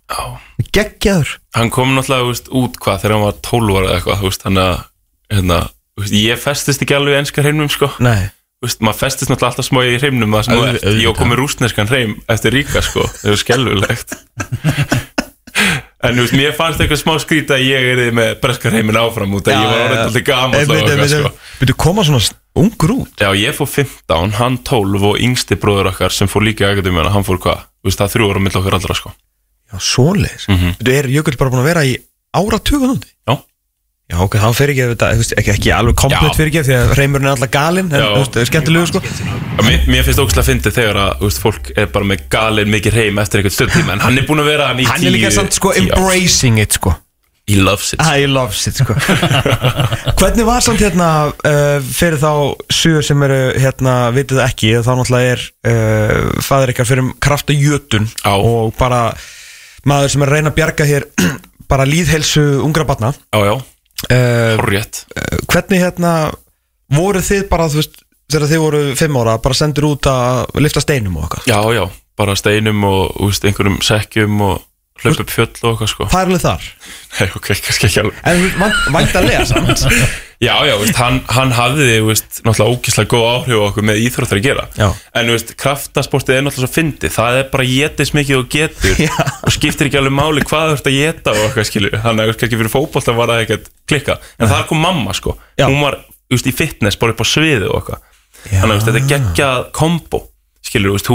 Geggjaður. 0.74 1.36
Hann 1.56 1.72
kom 1.72 1.94
náttúrulega 1.96 2.28
veist, 2.28 2.50
út 2.52 2.76
hvað 2.82 3.04
þegar 3.04 3.16
hann 3.16 3.26
var 3.26 3.38
12 3.46 3.78
ára 3.78 3.86
eða 3.86 3.96
eitthvað 3.98 4.42
þannig 4.44 4.66
að 4.66 4.82
hérna, 5.34 5.60
ég 6.20 6.42
festist 6.42 6.84
ekki 6.84 6.96
alveg 6.98 7.16
í 7.16 7.20
enska 7.22 7.44
hreimnum 7.44 7.70
sko. 7.72 7.90
Nei, 8.04 8.30
Þú 8.60 8.68
veist, 8.68 8.82
maður 8.84 8.98
festist 9.00 9.30
náttúrulega 9.30 9.54
alltaf 9.54 9.66
smá 9.70 9.78
í 9.88 9.94
hreimnum 9.96 10.34
það 10.36 10.42
sem 10.44 10.58
þú 10.58 10.64
ert. 10.66 10.74
ég 10.74 10.82
auðvitað. 10.84 11.06
var 11.08 11.18
komið 11.20 11.38
rústneskan 11.40 11.88
hreim 11.88 12.10
eftir 12.28 12.52
ríka 12.52 12.82
sko. 12.84 13.06
það 13.22 13.30
er 13.32 13.40
skelvulegt 13.40 14.12
en 16.04 16.18
þú 16.18 16.26
veist, 16.26 16.36
mér 16.36 16.52
fannst 16.58 16.82
eitthvað 16.84 17.00
smá 17.00 17.14
skrýta 17.24 17.56
að 17.56 17.64
ég 17.64 17.88
er 17.94 18.02
með 18.16 18.34
breska 18.42 18.72
hreimin 18.72 19.00
áfram 19.00 19.32
út 19.38 19.48
að 19.48 19.56
ég 19.56 19.72
var 19.72 19.80
orðið 19.86 20.02
alltaf 20.04 21.00
og 21.00 21.08
sko. 21.14 21.32
Byrju 21.62 21.78
koma 21.86 22.04
svona 22.04 22.20
ungur 22.60 22.94
út 22.98 23.24
Já, 23.24 23.30
ég 23.40 23.56
fór 23.56 23.72
15, 23.72 24.36
hann 24.42 24.60
12 24.68 25.08
og 25.08 25.24
yngsti 25.24 25.56
bróður 25.60 25.92
okkar 25.94 26.12
sem 26.12 26.28
fór 26.28 26.44
líka 26.44 26.68
í 26.68 26.74
akademíuna, 26.74 27.12
hann 27.16 27.24
fór 27.24 27.40
hvað? 27.40 27.64
Þú 27.80 27.88
veist, 27.88 28.00
það 28.00 28.06
er 28.08 28.14
þrjú 28.16 28.30
ára 28.30 28.44
mill 28.44 28.58
okkar 28.60 28.76
allra 28.76 28.96
sko. 28.98 29.12
Já, 29.70 29.78
svoleiðis 29.80 30.48
mm. 30.48 30.56
-hmm. 30.56 30.90
Er 30.98 31.08
Jökull 31.08 31.36
bara 31.38 31.50
búin 31.50 31.62
að 31.62 31.70
vera 31.70 31.84
í 31.84 31.96
áratugun 32.36 32.96
úti? 32.96 33.08
Já. 33.24 33.38
Já, 34.10 34.16
ok, 34.24 34.36
hann 34.42 34.54
fer 34.58 34.72
ekki, 34.72 34.86
þetta, 34.90 35.08
ekki, 35.38 35.52
ekki 35.54 35.72
alveg 35.74 35.98
komplett 36.00 36.32
Já. 36.32 36.36
fyrir 36.38 36.50
ekki 36.50 36.64
því 36.66 36.78
að 36.80 36.94
Reymurinn 36.98 37.28
er 37.28 37.34
alltaf 37.36 37.52
galinn 37.54 37.92
en 37.92 38.00
þú 38.02 38.16
veist, 38.16 38.32
það 38.34 38.42
er 38.42 38.48
skemmtilegu 38.50 38.88
sko. 38.90 39.02
Mér, 39.60 39.84
mér 39.86 40.06
finnst 40.08 40.22
ógæslega 40.22 40.42
að 40.42 40.48
fyndi 40.50 40.72
þegar 40.74 40.98
að 41.04 41.12
þú 41.20 41.28
veist, 41.28 41.42
fólk 41.44 41.70
er 41.76 41.92
bara 41.94 42.08
með 42.10 42.24
galin 42.32 42.72
mikið 42.74 42.98
heim 42.98 43.20
eftir 43.22 43.42
einhvern 43.42 43.54
stundtíma 43.54 43.94
en 43.94 44.02
hann 44.02 44.18
er 44.18 44.26
búin 44.26 44.42
að 44.42 44.50
vera 44.50 44.66
hann 44.72 44.82
í 44.82 44.88
Hann 44.90 45.06
er 45.06 45.14
líka 45.14 45.30
samt 45.36 45.54
sko 45.54 45.74
tíu 45.76 45.86
embracing 45.86 46.58
it 46.62 46.74
sko. 46.80 46.96
He 47.50 47.56
loves 47.58 47.92
it. 47.94 48.02
I 48.02 48.26
loves 48.30 48.66
it 48.68 48.78
sko. 48.78 48.94
Hvernig 50.20 50.46
var 50.46 50.62
samt 50.62 50.82
hérna 50.82 51.08
uh, 51.30 51.78
fyrir 51.82 52.20
þá 52.22 52.32
sugur 52.70 53.06
sem 53.06 53.24
eru 53.26 53.38
hérna 53.58 53.94
vitið 54.14 54.42
ekki 54.44 54.74
þá 54.86 54.92
náttúrulega 55.00 55.34
er 55.34 55.44
uh, 55.70 56.42
fæður 56.46 56.74
ykkar 56.74 56.90
fyrir 56.90 57.10
krafta 57.22 57.56
jötun 57.56 58.06
Já. 58.20 58.34
og 58.36 58.74
bara 58.78 59.08
maður 59.88 60.14
sem 60.14 60.22
er 60.22 60.30
að 60.30 60.38
reyna 60.38 60.52
að 60.52 60.58
bjarga 60.60 60.86
hér 60.90 61.08
bara 61.70 61.88
líðhelsu 61.88 62.44
ungra 62.62 62.86
batna 62.86 63.10
Já, 63.34 63.40
já, 63.50 63.54
uh, 64.08 64.54
horrétt 64.60 65.04
hvernig 65.50 65.82
hérna 65.82 66.14
voru 66.94 67.22
þið 67.24 67.44
bara 67.50 67.68
þú 67.70 67.82
veist 67.82 68.00
þegar 68.30 68.50
þið 68.50 68.62
voru 68.64 68.82
fimm 68.98 69.18
ára 69.20 69.36
bara 69.42 69.58
sendur 69.58 69.90
út 69.90 70.08
að 70.10 70.60
lifta 70.62 70.82
steinum 70.84 71.18
og 71.18 71.26
eitthvað 71.26 71.50
Já, 71.50 71.60
já, 71.76 71.84
bara 72.18 72.36
steinum 72.38 72.84
og 72.88 73.20
veist, 73.26 73.46
einhverjum 73.46 73.80
sekkjum 73.84 74.42
og 74.46 74.66
hlaupa 75.04 75.24
upp 75.24 75.30
fjöll 75.34 75.52
og 75.62 75.70
eitthvað 75.74 75.90
sko. 75.92 76.06
Það 76.10 76.20
er 76.20 76.28
alveg 76.30 76.42
þar? 76.44 76.66
Nei, 77.10 77.28
ok, 77.36 77.46
kannski 77.66 77.86
ekki 77.88 78.00
alveg. 78.02 78.18
En 78.30 78.42
veist, 78.42 78.58
vant- 78.60 78.82
væntanlega 78.96 79.46
samt. 79.48 79.84
Já, 80.40 80.54
já, 80.64 80.72
veist, 80.80 80.96
hann, 80.96 81.18
hann 81.28 81.50
hafði 81.52 81.98
veist, 82.00 82.38
náttúrulega 82.46 82.72
ógislega 82.72 83.10
góð 83.12 83.24
áhrif 83.28 83.58
á 83.60 83.64
okkur 83.66 83.84
með 83.84 83.98
íþróttar 84.06 84.38
að 84.40 84.46
gera. 84.46 84.62
Já. 84.72 84.86
En 85.20 85.28
veist, 85.34 85.50
kraftasportið 85.60 86.38
er 86.38 86.46
náttúrulega 86.46 86.64
svo 86.64 86.76
fyndið. 86.78 87.12
Það 87.12 87.36
er 87.42 87.50
bara 87.52 87.66
getis 87.68 88.14
mikið 88.16 88.38
og 88.38 88.46
getur. 88.54 88.96
Já. 89.04 89.12
Og 89.44 89.52
skiptir 89.52 89.90
ekki 89.90 90.00
alveg 90.00 90.14
máli 90.16 90.40
hvað 90.48 90.64
þú 90.70 90.78
ert 90.78 90.88
að 90.88 90.96
geta 90.96 91.34
og 91.34 91.42
eitthvað 91.44 91.68
skilur. 91.68 91.98
Þannig 92.06 92.24
að 92.24 92.32
kannski 92.40 92.60
fyrir 92.62 92.72
fótbolta 92.72 93.16
var 93.20 93.28
það 93.34 93.42
ekkert 93.44 93.68
klikka 93.92 94.16
En 94.40 94.48
þar 94.54 94.64
kom 94.72 94.80
mamma 94.80 95.12
sko. 95.20 95.36
Já. 95.60 95.66
Hún 95.68 95.84
var 95.84 96.00
í 96.32 96.56
fitness 96.56 96.96
bara 96.96 97.12
upp 97.12 97.20
á 97.20 97.26
sviðu 97.28 97.68
og 97.68 97.76
eitthvað. 97.84 98.00
Þannig 98.48 98.80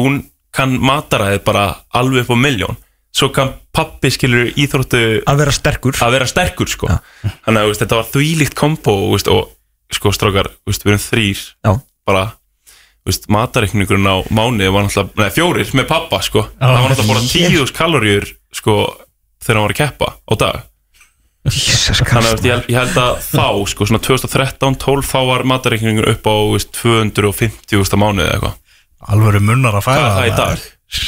að 0.05 0.21
kann 0.55 0.77
mataræði 0.79 1.41
bara 1.45 1.65
alveg 1.95 2.25
upp 2.25 2.35
á 2.35 2.37
miljón 2.39 2.77
Svo 3.15 3.29
kann 3.31 3.53
pappi 3.75 4.09
skilur 4.11 4.49
íþróttu 4.59 5.01
Að 5.23 5.37
vera 5.39 5.53
sterkur. 5.55 5.95
Að 6.03 6.15
vera 6.17 6.25
sterkur 6.27 6.67
sko. 6.67 6.89
Þannig 7.23 7.61
að 7.61 7.69
veist, 7.69 7.83
þetta 7.85 7.99
var 8.01 8.09
þvílíkt 8.11 8.57
kombo 8.59 8.95
veist, 9.13 9.29
og 9.31 9.53
sko 9.95 10.11
strákar, 10.11 10.49
veist, 10.67 10.83
við 10.83 10.95
erum 10.97 11.03
þrýr 11.05 11.43
Já. 11.63 11.71
bara 12.09 12.25
matareikningurinn 13.29 14.07
á 14.09 14.17
mánuði 14.33 14.71
var 14.73 14.87
náttúrulega 14.87 15.13
neða, 15.21 15.33
fjórir 15.35 15.71
með 15.77 15.87
pappa 15.91 16.19
sko. 16.25 16.47
Það 16.59 16.71
var 16.75 16.89
náttúrulega 16.91 17.11
bara 17.13 17.27
tíðus 17.31 17.73
kaloríur 17.77 18.31
sko 18.55 18.77
þegar 19.45 19.59
hann 19.59 19.67
var 19.67 19.75
að 19.75 19.81
keppa 19.83 20.07
á 20.25 20.33
dag. 20.41 20.63
Jesus 21.45 21.99
þannig 22.01 22.31
að 22.33 22.47
ég, 22.47 22.53
held- 22.55 22.69
ég 22.73 22.79
held 22.81 22.95
að 22.97 23.19
þá 23.29 23.47
sko 23.69 23.85
svona 23.85 24.01
2013-12 24.01 25.05
þá 25.11 25.19
var 25.29 25.43
matareikningur 25.45 26.07
upp 26.15 26.25
á 26.25 26.35
veist, 26.55 26.71
250 26.81 27.77
veist, 27.77 27.93
á 27.93 27.97
mánuði 28.01 28.25
eða 28.25 28.39
eitthvað. 28.39 28.55
Alvöru 29.13 29.41
munnar 29.45 29.77
að 29.77 29.85
er 30.01 30.15
það 30.17 30.25
í 30.31 30.33
dag? 30.39 30.63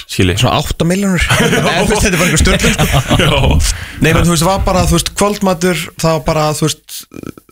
Skili 0.07 0.35
Svona 0.39 0.61
8 0.61 0.87
miljónur 0.87 1.23
Þetta 1.27 1.61
er 1.61 2.17
bara 2.17 2.27
einhver 2.27 2.41
störtlun 2.41 2.75
sko. 2.75 3.39
Nei, 4.03 4.11
menn 4.11 4.25
þú 4.25 4.33
veist, 4.33 4.43
það 4.43 4.51
var 4.51 4.65
bara, 4.67 4.83
þú 4.89 4.97
veist, 4.97 5.13
kvöldmatur 5.17 5.83
Það 5.97 6.17
var 6.17 6.25
bara, 6.27 6.45
þú 6.57 6.67
veist, 6.67 6.99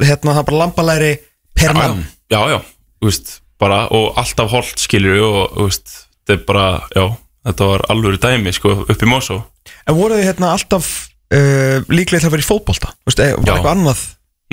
hérna 0.04 0.36
Það 0.36 0.42
var 0.42 0.48
bara 0.52 0.62
lambalæri 0.64 1.14
per 1.56 1.76
mann. 1.76 2.02
Já, 2.32 2.40
já, 2.52 2.58
þú 3.00 3.10
veist, 3.10 3.38
bara 3.62 3.86
og 3.96 4.18
alltaf 4.20 4.52
holt 4.52 4.82
skilur 4.82 5.22
og 5.24 5.54
þú 5.54 5.68
veist, 5.70 5.94
þetta 6.26 6.36
er 6.36 6.42
bara, 6.50 6.66
já 6.92 7.06
þetta 7.46 7.70
var 7.70 7.86
alvöru 7.94 8.20
dæmi, 8.22 8.54
sko, 8.56 8.74
upp 8.90 9.06
í 9.06 9.10
Mosó. 9.10 9.40
En 9.86 9.98
voru 9.98 10.18
þið 10.18 10.28
hérna 10.32 10.52
alltaf 10.56 10.90
uh, 11.34 11.78
líklega 11.92 12.24
til 12.24 12.30
að 12.30 12.36
vera 12.36 12.46
í 12.46 12.50
fótbolta? 12.50 12.92
Þú 12.98 13.12
veist, 13.12 13.22
eh, 13.24 13.36
var 13.38 13.54
eitthvað 13.54 13.72
annað? 13.76 14.04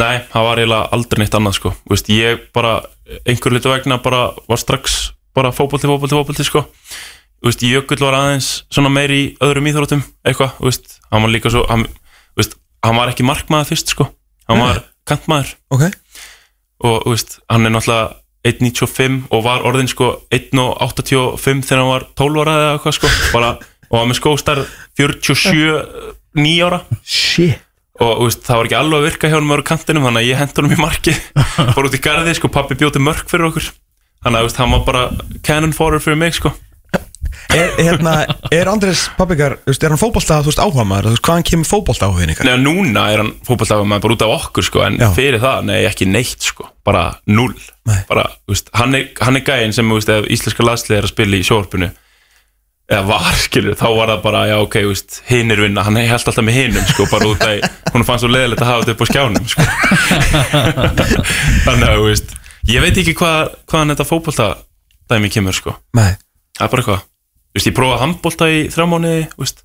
Nei, 0.03 0.14
það 0.33 0.47
var 0.49 0.61
eiginlega 0.62 0.97
aldrei 0.97 1.22
neitt 1.22 1.39
annað, 1.39 1.57
sko. 1.59 1.74
Þú 1.80 1.95
veist, 1.97 2.12
ég 2.12 2.45
bara, 2.57 2.76
einhver 3.24 3.57
litu 3.57 3.72
vegna 3.72 3.99
bara 4.05 4.22
var 4.49 4.61
strax, 4.61 5.01
bara 5.37 5.55
fótbolti, 5.57 5.89
fótbolti, 5.91 6.18
fótbolti, 6.20 6.49
sko 6.49 6.66
veist, 7.51 7.64
Jökull 7.66 8.03
var 8.05 8.16
aðeins 8.18 8.51
svona 8.72 8.93
meir 8.93 9.12
í 9.14 9.22
öðrum 9.43 9.68
íþróttum 9.70 10.03
eitthvað, 10.26 10.55
þú 10.61 10.68
veist, 10.68 10.99
hann 11.11 11.24
var 11.24 11.32
líka 11.32 11.51
svo 11.53 11.64
hann, 11.70 11.86
veist, 12.38 12.57
hann 12.86 12.99
var 12.99 13.11
ekki 13.12 13.26
markmaður 13.26 13.72
fyrst, 13.72 13.95
sko. 13.95 14.09
Hann 14.51 14.62
var 14.62 14.82
kantmaður. 15.09 15.55
Ok. 15.74 15.88
Og 16.86 17.03
þú 17.07 17.14
veist, 17.14 17.36
hann 17.51 17.66
er 17.66 17.74
náttúrulega 17.74 18.18
1.95 18.43 19.28
og 19.30 19.45
var 19.47 19.66
orðin 19.66 19.90
sko 19.90 20.09
1.85 20.34 21.66
þegar 21.68 21.82
hann 21.82 21.93
var 21.93 22.07
12 22.18 22.40
ára 22.43 22.55
eða 22.59 22.72
eitthvað 22.76 22.97
sko. 22.99 23.12
Bara, 23.34 23.53
og 23.90 23.99
var 23.99 24.09
með 24.11 24.18
skóstar 24.18 24.64
47 24.99 25.76
9 26.43 26.57
ára. 26.66 26.82
Shit. 27.07 27.61
Og 28.03 28.24
veist, 28.24 28.43
það 28.47 28.59
var 28.59 28.68
ekki 28.68 28.78
alveg 28.80 28.99
að 28.99 29.07
virka 29.07 29.30
hjá 29.30 29.36
hann 29.36 29.47
með 29.47 29.62
kantinum 29.68 30.07
þannig 30.09 30.24
að 30.24 30.30
ég 30.30 30.40
hendur 30.40 30.66
hann 30.66 30.74
í 30.74 30.80
marki 30.80 31.14
fór 31.76 31.86
út 31.86 31.95
í 31.95 32.03
garði, 32.03 32.34
sko, 32.38 32.51
pappi 32.51 32.78
bjóti 32.80 33.03
mörk 33.03 33.30
fyrir 33.30 33.51
okkur. 33.51 33.68
Þannig 34.22 34.40
að 34.40 34.47
veist, 34.49 34.61
hann 34.62 34.74
var 34.74 34.84
bara 34.86 35.05
cannon 35.47 35.74
fodder 35.76 36.03
fyrir 36.03 36.18
mig, 36.18 36.34
sko 36.38 36.55
Er, 37.53 37.72
hérna, 37.76 38.12
er 38.55 38.68
Andrés 38.70 39.07
pappikar, 39.18 39.59
er 39.68 39.93
hann 39.93 40.01
veist, 40.01 40.61
áhuga 40.62 40.84
maður 40.88 41.18
hvaðan 41.18 41.45
kemur 41.45 41.68
fótbolta 41.68 42.09
áhugin 42.09 42.32
ykkar? 42.32 42.49
Nei, 42.49 42.61
núna 42.62 43.09
er 43.12 43.22
hann 43.24 43.32
fótballtafum 43.45 43.90
maður 43.90 44.05
bara 44.07 44.16
út 44.16 44.24
af 44.26 44.34
okkur, 44.38 44.66
sko 44.68 44.84
en 44.86 44.97
Já. 45.01 45.09
fyrir 45.16 45.43
það, 45.43 45.66
nei, 45.68 45.80
ekki 45.88 46.09
neitt, 46.09 46.47
sko 46.47 46.68
bara 46.86 47.09
null, 47.28 47.57
Nei. 47.88 47.99
bara, 48.09 48.24
veist 48.49 48.72
hann 48.78 48.97
er, 48.97 49.11
hann 49.20 49.36
er 49.38 49.45
gæinn 49.47 49.74
sem, 49.76 49.93
veist, 49.93 50.09
íslenska 50.32 50.64
landslið 50.64 50.99
er 51.01 51.09
að 51.11 51.12
spila 51.12 51.38
í 51.43 51.45
sjóarpunu 51.51 51.90
eða 52.93 53.05
var, 53.11 53.28
skilur, 53.45 53.76
þá 53.78 53.86
var 53.99 54.14
það 54.14 54.24
bara, 54.24 54.43
já, 54.49 54.57
ok, 54.64 54.80
veist, 54.88 55.20
hinn 55.28 55.53
er 55.53 55.64
vinna, 55.66 55.84
hann 55.86 56.01
held 56.01 56.16
alltaf 56.18 56.47
með 56.47 56.61
hinnum, 56.62 56.88
sko, 56.95 57.09
bara 57.12 57.30
út 57.34 57.47
af, 57.47 57.78
hún 57.93 58.09
fannst 58.09 58.24
svo 58.24 58.32
leðilegt 58.32 58.64
að 58.64 58.72
hafa 58.72 58.86
þetta 58.86 58.97
upp 58.97 59.05
á 59.05 59.11
skjánum, 59.12 59.47
sko 59.53 59.68
þannig 61.68 61.88
að, 61.90 62.03
veist 62.09 62.36
ég 62.72 62.84
veit 62.84 62.97
ekki 62.97 63.16
hvað, 63.18 63.57
hvaðan 63.68 63.95
þetta 63.95 64.09
fótbolta 64.09 64.53
dæmi 65.12 65.32
kemur, 65.34 65.57
sko, 65.57 65.76
Nei 65.99 66.14
það 66.59 66.66
er 66.66 66.72
bara 66.72 66.82
eitthvað 66.84 67.01
veist, 67.53 67.68
ég 67.68 67.76
prófaði 67.76 68.03
handbolta 68.05 68.48
í 68.50 68.62
þrjá 68.72 68.86
veist 69.38 69.64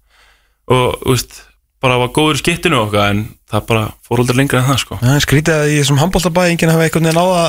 og, 0.67 0.97
veist, 1.05 1.39
bara 1.83 1.99
var 2.01 2.11
góður 2.15 2.41
skittinu 2.41 2.81
okkar, 2.83 3.13
en 3.13 3.23
það 3.47 3.67
bara 3.69 3.85
fór 4.03 4.23
aldrei 4.23 4.41
lengra 4.41 4.59
en 4.61 4.67
það, 4.67 4.81
sko. 4.83 4.97
Er 5.03 5.23
skrítið 5.23 5.61
að 5.61 5.71
í 5.71 5.77
þessum 5.79 6.01
handboltabæði 6.01 6.55
enginn 6.55 6.73
hafa 6.73 6.87
einhvern 6.87 7.07
veginn 7.07 7.19
náða 7.21 7.45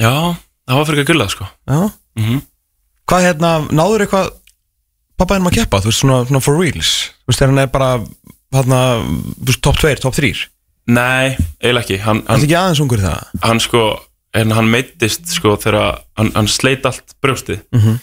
já, 0.00 0.12
það 0.68 0.78
var 0.80 0.88
fyrir 0.90 1.02
ekki 1.02 1.06
að 1.08 1.12
gulla, 1.14 1.28
sko 1.34 1.50
mm 2.20 2.46
Hvað 3.10 3.24
hérna, 3.26 3.48
náður 3.74 4.04
eitthvað 4.04 4.28
pappaðinum 5.18 5.48
að 5.50 5.56
keppa, 5.56 5.80
þú 5.82 5.88
veist, 5.90 5.98
svona, 5.98 6.18
svona 6.28 6.40
for 6.44 6.60
reals. 6.60 6.90
Þú 7.24 7.32
veist, 7.32 7.40
hann 7.42 7.58
er 7.58 7.72
bara, 7.72 7.88
hérna, 8.54 8.82
top 9.58 9.80
2, 9.82 9.96
top 10.04 10.14
3 10.14 10.44
Nei, 10.90 11.34
eiginlega 11.60 11.82
ekki. 11.82 11.98
Hann, 12.04 12.22
hann, 12.28 12.44
ekki 12.44 12.56
aðeins 12.58 12.82
ungur 12.84 13.02
það? 13.02 13.26
hann 13.44 13.60
sko 13.62 13.82
en 14.38 14.54
hann 14.54 14.70
meittist 14.70 15.26
sko 15.34 15.56
þegar 15.60 16.00
hann, 16.18 16.30
hann 16.36 16.48
sleit 16.50 16.86
allt 16.88 17.16
brjóstið. 17.22 17.64
Mhm. 17.74 17.98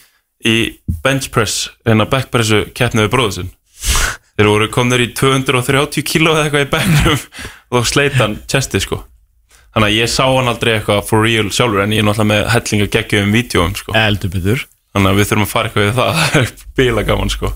Í 0.48 0.56
bench 1.04 1.30
press 1.34 1.68
en 1.88 2.04
að 2.04 2.12
backpressu 2.16 2.64
keppni 2.78 3.06
við 3.06 3.14
bróðu 3.14 3.36
sinn. 3.38 3.52
Þeir 4.38 4.50
voru 4.52 4.70
komnir 4.74 5.02
í 5.02 5.12
230 5.18 6.06
kíló 6.06 6.36
eða 6.36 6.46
eitthvað 6.46 6.66
í 6.68 6.72
backnum 6.74 7.22
og 7.72 7.80
þá 7.80 7.92
sleit 7.92 8.18
hann 8.22 8.40
chestið 8.50 8.86
sko. 8.86 9.02
Þannig 9.74 9.92
að 9.92 9.98
ég 9.98 10.12
sá 10.14 10.24
hann 10.26 10.50
aldrei 10.50 10.74
eitthvað 10.78 11.04
for 11.10 11.26
real 11.26 11.52
sjálfur 11.54 11.84
en 11.84 11.94
ég 11.94 12.02
er 12.02 12.08
náttúrulega 12.08 12.32
með 12.32 12.48
hellinga 12.54 12.90
geggjum 12.96 13.36
vídjóum 13.36 13.76
sko. 13.78 13.98
Eldur 13.98 14.34
betur. 14.34 14.64
Þannig 14.96 15.12
að 15.12 15.20
við 15.20 15.30
þurfum 15.32 15.46
að 15.48 15.52
fara 15.54 15.70
eitthvað 15.70 15.86
við 15.88 16.00
það. 16.00 16.22
Það 16.22 16.40
er 16.42 16.56
bíla 16.80 17.06
gaman 17.12 17.34
sko. 17.34 17.54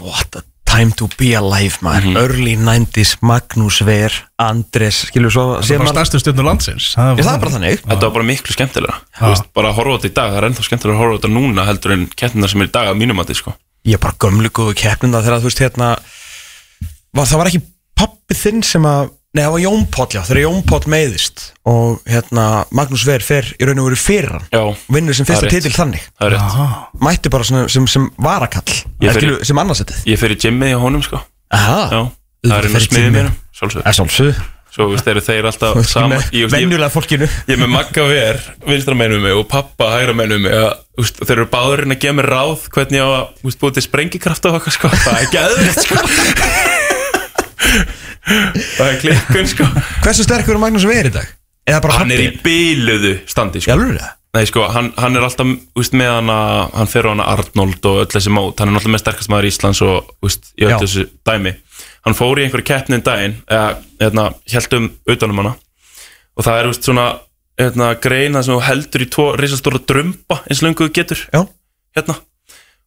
What 0.00 0.40
a 0.40 0.46
time 0.70 0.92
to 0.96 1.08
be 1.18 1.32
alive, 1.34 1.78
maður 1.84 2.06
Mhm. 2.10 2.16
Early 2.20 2.54
90s, 2.56 3.16
Magnús 3.26 3.80
Ver, 3.84 4.12
Andrés 4.40 5.00
Skilur 5.10 5.32
svo, 5.34 5.44
Það 5.60 5.82
var 5.84 5.92
stærstu 5.94 6.20
stjórnur 6.22 6.46
landsins 6.46 6.92
Er 6.96 7.18
það 7.24 7.40
bara 7.42 7.54
þannig? 7.56 7.82
Þetta 7.82 8.06
var 8.06 8.14
bara 8.18 8.28
miklu 8.30 8.54
skemmtilega 8.54 8.96
Þú 9.18 9.32
veist, 9.32 9.48
bara 9.54 9.72
að 9.72 9.78
horfa 9.80 9.90
á 9.90 9.96
þetta 9.98 10.10
í 10.10 10.14
dag, 10.20 10.30
það 10.32 10.38
er 10.42 10.48
ennþá 10.50 10.66
skemmtilega 10.68 10.96
að 10.96 11.02
horfa 11.02 11.12
á 11.12 11.18
þetta 11.18 11.32
núna 11.36 11.66
heldur 11.68 11.92
en 11.96 12.06
keppnina 12.16 12.48
sem 12.48 12.60
er 12.62 12.70
í 12.70 12.74
dag 12.78 12.88
að 12.88 13.00
mínum 13.02 13.20
að 13.22 13.34
sko. 13.40 13.54
Ég 13.84 13.94
er 13.96 14.02
bara 14.02 14.18
gömlu 14.20 14.50
góðu 14.50 14.74
keppnina 14.76 15.22
þegar 15.24 15.40
þú 15.40 15.48
veist 15.50 15.62
hérna 15.64 15.88
var, 17.14 17.26
Það 17.26 17.38
var 17.40 17.46
ekki 17.50 17.62
pappi 17.96 18.34
þinn 18.34 18.62
sem 18.64 18.82
að 18.86 19.10
Nei, 19.30 19.44
það 19.44 19.52
var 19.54 19.60
Jón 19.62 19.84
Páll, 19.94 20.08
já, 20.16 20.20
þegar 20.26 20.40
Jón 20.42 20.64
Páll 20.66 20.88
meiðist 20.90 21.42
og 21.70 22.00
hérna 22.10 22.44
Magnús 22.74 23.04
Ver 23.06 23.22
fer 23.22 23.46
í 23.62 23.66
raun 23.68 23.78
og 23.78 23.86
veru 23.92 23.98
fyrir 24.00 24.26
hann 24.34 24.42
Já, 24.50 24.62
vinnur 24.90 25.14
sem 25.14 25.22
Það 25.28 25.30
er 25.30 25.36
fyrsta 25.36 25.46
rétt. 25.46 25.54
titil 25.62 25.70
þannig. 25.76 26.02
Það 26.18 26.26
er 26.26 26.32
rétt. 26.34 26.50
Mætti 27.06 27.30
bara 27.30 27.46
svona 27.46 27.62
sem, 27.70 27.86
sem 27.92 28.08
varakall. 28.18 28.74
Ég 28.98 29.06
fer- 29.14 29.22
skilur, 29.22 29.38
sem 29.46 29.54
annarsettið 29.62 30.02
Ég 30.10 30.18
fer 30.18 30.34
í 30.34 30.36
gymmið 30.42 30.74
í 30.74 30.76
honum 30.82 30.98
sko. 31.06 31.22
Aha, 31.54 31.78
Já, 31.94 32.00
Auðvitað 32.00 32.50
það 32.50 32.58
er 32.58 32.66
á 32.66 32.74
fer 32.74 32.82
í 32.82 32.88
smiðið 32.88 33.06
gymmið. 33.06 33.20
mér 33.20 33.30
Sjálfsög 33.60 33.86
svolsög 34.00 34.34
Svo 34.70 34.84
veist, 34.86 35.02
eru 35.10 35.18
þeir 35.26 35.46
alltaf 35.50 35.74
saman 35.90 36.12
Ég, 36.14 36.20
veist, 36.20 36.30
ég, 36.34 36.46
Venjulega 36.54 36.90
fólkinu. 36.94 37.26
ég 37.46 37.54
er 37.54 37.58
með 37.62 37.70
Magga 37.74 38.04
Ver 38.06 38.36
Vinstra 38.66 38.94
meinum 38.98 39.18
mig 39.22 39.32
og 39.34 39.46
pappa 39.50 39.84
hægra 39.96 40.14
meinum 40.14 40.42
mig. 40.46 40.52
Að, 40.54 40.74
veist, 40.98 41.16
Þeir 41.22 41.36
eru 41.40 41.46
báðurinn 41.54 41.90
að 41.94 41.98
gefa 42.02 42.14
mér 42.18 42.28
ráð 42.34 42.60
Hvernig 42.74 42.98
ég 42.98 43.02
á 43.02 43.10
að 43.14 43.26
veist, 43.46 43.58
búið 43.62 43.74
til 43.78 43.82
sprengikraft 43.86 44.42
og 44.46 44.54
eitthvað 44.60 44.74
sko. 44.78 44.88
Það 45.06 45.16
er 45.22 45.28
geðvitt 45.34 45.80
sko 45.86 45.94
Það 48.26 48.86
er 48.86 48.96
klikkun 49.02 49.48
sko. 49.50 49.66
Hversu 50.04 50.24
sterkur 50.26 50.56
er 50.56 50.62
Magnús 50.62 50.84
Ver 50.88 51.08
í 51.08 51.12
dag? 51.14 51.28
Eða 51.68 51.80
bara 51.84 51.98
Hann 52.00 52.10
er 52.14 52.22
í 52.24 52.26
pappi? 52.34 52.42
bíluðu 52.46 53.12
standi 53.30 53.62
sko. 53.62 53.72
Jálfur 53.72 53.96
það? 54.00 54.16
Nei 54.36 54.44
sko, 54.46 54.62
hann, 54.70 54.92
hann 54.94 55.16
er 55.18 55.24
alltaf 55.26 55.48
úst, 55.80 55.94
með 55.98 56.12
hana, 56.12 56.36
hann 56.70 56.86
fer 56.90 57.08
á 57.08 57.10
hana 57.10 57.24
Arnold 57.32 57.86
og 57.90 57.96
öll 58.04 58.10
þessi 58.12 58.30
mót, 58.30 58.60
hann 58.62 58.70
er 58.70 58.76
náttúrulega 58.76 58.94
með 58.94 59.02
sterkast 59.02 59.32
maður 59.32 59.48
í 59.48 59.50
Íslands 59.50 59.80
og 59.82 60.12
úst, 60.22 60.52
í 60.54 60.68
öll 60.68 60.76
Já. 60.76 60.78
þessu 60.84 61.06
dæmi. 61.26 61.52
Hann 62.06 62.14
fór 62.14 62.38
í 62.38 62.44
einhverju 62.44 62.66
keppnin 62.68 63.02
daginn 63.02 63.34
eða, 63.50 63.72
hérna, 63.98 64.28
held 64.54 64.76
um 64.78 64.86
utanum 65.10 65.42
hana. 65.42 65.54
Og 66.38 66.46
það 66.46 66.60
er 66.60 66.70
úst, 66.70 66.86
svona 66.86 67.06
hérna, 67.58 67.88
greina 68.06 68.44
sem 68.46 68.54
þú 68.54 68.60
heldur 68.68 69.02
í 69.02 69.08
tvo 69.10 69.26
risastóra 69.40 69.82
drömba 69.90 70.38
eins 70.46 70.62
lengu 70.62 70.86
þú 70.86 70.94
getur. 71.00 71.24
Já. 71.34 71.42
Hérna. 71.98 72.20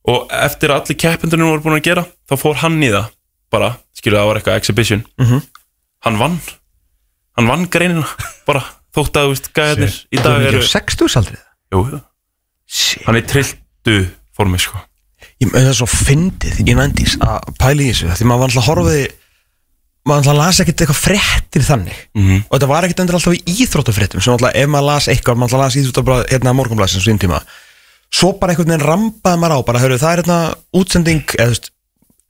Og 0.07 0.31
eftir 0.39 0.71
að 0.71 0.79
allir 0.79 0.99
keppindunum 1.03 1.51
voru 1.51 1.65
búin 1.67 1.77
að 1.81 1.85
gera 1.91 2.05
þá 2.31 2.33
fór 2.39 2.57
hann 2.63 2.79
í 2.87 2.93
það 2.95 3.11
bara, 3.53 3.71
skilur 3.95 4.19
það 4.19 4.29
var 4.29 4.39
eitthvað 4.41 4.59
exhibition. 4.61 5.05
Mhm. 5.21 5.41
hann 6.03 6.17
vann. 6.19 6.39
Hann 7.37 7.47
vann 7.49 7.67
greinina 7.71 8.05
bara 8.47 8.61
þótt 8.93 9.17
að 9.17 9.29
veist, 9.31 9.51
gæðarnir 9.55 9.93
í 10.13 10.21
dag 10.21 10.41
er 10.41 10.49
eru 10.51 10.61
ekki 10.61 10.69
á 10.69 10.73
60 10.77 11.17
aldrei 11.21 11.39
Jú, 11.73 11.83
hann 13.07 13.17
er 13.17 13.25
trilltu 13.29 13.95
formi 14.37 14.59
sko. 14.61 14.77
Ég 15.41 15.49
með 15.49 15.65
það 15.65 15.71
er 15.71 15.77
svo 15.79 15.87
fyndið 15.89 16.59
í 16.61 16.75
nændís 16.77 17.15
að 17.23 17.47
pæla 17.57 17.81
í 17.81 17.89
þessu 17.89 18.13
Því 18.19 18.27
maður 18.29 18.43
var 18.43 18.51
alltaf 18.51 18.61
að 18.61 18.69
horfiði 18.69 19.03
maður 20.03 20.19
alltaf 20.27 20.37
las 20.37 20.59
ekkert 20.61 20.83
eitthvað 20.83 20.99
fréttir 20.99 21.65
þannig. 21.65 21.99
Mhm. 22.13 22.39
og 22.43 22.53
þetta 22.53 22.69
var 22.73 22.85
ekkert 22.85 23.03
endur 23.03 23.17
alltaf 23.17 23.37
í 23.37 23.43
íþróttafréttum 23.63 24.21
sem 24.21 24.33
alltaf 24.35 24.55
ef 24.59 24.69
maður 24.69 24.89
las 24.91 25.07
eitthvað, 25.07 25.37
maður 25.39 25.53
alltaf 25.55 25.63
las 25.63 25.77
íþróttabræð 25.79 26.25
hérna 26.33 26.55
morgunblæsins 26.57 27.07
sín 27.07 27.21
tíma. 27.21 27.39
Svo 28.13 28.33
bara 28.37 28.53
einhvern 28.53 28.69
veginn 28.69 28.85
rampaði 28.85 29.39
maður 29.41 29.57
á 29.57 29.59
bara, 29.65 29.79
hörru, 29.81 29.97
það 29.97 30.11
er 30.11 30.21
hérna 30.21 30.39
útsending 30.75 31.23
eða 31.39 31.47
þú 31.47 31.53
veist, 31.55 31.71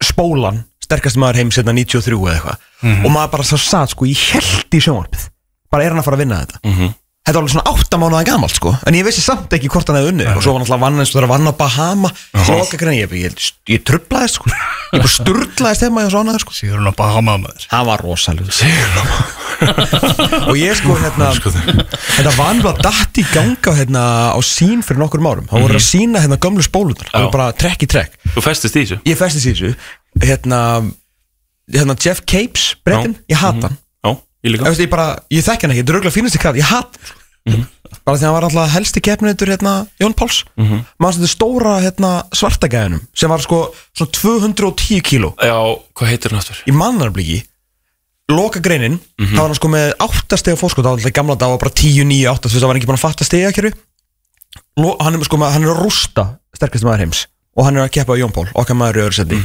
spólan 0.03 0.63
sterkast 0.83 1.19
maður 1.21 1.41
heims 1.41 1.59
hérna 1.59 1.75
93 1.77 2.17
eða 2.19 2.33
eitthvað. 2.35 2.67
Og 3.05 3.13
maður 3.13 3.31
bara 3.37 3.47
svo 3.47 3.61
satt 3.61 3.93
sko, 3.95 4.09
ég 4.09 4.25
held 4.33 4.75
í 4.75 4.83
sjónvarpið. 4.83 5.29
Bara 5.73 5.87
er 5.87 5.95
hann 5.95 6.03
að 6.03 6.09
fara 6.09 6.19
að 6.19 6.25
vinna 6.25 6.43
þetta. 6.43 6.61
Mhm. 6.67 6.93
Þetta 7.23 7.37
var 7.37 7.45
alveg 7.45 7.53
svona 7.53 7.71
átta 7.71 7.97
mánuða 8.01 8.25
gamalt 8.27 8.51
sko. 8.57 8.71
En 8.83 8.95
ég 8.97 9.05
vissi 9.07 9.21
samt 9.23 9.53
ekki 9.55 9.69
hvort 9.71 9.87
hann 9.87 9.95
hefði 9.95 10.11
unnið 10.11 10.27
Og 10.35 10.41
svo 10.43 10.51
var 10.51 10.59
hann 10.59 10.65
alltaf 10.67 10.81
vann 10.81 10.99
eins 10.99 11.07
og 11.07 11.15
það 11.15 11.23
var 11.23 11.31
vann 11.31 11.47
á 11.47 11.53
Bahama. 11.55 12.09
Loka 12.49 12.79
grein, 12.81 12.97
ég, 12.99 13.13
ég, 13.15 13.37
ég 13.71 13.85
trublaðist 13.87 14.35
sko. 14.41 14.51
Ég 14.51 14.99
bara 14.99 15.11
sturlaðist 15.13 15.85
heima 15.87 16.03
hjá 16.03 16.11
svona 16.11 16.35
sko. 16.43 16.51
Sigur 16.57 16.81
hún 16.81 16.91
að 16.91 16.97
Bahama 16.99 17.37
með 17.39 17.55
þér 17.55 17.69
Það 17.71 17.87
var 17.87 18.03
rosalega 18.03 18.51
Og 20.51 20.59
ég 20.59 20.75
sko 20.75 20.97
hérna 20.99 21.31
Þetta 21.39 22.35
var 22.35 22.49
alveg 22.49 22.69
að 22.73 22.83
datt 22.89 23.21
í 23.21 23.25
ganga 23.31 23.77
hérna, 23.79 24.03
á 24.35 24.39
sín 24.43 24.83
fyrir 24.83 24.99
nokkur 25.05 25.23
árum. 25.23 25.47
Það 25.47 25.63
voru 25.63 25.79
að 25.79 25.87
sína 25.87 26.19
hérna 26.25 26.41
gömlu 26.43 26.67
spólunar 26.67 27.07
Það 27.07 27.29
var 27.29 27.35
bara 27.37 27.51
trekk 27.55 27.87
í 27.87 27.91
trekk. 27.95 28.19
Þú 28.35 28.43
festist 28.49 28.75
í 28.75 28.83
þessu? 28.83 28.99
Ég 29.07 29.15
festist 29.23 29.47
í 29.47 29.55
þessu 29.55 29.71
Hérna, 30.21 30.59
hérna 31.71 31.95
Jeff 31.99 32.21
Capes, 32.25 32.75
brettin, 32.85 33.17
ég 33.31 33.39
hata 33.39 33.69
hann. 33.69 33.77
Já, 34.03 34.11
ég 34.43 34.51
líka. 34.53 34.73
Ég, 34.77 34.89
bara, 34.91 35.07
ég 35.33 35.45
þekki 35.45 35.65
hann 35.65 35.73
ekki, 35.73 35.83
þetta 35.83 35.93
er 35.93 35.99
auðvitað 35.99 36.17
fínasti 36.17 36.41
kraft 36.41 36.59
Ég 36.59 36.69
hatt 36.69 36.97
hann, 36.99 37.07
sko. 37.07 37.19
Bara 38.03 38.17
því 38.17 38.23
að 38.23 38.27
hann 38.27 38.35
var 38.35 38.45
alltaf 38.47 38.73
helsti 38.73 39.01
keppnitur 39.03 39.49
hérna, 39.51 39.73
Jón 40.01 40.13
Páls. 40.17 40.43
Mm 40.57 40.65
-hmm. 40.67 40.83
Maður 40.99 41.17
þetta 41.21 41.31
stóra 41.31 41.73
hérna, 41.83 42.11
svartagæðinum 42.33 43.01
Sem 43.13 43.29
var 43.29 43.41
sko 43.41 43.73
svona 43.93 44.11
210 44.11 45.01
kíló. 45.01 45.33
Já, 45.37 45.59
hvað 45.93 46.07
heitir 46.07 46.31
hann 46.31 46.39
aftur? 46.39 46.63
Í 46.67 46.71
mannarbliki 46.71 47.43
Loka 48.31 48.59
greinin, 48.63 48.99
það 49.19 49.35
var 49.35 49.49
hann 49.51 49.55
sko 49.55 49.67
með 49.67 49.93
8 49.99 50.37
steg 50.37 50.55
fórskot, 50.57 50.83
það 50.83 50.89
var 50.89 50.97
alltaf 50.97 51.11
í 51.11 51.17
gamla 51.17 51.35
dag 51.35 51.49
var 51.49 51.59
bara 51.59 51.75
10, 51.75 52.05
9, 52.07 52.27
8 52.31 52.47
Þú 52.47 52.53
veist, 52.53 52.63
það 52.63 52.71
var 52.71 52.77
ekki 52.79 52.87
bara 52.87 52.97
að 52.97 53.05
fatta 53.05 53.23
stegakjörfi 53.27 53.71
Hann 55.03 55.13
er 55.15 55.23
sko 55.27 55.37
með, 55.37 55.51
hann 55.53 55.63
er 55.63 55.73
að 55.73 55.81
rústa 55.83 56.23
sterkast 56.55 56.85
maður 56.87 57.03
heims 57.03 57.27
Og 57.53 57.67
hann 57.67 57.77
er 57.77 57.85
að 57.85 57.91
keppa 57.93 58.15
á 58.15 58.21
Jón 58.21 58.33
Pól, 58.33 58.47
okkar 58.57 58.77
maður 58.79 58.97
í 58.97 59.01
öðru 59.03 59.17
seti 59.19 59.37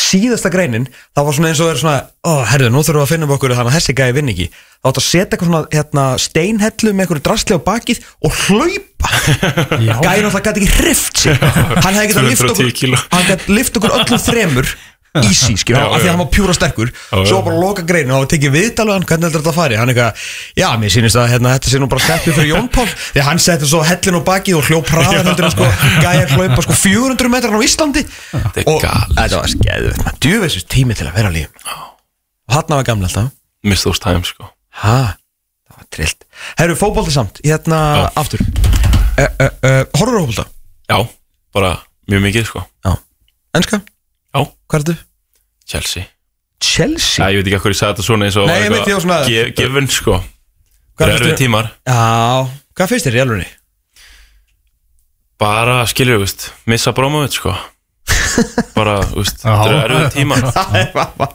Síðasta 0.00 0.48
greinin, 0.52 0.86
það 1.12 1.26
var 1.26 1.36
svona 1.36 1.50
eins 1.50 1.60
og 1.60 1.72
er 1.72 1.80
svona 1.80 1.96
Ó, 2.24 2.32
herðu, 2.48 2.70
nú 2.72 2.80
þurfum 2.84 3.00
við 3.00 3.04
að 3.04 3.10
finna 3.12 3.26
um 3.28 3.34
okkur 3.36 3.54
þannig 3.56 3.70
að 3.70 3.76
þessi 3.78 3.94
gæði 3.96 4.14
vinn 4.16 4.30
ekki. 4.32 4.46
Það 4.80 4.90
átt 4.90 4.98
að 5.00 5.04
setja 5.06 5.24
eitthvað 5.24 5.48
svona 5.50 5.60
hérna, 5.72 6.04
steinhellu 6.20 6.92
með 6.92 7.04
eitthvað 7.04 7.22
drastli 7.28 7.56
á 7.56 7.60
bakið 7.64 8.02
Og 8.28 8.40
hlaupa. 8.46 9.12
Gæði 9.80 10.24
náttúrulega 10.26 10.42
gæti 10.50 10.64
ekki 10.64 10.78
hrift 10.80 11.22
sig. 11.22 11.40
Hann 11.40 11.96
hefði 11.96 12.10
getað 12.10 12.28
lift 12.28 12.44
210 12.44 12.92
okkur. 12.92 13.06
Hann 13.14 13.28
gæti 13.30 13.56
lift 13.56 13.80
okkur 13.80 13.96
öllum 13.96 14.22
þremur 14.26 14.72
Easy, 15.18 15.56
skilja, 15.58 15.82
af 15.90 15.98
því 15.98 16.06
að 16.06 16.12
hann 16.12 16.20
var 16.20 16.28
pjúra 16.30 16.54
sterkur. 16.54 16.90
Svo 17.26 17.40
bara 17.42 17.56
loka 17.58 17.82
greinin 17.82 18.14
og 18.14 18.28
tekið 18.30 18.52
viðtal 18.54 18.84
við 18.86 18.94
hann 18.94 19.06
Hvernig 19.10 19.26
heldur 19.26 19.42
þetta 19.42 19.50
að 19.50 19.56
fari? 19.56 19.78
Hann 19.80 19.90
eitthvað, 19.90 20.20
já, 20.60 20.66
mér 20.78 20.92
sýnist 20.94 21.18
að 21.18 21.26
hérna, 21.32 21.54
þetta 21.56 21.72
sé 21.72 21.80
nú 21.82 21.88
bara 21.90 22.04
settið 22.04 22.36
fyrir 22.38 22.50
Jón 22.52 22.68
Pál 22.70 22.86
Því 23.16 23.24
hann 23.26 23.42
setti 23.42 23.70
svo 23.72 23.80
hellin 23.88 24.20
á 24.20 24.22
bakið 24.30 24.60
og 24.60 24.68
hljóp 24.70 24.92
hraðar 24.94 25.26
heldur 25.26 25.48
en 25.48 25.54
sko. 25.56 25.66
Gæja 26.04 26.28
hlaupa 26.36 26.66
sko 26.68 26.78
400 26.84 27.32
metrar 27.34 27.58
á 27.58 27.60
Íslandi. 27.66 28.06
Og 28.70 28.86
þetta 28.86 29.40
var 29.40 29.50
skeðuð 29.56 30.00
Djúfisins 30.22 30.68
tími 30.70 30.94
til 30.94 31.10
að 31.10 31.18
vera 31.18 31.34
líf 31.34 31.50
Og 31.66 32.54
hann 32.54 32.70
var 32.70 32.86
gamla 32.86 33.10
alltaf. 33.10 33.30
Miss 33.66 33.82
those 33.86 34.00
times, 34.02 34.30
sko. 34.32 34.46
Ha, 34.82 34.96
það 35.68 35.76
var 35.82 35.86
trillt. 35.94 36.24
Herru, 36.58 36.74
fótbolti 36.78 37.12
samt, 37.14 37.42
hérna 37.44 37.78
Já. 37.98 38.04
aftur. 38.22 38.42
uh, 38.42 39.22
uh, 39.26 39.50
uh, 39.66 39.82
Horfur 39.98 40.16
á 40.16 40.22
fótbolta? 40.22 40.46
Já, 40.90 40.98
bara 41.54 41.72
mjög 42.10 42.24
mikið, 42.26 42.46
sko. 42.48 42.64
Enska? 43.58 43.82
Já, 44.34 44.40
Hvað 44.70 44.78
er 44.78 44.84
þetta? 44.84 44.96
Chelsea 45.70 46.04
Chelsea? 46.60 47.24
Já, 47.24 47.30
ég 47.32 47.40
veit 47.40 47.48
ekki 47.50 47.62
hvað 47.64 47.72
ég 47.74 47.78
sagði 47.80 47.94
þetta 47.94 48.06
svona 48.06 48.26
eins 48.28 48.36
og 48.40 48.46
Nei, 48.50 48.58
ég 48.66 48.70
veit, 48.74 48.86
ég 48.90 48.96
var 48.98 49.04
svona- 49.06 49.22
ge- 49.26 49.48
Given, 49.56 49.88
sko 49.90 50.18
Hvað 50.20 51.06
Það 51.06 51.14
eru 51.16 51.30
þér- 51.30 51.38
tímar 51.40 51.70
Já, 51.88 52.00
hvað 52.76 52.90
finnst 52.92 53.06
þér 53.08 53.16
í 53.16 53.22
alvegni? 53.24 53.48
Bara, 55.40 55.78
skilur 55.88 56.18
við, 56.18 56.24
veist 56.26 56.48
Missa 56.68 56.92
Bromovit, 56.96 57.36
sko 57.38 57.54
Bara, 58.76 58.98
veist. 59.14 59.40
Það 59.46 59.72
eru 59.72 59.80
erfið 59.96 60.12
tímar 60.18 60.44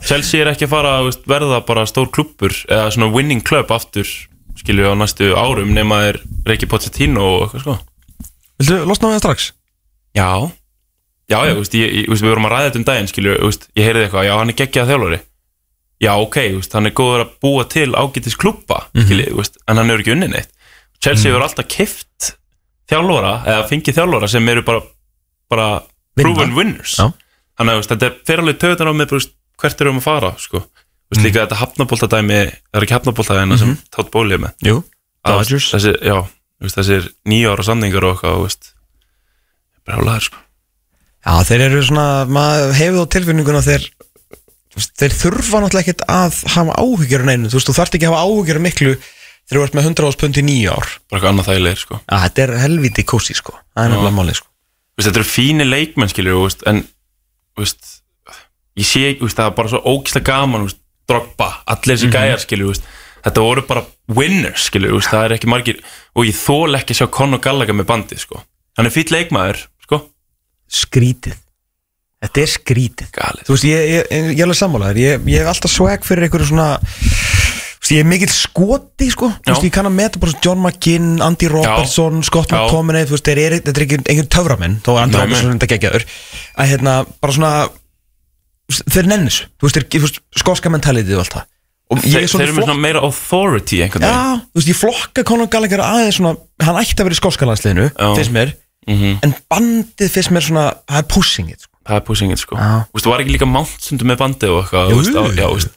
Chelsea 0.06 0.44
er 0.44 0.52
ekki 0.52 0.68
að 0.68 0.72
fara 0.76 0.94
að 1.00 1.10
verða 1.28 1.60
bara 1.66 1.86
stór 1.90 2.08
klubbur 2.14 2.54
eða 2.70 2.88
svona 2.94 3.10
winning 3.14 3.42
club 3.46 3.72
aftur 3.74 4.06
skilju 4.56 4.88
á 4.88 4.94
næstu 4.96 5.32
árum 5.36 5.74
nema 5.76 5.98
þeir 6.06 6.20
Reykji 6.48 6.68
Pochettino 6.70 7.26
og 7.26 7.42
eitthvað 7.48 7.66
sko 7.66 7.76
Viltu 8.56 8.78
losna 8.88 9.10
við 9.10 9.18
það 9.18 9.24
strax? 9.26 9.48
Já 10.16 10.28
Já, 11.26 11.40
já, 11.42 11.54
veist, 11.58 11.74
ég, 11.74 11.94
ég, 12.04 12.10
við 12.12 12.30
vorum 12.30 12.46
að 12.46 12.52
ræða 12.54 12.66
þetta 12.68 12.78
um 12.78 12.86
daginn 12.86 13.08
skilju, 13.10 13.32
veist, 13.42 13.64
ég 13.74 13.88
heyrði 13.88 14.04
eitthvað, 14.06 14.26
já, 14.28 14.32
hann 14.38 14.52
er 14.52 14.58
geggjað 14.60 14.90
þjálfari. 14.92 15.18
Já, 16.04 16.10
ok, 16.22 16.36
veist, 16.54 16.76
hann 16.76 16.86
er 16.86 16.94
góður 17.00 17.24
að 17.24 17.32
búa 17.42 17.64
til 17.72 17.88
ágætis 17.98 18.38
klubba, 18.38 18.78
skilju, 18.94 19.32
veist, 19.40 19.58
en 19.66 19.80
hann 19.80 19.90
hefur 19.90 20.04
ekki 20.04 20.14
unni 20.14 20.28
neitt. 20.30 20.52
Chelsea 21.02 21.32
hefur 21.32 21.42
alltaf 21.48 21.68
kift 21.72 22.30
þjálfara, 22.92 23.34
eða 23.42 23.66
fengið 23.72 23.98
þjálfara 23.98 24.30
sem 24.30 24.52
eru 24.54 24.62
bara, 24.70 24.84
bara 25.50 25.68
proven 26.20 26.54
winners. 26.54 26.94
Já. 27.00 27.10
Þannig 27.58 27.80
að 27.80 27.90
þetta 27.90 28.10
er 28.10 28.16
fyrir 28.28 28.44
alveg 28.44 28.62
töðan 28.62 28.92
á 28.92 28.94
mig 28.94 29.14
hvert 29.56 29.82
erum 29.82 29.98
við 29.98 30.04
að 30.04 30.06
fara, 30.06 30.32
sko. 30.38 30.62
Veist, 31.10 31.22
líka 31.26 31.42
þetta 31.42 31.58
hafnabóltadæmi, 31.64 32.40
það 32.70 32.78
er 32.78 32.86
ekki 32.86 32.98
hafnabóltadæmi 33.00 33.58
sem 33.58 33.76
tótt 33.94 34.14
bólið 34.14 34.46
með. 34.46 34.56
Jú 34.66 34.80
Dodgers. 35.26 35.70
þessir 35.74 37.10
nýja 37.26 37.54
ára 37.54 37.66
samningar 37.66 38.06
og 38.06 38.18
eitthvað, 38.18 38.72
Brálaður, 39.86 40.28
sko 40.30 40.45
Já, 41.26 41.34
þeir 41.48 41.64
eru 41.66 41.82
svona, 41.82 42.08
maður 42.30 42.74
hefur 42.78 42.98
þá 43.00 43.14
tilfinninguna 43.16 43.62
þeir 43.66 43.86
þeir 44.76 45.14
þurfa 45.16 45.62
náttúrulega 45.62 45.82
ekkert 45.86 46.04
að 46.12 46.40
hafa 46.52 46.74
áhyggjur 46.78 47.24
en 47.24 47.32
einu, 47.32 47.50
þú 47.50 47.58
veist, 47.58 47.70
þú 47.70 47.76
þarft 47.78 47.96
ekki 47.96 48.06
að 48.06 48.12
hafa 48.14 48.26
áhyggjur 48.28 48.60
af 48.60 48.64
miklu 48.66 48.92
þegar 48.96 49.56
þú 49.56 49.64
ert 49.64 49.78
með 49.78 49.88
100 49.88 50.10
áspund 50.10 50.40
í 50.40 50.44
nýja 50.44 50.74
ár 50.76 50.90
bara 51.08 51.16
eitthvað 51.16 51.30
annað 51.32 51.48
þægilegir 51.48 51.80
sko. 51.82 51.98
Já, 52.02 52.16
þetta 52.26 52.44
er 52.44 52.52
helviti 52.62 53.04
kósi, 53.08 53.36
sko 53.38 53.54
Það 53.56 53.82
er 53.82 53.92
nefnilega 53.94 54.16
málið, 54.18 54.38
sko 54.40 54.52
Vist, 54.96 55.08
þetta 55.08 55.20
eru 55.20 55.28
fínir 55.28 55.68
leikmenn 55.68 56.12
veist, 56.12 56.62
en 56.68 56.82
veist, 57.56 57.90
ég 58.76 58.88
sé 58.88 59.02
ekki, 59.10 59.30
það 59.32 59.50
er 59.50 59.56
bara 59.58 59.72
svo 59.72 59.82
ógislega 59.84 60.30
gaman 60.30 60.66
veist, 60.68 60.82
Drogba, 61.06 61.50
allir 61.70 61.94
þessi 61.94 62.08
gæjar 62.10 62.40
skilur 62.42 62.72
veist, 62.72 62.86
þetta 63.22 63.44
voru 63.44 63.62
bara 63.68 63.84
winners 64.10 64.66
skilur, 64.70 64.96
veist, 64.96 65.12
það 65.12 65.28
er 65.28 65.34
ekki 65.36 65.50
margir 65.52 65.82
og 66.16 66.26
ég 66.26 66.38
þól 66.38 66.74
ekki 66.78 66.96
að 66.96 67.02
sjá 67.02 67.10
Conor 67.14 67.42
Gallagher 67.44 67.76
með 67.78 67.86
bandið 67.92 68.24
sko. 68.24 68.40
hann 68.76 68.88
er 68.88 68.92
fýll 68.92 69.12
leikmaður. 69.14 69.62
Skrítið. 70.72 71.36
Þetta 72.26 72.42
er 72.42 72.50
skrítið. 72.50 73.08
Galið. 73.14 73.46
Þú 73.46 73.54
veist, 73.54 73.66
ég, 73.68 73.82
ég, 73.92 74.06
ég, 74.10 74.28
ég 74.32 74.40
er 74.40 74.48
alveg 74.48 74.58
sammálaður. 74.58 75.00
Ég, 75.02 75.26
ég 75.30 75.42
hef 75.42 75.50
alltaf 75.52 75.72
swag 75.72 76.06
fyrir 76.06 76.26
einhverju 76.26 76.48
svona 76.50 76.68
þú 76.76 77.84
veist, 77.84 77.92
Ég 77.92 78.02
er 78.02 78.08
mikill 78.08 78.32
skoti, 78.32 79.08
sko. 79.12 79.28
Þú 79.30 79.52
veist, 79.52 79.62
Já. 79.62 79.66
ég 79.68 79.74
kann 79.76 79.86
að 79.86 79.94
meta 79.94 80.18
bara 80.22 80.32
svona 80.32 80.46
John 80.46 80.62
McGinn, 80.64 81.10
Andy 81.22 81.50
Robertson, 81.52 82.22
Scott 82.26 82.50
Já. 82.50 82.64
McTominay 82.64 83.06
Þú 83.06 83.14
veist, 83.14 83.28
þeir 83.28 83.42
eru, 83.44 83.60
þetta 83.62 83.78
er 83.78 83.84
ekki 83.86 83.98
einhver 84.02 84.30
töframenn 84.34 84.78
Þó 84.82 84.90
að 84.96 85.02
Andy 85.04 85.16
Nei, 85.16 85.22
Robertson 85.22 85.50
er 85.50 85.58
þetta 85.58 85.68
geggjaður 85.74 86.06
Að 86.56 86.72
hérna, 86.72 86.96
bara 87.22 87.36
svona 87.36 87.52
Þeir 88.96 89.12
nenni 89.12 89.30
þessu, 89.30 89.46
þú 89.54 89.68
veist, 89.68 89.94
þeir, 89.94 90.18
skoska 90.42 90.72
mentalitið 90.74 91.14
og 91.14 91.22
allt 91.22 91.36
það. 91.36 91.44
Þeir, 92.02 92.16
er 92.18 92.42
eru 92.42 92.54
með 92.56 92.64
svona 92.64 92.80
meira 92.82 93.02
authority 93.06 93.78
einhvern 93.84 94.02
Já, 94.02 94.10
veginn 94.10 94.40
þú 94.42 94.58
veist, 94.58 94.70
ég 94.72 94.78
flokka 94.80 95.22
Conor 95.28 95.50
Gallagher 95.52 95.82
aðeins 95.86 96.18
svona 96.18 96.32
Hann 96.66 96.80
ætti 96.80 96.98
að 96.98 97.06
vera 97.06 97.14
í 97.14 97.20
skoska 97.20 97.46
landsliðinu, 97.46 97.84
Já. 97.92 98.08
finnst 98.18 98.34
mér 98.86 98.96
Mhm. 98.96 99.18
En 99.22 99.34
bandið 99.50 100.10
finnst 100.14 100.30
mér 100.30 100.44
svona, 100.46 100.66
það 100.86 100.98
er 100.98 101.06
pushing 101.10 101.50
it, 101.50 101.60
sko 101.60 101.76
það 101.86 101.96
er 101.96 102.04
pushingið 102.06 102.38
sko. 102.38 102.56
Já. 102.56 102.84
Vist, 102.94 103.06
var 103.06 103.20
ekki 103.22 103.32
líka 103.34 103.46
mántsundum 103.46 104.06
með 104.10 104.16
bandið 104.22 104.50
og 104.50 104.64
eitthvað 104.64 105.70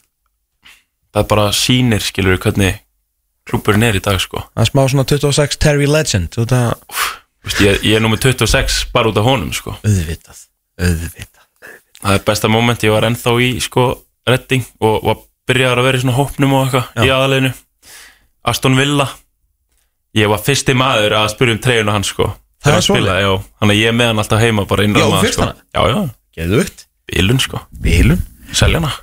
það 1.13 1.23
er 1.23 1.27
bara 1.29 1.47
sýnir 1.55 2.01
skilur 2.05 2.37
hvernig 2.41 2.79
klúburinn 3.49 3.83
er 3.87 3.97
í 3.97 4.01
dag 4.03 4.19
sko. 4.21 4.43
Það 4.53 4.61
er 4.65 4.69
smá 4.69 4.81
svona 4.91 5.05
26 5.09 5.57
Terry 5.57 5.87
Legend 5.89 6.29
Þú 6.35 6.43
veist 6.45 6.53
að 6.53 6.73
Vist, 7.45 7.61
ég, 7.63 7.79
ég 7.87 7.95
er 7.95 8.01
nú 8.03 8.09
með 8.11 8.25
26 8.27 8.91
bara 8.93 9.09
út 9.09 9.17
af 9.17 9.25
honum 9.25 9.53
sko. 9.55 9.73
auðvitað 9.83 10.41
auðvitað 10.79 11.45
það 12.03 12.13
er 12.15 12.25
besta 12.27 12.47
moment, 12.51 12.83
ég 12.83 12.91
var 12.93 13.07
ennþá 13.07 13.33
í 13.43 13.49
sko, 13.63 13.85
redding 14.27 14.65
og 14.81 15.01
var 15.07 15.17
byrjaður 15.49 15.79
að 15.81 15.87
vera 15.89 15.97
í 15.97 16.03
svona 16.03 16.17
hópnum 16.19 16.53
og 16.53 16.67
eitthvað 16.67 17.05
í 17.05 17.09
aðaleginu 17.15 17.53
Aston 18.45 18.77
Villa 18.77 19.07
ég 20.15 20.29
var 20.31 20.39
fyrsti 20.45 20.75
maður 20.77 21.15
að 21.19 21.31
spyrja 21.33 21.55
um 21.57 21.63
treyjuna 21.63 21.95
hans 21.97 22.07
sko 22.13 22.29
Það 22.59 22.71
er 22.71 22.75
hann 22.75 22.87
spilaði, 22.87 23.21
já, 23.23 23.33
þannig 23.61 23.77
að 23.77 23.79
ég 23.79 23.91
er 23.91 23.95
með 23.95 24.07
hann 24.11 24.21
alltaf 24.23 24.41
heima 24.43 24.61
bara 24.67 24.83
innra 24.87 24.99
Já, 24.99 25.07
maður 25.07 25.23
fyrst 25.27 25.37
sko. 25.37 25.45
hana? 25.45 25.55
já, 25.71 25.81
já, 25.93 25.99
Geðugt 26.39 26.77
bílun 27.09 27.39
sko, 27.39 27.57
Bílum 27.83 28.19
selja 28.55 28.79
hana 28.79 28.91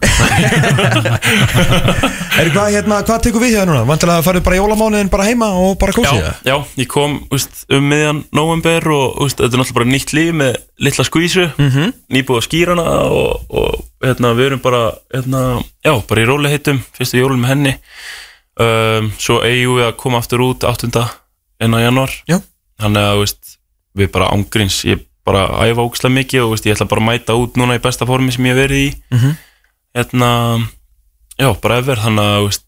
Er 2.37 2.51
hvað 2.53 2.75
hérna, 2.75 2.99
hvað 3.07 3.23
tekur 3.25 3.41
við 3.41 3.55
hér 3.57 3.67
núna? 3.69 3.89
Vantilega 3.89 4.27
farið 4.27 4.43
bara 4.45 4.59
jólamánuðin 4.59 5.13
bara 5.13 5.29
heima 5.29 5.49
og 5.57 5.79
bara 5.81 5.93
kósi 5.97 6.19
já, 6.19 6.33
já, 6.45 6.57
ég 6.77 6.89
kom 6.91 7.13
úst, 7.33 7.53
um 7.73 7.85
miðjan 7.91 8.21
november 8.37 8.83
og 8.93 9.07
úst, 9.25 9.39
þetta 9.39 9.55
er 9.55 9.59
náttúrulega 9.63 9.79
bara 9.79 9.93
nýtt 9.93 10.11
líf 10.17 10.31
með 10.43 10.53
litla 10.83 11.05
skvísu 11.07 11.45
mm. 11.49 11.71
-hmm. 11.71 11.89
nýbúið 12.13 12.41
að 12.43 12.47
skýra 12.49 12.71
hana 12.77 12.87
og, 13.07 13.31
og 13.49 13.71
hérna, 14.05 14.29
við 14.37 14.47
erum 14.51 14.63
bara 14.67 14.83
hérna, 15.15 15.41
já, 15.85 15.93
bara 16.09 16.23
í 16.23 16.29
róli 16.29 16.49
heitum 16.53 16.79
fyrstu 16.99 17.17
jólum 17.23 17.41
með 17.41 17.51
henni 17.55 17.75
um, 18.61 19.05
svo 19.19 19.41
eigum 19.45 19.81
við 19.81 19.89
að 19.89 19.97
koma 20.03 20.21
aftur 20.21 20.41
út 20.45 20.61
8. 20.67 20.91
enn 21.61 21.77
á 21.77 21.79
januar 21.81 22.13
Já. 22.29 22.41
Þannig 22.81 23.03
að 23.11 23.23
úst, 23.25 23.57
við 23.97 24.11
bara 24.13 24.31
ángríns 24.35 24.85
ég 24.85 25.05
bara 25.27 25.47
æfa 25.67 25.83
ógislega 25.83 26.15
mikið 26.15 26.45
og 26.45 26.53
úst, 26.55 26.67
ég 26.69 26.77
ætla 26.77 26.87
bara 26.91 27.03
að 27.03 27.09
mæta 27.11 27.35
út 27.41 27.57
núna 27.59 27.75
í 27.79 27.83
besta 27.83 28.07
formi 28.07 28.31
sem 28.35 28.45
ég 28.47 28.55
hef 28.55 28.63
verið 28.71 28.83
í. 28.87 28.91
Mhm. 29.11 29.37
hérna 29.97 30.31
já, 31.41 31.49
bara 31.61 31.79
efer, 31.81 31.97
þannig 32.05 32.31
að 32.37 32.47
úst, 32.51 32.67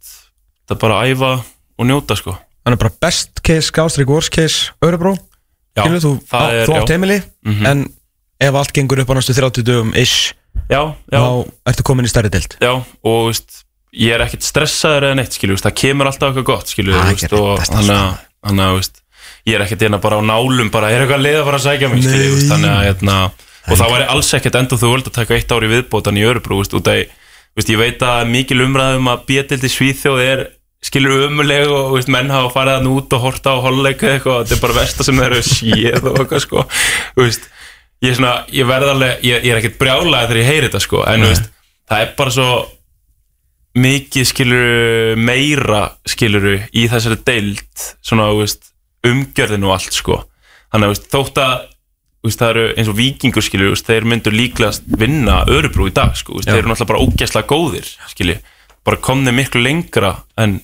það 0.68 0.74
er 0.76 0.80
bara 0.82 0.98
að 1.02 1.12
æfa 1.12 1.30
og 1.78 1.86
njóta 1.86 2.16
sko. 2.18 2.34
Þannig 2.66 2.80
bara 2.82 2.94
best 3.00 3.42
case, 3.46 3.70
gástrík, 3.72 4.08
worst 4.10 4.30
case, 4.34 4.72
Örebró 4.84 5.14
Já, 5.76 5.84
Skilur, 5.84 6.00
þú, 6.02 6.12
á, 6.34 6.40
er, 6.50 6.66
þú 6.66 6.74
átt 6.80 6.90
heimili 6.90 7.18
Mhm. 7.46 7.66
En 7.66 7.84
ef 8.40 8.54
allt 8.54 8.72
gengur 8.74 8.98
upp 9.00 9.08
á 9.08 9.14
næstu 9.14 9.32
30 9.36 9.62
dögum 9.62 9.94
ish 9.96 10.34
Já, 10.68 10.94
já, 11.12 11.18
þá 11.22 11.48
ertu 11.70 11.82
komin 11.86 12.04
í 12.04 12.10
stærri 12.10 12.28
deild. 12.30 12.56
Já 12.60 12.72
og 13.04 13.28
veist, 13.30 13.64
ég 13.94 14.12
er 14.16 14.24
ekkert 14.26 14.42
stressaður 14.42 15.06
eða 15.08 15.16
neitt 15.16 15.32
skilju, 15.32 15.54
veist, 15.54 15.64
það 15.64 15.76
kemur 15.80 16.06
alltaf 16.10 16.32
eitthvað 16.34 16.44
gott 16.44 16.66
skilju, 16.66 16.92
veist, 16.92 17.32
og 17.32 17.60
þannig 17.62 17.94
að- 17.94 18.18
að 18.44 18.74
veist, 18.76 19.00
ég 19.46 19.54
er 19.54 19.64
ekkert 19.64 19.86
hérna 19.86 20.00
bara 20.02 20.18
á 20.18 20.22
nálum 20.24 20.70
bara, 20.74 20.90
er 20.90 21.04
eitthvað 21.04 21.24
leið 21.24 21.40
að 21.40 21.48
fara 21.48 21.60
að 21.60 21.66
sækja 21.68 21.90
mig 21.92 22.04
veist, 22.08 22.48
þannig 22.50 22.72
að 22.72 22.84
hérna, 22.88 23.16
og 23.68 23.80
það 23.80 23.94
væri 23.94 24.10
alls 24.14 24.34
ekkert 24.38 24.60
endur 24.60 24.80
þú 24.82 24.92
völd 24.94 25.10
að 25.10 25.18
taka 25.20 25.38
eitt 25.38 25.54
ári 25.54 25.72
viðbótan 25.72 26.20
í 26.20 26.26
veist, 26.28 26.76
út 26.76 26.92
af, 26.92 27.18
ég 27.58 27.80
veit 27.80 28.06
að 28.06 28.30
mikil 28.32 28.62
umræðum 28.64 29.10
að 29.12 29.26
bjötildi 29.28 29.70
Svíþjóð 29.72 30.24
er 30.24 30.44
skilur 30.84 31.26
umuleg 31.26 31.70
og 31.74 31.96
veist, 31.96 32.10
menn 32.12 32.30
hafa 32.30 32.52
farið 32.54 32.78
hann 32.78 32.90
út 32.92 33.14
og 33.16 33.24
horta 33.24 33.56
á 33.58 33.64
holleika 33.64 34.12
eitthvað, 34.12 34.44
þetta 34.46 34.56
er 34.56 34.62
bara 34.62 34.78
versta 34.78 35.06
sem 35.06 35.18
þeir 35.18 35.34
eru 35.34 35.46
séð 35.56 36.06
og 36.06 36.20
eitthvað 36.22 36.44
sko. 36.44 36.64
Veist, 37.18 37.48
ég, 38.04 38.14
svona, 38.14 38.34
ég 38.54 38.68
verð 38.68 38.92
alveg, 38.94 39.24
ég, 39.26 39.42
ég 39.42 39.54
er 39.54 39.60
ekkert 39.60 39.78
brjálaði 39.80 40.28
þegar 40.28 40.42
ég 40.42 40.50
heyri 40.52 40.68
þetta 40.68 40.82
sko, 40.84 41.02
en 41.10 41.26
veist, 41.26 41.50
það 41.90 42.04
er 42.04 42.12
bara 42.20 42.34
svo 42.36 42.50
mikið 43.78 44.26
skilur 44.26 45.20
meira 45.20 45.82
skilur 46.08 46.46
í 46.56 46.86
þessari 46.90 47.18
deild 47.26 47.84
svona 48.02 48.30
veist, 48.38 48.70
umgjörðin 49.06 49.66
og 49.68 49.74
allt 49.76 49.96
sko. 49.96 50.22
Þannig 50.72 50.94
að 50.94 51.10
þótt 51.12 51.42
að 51.42 51.56
veist, 52.26 52.40
það 52.40 52.50
eru 52.50 52.64
eins 52.74 52.90
og 52.90 52.98
vikingur 52.98 53.46
veist, 53.46 53.88
þeir 53.88 54.08
myndu 54.08 54.32
líklegast 54.34 54.88
vinna 55.00 55.42
örubrú 55.48 55.88
í 55.88 55.94
dag 55.94 56.16
sko, 56.18 56.38
veist, 56.38 56.48
þeir 56.48 56.62
eru 56.62 56.72
náttúrulega 56.72 56.92
bara 56.92 57.04
ógæslega 57.04 57.48
góðir 57.48 57.92
skilur, 58.10 58.40
bara 58.84 59.00
komni 59.02 59.34
miklu 59.34 59.62
lengra 59.62 60.16
en 60.36 60.58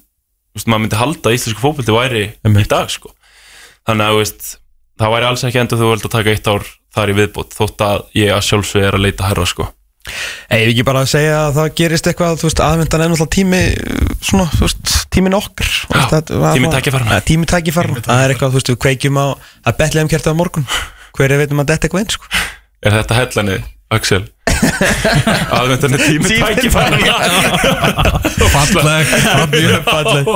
veist, 0.54 0.66
maður 0.66 0.84
myndi 0.84 1.00
halda 1.00 1.30
að 1.30 1.38
íslensku 1.38 1.62
fótbolti 1.62 1.94
væri 1.94 2.26
í 2.34 2.66
dag 2.70 2.90
sko. 2.92 3.14
Þannig 3.84 4.10
að 4.10 4.50
það 5.00 5.14
væri 5.14 5.28
alls 5.28 5.46
ekki 5.46 5.62
endur 5.62 5.80
þú 5.80 5.92
völd 5.92 6.08
að 6.08 6.14
taka 6.14 6.34
eitt 6.34 6.50
ár 6.50 6.68
þar 6.94 7.10
í 7.10 7.16
viðbót 7.18 7.56
þótt 7.56 7.82
að 7.84 8.04
ég 8.18 8.34
að 8.34 8.44
sjálfsög 8.48 8.86
er 8.86 8.98
að 8.98 9.06
leita 9.08 9.26
herra 9.30 9.46
sko. 9.50 9.66
Vil 10.04 10.68
ekki 10.68 10.84
bara 10.86 11.06
segja 11.08 11.46
að 11.46 11.58
það 11.58 11.74
gerist 11.80 12.08
eitthvað 12.10 12.44
aðvendan 12.44 13.04
er 13.04 13.10
náttúrulega 13.10 13.34
tími 13.34 13.62
svona, 14.20 14.46
þú 14.52 14.66
veist, 14.66 14.92
tímin 15.14 15.36
okkar 15.38 15.70
Já, 15.94 16.20
tími 16.54 16.70
tækifæranna. 16.72 17.20
Tími 17.26 17.46
tækifæran, 17.50 18.02
það 18.04 18.24
er 18.24 18.34
eitthvað, 18.34 18.54
þú 18.54 18.60
veist, 18.60 18.72
við 18.72 18.80
kveikjum 18.84 19.20
á 19.20 19.26
að 19.64 19.78
betlega 19.80 20.04
um 20.06 20.10
kertið 20.12 20.34
á 20.34 20.40
morgun. 20.40 20.66
Hver 21.14 21.34
er 21.34 21.40
veitum 21.42 21.62
að 21.62 21.70
þetta 21.72 21.88
eitthvað 21.88 22.02
einn, 22.02 22.14
sko? 22.16 22.30
Er 22.84 22.96
þetta 22.98 23.18
hellani, 23.20 23.58
Axel? 23.94 24.24
Aðvendan 25.54 25.96
er 25.96 26.02
tími 26.02 26.28
Tími 26.28 26.54
tækifærana 26.54 28.20
Falleg, 28.54 29.08
Mjög 29.50 29.86
falleg. 29.86 30.28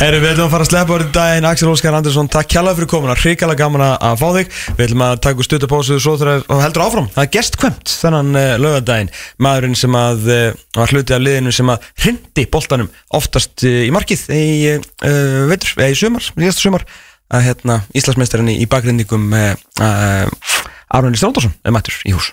Herru, 0.00 0.20
við 0.22 0.30
ætlum 0.32 0.46
að 0.46 0.52
fara 0.54 0.64
að 0.64 0.70
sleppa 0.70 0.94
orðið 0.96 1.10
daginn. 1.16 1.46
Axel 1.50 1.68
Óskar 1.72 1.96
Andersson, 1.98 2.30
takk 2.32 2.48
kjalla 2.52 2.72
fyrir 2.76 2.90
komuna. 2.90 3.16
Hrikalega 3.18 3.60
gaman 3.60 3.84
að 3.84 4.16
fá 4.22 4.26
þig. 4.38 4.56
Við 4.78 4.84
ætlum 4.86 5.04
að 5.06 5.14
taka 5.26 5.46
stutupásu 5.46 5.98
svo 6.00 6.16
þegar 6.20 6.44
og 6.46 6.62
heldur 6.64 6.86
áfram. 6.86 7.08
Það 7.12 7.26
er 7.26 7.32
gestkvæmt 7.36 7.94
þennan 8.02 8.40
uh, 8.40 8.48
lögadaginn 8.62 9.12
Maðurinn 9.44 9.78
sem 9.78 9.98
að 10.00 10.28
uh, 10.32 10.42
var 10.78 10.94
hluti 10.94 11.16
af 11.16 11.24
liðinu 11.24 11.54
sem 11.54 11.72
að 11.72 11.88
hrindi 12.04 12.46
boltanum 12.52 12.92
oftast 13.20 13.66
uh, 13.68 13.80
í 13.86 13.92
markið 13.94 14.26
í 14.32 14.44
uh, 14.76 15.48
veitur, 15.52 15.74
eða 15.78 15.92
í 15.92 15.98
sumar, 15.98 16.28
síðasta 16.32 16.68
sumar. 16.68 16.86
Að 17.32 17.48
hérna 17.48 17.80
Íslandsmeistarinn 17.96 18.52
í, 18.52 18.60
uh, 18.68 19.42
uh, 19.80 20.62
Arnóni 20.92 21.20
Stróndarsson 21.20 21.56
er 21.64 21.76
mættur 21.76 22.00
í 22.08 22.16
hús 22.16 22.32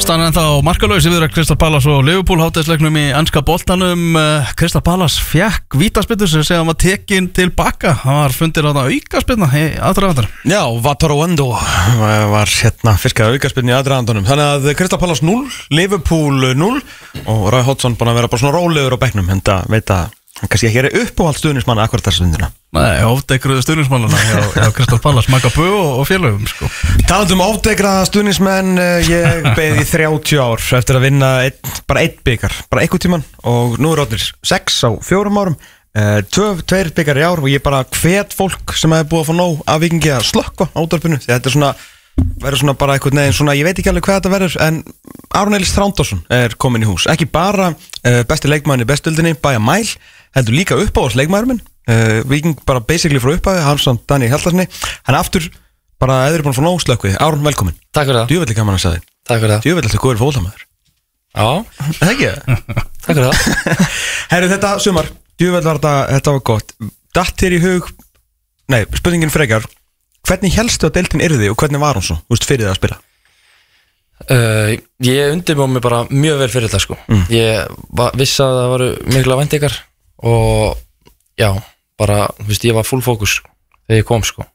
Stann 0.00 0.22
en 0.24 0.32
þá 0.32 0.62
markalauðs 0.64 1.04
yfir 1.06 1.24
að 1.26 1.32
Kristal 1.34 1.56
Pallas 1.60 1.84
og 1.90 2.00
Liverpool 2.06 2.40
hátæðisleiknum 2.40 2.94
í 2.96 3.02
anska 3.14 3.42
boltanum. 3.44 4.16
Kristal 4.56 4.80
Pallas 4.84 5.18
fjekk 5.20 5.76
vítaspiltur 5.76 6.30
sem 6.30 6.44
segja 6.46 6.62
hann 6.62 6.70
var 6.70 6.78
tekin 6.80 7.28
tilbaka 7.36 7.92
hann 8.00 8.22
var 8.22 8.34
fundir 8.34 8.64
á 8.64 8.72
það 8.72 8.94
aukaspilna 8.96 9.50
í 9.52 9.64
aðdraðandar 9.90 10.30
Já, 10.48 10.62
Vatoro 10.86 11.18
Wendo 11.20 11.50
var 11.52 12.54
hérna 12.54 12.96
fyrskar 13.02 13.34
aukarspilni 13.34 13.74
í 13.74 13.76
aðræðandunum 13.76 14.28
Þannig 14.30 14.54
að 14.54 14.70
Kristal 14.80 15.00
Pallas 15.02 15.20
0, 15.26 15.44
Liverpool 15.76 16.48
0 16.56 16.80
og 17.26 17.44
Ræði 17.52 17.68
Hoddsson 17.68 17.98
búin 18.00 18.14
að 18.14 18.22
vera 18.22 18.32
bara 18.32 18.44
svona 18.44 18.56
rólegur 18.56 18.96
á 18.96 19.02
bekknum 19.04 19.30
en 19.36 19.44
það 19.44 19.68
veit 19.76 19.94
að 19.94 20.16
hann 20.40 20.48
kannski 20.48 20.72
ekki 20.72 20.82
er 20.86 20.90
uppáhald 21.04 21.42
stuðnismanna 21.42 21.84
akkurat 21.84 22.08
þessu 22.08 22.24
stundina 22.24 22.50
Nei, 22.70 23.00
ofdeikruðu 23.02 23.64
stjórnismannana 23.64 24.18
hjá, 24.20 24.68
Kristal 24.76 25.00
Pallas, 25.02 25.26
Magga 25.32 25.50
Bö 25.50 25.66
og, 25.74 26.04
félögum 26.06 26.44
sko. 26.46 26.68
Talandi 27.08 27.34
um 27.34 27.42
ofdegraða 27.42 28.04
stuðnismenn 28.06 28.78
eh, 28.78 29.10
ég 29.10 29.48
beði 29.58 29.82
í 29.82 29.88
30 29.90 30.38
ár 30.38 30.62
eftir 30.78 31.00
að 31.00 31.08
vinna 31.08 31.32
einn, 31.48 31.74
bara 31.90 32.04
einn 32.06 32.22
byggar 32.26 32.54
bara 32.70 32.84
einhvern 32.84 33.02
tíman 33.02 33.26
og 33.42 33.74
nú 33.82 33.90
er 33.90 34.04
rótnir 34.04 34.22
6 34.46 34.80
á 34.86 34.90
fjórum 35.02 35.42
árum 35.42 35.60
Uh, 35.90 36.20
tveir 36.30 36.92
byggar 36.94 37.18
í 37.18 37.22
ár 37.26 37.40
og 37.42 37.48
ég 37.50 37.64
bara 37.64 37.80
hvet 37.82 38.30
fólk 38.38 38.76
sem 38.78 38.92
hefur 38.94 39.08
búið 39.10 39.24
að 39.24 39.26
fá 39.26 39.34
nóg 39.34 39.62
af 39.72 39.80
vikingi 39.82 40.12
að 40.14 40.28
slökka 40.28 40.68
ádörpunu 40.70 41.16
því 41.18 41.32
þetta 41.32 41.50
er 41.50 41.54
svona 41.56 41.70
verður 42.38 42.60
svona 42.60 42.74
bara 42.78 42.94
eitthvað 42.94 43.16
neginn 43.18 43.34
svona 43.34 43.56
ég 43.58 43.66
veit 43.66 43.80
ekki 43.80 43.90
alveg 43.90 44.06
hvað 44.06 44.20
þetta 44.20 44.32
verður 44.36 44.54
en 44.68 44.78
Aron 45.40 45.58
Elís 45.58 45.72
Þrándarsson 45.74 46.22
er 46.30 46.54
komin 46.62 46.86
í 46.86 46.88
hús 46.92 47.08
ekki 47.10 47.26
bara 47.34 47.72
uh, 47.72 48.20
besti 48.30 48.52
leikmann 48.52 48.84
í 48.84 48.86
bestöldinni 48.86 49.34
bæja 49.42 49.58
mæl 49.58 49.82
heldur 50.38 50.58
líka 50.60 50.78
uppáðs 50.78 51.18
leikmæður 51.18 51.50
minn 51.50 51.62
uh, 51.90 52.20
viking 52.30 52.56
bara 52.68 52.80
basically 52.86 53.20
frá 53.22 53.34
upphafi 53.36 53.64
Hansson 53.66 54.00
Dani 54.08 54.30
Hjallarssoni 54.30 54.66
hann 54.70 55.14
er 55.14 55.20
aftur 55.20 55.46
bara 56.00 56.22
eður 56.30 56.46
búin 56.46 56.54
að 56.54 56.60
fá 56.60 56.64
nóg 56.64 56.80
slökku 56.84 57.12
Aron 57.20 57.42
velkomin. 57.44 57.76
Takk 57.92 58.08
fyrir 58.08 58.22
það, 58.22 58.30
djúvelli 58.32 58.56
gaman 58.56 58.78
að 58.78 58.84
segja 58.86 59.02
takk 59.28 59.42
fyrir 59.42 59.54
það. 59.56 59.64
Djúvelli 59.66 59.90
alltaf 59.90 60.04
góður 60.06 60.22
fóltamæður 60.22 60.66
Já, 61.30 61.46
það 62.00 62.14
ekki? 62.14 62.30
Það? 62.30 62.62
takk 63.04 63.10
fyrir 63.10 63.26
það. 63.26 63.82
Herru 64.32 64.48
þetta 64.54 64.70
sumar 64.86 65.10
djúvelli 65.40 65.68
var 65.68 65.78
þetta 65.82 65.92
þetta 66.14 66.34
var 66.36 66.42
gott. 66.50 66.74
Datt 67.14 67.36
þér 67.42 67.56
í 67.58 67.60
hug 67.66 67.92
nei 68.70 68.80
spurningin 68.98 69.32
frekar 69.34 69.66
hvernig 70.28 70.56
helstu 70.56 70.88
að 70.88 70.96
deiltin 70.98 71.22
yrði 71.24 71.48
og 71.52 71.56
hvernig 71.60 71.80
var 71.82 71.98
hún 71.98 72.04
svo? 72.06 72.18
Veist 72.30 72.46
fyrir 72.48 72.66
það 72.68 72.74
að 72.74 72.80
spila. 72.80 72.98
Uh, 74.30 74.74
Ég 75.06 75.32
undirbjóð 75.32 75.70
mig 75.72 75.82
bara 75.84 76.02
mjög 76.12 76.42
vel 76.42 76.50
fyrir 76.52 76.68
þetta 76.68 76.82
sko. 76.84 76.98
Ég 77.32 77.70
var, 77.96 78.12
vissi 78.20 78.42
að 78.44 78.58
það 78.58 78.72
varu 78.74 78.88
mikla 79.14 79.38
vendingar 79.40 79.78
Og 80.28 80.76
já, 81.40 81.48
bara, 82.00 82.24
þú 82.40 82.48
veist, 82.48 82.64
ég 82.66 82.76
var 82.76 82.88
full 82.88 83.02
fókus 83.04 83.38
Þegar 83.90 84.00
ég 84.00 84.08
kom 84.08 84.24
sko 84.26 84.46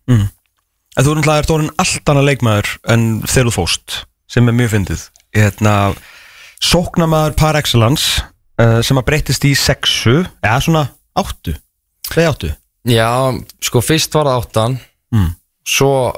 En 0.96 1.04
þú 1.04 1.12
er 1.12 1.18
náttúrulega 1.20 1.56
orðin 1.58 1.74
allt 1.84 2.12
annað 2.12 2.28
leikmaður 2.30 2.70
en 2.94 3.02
þegar 3.28 3.50
þú 3.50 3.56
fóst 3.60 3.98
sem 4.32 4.48
er 4.50 4.56
mjög 4.58 4.72
fyndið 4.74 5.02
hérna, 5.36 5.74
sóknamaður 6.64 7.36
par 7.38 7.58
excellence 7.60 8.22
uh, 8.62 8.80
sem 8.86 8.98
að 9.00 9.08
breytist 9.10 9.46
í 9.48 9.52
sexu 9.60 10.22
eða 10.40 10.60
svona 10.64 10.84
áttu 11.20 11.56
hvað 12.12 12.30
áttu? 12.32 12.52
Já, 12.88 13.10
sko, 13.66 13.82
fyrst 13.84 14.14
var 14.18 14.30
það 14.32 14.44
áttan 14.44 14.78
Mm. 15.14 15.28
Svo 15.70 15.90
uh, 16.10 16.16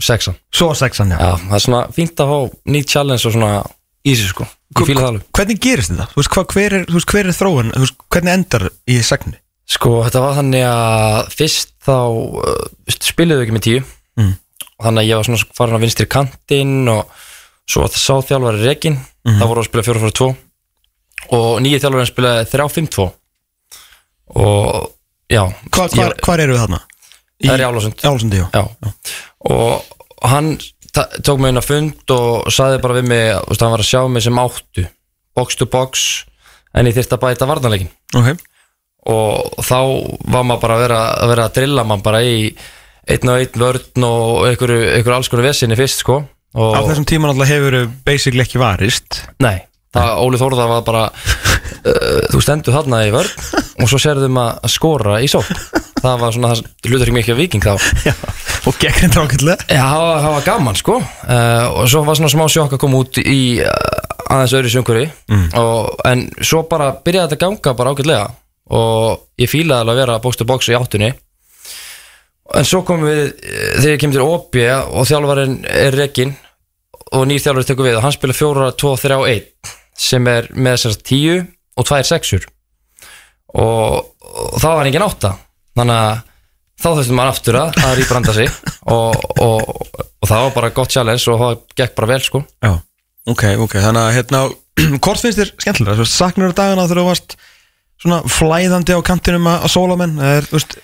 sexan 0.00 0.34
Svo 0.56 0.70
sexan, 0.74 1.10
já, 1.12 1.18
Já, 1.20 1.34
það 1.50 1.56
er 1.58 1.62
svona 1.66 1.80
fínt 1.94 2.22
að 2.24 2.30
fá 2.32 2.38
nýtt 2.72 2.88
challenge 2.94 3.28
og 3.28 3.34
svona 3.34 3.50
easy 4.08 4.24
sko 4.30 4.46
Ég 4.48 4.86
fíla 4.88 5.02
það 5.04 5.10
alveg 5.10 5.26
Hvernig 5.36 5.60
gerist 5.62 5.92
þetta? 5.92 6.06
Þú 6.14 6.20
veist, 6.22 6.32
hvað, 6.34 6.46
hver, 6.54 6.76
er, 6.78 6.86
þú 6.88 6.96
veist, 6.96 7.10
hver 7.12 7.28
er 7.28 7.36
þróun? 7.36 7.70
Þú 7.76 7.82
veist, 7.84 7.98
hvernig 8.16 8.32
endar 8.38 8.64
í 8.88 8.96
segni? 9.06 9.36
Sko, 9.70 9.90
þetta 10.06 10.20
var 10.24 10.34
þannig 10.40 10.64
að 10.66 11.28
fyrst 11.38 11.72
þá 11.86 11.94
uh, 12.42 12.94
spiluðu 13.00 13.44
ekki 13.46 13.56
með 13.58 13.66
tíu 13.68 13.82
Mm. 14.18 14.32
og 14.76 14.84
þannig 14.84 15.04
að 15.04 15.08
ég 15.08 15.16
var 15.20 15.26
svona 15.28 15.54
farin 15.54 15.76
að 15.78 15.82
vinstri 15.84 16.06
kantinn 16.10 16.88
og 16.90 17.12
svo 17.70 17.84
að 17.86 17.94
sá 17.96 18.14
þjálfari 18.26 18.64
Rekin 18.66 18.96
Mhm. 18.98 19.36
það 19.38 19.48
voru 19.52 19.60
að 19.62 19.68
spila 19.68 19.84
4-4-2 19.86 20.26
og 21.36 21.60
nýju 21.62 21.78
þjálfari 21.84 22.08
spilaði 22.10 22.48
3-5-2 22.50 23.06
og 24.40 24.90
já 25.30 25.42
Hva, 25.70 25.86
ég- 25.86 25.94
hvar, 25.94 26.14
hvar 26.24 26.40
eru 26.42 26.54
við 26.56 26.62
þarna? 26.64 26.80
það 27.44 27.54
er 27.54 27.62
í 27.62 27.68
Álásund 27.70 28.04
Álsundi, 28.10 28.36
já. 28.42 28.48
já. 28.52 28.92
og 29.40 29.82
hann 30.22 30.58
tók 31.22 31.38
mig 31.40 31.50
inn 31.54 31.60
á 31.62 31.64
fund 31.64 32.10
og 32.10 32.50
saði 32.52 32.80
bara 32.82 32.94
við 32.98 33.06
mig 33.08 33.30
þú 33.32 33.48
veist, 33.48 33.60
hann 33.62 33.70
var 33.70 33.80
að 33.84 33.90
sjá 33.90 34.02
mig 34.10 34.22
sem 34.26 34.34
áttu 34.42 34.88
box 35.36 35.56
to 35.56 35.66
box 35.66 36.24
en 36.74 36.86
ég 36.86 36.94
þyrfti 36.98 37.16
að 37.16 37.22
bæta 37.24 37.46
varnarleikin 37.48 37.90
Ok, 38.14 38.36
og 39.14 39.64
þá 39.66 39.78
var 40.30 40.44
maður 40.48 40.62
bara 40.64 40.76
að 40.78 40.84
vera 40.86 41.00
að, 41.10 41.24
vera 41.34 41.46
að 41.48 41.56
drilla 41.58 41.84
mann 41.88 42.04
bara 42.04 42.22
í 42.26 42.36
einn 43.10 43.32
og 43.32 43.40
einn 43.42 43.62
vörn 43.64 44.06
og 44.06 44.44
einhverju, 44.50 44.82
einhverju 44.96 45.16
alls 45.16 45.30
konar 45.32 45.48
vesinni 45.50 45.78
fyrst 45.78 46.04
sko. 46.04 46.20
Og, 46.54 46.72
á 46.74 46.80
þessum 46.86 47.06
tíma 47.06 47.28
náttúrulega 47.30 47.56
hefur 47.56 47.90
basically 48.06 48.42
ekki 48.44 48.58
varist. 48.62 49.20
Nei, 49.42 49.60
það 49.94 50.16
Óli 50.24 50.38
Þórða 50.40 50.66
var 50.70 50.82
bara 50.86 51.04
uh, 51.10 52.20
þú 52.32 52.40
stendur 52.42 52.74
þarna 52.74 53.04
í 53.06 53.12
vörn 53.14 53.30
og 53.80 53.90
svo 53.90 54.00
sérðum 54.02 54.38
að 54.42 54.66
skora 54.74 55.20
í 55.22 55.28
sók 55.30 55.46
það 56.00 56.22
var 56.22 56.32
svona, 56.34 56.50
það 56.54 56.90
hlutur 56.90 57.06
ekki 57.10 57.16
mikið 57.18 57.38
viking 57.42 57.64
þá. 57.66 57.74
Og 58.68 58.76
gekk 58.76 58.98
hendur 59.06 59.22
ákveðlega 59.24 59.72
Já, 59.72 59.84
það 59.88 60.02
var- 60.04 60.20
það 60.24 60.34
var 60.36 60.42
gaman 60.50 60.76
sko. 60.76 60.96
Uh, 61.24 61.66
og 61.80 61.86
svo 61.92 62.02
var 62.04 62.18
svona 62.18 62.32
smá 62.32 62.42
sjokk 62.52 62.74
að 62.76 62.82
koma 62.82 63.00
út 63.04 63.20
í 63.22 63.38
uh, 63.64 63.70
aðeins 64.30 64.54
öðru 64.58 64.72
sjönguri 64.74 65.06
og, 65.58 65.94
en 66.06 66.26
svo 66.44 66.60
bara 66.68 66.90
byrjaði 67.04 67.30
þetta 67.32 67.38
að 67.38 67.44
ganga 67.46 67.72
bara 67.78 67.94
ágætlega 67.94 68.26
og 68.76 69.26
ég 69.40 69.50
fílaði 69.50 69.82
alveg 69.84 69.96
að 69.96 70.00
vera 70.04 70.20
bókstu 70.22 70.46
bóksu 70.48 70.72
í 70.74 70.78
áttunni. 70.78 71.10
En 72.58 72.66
svo 72.66 72.82
komum 72.86 73.06
við 73.10 73.20
eh, 73.26 73.74
þegar 73.78 73.92
ég 73.92 74.00
kemur 74.02 74.16
til 74.16 74.26
OB 74.26 74.60
og 74.98 75.10
þjálfarinn 75.10 75.58
er 75.70 75.98
Rekin 75.98 76.32
og 77.14 77.26
nýr 77.30 77.42
þjálfarinn 77.42 77.68
tekur 77.70 77.88
við 77.88 77.98
og 77.98 78.06
hann 78.06 78.16
spila 78.16 78.36
4, 78.36 78.70
2, 78.82 78.94
3 79.04 79.20
og 79.20 79.28
1 79.30 79.74
sem 80.00 80.30
er 80.32 80.48
með 80.56 80.76
þessar 80.78 80.98
10 81.12 81.46
og 81.80 81.88
2 81.90 82.00
sexur. 82.10 82.48
Og, 83.60 83.96
og 84.20 84.58
það 84.62 84.76
var 84.78 84.90
engin 84.90 85.06
átta. 85.06 85.32
Þannig 85.78 86.02
að 86.02 86.20
þá 86.80 86.88
þurftum 86.90 87.18
maður 87.18 87.34
aftur 87.34 87.58
að, 87.60 87.80
að 87.86 87.96
rýbranda 87.98 88.36
sig 88.36 88.52
og, 88.96 89.26
og, 89.42 89.90
og 90.00 90.30
það 90.30 90.46
var 90.46 90.54
bara 90.56 90.72
gott 90.78 90.94
challenge 90.94 91.26
og 91.30 91.42
það 91.42 91.58
gekk 91.82 91.98
bara 91.98 92.12
vel 92.14 92.22
sko. 92.24 92.44
Já 92.64 92.78
Ok, 93.28 93.44
ok, 93.60 93.74
þannig 93.84 94.00
að 94.00 94.14
hérna 94.16 94.38
Hvort 95.04 95.20
finnst 95.20 95.38
þér 95.40 95.50
skemmtilega? 95.60 96.06
Saknar 96.08 96.52
þú 96.52 96.56
dagana 96.56 96.86
þegar 96.88 97.02
þú 97.02 97.08
varst 97.10 97.36
svona 98.00 98.20
flæðandi 98.30 98.96
á 98.96 99.00
kantinum 99.04 99.48
að 99.50 99.66
sóla 99.72 99.98
menn 100.00 100.16
Er, 100.24 100.46
veist, 100.52 100.78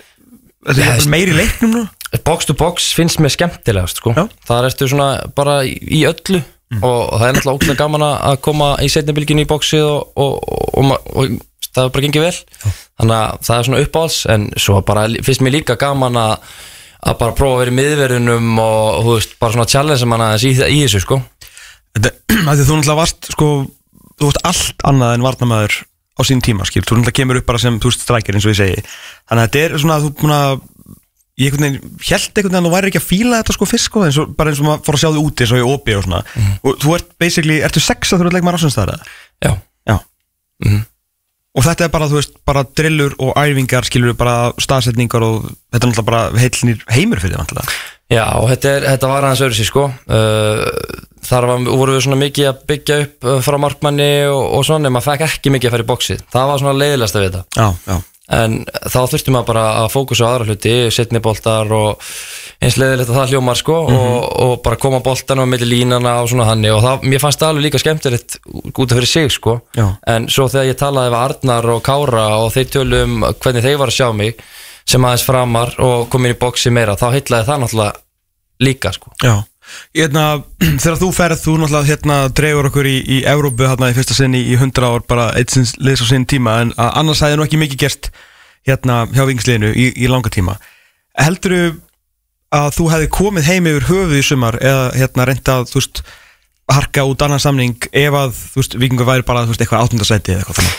þetta 0.67 1.09
meiri 1.11 1.35
leiknum 1.37 1.73
nú? 1.73 1.85
Box 2.23 2.47
to 2.47 2.55
box 2.55 2.91
finnst 2.95 3.19
mér 3.19 3.33
skemmtilegast 3.33 3.99
sko. 3.99 4.13
Já. 4.15 4.23
Mm. 4.23 4.45
Það 4.47 4.69
ertu 4.69 4.87
svona 4.87 5.09
bara 5.35 5.57
í, 5.67 6.05
öllu 6.07 6.39
og, 6.81 6.83
og 6.83 7.19
það 7.19 7.27
er 7.27 7.35
náttúrulega 7.35 7.57
ógæðlega 7.57 7.81
gaman 7.81 8.05
að 8.07 8.39
koma 8.47 8.71
í 8.83 8.89
setnibilginu 8.91 9.43
í 9.43 9.49
boxið 9.49 9.85
og, 9.87 10.23
og, 10.23 10.39
og, 10.77 11.11
og, 11.13 11.37
það 11.77 11.91
bara 11.93 12.05
gengið 12.07 12.25
vel 12.25 12.33
þannig 12.65 13.15
að 13.17 13.45
það 13.47 13.57
er 13.57 13.67
svona 13.67 13.81
uppáhalds 13.85 14.17
en 14.33 14.47
svo 14.57 14.81
bara 14.87 15.05
finnst 15.23 15.43
mér 15.45 15.55
líka 15.59 15.77
gaman 15.79 16.19
að 16.19 16.47
bara 17.19 17.35
prófa 17.37 17.57
að 17.57 17.61
vera 17.61 17.73
í 17.73 17.77
miðverðunum 17.77 18.61
og 18.63 19.03
þú 19.05 19.13
veist, 19.13 19.35
bara 19.39 19.55
svona 19.55 19.69
challenge 19.71 20.09
mann 20.09 20.25
aðeins 20.25 20.47
í, 20.47 20.53
í 20.57 20.79
þessu 20.85 21.03
sko 21.05 21.19
Þetta, 21.97 22.11
þú 22.33 22.39
náttúrulega 22.49 22.97
varst 22.99 23.29
sko, 23.33 23.51
þú 24.17 24.31
varst 24.31 24.43
allt 24.49 24.87
annað 24.89 25.15
en 25.17 25.27
varnamæður 25.27 25.77
á 26.17 26.21
sín 26.25 26.41
tíma, 26.41 26.65
skil, 26.65 26.81
þú 26.81 26.97
náttúrulega 26.97 27.17
kemur 27.19 27.39
upp 27.41 27.47
bara 27.47 27.61
sem 27.61 27.77
þú 27.81 27.91
strækir 27.93 28.37
eins 28.37 28.47
og 28.47 28.53
ég 28.55 28.59
segi. 28.59 28.81
Þannig 29.29 29.43
að 29.43 29.47
þetta 29.47 29.63
er 29.63 29.77
svona 29.83 29.97
að 29.97 30.07
þú 30.07 30.11
búin 30.21 30.35
að 30.37 30.55
ég 31.37 31.53
einhvern 31.53 31.65
veginn, 31.67 31.95
held 32.09 32.27
einhvern 32.27 32.47
veginn 32.47 32.59
að 32.59 32.67
þú 32.67 32.73
væri 32.73 32.91
ekki 32.91 33.01
að 33.01 33.07
fíla 33.11 33.39
þetta 33.41 33.55
sko 33.57 33.69
fyrst 33.69 33.89
sko, 33.91 34.03
eins 34.07 34.19
og, 34.21 34.29
bara 34.37 34.51
eins 34.53 34.61
og 34.61 34.67
maður 34.67 34.85
fór 34.87 34.97
að 34.97 35.01
sjá 35.03 35.09
þig 35.13 35.27
úti 35.27 35.45
eins 35.45 35.53
og 35.53 35.61
í 35.61 35.65
OB 35.73 35.91
og 35.93 36.05
svona. 36.07 36.21
Og 36.63 36.79
þú 36.81 36.95
ert 36.97 37.09
basically, 37.21 37.57
ertu 37.67 37.83
sex 37.83 38.13
að 38.13 38.23
þú 38.23 38.29
ert 38.29 38.37
leikmaður 38.37 38.61
ásynstæðar 38.63 39.03
Já, 39.45 39.51
Já. 39.85 39.97
Mhm. 40.65 40.85
Og 41.57 41.65
þetta 41.65 41.87
er 41.87 41.89
bara, 41.89 42.05
þú 42.09 42.19
veist, 42.19 42.33
bara 42.45 42.61
drillur 42.77 43.15
og 43.17 43.37
æfingar, 43.37 43.85
skilur 43.85 44.13
bara 44.17 44.51
staðsetningar 44.61 45.23
og 45.25 45.47
þetta 45.73 45.87
er 45.87 45.89
náttúrulega 45.89 46.09
bara 46.09 46.19
heilnir 46.37 46.83
heimur 46.93 47.21
fyrir 47.21 47.33
þið 47.33 47.41
vantilega 47.41 47.77
Já, 48.07 48.23
og 48.39 48.47
þetta, 48.53 48.73
er, 48.73 48.87
þetta 48.93 49.11
var 49.11 49.27
aðeins 49.27 49.43
öðru 49.43 49.57
sér 49.57 49.69
sko. 49.71 49.85
Uh, 50.07 51.05
Þar 51.27 51.47
var, 51.49 51.63
voru 51.67 51.95
við 51.97 52.03
svona 52.05 52.19
mikið 52.21 52.45
að 52.47 52.59
byggja 52.69 52.97
upp 53.03 53.25
uh, 53.27 53.39
frá 53.43 53.57
markmanni 53.59 54.11
og, 54.31 54.43
og 54.55 54.61
svona, 54.67 54.87
en 54.87 54.95
maður 54.95 55.09
fekk 55.09 55.25
ekki 55.25 55.51
mikið 55.51 55.69
að 55.69 55.73
fara 55.75 55.83
í 55.83 55.89
bóksið 55.89 56.21
Það 56.31 56.51
var 56.51 56.61
svona 56.61 56.77
leiðilegast 56.77 57.17
að 57.17 57.25
við 57.25 57.33
þetta 57.33 57.63
Já, 57.65 57.67
já. 57.89 57.97
En 58.37 58.55
þá 58.67 58.97
þurfti 59.07 59.33
maður 59.33 59.47
bara 59.47 59.65
að 59.81 59.89
fókusa 59.93 60.27
á 60.27 60.29
aðra 60.29 60.47
hluti 60.49 60.75
Setni 60.91 61.21
boltar 61.23 61.69
og 61.75 62.07
eins 62.57 62.75
leiðilegt 62.79 63.11
að 63.11 63.19
það 63.21 63.33
hljómar 63.33 63.59
sko 63.59 63.75
og, 63.87 64.27
og 64.43 64.53
bara 64.65 64.79
koma 64.81 64.99
boltan 65.05 65.39
á 65.39 65.45
milli 65.47 65.67
línana 65.69 66.15
og 66.23 66.31
svona 66.31 66.47
hannig 66.49 66.73
og 66.73 66.81
það, 66.83 67.05
mér 67.11 67.21
fannst 67.23 67.43
það 67.43 67.53
alveg 67.53 67.67
líka 67.67 67.81
skemmtilegt 67.83 68.37
út 68.73 68.87
af 68.87 68.97
fyrir 68.97 69.11
sig 69.11 69.31
sko. 69.35 69.59
Já. 69.77 69.85
En 70.09 70.25
svo 70.33 70.47
þegar 70.51 70.71
ég 70.71 70.79
talaði 70.79 71.13
við 71.13 71.19
Arnar 71.21 71.69
og 71.75 71.83
Kára 71.85 72.25
og 72.41 72.49
þeir 72.55 72.71
tölu 72.73 73.03
um 73.05 73.19
hvernig 73.29 73.67
þeir 73.67 73.77
var 73.83 73.93
að 73.93 73.99
sjá 73.99 74.09
mig 74.17 74.41
sem 74.87 75.03
aðeins 75.03 75.27
framar 75.27 75.75
og 75.83 76.07
kom 76.11 76.25
inn 76.25 76.35
í 76.35 76.39
boksi 76.39 76.71
meira 76.73 76.97
þá 76.99 77.09
heitlaði 77.15 77.49
það 77.49 77.63
náttúrulega 77.63 77.93
líka 78.63 78.93
sko 78.95 79.13
Já, 79.23 79.35
hérna, 79.97 80.25
þegar 80.81 80.99
þú 81.01 81.09
ferð, 81.15 81.41
þú 81.43 81.57
náttúrulega 81.61 81.91
hérna 81.91 82.19
dregur 82.39 82.69
okkur 82.71 82.89
í, 82.89 82.97
í 83.17 83.17
Evrópu 83.27 83.67
hérna 83.67 83.91
í 83.91 83.97
fyrsta 83.97 84.17
sinni 84.17 84.43
í 84.45 84.55
100 84.57 84.87
ár, 84.87 85.03
bara 85.09 85.29
eitt 85.39 85.53
sinns 85.53 85.75
liðs 85.81 86.05
á 86.05 86.07
sinn 86.11 86.27
tíma, 86.29 86.61
en 86.63 86.73
annars 86.77 87.23
hæði 87.23 87.39
nú 87.39 87.47
ekki 87.47 87.61
mikið 87.61 87.83
gerst 87.83 88.11
hérna 88.67 89.03
hjá 89.13 89.23
vingsliðinu 89.29 89.71
í, 89.71 89.89
í 89.95 90.09
langa 90.11 90.31
tíma. 90.33 90.57
Heldur 91.17 91.77
að 92.53 92.69
þú 92.77 92.87
hefði 92.93 93.09
komið 93.15 93.49
heim 93.51 93.69
yfir 93.71 93.87
höfuð 93.89 94.17
í 94.17 94.23
sumar 94.25 94.57
eða 94.63 94.89
hérna 94.95 95.27
reynda 95.27 95.57
þú 95.67 95.79
veist, 95.79 96.03
harka 96.71 97.05
út 97.07 97.23
annan 97.23 97.41
samning 97.43 97.89
ef 97.91 98.19
að, 98.19 98.35
þú 98.53 98.61
veist, 98.61 98.77
vikingur 98.79 99.07
væri 99.07 99.27
bara, 99.27 99.45
þú 99.45 99.53
veist, 99.53 99.63
eitthvað 99.63 99.87
áttundasæti 99.87 100.35
eða 100.35 100.43
eitthvað 100.43 100.61
þannig. 100.61 100.77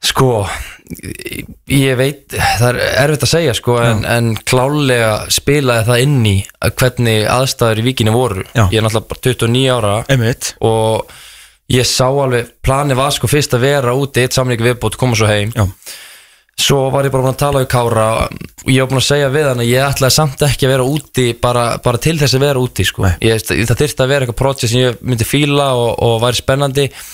Sko, 0.00 0.46
ég 1.68 1.96
veit, 2.00 2.32
það 2.32 2.68
er 2.70 2.78
erfitt 3.02 3.24
að 3.26 3.32
segja 3.34 3.54
sko, 3.56 3.74
en, 3.84 4.04
en 4.08 4.30
klálega 4.48 5.26
spilaði 5.32 5.86
það 5.90 6.04
inn 6.06 6.20
í 6.24 6.36
hvernig 6.64 7.26
aðstæður 7.28 7.82
í 7.82 7.84
víkinni 7.90 8.14
voru. 8.14 8.46
Já. 8.56 8.64
Ég 8.72 8.80
er 8.80 8.86
náttúrulega 8.86 9.10
bara 9.12 9.24
29 9.28 9.74
ára 9.76 9.96
Einmitt. 10.08 10.54
og 10.64 11.12
ég 11.70 11.84
sá 11.86 12.06
alveg, 12.08 12.48
planið 12.64 12.98
var 13.02 13.12
sko 13.12 13.28
fyrst 13.30 13.58
að 13.58 13.66
vera 13.68 13.92
úti, 13.96 14.24
eitt 14.24 14.38
samling 14.38 14.64
viðbót, 14.64 14.96
koma 15.00 15.18
svo 15.20 15.28
heim. 15.28 15.52
Já. 15.52 15.68
Svo 16.60 16.80
var 16.92 17.06
ég 17.06 17.12
bara 17.12 17.24
búin 17.24 17.32
að 17.32 17.40
tala 17.40 17.60
við 17.62 17.70
Kára 17.72 18.08
og 18.26 18.68
ég 18.68 18.82
var 18.82 18.90
búin 18.90 19.00
að 19.00 19.06
segja 19.06 19.30
við 19.32 19.46
hann 19.48 19.62
að 19.62 19.70
ég 19.70 19.84
ætlaði 19.86 20.16
samt 20.16 20.42
ekki 20.44 20.66
að 20.66 20.74
vera 20.74 20.88
úti 20.92 21.24
bara, 21.40 21.62
bara 21.80 22.00
til 22.02 22.18
þess 22.20 22.36
að 22.36 22.44
vera 22.44 22.60
úti 22.60 22.84
sko. 22.84 23.06
Ég, 23.24 23.40
það 23.48 23.80
þyrfti 23.80 24.04
að 24.04 24.12
vera 24.12 24.26
eitthvað 24.26 24.40
projekt 24.42 24.66
sem 24.66 24.82
ég 24.82 25.00
myndi 25.00 25.28
fíla 25.28 25.70
og, 25.78 25.94
og 26.04 26.18
væri 26.24 26.40
spennandi 26.42 26.84
og, 26.90 27.06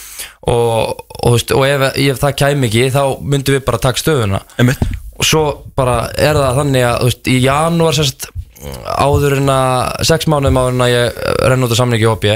og, 0.52 1.04
þú 1.20 1.34
veist, 1.34 1.54
og 1.56 1.66
ef, 1.68 1.86
ef 2.02 2.22
það 2.22 2.38
kæmi 2.42 2.70
ekki 2.70 2.86
þá 2.94 3.02
myndum 3.20 3.56
við 3.56 3.66
bara 3.66 3.82
taka 3.82 4.02
stöðuna. 4.02 4.42
Einmitt. 4.60 4.82
og 5.16 5.24
svo 5.24 5.44
bara 5.76 6.10
er 6.12 6.36
það 6.36 6.58
þannig 6.60 6.88
að 6.88 7.06
veist, 7.08 7.30
í 7.32 7.38
janúar 7.44 7.96
sérst 7.96 8.28
áður 8.96 9.38
en 9.40 9.52
að 9.52 10.06
sex 10.08 10.28
mánuðum 10.28 10.60
áður 10.60 10.74
en 10.76 10.84
að 10.86 10.92
ég 10.92 11.20
renn 11.50 11.66
út 11.66 11.74
á 11.76 11.80
samningi 11.80 12.06
í 12.06 12.10
OP 12.10 12.26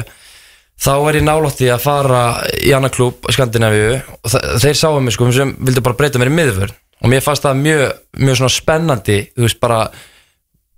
þá 0.81 0.93
er 0.97 1.19
ég 1.19 1.27
nálátti 1.27 1.69
að 1.73 1.83
fara 1.85 2.23
í 2.57 2.73
annar 2.77 2.93
klúb 2.95 3.29
Skandinavíu 3.33 3.99
og 4.01 4.37
þeir 4.63 4.79
sáu 4.79 5.01
mig 5.01 5.17
sko 5.17 5.29
sem 5.37 5.53
vildu 5.61 5.85
bara 5.85 5.99
breyta 5.99 6.21
mér 6.21 6.33
í 6.33 6.37
miðvörn. 6.39 6.73
Og 7.01 7.09
mér 7.09 7.25
fannst 7.25 7.45
það 7.45 7.61
mjög, 7.65 7.85
mjög 8.21 8.51
spennandi 8.53 9.19
þú 9.33 9.47
veist 9.47 9.61
bara 9.61 9.83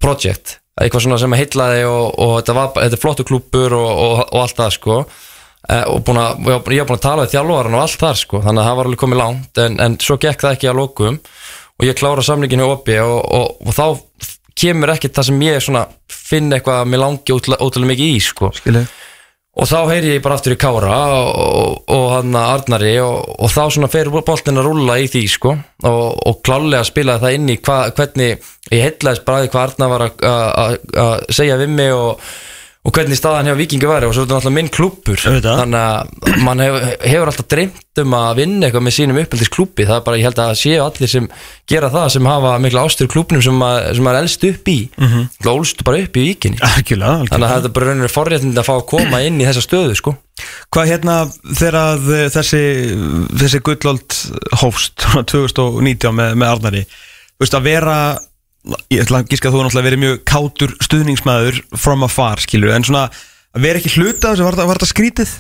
project 0.03 0.59
eitthvað 0.81 1.05
svona 1.05 1.19
sem 1.21 1.37
heitlaði 1.37 1.85
og, 1.85 2.07
og 2.17 2.33
þetta, 2.41 2.55
var, 2.57 2.71
þetta 2.79 2.99
er 2.99 3.03
flottu 3.03 3.27
klúbur 3.29 3.77
og, 3.77 3.91
og, 3.91 4.23
og 4.25 4.39
allt 4.43 4.59
það 4.59 4.75
sko. 4.79 4.99
Eh, 5.03 5.31
og 5.93 6.01
búin 6.07 6.19
að, 6.19 6.41
ég 6.43 6.57
var- 6.57 6.65
búin 6.89 6.99
að 6.99 7.05
tala 7.07 7.27
við 7.27 7.35
þjálfaran 7.37 7.77
og 7.79 7.83
allt 7.85 8.01
þar 8.03 8.19
sko, 8.19 8.41
þannig 8.43 8.63
að 8.63 8.69
það 8.71 8.77
var 8.81 8.89
alveg 8.91 9.03
komið 9.05 9.21
langt 9.23 9.61
en, 9.63 9.77
en 9.81 9.99
svo 10.03 10.17
gekk 10.19 10.41
það 10.43 10.57
ekki 10.57 10.71
að 10.73 10.81
lokum. 10.81 11.21
Og 11.81 11.87
ég 11.89 11.97
klára 11.99 12.23
samlinginu 12.23 12.67
oppi 12.69 12.99
og, 13.03 13.21
og, 13.33 13.55
og 13.67 13.75
þá 13.75 13.87
kemur 14.59 14.93
ekkert 14.93 15.15
það 15.17 15.29
sem 15.31 15.41
ég 15.47 15.63
svona 15.65 15.87
finn 16.13 16.53
eitthvað 16.53 16.83
að 16.83 16.91
mér 16.93 17.01
langi 17.03 17.33
ótrúlega 17.35 17.89
mikið 17.89 18.11
í 18.13 18.21
sko. 18.23 18.51
Skilja. 18.59 18.83
og 19.53 19.67
þá 19.69 19.79
heyri 19.91 20.13
ég 20.15 20.23
bara 20.25 20.37
aftur 20.39 20.55
í 20.55 20.59
Kára 20.61 20.99
og, 21.17 21.31
og, 21.43 21.81
og 21.93 22.05
hann 22.15 22.37
að 22.39 22.53
Arnari 22.55 22.93
og, 23.05 23.19
og 23.39 23.51
þá 23.53 23.63
svona 23.75 23.89
fer 23.93 24.09
boltin 24.13 24.61
að 24.61 24.69
rúlla 24.69 24.99
í 25.03 25.09
því 25.13 25.25
sko. 25.29 25.57
Og, 25.89 26.05
og 26.29 26.39
klálega 26.47 26.85
spilaði 26.89 27.25
það 27.27 27.37
inn 27.39 27.51
í 27.53 27.59
hva, 27.65 27.79
hvernig 27.97 28.47
ég 28.73 28.85
heitlaðist 28.87 29.27
bara 29.27 29.43
því 29.43 29.51
hvað 29.53 29.67
Arnar 29.67 29.93
var 29.93 30.07
að 30.09 31.27
segja 31.37 31.59
við 31.61 31.75
mig 31.75 31.93
og, 31.97 32.23
og 32.83 32.91
hvernig 32.91 33.15
staðan 33.15 33.47
hjá 33.47 33.55
Víkingu 33.55 33.87
væri 33.87 34.09
og 34.09 34.15
svo 34.17 34.25
er 34.25 34.27
þetta 34.27 34.39
náttúrulega 34.41 34.57
minn 34.57 34.71
Auðvitað. 34.73 35.59
þannig 35.61 35.83
að 35.83 36.41
mann 36.43 36.63
hefur, 36.65 36.87
hefur 37.13 37.31
alltaf 37.31 37.47
dreymt 37.53 38.01
um 38.03 38.17
að 38.19 38.41
vinna 38.41 38.67
eitthvað 38.67 38.85
með 38.89 38.95
sínum 38.97 39.21
uppeldis 39.23 39.53
klúbbi 39.55 39.87
það 39.87 39.99
er 40.01 40.05
bara, 40.09 40.19
ég 40.19 40.27
held 40.27 40.41
að 40.43 40.49
það 40.51 40.59
séu 40.59 40.81
allir 40.83 41.13
sem 41.13 41.29
gera 41.71 41.91
það 41.93 42.09
sem 42.17 42.29
hafa 42.33 42.55
mikla 42.65 42.83
ástur 42.89 43.11
klúbnum 43.13 43.45
sem, 43.45 43.63
að, 43.69 43.79
sem 43.95 44.09
maður 44.09 44.19
elst 44.25 44.47
upp 44.49 44.73
í 44.73 44.77
mm. 44.89 45.13
-hmm. 45.13 45.53
ólst 45.53 45.85
bara 45.87 46.03
upp 46.03 46.19
í 46.19 46.27
Víkinni 46.27 46.59
Algjörlega, 46.59 47.13
algjörlega. 47.23 47.31
Þannig 47.31 47.47
að 47.47 47.55
þetta 47.55 47.71
er 47.71 47.77
bara 47.79 47.93
raunir 47.93 48.15
forréttind 48.17 48.59
að 48.59 48.69
fá 48.69 48.75
að 48.75 48.89
koma 48.97 49.23
inn 49.23 49.39
í 49.39 49.47
þessa 49.47 49.63
stöðu 49.63 49.95
sko. 50.01 50.17
Hvað 50.75 50.91
hérna 50.91 51.17
þegar 51.55 52.03
þessi, 52.35 52.65
þessi 53.31 53.63
gullöld 53.63 54.19
hófst 54.59 55.07
2019 55.31 56.19
með, 56.19 56.35
með 56.35 56.55
Arnari 56.57 56.85
Þú 57.43 57.47
veist 57.47 57.57
að 57.59 57.65
vera 57.67 57.97
ég 58.93 59.03
ætla 59.03 59.23
að 59.23 59.29
gíska 59.33 59.51
að 59.51 59.57
þú 59.57 59.65
náttúrulega 59.67 59.89
verið 59.91 60.03
mjög 60.05 60.23
kátur 60.29 60.73
stuðningsmæður 60.87 61.61
from 61.83 62.07
afar 62.07 62.43
skilur 62.45 62.75
en 62.77 62.85
svona 62.87 63.09
að 63.11 63.65
vera 63.67 63.81
ekki 63.83 63.95
hluta 63.99 64.33
þessu 64.33 64.47
var, 64.47 64.57
þetta- 64.59 64.73
þetta 64.77 64.91
skrítið 64.95 65.37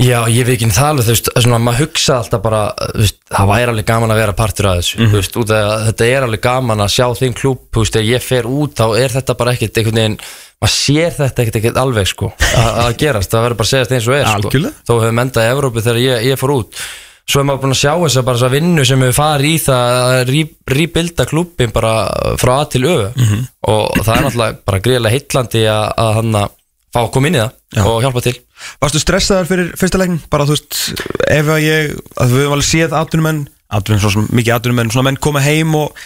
Já, 0.00 0.22
ég 0.32 0.46
veit 0.48 0.54
ekki 0.56 0.70
það 0.72 0.86
alveg, 0.88 1.04
þú 1.04 1.12
veist, 1.12 1.26
svona, 1.44 1.58
maður 1.60 1.82
hugsa 1.84 2.14
alltaf 2.16 2.40
bara, 2.42 2.60
þú 2.96 3.02
veist, 3.02 3.18
það 3.28 3.50
væri 3.50 3.66
alveg 3.74 3.86
gaman 3.90 4.10
að 4.14 4.20
vera 4.22 4.32
partur 4.38 4.68
af 4.70 4.78
þessu, 4.80 4.96
þú 5.02 5.18
veist, 5.18 5.36
út 5.42 5.50
af 5.52 5.66
að 5.68 5.82
þetta 5.90 6.06
er 6.08 6.24
alveg 6.24 6.40
gaman 6.46 6.80
að 6.80 6.92
sjá 6.94 7.04
þinn 7.20 7.34
klúb, 7.36 7.58
þú 7.76 7.82
veist, 7.84 7.92
þegar 7.98 8.08
ég 8.08 8.24
fer 8.24 8.48
út 8.48 8.72
þá 8.80 8.86
er 9.02 9.12
þetta 9.18 9.36
bara 9.42 9.52
ekkert 9.52 9.76
einhvern 9.82 10.00
veginn, 10.00 10.16
maður 10.64 10.74
sér 10.78 11.12
þetta 11.18 11.44
ekkert 11.44 11.58
ekkert 11.60 11.80
alveg, 11.84 12.08
sko, 12.08 12.32
að, 12.40 12.70
að 12.86 12.96
gerast, 13.04 13.30
það 13.36 13.44
verður 13.44 13.60
bara 13.60 13.68
að 13.68 13.72
segja 13.74 13.98
eins 13.98 14.08
og 14.08 14.16
er, 14.16 14.32
sko, 14.32 14.54
þó 14.88 14.92
hefur 14.96 15.16
mendað 15.20 15.44
í 15.44 15.52
Evrópu 15.52 15.84
þegar 15.84 16.00
ég, 16.06 16.26
ég 16.32 16.40
fór 16.40 16.54
út, 16.56 16.82
svo 17.28 17.40
er 17.40 17.46
maður 17.48 17.62
búin 17.62 17.74
að 17.76 17.80
sjá 17.82 17.92
þess 18.02 18.18
að 18.18 18.26
bara 18.28 18.40
þessa 18.40 18.52
vinnu 18.52 18.86
sem 18.88 19.04
hefur 19.04 19.18
farið 19.18 19.52
í 19.52 19.60
það 19.62 19.98
að 20.02 20.32
rýbilda 20.76 21.26
klúbin 21.30 21.74
bara 21.74 21.92
frá 22.40 22.52
A 22.56 22.64
til 22.72 22.82
Ö 22.88 22.96
og 23.70 24.00
það 24.02 24.14
er 24.16 24.24
náttúrulega 24.26 24.58
bara 24.66 24.82
greiðlega 24.82 25.14
heitlandi 25.16 25.64
að, 25.70 25.84
að 26.02 26.14
hann 26.18 26.40
að 26.42 26.56
fá 26.92 27.00
að 27.04 27.12
koma 27.14 27.30
inn 27.30 27.38
í 27.38 27.42
það 27.42 27.52
Já. 27.72 27.84
og 27.88 28.02
hjálpa 28.04 28.22
til. 28.26 28.34
Varstu 28.82 29.00
stressaður 29.00 29.48
fyrir 29.48 29.70
fyrsta 29.80 29.98
leikin? 29.98 30.18
Bara 30.30 30.44
þú 30.46 30.56
veist, 30.56 30.80
ef 31.32 31.46
að 31.48 31.62
ég 31.64 31.94
að 32.20 32.34
við 32.34 32.42
höfum 32.42 32.56
alveg 32.58 32.68
séð 32.68 32.96
atvinnumenn 32.98 33.46
atvinnumenn, 33.72 34.12
svo 34.12 34.24
mikið 34.28 34.56
atvinnumenn, 34.58 34.92
svona 34.92 35.08
menn 35.08 35.22
koma 35.22 35.40
heim 35.40 35.72
og 35.78 35.96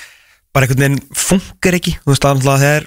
bara 0.55 0.69
einhvern 0.69 0.85
veginn 0.85 1.03
funkar 1.17 1.77
ekki 1.81 1.97
þú 2.05 2.13
veist, 2.13 2.23
það 2.23 2.67
er 2.69 2.87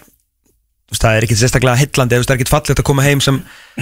það 0.97 1.17
er 1.17 1.27
ekki 1.27 1.38
sérstaklega 1.38 1.77
veist, 1.77 1.99
það 1.99 2.34
er 2.34 2.39
ekki 2.39 2.49
fallegt 2.49 2.82
að 2.82 2.88
koma 2.88 3.05
heim 3.05 3.21
sem 3.21 3.41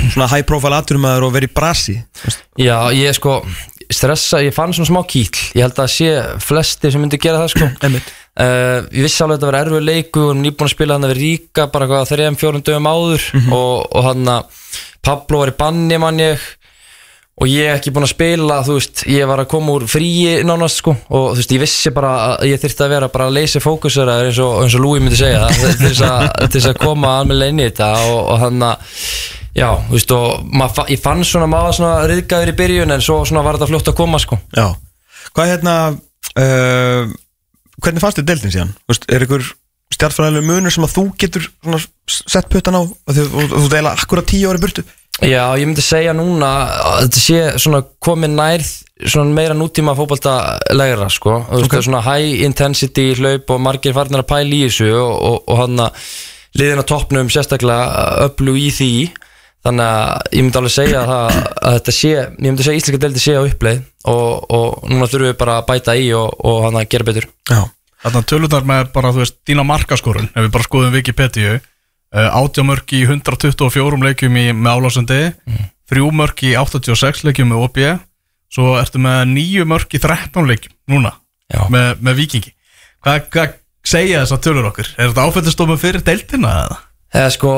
svona 0.09 0.27
high 0.31 0.45
profile 0.47 0.75
atvinnumæður 0.81 1.27
og 1.29 1.35
vera 1.37 1.47
í 1.47 1.53
brasi. 1.53 1.95
Já, 2.59 2.89
ég 2.91 3.15
sko 3.15 3.39
stressa, 3.93 4.41
ég 4.43 4.55
fann 4.55 4.73
svona 4.75 4.89
smá 4.89 5.01
kýll 5.07 5.41
ég 5.55 5.63
held 5.63 5.79
að 5.79 5.91
sé 5.93 6.09
flesti 6.43 6.91
sem 6.91 7.03
myndi 7.03 7.19
gera 7.21 7.43
það 7.45 7.53
sko. 7.55 7.69
Uh, 8.37 8.85
Ég 8.93 9.01
vissi 9.01 9.23
alveg 9.25 9.31
að 9.31 9.39
þetta 9.39 9.47
var 9.47 9.55
erfið 9.63 9.85
leiku 9.87 10.23
og 10.27 10.35
nýbúin 10.37 10.67
að 10.67 10.73
spila 10.75 10.93
hann 10.93 11.05
að 11.07 11.09
vera 11.09 11.21
ríka 11.23 11.63
bara 11.73 11.87
hvað 11.89 12.03
þrejum, 12.11 12.35
fjórum 12.37 12.61
dögum 12.67 12.89
áður 12.91 13.23
og, 13.49 13.71
og 13.97 14.03
hann 14.05 14.29
að 14.29 14.59
Pablo 15.07 15.39
var 15.41 15.49
í 15.49 15.55
banni 15.57 15.97
mann 16.03 16.21
ég 16.21 16.43
og 17.37 17.49
ég 17.51 17.69
ekki 17.75 17.91
búin 17.93 18.05
að 18.07 18.13
spila, 18.15 18.55
þú 18.65 18.75
veist 18.79 19.03
ég 19.13 19.27
var 19.29 19.43
að 19.43 19.49
koma 19.51 19.75
úr 19.77 19.85
fríi 19.89 20.39
nánast 20.47 20.81
sko. 20.81 20.95
Og 21.13 21.27
þú 21.35 21.41
veist, 21.41 21.53
ég 21.53 21.61
vissi 21.61 21.91
bara 21.93 22.13
að 22.33 22.47
ég 22.49 22.61
þyrfti 22.63 22.85
að 22.85 22.93
vera 22.95 23.09
bara 23.13 23.27
að 23.29 23.35
leysa 23.37 23.61
fókusera 23.61 24.15
eins 24.25 24.39
og, 24.41 24.63
eins 24.63 24.77
og 24.77 24.81
Louis 24.85 25.03
myndi 25.03 25.19
segja 25.19 25.45
til 25.53 25.83
þess 25.85 26.69
að, 26.71 26.79
koma 26.81 27.19
almennilega 27.19 27.53
inn 27.53 27.61
í 27.61 27.67
þetta. 27.69 27.91
Og, 28.09 28.21
og 28.33 28.41
hann 28.45 28.65
að 28.71 28.95
Já, 29.57 29.71
þú 29.87 29.95
veist, 29.95 30.11
og 30.13 30.57
fa- 30.75 30.85
ég 30.85 30.99
fann 31.01 31.23
svona 31.25 31.47
maður 31.49 31.77
svona 31.79 31.93
riðgæður 32.09 32.51
í 32.51 32.57
byrjun 32.59 32.93
en 32.93 33.01
svo 33.01 33.23
svona 33.25 33.41
var 33.45 33.57
þetta 33.57 33.69
fljótt 33.71 33.87
að 33.89 33.95
koma 33.97 34.19
sko. 34.21 34.37
Já. 34.53 34.67
Hvað 35.33 35.49
hérna 35.49 35.73
uh, 36.37 37.15
Hvernig 37.81 38.01
fannst 38.03 38.19
þér 38.21 38.27
deildin 38.29 38.53
síðan? 38.53 38.75
Þú 38.83 38.93
Veist, 38.93 39.07
er 39.13 39.25
ykkur 39.25 39.47
stjartfræðileg 39.97 40.45
munur 40.45 40.73
sem 40.73 40.85
að 40.85 40.93
þú 40.93 41.03
getur 41.21 41.47
svona, 41.49 41.79
sett 42.09 42.49
puttan 42.53 42.77
á? 42.77 42.81
Og 42.85 43.17
þú, 43.17 43.25
þú 43.53 43.67
deila 43.73 43.93
akkurat 43.97 44.29
tíu 44.29 44.49
ári 44.51 44.61
burtu 44.61 44.85
Já, 45.25 45.41
ég 45.57 45.65
myndi 45.65 45.81
segja 45.81 46.13
núna 46.13 46.49
að 46.69 46.99
þetta 47.07 47.21
sé 47.23 47.37
svona 47.57 47.81
komið 48.03 48.33
nær 48.37 48.65
svona 49.01 49.33
meira 49.33 49.55
nútíma 49.57 49.95
fótbolta 49.97 50.33
legra 50.73 51.07
sko, 51.13 51.39
þú 51.47 51.61
veist, 51.61 51.71
það 51.71 51.79
er 51.79 51.85
svona 51.87 52.01
high 52.05 52.43
intensity 52.45 53.05
hlaup 53.17 53.53
og 53.53 53.61
margir 53.65 53.95
farnir 53.97 54.21
að 54.21 54.29
pæla 54.29 54.57
í 54.57 54.63
þessu 54.67 54.89
og, 54.93 55.13
og, 55.29 55.39
og 55.47 55.61
hann 55.63 55.85
að 55.87 56.03
liðin 56.57 56.81
á 56.81 56.89
toppnum 56.89 57.31
sérstaklega 57.33 58.27
öllu 58.27 58.57
í 58.57 58.67
því. 58.73 58.91
Þannig 59.67 59.87
að 59.91 60.35
ég 60.37 60.45
myndi 60.45 60.59
alveg 60.61 60.73
segja 60.73 60.99
það 61.09 61.37
að 61.37 61.73
þetta 61.77 61.93
sé, 61.97 62.11
ég 62.13 62.45
myndi 62.45 62.65
segja 62.65 62.75
að 62.75 62.81
Íslika 62.81 62.99
delti 63.03 63.23
sé 63.23 63.33
á 63.35 63.41
uppleið 63.41 63.81
og, 64.07 64.29
og 64.53 64.85
núna 64.87 65.09
þurfum 65.09 65.31
við 65.31 65.39
bara 65.41 65.57
að 65.59 65.65
bæta 65.71 65.97
í 65.97 66.05
og, 66.15 66.29
og 66.47 66.59
hann 66.67 66.77
að 66.79 66.87
gera 66.93 67.07
betur. 67.09 67.27
Já. 67.49 67.63
Þarna 68.05 68.21
tölunar 68.29 68.69
með 68.69 68.93
bara, 68.93 69.11
þú 69.11 69.23
veist, 69.23 69.39
dýna 69.49 69.65
markaskorun 69.67 70.29
ef 70.29 70.45
við 70.45 70.53
bara 70.53 70.67
skoðum 70.69 70.95
Wikipedia 70.95 71.57
uh, 72.15 72.29
átjámörk 72.41 72.93
í 72.97 73.03
124 73.07 74.01
leikjum 74.07 74.37
í, 74.39 74.45
með 74.55 74.71
álásandi 74.79 75.19
mm. 75.33 75.69
þrjú 75.91 76.09
mörk 76.21 76.43
í 76.47 76.55
86 76.59 77.23
leikjum 77.27 77.51
með 77.53 77.63
OB 77.67 77.79
svo 78.53 78.75
ertu 78.79 78.99
með 79.03 79.23
nýju 79.35 79.65
mörk 79.67 79.95
í 79.97 79.99
13 80.03 80.47
leikjum 80.47 80.75
núna 80.93 81.15
með, 81.71 81.95
með 82.03 82.21
Vikingi 82.23 82.53
Hvað 83.03 83.27
hva 83.31 83.43
segja 83.87 84.19
þess 84.23 84.33
að 84.35 84.43
tölur 84.47 84.65
okkur? 84.71 84.87
Er 84.97 85.09
þetta 85.11 85.25
áfættistofum 85.29 85.77
fyrir 85.79 86.01
deildina 86.03 86.49
eða? 86.65 86.77
Eða 87.17 87.27
sko, 87.31 87.51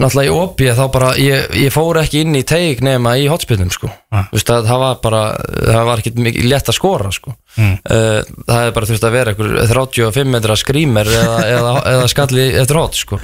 náttúrulega 0.00 0.30
í 0.30 0.36
opið 0.40 0.70
þá 0.78 0.84
bara, 0.94 1.08
ég, 1.20 1.50
ég 1.66 1.72
fór 1.74 1.98
ekki 2.00 2.22
inn 2.24 2.38
í 2.38 2.40
teik 2.48 2.80
nema 2.84 3.12
í 3.20 3.26
hotspinnum 3.28 3.68
sko 3.74 3.90
Ah. 4.08 4.24
Veist 4.32 4.48
að 4.48 4.64
það 4.70 4.80
var 4.80 4.94
bara, 5.02 5.20
það 5.66 5.82
var 5.90 6.00
ekkit 6.00 6.20
mikið 6.24 6.46
létt 6.48 6.70
að 6.72 6.78
skora 6.78 7.10
sko 7.12 7.34
Mm. 7.56 7.76
uh, 7.88 8.20
Það 8.44 8.58
hefði 8.60 8.72
bara 8.76 8.86
þurft 8.88 9.04
að 9.08 9.14
vera 9.16 9.32
einhver 9.32 9.52
35 9.72 10.32
metra 10.32 10.56
skrýmer 10.60 11.08
eða, 11.08 11.36
eða, 11.48 11.70
eða 11.92 12.08
skalli 12.12 12.42
eftir 12.60 12.76
hot 12.80 12.98
sko 12.98 13.18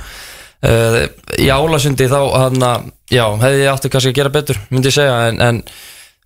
uh, 0.69 1.01
Í 1.41 1.49
álasundi 1.53 2.11
þá 2.11 2.21
hann 2.37 2.67
að, 2.67 2.91
já, 3.13 3.25
hefði 3.45 3.65
ég 3.65 3.73
átti 3.73 3.93
kannski 3.93 4.13
að 4.13 4.21
gera 4.21 4.35
betur, 4.35 4.61
myndi 4.71 4.93
ég 4.93 4.99
segja 4.99 5.17
en, 5.31 5.41
en 5.43 5.63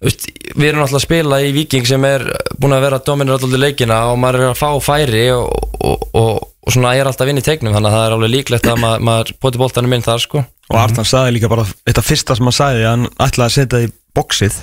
veist, 0.03 0.27
við 0.55 0.69
erum 0.71 0.83
náttúrulega 0.83 1.01
að 1.01 1.07
spila 1.07 1.41
í 1.45 1.55
Viking 1.57 1.89
sem 1.89 2.05
er 2.09 2.27
búin 2.59 2.77
að 2.77 2.85
vera 2.89 3.01
dominir 3.07 3.37
alltaf 3.37 3.57
leikina 3.57 4.03
og 4.11 4.21
maður 4.23 4.43
er 4.43 4.53
að 4.53 4.61
fá 4.61 4.69
færi 4.85 5.25
og, 5.35 5.49
og, 5.81 6.05
og, 6.19 6.45
og 6.67 6.75
svona 6.75 6.97
er 6.99 7.09
alltaf 7.09 7.31
inn 7.31 7.41
í 7.41 7.47
tegnum 7.47 7.77
þannig 7.77 7.93
að 7.93 7.97
það 7.99 8.07
er 8.09 8.17
alveg 8.19 8.35
líklegt 8.35 8.71
að 8.73 8.83
maður, 8.83 9.09
maður 9.09 9.33
poti 9.41 9.63
boltanum 9.63 9.97
inn 9.97 10.07
þar 10.07 10.23
sko. 10.27 10.45
Og 10.67 10.79
Arnald 10.81 11.07
sagði 11.07 11.37
líka 11.37 11.51
bara 11.51 11.67
Þetta 11.67 12.03
fyrsta 12.03 12.35
sem 12.35 12.49
hann 12.49 12.57
sagði 12.57 12.81
að 12.83 12.89
Hann 12.91 13.05
ætlaði 13.23 13.47
að 13.47 13.55
setja 13.55 13.83
í 13.85 13.91
bóksið 14.17 14.57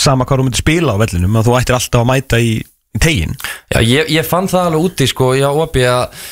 Sama 0.00 0.24
hvað 0.24 0.40
þú 0.40 0.46
myndir 0.46 0.62
spila 0.62 0.94
á 0.96 1.02
vellinum 1.02 1.36
Að 1.36 1.50
þú 1.50 1.56
ættir 1.58 1.76
alltaf 1.76 2.00
að 2.00 2.08
mæta 2.08 2.40
í, 2.40 2.54
í 2.96 3.02
tegin 3.04 3.34
Já, 3.74 3.80
ég, 3.84 4.08
ég 4.14 4.28
fann 4.28 4.48
það 4.48 4.70
alveg 4.70 4.86
úti 4.88 5.08
sko, 5.10 5.34
já, 5.36 5.50
opi 5.52 5.84
að, 5.84 6.22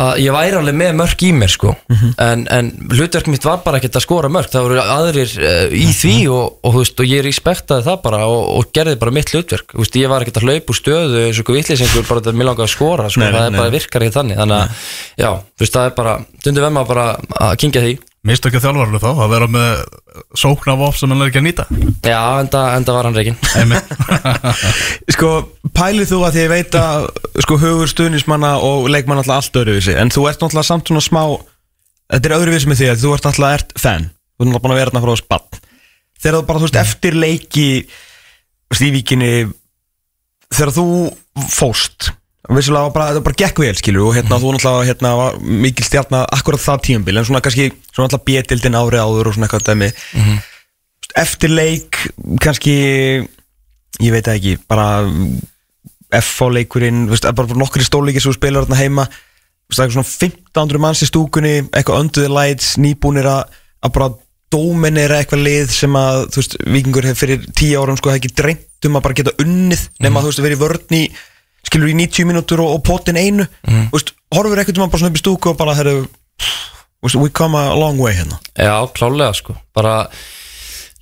að 0.00 0.20
ég 0.24 0.34
væri 0.34 0.58
alveg 0.58 0.76
með 0.78 0.92
mörk 0.98 1.24
í 1.26 1.30
mér 1.36 1.52
sko, 1.52 1.74
en, 2.22 2.44
en 2.50 2.70
hlutverk 2.92 3.28
mitt 3.30 3.46
var 3.46 3.60
bara 3.64 3.78
ekkert 3.80 3.98
að 4.00 4.04
skora 4.06 4.30
mörk, 4.32 4.50
það 4.52 4.66
voru 4.66 4.80
aðrir 4.82 5.34
uh, 5.38 5.74
í 5.74 5.86
því 5.94 6.14
og, 6.34 6.56
og, 6.62 6.74
þú 6.74 6.82
veist, 6.82 7.02
og 7.04 7.10
ég 7.10 7.24
respektaði 7.26 7.86
það 7.88 8.00
bara 8.06 8.22
og, 8.30 8.40
og 8.58 8.72
gerði 8.74 8.96
bara 9.02 9.14
mitt 9.14 9.34
hlutverk. 9.34 9.76
Veist, 9.78 10.00
ég 10.00 10.10
var 10.10 10.24
ekkert 10.24 10.40
að 10.42 10.48
hlaupa 10.48 10.74
úr 10.74 10.80
stöðu 10.80 11.22
eins 11.28 11.42
og 11.42 11.52
vittlisengur 11.54 12.08
bara 12.08 12.24
þetta 12.24 12.38
mér 12.40 12.50
langaði 12.50 12.68
að 12.68 12.74
skora 12.74 13.10
sko, 13.10 13.22
Nei, 13.22 13.28
nei, 13.30 13.38
það 13.38 13.46
er 13.46 13.54
nei. 13.54 13.60
bara 13.62 13.76
virkar 13.76 14.06
ekki 14.06 14.16
þannig. 14.18 14.40
Þannig 14.42 14.58
að, 14.58 14.88
já, 15.24 15.30
veist, 15.62 15.78
það 15.78 15.90
er 15.90 15.96
bara 16.00 16.16
dundu 16.44 16.66
vemma 16.66 16.86
bara 16.88 17.06
að 17.44 17.56
kingja 17.62 17.84
því 17.84 17.94
Mistu 18.24 18.48
ekki 18.48 18.60
þjálfarlu 18.64 18.98
þá 19.02 19.08
að 19.10 19.32
vera 19.34 19.46
með 19.52 19.80
sóknarvop 20.40 20.94
sem 20.96 21.10
hann 21.12 21.20
er 21.20 21.28
ekki 21.28 21.40
að 21.42 21.44
nýta. 21.44 21.64
Já, 22.08 22.20
enda, 22.40 22.62
enda 22.78 22.94
var 22.96 23.08
hann 23.08 23.18
reikin 23.18 23.36
Einmitt. 23.60 23.90
Sko, 25.14 25.32
pælið 25.76 26.08
þú 26.14 26.20
að 26.24 26.38
því 26.38 26.44
ég 26.46 26.52
veit 26.54 26.78
að 26.80 27.08
Sko, 27.44 27.58
hugur 27.60 27.90
stuðnismanna 27.92 28.54
og 28.64 28.88
leikmann 28.88 29.20
alltaf 29.20 29.42
allt 29.42 29.58
öðruvísi 29.60 29.96
En 30.00 30.12
þú 30.14 30.24
ert 30.30 30.40
náttúrulega 30.40 30.70
samt 30.70 30.88
svona 30.88 31.04
smá 31.04 31.20
Þetta 32.14 32.30
er 32.30 32.36
öðruvísi 32.38 32.70
með 32.72 32.80
því 32.80 32.88
að 32.94 33.04
þú 33.04 33.12
ert 33.18 33.28
náttúrulega 33.28 33.60
ert 33.60 33.76
fan. 33.84 34.08
Þú 34.08 34.40
ert 34.40 34.48
náttúrulega 34.48 34.64
búin 34.64 34.74
að 34.74 34.80
vera 34.80 34.94
þarna 34.94 35.04
frá 35.04 35.20
spann 35.20 35.62
Þegar 36.24 36.38
þú 36.38 36.42
bara, 36.48 36.62
þú 36.62 36.68
veist, 36.70 36.80
eftir 36.80 37.20
leiki 37.20 37.68
Stívíkinni 38.72 39.32
Þegar 40.48 40.74
þú 40.80 40.86
fóst 41.52 42.14
Vissulega 42.44 42.90
var 42.90 42.92
bara, 42.92 43.12
það 43.16 43.24
bara 43.24 43.38
gekk 43.40 43.60
vel 43.62 43.76
skilur 43.78 44.10
og 44.10 44.16
hérna 44.18 44.36
þú 44.40 44.50
náttúrulega 44.52 44.88
hérna 44.90 45.12
var 45.16 45.38
mikil 45.64 45.86
stjarnar 45.86 46.26
akkurat 46.34 46.60
það 46.60 46.82
tíumbil 46.84 47.16
en 47.16 47.24
svona 47.24 47.40
kannski 47.44 47.70
svona 47.88 48.10
náttúrulega 48.10 48.26
bétildin 48.28 48.76
árið 48.76 49.04
áður 49.04 49.30
og 49.30 49.36
svona 49.36 49.48
eitthvað 49.48 49.70
dæmi. 49.70 49.88
Eftir 51.24 51.54
leik 51.54 52.00
kannski 52.44 52.74
ég 54.04 54.12
veit 54.12 54.28
ekki 54.28 54.58
bara 54.68 55.06
FH 56.14 56.50
leikurinn 56.58 57.06
veist, 57.08 57.24
bara 57.32 57.56
nokkri 57.56 57.86
stóleikir 57.86 58.20
sem 58.20 58.34
þú 58.34 58.36
spilar 58.36 58.68
þarna 58.68 58.82
heima. 58.82 59.08
Veist, 59.72 59.96
svona 59.96 60.04
1500 60.04 60.84
manns 60.84 61.00
í 61.00 61.08
stúkunni 61.08 61.56
eitthvað 61.72 62.12
the 62.12 62.28
lights 62.28 62.74
nýbúnir 62.76 63.24
að, 63.24 63.56
að 63.80 63.96
bara 63.96 64.12
dóminera 64.52 65.22
eitthvað 65.22 65.46
lið 65.48 65.70
sem 65.72 65.96
að 65.96 66.26
þú 66.28 66.42
veist 66.42 66.56
vikingur 66.76 67.08
hefur 67.08 67.24
fyrir 67.24 67.46
10 67.48 67.78
árum 67.80 67.96
sko 67.98 68.12
hefði 68.12 68.20
ekki 68.20 68.36
dreymt 68.42 68.88
um 68.88 68.98
að 68.98 69.06
bara 69.06 69.16
geta 69.18 69.38
unnið 69.42 69.88
nema 70.04 70.20
þú 70.20 70.30
veist 70.30 70.44
verið 70.44 70.60
vörn 70.60 70.98
í 70.98 71.06
skilur 71.74 71.90
í 71.90 71.96
90 71.98 72.30
mínútur 72.30 72.62
og, 72.62 72.76
og 72.76 72.84
potin 72.86 73.18
einu 73.18 73.44
mm. 73.66 73.88
veist, 73.94 74.14
horfur 74.34 74.62
ekkert 74.62 74.78
um 74.78 74.86
að 74.86 74.94
bara 74.94 75.02
svona 75.02 75.12
upp 75.12 75.18
í 75.18 75.24
stúku 75.24 75.50
og 75.50 75.58
bara 75.58 75.74
veist, 77.04 77.18
we 77.18 77.28
come 77.34 77.58
a 77.58 77.74
long 77.74 77.98
way 78.00 78.14
hérna. 78.14 78.38
Já, 78.56 78.86
klálega 78.94 79.34
sko. 79.34 79.56
Bara 79.76 80.06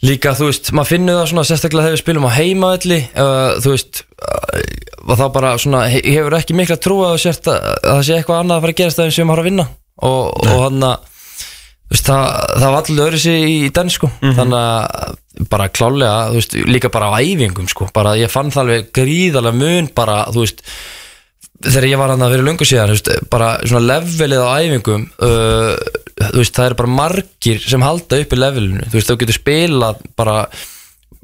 líka, 0.02 0.32
þú 0.38 0.48
veist, 0.48 0.72
maður 0.74 0.94
finnur 0.94 1.20
það 1.20 1.28
svona 1.30 1.46
sérstaklega 1.46 1.86
þegar 1.86 1.96
við 1.96 2.02
spilum 2.02 2.26
á 2.26 2.36
heimavelli 2.38 3.00
uh, 3.12 3.52
þú 3.62 3.74
veist 3.76 4.02
uh, 4.16 5.14
þá 5.20 5.26
bara 5.34 5.54
svona, 5.60 5.84
he- 5.92 6.02
hefur 6.08 6.38
ekki 6.40 6.56
mikla 6.58 6.80
trú 6.82 6.98
að, 7.06 7.20
að, 7.28 7.52
að 7.52 7.86
það 7.86 8.04
sé 8.08 8.18
eitthvað 8.18 8.42
annað 8.42 8.56
að 8.56 8.66
fara 8.66 8.76
að 8.76 8.82
gerast 8.82 9.02
þegar 9.02 9.16
sem 9.18 9.32
har 9.34 9.42
að 9.42 9.50
vinna. 9.50 9.68
Og, 10.02 10.22
og 10.42 10.62
hann 10.64 10.86
að 10.88 11.11
veist, 11.92 12.08
það, 12.08 12.24
það 12.62 12.66
var 12.66 12.80
allir 12.80 13.04
öðru 13.06 13.20
sig 13.22 13.44
í, 13.46 13.52
í 13.66 13.70
den 13.76 13.92
sko, 13.92 14.10
þannig 14.22 14.58
að 14.58 15.46
bara 15.52 15.68
klálega, 15.72 16.16
veist, 16.34 16.56
líka 16.68 16.90
bara 16.92 17.12
á 17.12 17.20
æfingum 17.20 17.70
sko, 17.70 17.88
bara 17.94 18.16
ég 18.20 18.32
fann 18.32 18.52
það 18.52 18.66
alveg 18.66 18.90
gríðarlega 18.96 19.60
mun 19.62 19.88
bara, 19.96 20.18
þú 20.32 20.44
veist 20.44 20.66
þegar 21.62 21.88
ég 21.88 22.00
var 22.00 22.12
hann 22.12 22.24
að 22.26 22.34
vera 22.34 22.46
lungu 22.46 22.66
síðan 22.66 22.92
veist, 22.92 23.08
bara 23.30 23.54
svona 23.62 23.86
levelið 23.94 24.42
á 24.42 24.50
æfingum 24.58 25.06
uh, 25.22 25.72
veist, 26.34 26.54
það 26.56 26.68
er 26.68 26.76
bara 26.78 26.92
margir 26.98 27.62
sem 27.62 27.82
halda 27.84 28.20
upp 28.22 28.34
í 28.34 28.38
levelinu. 28.38 28.86
Þú 28.88 28.98
veist, 28.98 29.10
þú 29.10 29.18
getur 29.22 29.38
spilað 29.38 30.04
bara 30.18 30.36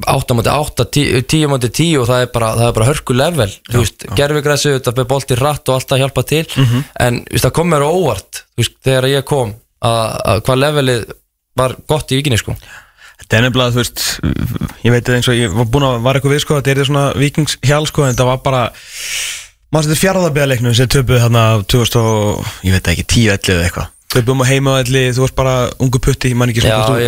8 0.08 0.34
moti 0.38 0.50
8, 0.52 0.84
10 1.26 1.48
moti 1.50 1.70
10 1.74 1.96
og 1.98 2.06
það 2.06 2.20
er 2.22 2.28
bara, 2.34 2.52
það 2.54 2.68
er 2.68 2.74
bara 2.76 2.88
hörku 2.88 3.16
level. 3.18 3.48
Gerfigræsi, 4.18 4.74
þetta 4.76 4.94
er 5.02 5.08
bolti 5.10 5.38
rætt 5.38 5.70
og 5.72 5.74
allt 5.78 5.94
að 5.96 6.04
hjálpa 6.04 6.24
til, 6.30 6.44
en 7.02 7.22
þú 7.24 7.34
veist, 7.34 7.46
það 7.48 7.56
kom 7.58 7.72
mér 7.74 7.86
óvart, 7.88 8.44
veist, 8.58 8.76
þegar 8.86 9.08
ég 9.10 9.26
kom 9.26 9.56
að, 9.84 10.04
að 10.32 10.44
hvað 10.46 10.60
levelið 10.64 11.08
var 11.58 11.74
gott 11.90 12.14
í 12.14 12.20
vikinni, 12.20 12.38
sko? 12.40 12.54
Þetta 13.18 13.38
er 13.38 13.44
nefnilega, 13.48 13.74
þú 13.74 13.82
veist, 13.82 14.04
ég 14.84 14.94
veit 14.94 15.10
eins 15.10 15.28
og 15.28 15.36
ég 15.36 15.54
var 15.54 15.68
búin 15.68 15.86
að, 15.88 16.00
var 16.04 16.18
eitthvað 16.18 16.34
við 16.36 16.42
sko, 16.44 16.58
þetta 16.60 16.74
er 16.74 16.88
svona 16.88 17.06
vikingshjál 17.18 17.84
sko, 17.90 18.06
en 18.06 18.18
það 18.18 18.28
var 18.30 18.42
bara, 18.44 18.64
maður 19.74 19.88
setið 19.88 20.02
fjárðarbeðaleiknum 20.04 20.76
sem 20.78 20.90
töpuð 20.94 21.24
þarna 21.24 21.46
2000 21.66 22.02
og, 22.02 22.52
ég 22.68 22.76
veit 22.76 22.90
ekki, 22.92 23.06
10-11 23.16 23.54
eða 23.56 23.66
eitthvað. 23.66 23.94
Töpuðum 24.08 24.40
á 24.40 24.46
heimavelli, 24.48 25.02
þú 25.12 25.24
varst 25.26 25.36
bara 25.36 25.56
ungu 25.84 26.00
putti, 26.00 26.30
ég 26.32 26.38
man 26.38 26.52
ekki 26.52 26.62
svona 26.64 26.78
ég, 26.78 26.84
þú 26.86 26.94
á 26.94 27.00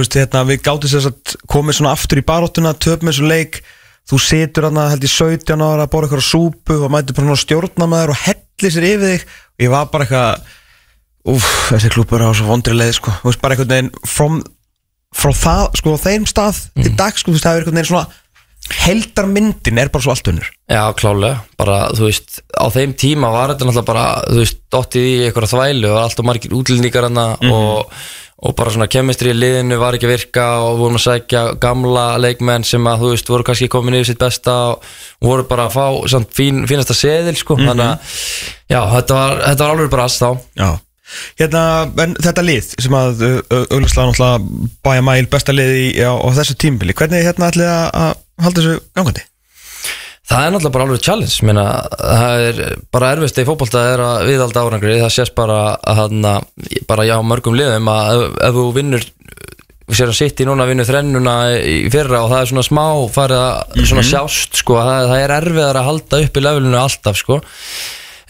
veist, 0.00 0.16
hérna, 0.16 0.44
við 0.48 0.62
gáttum 0.64 0.92
þess 0.94 1.10
að 1.10 1.34
komið 1.52 1.76
svona 1.80 1.92
aftur 1.92 2.22
í 2.22 2.24
baróttuna, 2.30 2.72
töpum 2.86 3.10
þessu 3.10 3.26
leik, 3.28 3.60
þú 4.08 4.20
situr 4.22 4.68
þarna, 4.68 4.86
held 4.94 5.04
ég 5.04 5.12
17 5.12 5.66
ára 5.66 5.84
að 5.84 5.92
bóra 5.92 6.08
eitthvað 6.08 6.24
súpu 6.24 6.78
og 6.78 6.94
mætur 6.94 7.18
bara 7.18 7.28
svona 7.28 7.42
stjórnamaður 7.42 8.14
og 8.14 8.22
hellir 8.22 8.74
sér 8.74 8.88
yfir 8.88 9.04
þig. 9.10 9.26
Og 9.56 9.66
ég 9.66 9.72
var 9.74 9.90
bara 9.92 10.06
eitthvað, 10.06 10.54
úf, 11.32 11.48
þessi 11.72 11.90
klúpur 11.94 12.22
á 12.22 12.30
svo 12.36 12.50
vondri 12.50 12.76
leið, 12.76 12.98
sko, 13.00 13.14
þú 13.22 13.30
veist, 13.30 13.42
bara 13.42 13.56
einhvern 13.56 13.72
veginn 13.72 13.90
from, 14.06 14.38
frá 15.16 15.32
það, 15.34 15.64
sko, 15.80 15.96
þeim 16.04 16.28
stað 16.30 16.62
til 16.76 16.94
dag, 16.98 17.18
sko, 17.18 17.32
þú 17.32 17.36
veist, 17.36 17.46
það 17.48 17.52
er 17.58 17.64
einhvern 17.64 17.80
veginn 17.80 17.92
svona 17.92 18.22
heldarmyndin 18.66 19.78
er 19.78 19.90
bara 19.94 20.02
svo 20.02 20.12
allt 20.14 20.28
unnur 20.32 20.48
Já, 20.66 20.82
klálega, 20.98 21.40
bara, 21.58 21.80
þú 21.94 22.08
veist, 22.08 22.40
á 22.50 22.66
þeim 22.74 22.94
tíma 22.98 23.30
var 23.34 23.52
þetta 23.52 23.68
náttúrulega 23.68 23.90
bara, 23.92 24.06
þú 24.26 24.38
veist, 24.42 24.62
dottið 24.74 25.06
í 25.08 25.18
eitthvað 25.26 25.50
þvælu 25.52 25.90
og 25.92 25.98
alltaf 26.02 26.26
margir 26.26 26.56
útlendingar 26.56 27.06
hana 27.06 27.26
og, 27.46 27.92
og 28.42 28.56
bara 28.58 28.72
svona 28.74 28.88
kemistri 28.90 29.30
í 29.30 29.36
liðinu 29.36 29.78
var 29.78 29.96
ekki 29.96 30.08
að 30.08 30.14
virka 30.16 30.46
og 30.64 30.80
vorum 30.80 30.98
að 30.98 31.04
sækja 31.04 31.44
gamla 31.62 32.06
leikmenn 32.22 32.66
sem 32.66 32.90
að, 32.90 33.04
þú 33.04 33.12
veist, 33.12 33.30
voru 33.30 33.46
kannski 33.46 33.70
komin 33.70 33.98
yfir 34.00 34.10
sitt 34.10 34.22
besta 34.24 34.56
og 34.72 34.90
voru 35.22 35.46
bara 35.46 35.68
að 35.68 35.78
fá 35.78 36.10
samt 36.16 36.34
fín, 36.34 36.64
fínasta 36.66 36.96
seðil, 36.96 37.36
sko, 37.38 37.60
þannig 37.62 37.86
að, 37.86 38.18
já, 38.66 38.80
þetta 38.96 39.20
var, 39.22 39.38
þetta 39.46 39.70
var 39.70 40.82
Hérna, 41.38 41.62
en 42.02 42.16
þetta 42.18 42.42
lið 42.42 42.72
sem 42.82 42.96
að 42.98 43.22
auðvitað 43.22 44.08
náttúrulega 44.10 44.66
bæja 44.86 45.06
mæl 45.06 45.28
besta 45.30 45.54
lið 45.54 45.72
í, 45.78 45.86
á, 46.02 46.12
á 46.18 46.28
þessu 46.40 46.56
tímbili, 46.58 46.96
hvernig 46.98 47.26
hérna 47.26 47.50
ætlið 47.52 47.70
að 47.70 47.88
að 48.02 48.12
halda 48.42 48.62
þessu 48.64 48.80
gangandi? 48.98 49.26
Það 50.26 50.42
er 50.42 50.50
náttúrulega 50.52 50.74
bara 50.74 50.86
alveg 50.88 51.04
challenge 51.06 51.46
Meina, 51.46 51.66
það 52.02 52.46
er 52.48 52.56
bara 52.94 53.10
erfist 53.14 53.38
í 53.38 53.44
fótbolta 53.46 53.84
er 53.92 54.02
að 54.02 54.24
viðalda 54.32 54.64
árangri, 54.66 54.96
það 54.98 55.12
sést 55.14 55.36
bara 55.38 55.60
að 55.78 56.00
hann 56.00 56.26
bara 56.90 57.06
já 57.06 57.14
mörgum 57.22 57.54
liðum 57.58 57.92
að 57.92 58.10
ef, 58.16 58.40
ef 58.48 58.58
þú 58.58 58.64
vinnur 58.74 59.06
við 59.86 60.00
séum 60.00 60.10
að 60.10 60.18
sitt 60.18 60.42
í 60.42 60.46
núna 60.48 60.64
að 60.64 60.72
vinna 60.72 60.86
þrennuna 60.88 61.34
í 61.62 61.76
fyrra 61.94 62.24
og 62.24 62.32
það 62.32 62.40
er 62.40 62.50
svona 62.50 62.66
smá 62.66 62.86
farið 63.14 63.42
að 63.44 63.84
svona 63.86 64.04
sjást 64.08 64.58
sko, 64.64 64.80
það, 64.82 65.04
það 65.12 65.22
er 65.22 65.34
erfiðar 65.36 65.78
að 65.78 65.88
halda 65.92 66.20
upp 66.24 66.40
í 66.40 66.42
levelinu 66.42 66.80
alltaf 66.80 67.20
sko 67.20 67.38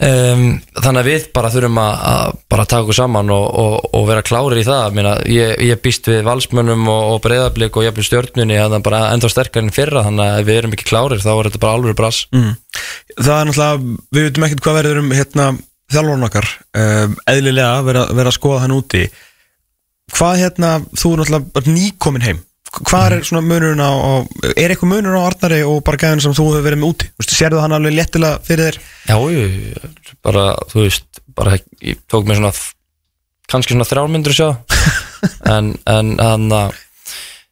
um, 0.03 0.43
þannig 0.77 1.01
að 1.01 1.09
við 1.09 1.27
bara 1.35 1.51
þurfum 1.53 1.79
að, 1.81 1.93
að 2.11 2.37
bara 2.53 2.65
taka 2.69 2.85
okkur 2.85 2.97
saman 2.97 3.31
og, 3.33 3.45
og, 3.63 3.75
og 3.97 4.07
vera 4.09 4.25
klárir 4.25 4.61
í 4.61 4.65
það. 4.67 4.97
Meina, 4.97 5.13
ég, 5.31 5.53
ég 5.67 5.81
býst 5.83 6.09
við 6.09 6.23
valsmönnum 6.27 6.89
og, 6.93 7.13
og 7.13 7.21
breyðablík 7.25 7.79
og 7.79 7.87
jafnvel 7.87 8.07
stjórnunni 8.07 8.59
þannig 8.59 8.79
að 8.79 8.87
bara 8.89 9.03
enda 9.13 9.31
sterkar 9.31 9.65
en 9.65 9.75
fyrra 9.75 10.05
þannig 10.07 10.33
að 10.33 10.49
við 10.49 10.61
erum 10.61 10.75
ekki 10.77 10.89
klárir 10.91 11.23
þá 11.23 11.31
er 11.35 11.49
þetta 11.49 11.63
bara 11.65 11.79
alveg 11.79 11.99
brass. 11.99 12.25
Mm. 12.35 12.51
Það 13.15 13.33
er 13.37 13.49
náttúrulega, 13.51 13.95
við 14.17 14.27
veitum 14.27 14.49
ekkert 14.49 14.65
hvað 14.65 14.79
verður 14.81 15.01
um 15.03 15.15
hérna, 15.15 15.47
þjálfurinn 15.93 16.27
okkar. 16.31 16.51
Um, 16.83 17.15
eðlilega 17.33 17.87
vera, 17.87 18.09
vera 18.19 18.33
að 18.33 18.37
skoða 18.39 18.65
hann 18.65 18.75
úti. 18.77 19.07
Hvað 20.17 20.43
hérna, 20.43 20.75
þú 20.95 21.13
er 21.13 21.23
náttúrulega 21.23 21.77
nýkomin 21.77 22.27
heim 22.27 22.43
hvað 22.85 23.13
er 23.17 23.25
svona 23.27 23.43
munurinn 23.45 23.81
á, 23.81 23.91
á 23.91 24.13
er 24.53 24.73
eitthvað 24.73 24.91
munur 24.91 25.17
á 25.17 25.27
Arnari 25.27 25.59
og 25.67 25.83
bara 25.87 25.99
gæðin 26.01 26.23
sem 26.23 26.35
þú 26.37 26.47
hefur 26.51 26.65
verið 26.67 26.81
með 26.81 26.91
úti, 26.93 27.09
Þú 27.13 27.23
veist, 27.23 27.35
sérðu 27.37 27.61
hann 27.63 27.75
alveg 27.77 27.95
léttilega 27.97 28.41
fyrir 28.45 28.67
þér? 28.67 28.79
Já, 29.07 29.17
ég, 29.33 30.09
bara, 30.25 30.43
þú 30.71 30.83
veist 30.83 31.21
bara, 31.37 31.59
ég 31.85 32.01
tók 32.11 32.27
mér 32.27 32.39
svona 32.41 32.53
kannski 33.47 33.75
svona 33.75 33.87
þrjálmyndur 33.87 34.35
sjá. 34.35 34.49
En, 35.49 35.71
en 35.89 36.11
hann 36.21 36.51
að 36.53 36.75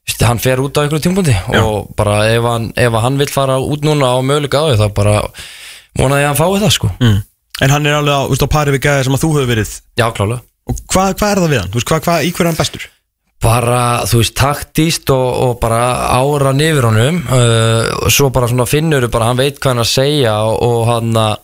veist, 0.05 0.21
hann 0.21 0.41
fer 0.41 0.61
út 0.61 0.77
á 0.77 0.83
einhverju 0.83 1.01
tímpúndi 1.01 1.33
og 1.57 1.87
bara 1.97 2.19
ef 2.29 2.45
hann, 2.45 2.67
ef 2.77 2.97
hann 3.01 3.17
vill 3.17 3.31
fara 3.33 3.55
út 3.57 3.85
núna 3.87 4.11
á 4.13 4.21
möguleika 4.21 4.61
á 4.61 4.69
því 4.69 4.75
þá 4.83 4.87
bara 4.93 5.15
vonaði 5.97 6.21
ég 6.21 6.27
að 6.27 6.29
hann 6.29 6.41
fái 6.41 6.61
það 6.61 6.75
sko. 6.75 6.91
Mm. 7.01 7.23
en 7.65 7.73
hann 7.73 7.89
er 7.89 7.97
alveg 7.97 8.13
á, 8.13 8.21
þú 8.27 8.35
veist, 8.35 8.45
á 8.45 8.53
pari 8.53 8.75
við 8.75 8.83
gæði 8.85 9.07
sem 9.07 9.17
að 9.17 9.23
þú 9.23 9.31
hefur 9.33 9.49
verið. 9.55 9.73
Já, 9.97 10.05
klálega. 10.13 10.43
Og 10.65 10.83
hvað, 10.93 11.17
hvað 11.17 11.31
er 11.31 11.41
það 11.41 11.51
við 11.55 11.61
hann, 11.63 11.71
þú 11.71 11.79
veist, 11.79 11.89
hvað, 11.89 12.05
hvað, 12.05 12.27
í 12.27 12.31
hverju 12.35 12.45
er 12.45 12.51
hann 12.51 12.61
bestur 12.61 12.87
bara, 13.43 14.05
þú 14.09 14.21
veist, 14.21 14.35
taktíst 14.37 15.11
og, 15.13 15.25
og 15.45 15.57
bara 15.61 15.81
ára 16.15 16.53
nýfur 16.55 16.89
honum 16.89 17.19
uh, 17.27 18.05
og 18.05 18.13
svo 18.13 18.31
bara 18.33 18.49
svona 18.51 18.67
finnur 18.69 19.07
bara 19.11 19.31
hann 19.31 19.41
veit 19.41 19.59
hvað 19.59 19.75
hann 19.75 19.83
að 19.83 19.91
segja 19.91 20.37
og, 20.47 20.55
og 20.65 20.87
hann 20.89 21.19
að 21.19 21.35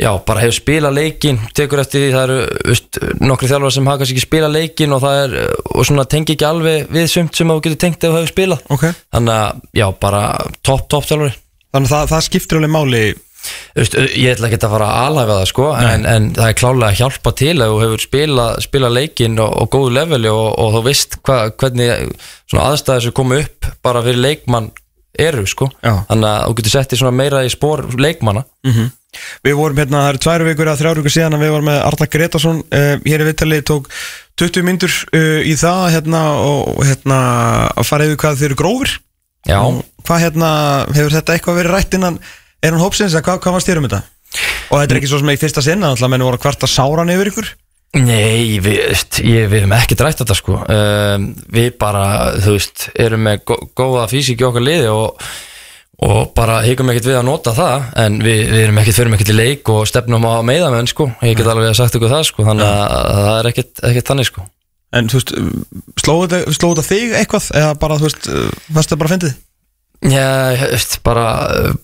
já, 0.00 0.10
bara 0.26 0.40
hefur 0.40 0.56
spilað 0.56 0.96
leikin 0.96 1.38
tekur 1.56 1.82
eftir 1.82 2.06
því, 2.06 2.10
það 2.14 2.24
eru 2.24 2.70
veist, 2.70 3.00
nokkri 3.20 3.50
þjálfar 3.50 3.76
sem 3.76 3.90
hafa 3.90 4.00
kannski 4.00 4.16
ekki 4.16 4.26
spilað 4.26 4.56
leikin 4.56 4.96
og 4.96 5.04
það 5.04 5.20
er, 5.26 5.36
og 5.74 5.86
svona 5.86 6.06
tengi 6.08 6.34
ekki 6.36 6.48
alveg 6.48 6.90
við 6.96 7.12
sumt 7.12 7.36
sem 7.36 7.52
þú 7.52 7.60
getur 7.66 7.82
tengt 7.84 8.00
ef 8.00 8.14
þú 8.14 8.16
hefur 8.16 8.32
spilað 8.32 8.66
okay. 8.72 8.96
þannig 9.12 9.36
að, 9.36 9.62
já, 9.82 9.86
bara 10.00 10.24
topp, 10.64 10.88
topp 10.88 11.08
þjálfari 11.12 11.36
Þannig 11.70 11.86
að 11.86 11.92
það, 11.94 12.08
það 12.10 12.24
skiptir 12.26 12.58
alveg 12.58 12.72
máli 12.74 13.00
Veist, 13.74 13.94
ég 13.96 14.34
ætla 14.34 14.50
ekki 14.50 14.58
að 14.60 14.74
fara 14.74 14.90
að 14.90 15.06
alhæfa 15.06 15.38
það 15.38 15.48
sko, 15.50 15.66
en, 15.78 16.06
en 16.10 16.28
það 16.36 16.50
er 16.50 16.58
klálega 16.58 16.90
að 16.90 16.98
hjálpa 17.00 17.32
til 17.40 17.54
að 17.54 17.72
þú 17.72 17.80
hefur 17.84 18.04
spila, 18.04 18.46
spila 18.60 18.92
leikin 18.92 19.40
og, 19.40 19.56
og 19.62 19.70
góðu 19.72 19.94
leveli 19.96 20.32
og, 20.32 20.46
og 20.60 20.76
þú 20.76 20.84
veist 20.88 21.18
hva, 21.24 21.38
hvernig 21.62 21.92
aðstæðis 22.52 23.08
sem 23.08 23.16
komu 23.16 23.40
upp 23.40 23.70
bara 23.84 24.04
fyrir 24.04 24.20
leikmann 24.26 24.70
eru 25.20 25.44
sko. 25.48 25.70
þannig 25.82 26.28
að 26.30 26.40
þú 26.46 26.56
getur 26.60 26.74
sett 26.74 26.94
í 26.94 27.12
meira 27.12 27.44
í 27.44 27.52
spór 27.52 27.86
leikmanna 27.98 28.44
mm 28.66 28.72
-hmm. 28.72 28.96
Við 29.42 29.56
vorum 29.58 29.76
hérna, 29.80 30.04
það 30.04 30.08
eru 30.08 30.22
tvær 30.24 30.44
vikur 30.46 30.68
að 30.70 30.80
þrjár 30.80 30.98
vikur 31.00 31.10
síðan 31.14 31.36
að 31.36 31.42
við 31.44 31.52
vorum 31.54 31.68
með 31.70 31.78
Arna 31.82 32.06
Gretarsson 32.06 32.58
uh, 32.62 32.96
hér 33.04 33.24
í 33.24 33.26
Vitali, 33.26 33.62
tók 33.66 33.88
20 34.38 34.62
myndur 34.62 34.92
uh, 35.16 35.40
í 35.42 35.54
það 35.58 35.86
hérna, 35.96 36.20
og 36.46 36.84
hérna, 36.86 37.18
að 37.74 37.88
fara 37.88 38.06
yfir 38.06 38.20
hvað 38.22 38.38
þeir 38.38 38.50
eru 38.50 38.60
grófir 38.60 38.92
Já. 39.48 39.58
og 39.58 39.82
hvað 40.06 40.22
hérna, 40.26 40.50
hefur 40.94 41.16
þetta 41.16 41.34
eitthvað 41.34 41.58
verið 41.60 41.74
rætt 41.74 41.98
innan 41.98 42.20
er 42.62 42.74
hann 42.74 42.82
hópsins 42.82 43.16
að 43.16 43.26
hvað, 43.26 43.42
hvað 43.44 43.56
var 43.56 43.64
styrum 43.64 43.88
þetta? 43.88 44.02
Og 44.70 44.78
þetta 44.78 44.94
er 44.94 45.00
ekki 45.00 45.10
svo 45.10 45.18
sem 45.20 45.32
í 45.32 45.40
fyrsta 45.40 45.64
sinna 45.64 45.90
alltaf 45.90 46.10
menn 46.12 46.22
voru 46.24 46.38
að 46.38 46.44
kvarta 46.44 46.68
sáran 46.70 47.10
yfir 47.12 47.32
ykkur? 47.32 47.50
Nei, 47.98 48.60
við, 48.62 48.84
ég, 49.26 49.48
við 49.50 49.64
hefum 49.64 49.72
ekki 49.74 49.96
drætt 49.98 50.20
þetta 50.22 50.36
sko. 50.38 50.60
Um, 50.70 51.24
Við 51.50 51.72
bara, 51.80 52.04
þú 52.38 52.52
veist, 52.54 52.84
erum 52.94 53.24
með 53.26 53.40
gó 53.50 53.56
góða 53.80 54.04
físík 54.12 54.44
í 54.44 54.46
okkar 54.46 54.62
liði 54.62 54.92
og, 54.94 55.24
og 56.06 56.30
bara 56.36 56.60
higum 56.62 56.92
ekkert 56.92 57.08
við 57.10 57.18
að 57.18 57.26
nota 57.26 57.54
það 57.56 57.88
en 58.04 58.20
við, 58.22 58.44
við 58.52 58.62
erum 58.68 58.78
ekkert 58.84 59.00
fyrir 59.00 59.16
ekkert 59.18 59.34
í 59.34 59.38
leik 59.40 59.72
og 59.74 59.82
stefnum 59.90 60.28
á 60.30 60.38
meðamenn 60.46 60.90
sko. 60.92 61.08
Ég 61.26 61.34
get 61.40 61.50
alveg 61.50 61.74
sagt 61.74 61.98
ykkur 61.98 62.14
það 62.14 62.24
sko 62.30 62.46
þannig 62.46 62.70
að 62.70 63.10
það 63.18 63.34
er 63.40 63.50
ekkert, 63.50 63.84
ekkert 63.90 64.12
þannig 64.12 64.30
sko. 64.30 64.46
En 65.00 65.10
þú 65.10 65.18
veist, 65.18 65.34
slóðu 66.04 66.40
þetta 66.46 66.86
þig 66.86 67.18
eitthvað? 67.18 67.50
Eða 67.58 67.74
bara, 67.82 67.98
þú 67.98 68.06
veist, 68.06 68.30
fannst 68.70 68.94
það 68.94 69.02
bara 69.02 69.10
að 69.10 69.16
fyndið? 69.16 69.34
Já, 70.00 70.54
ég 70.56 70.62
veist, 70.72 70.94
bara, 71.04 71.26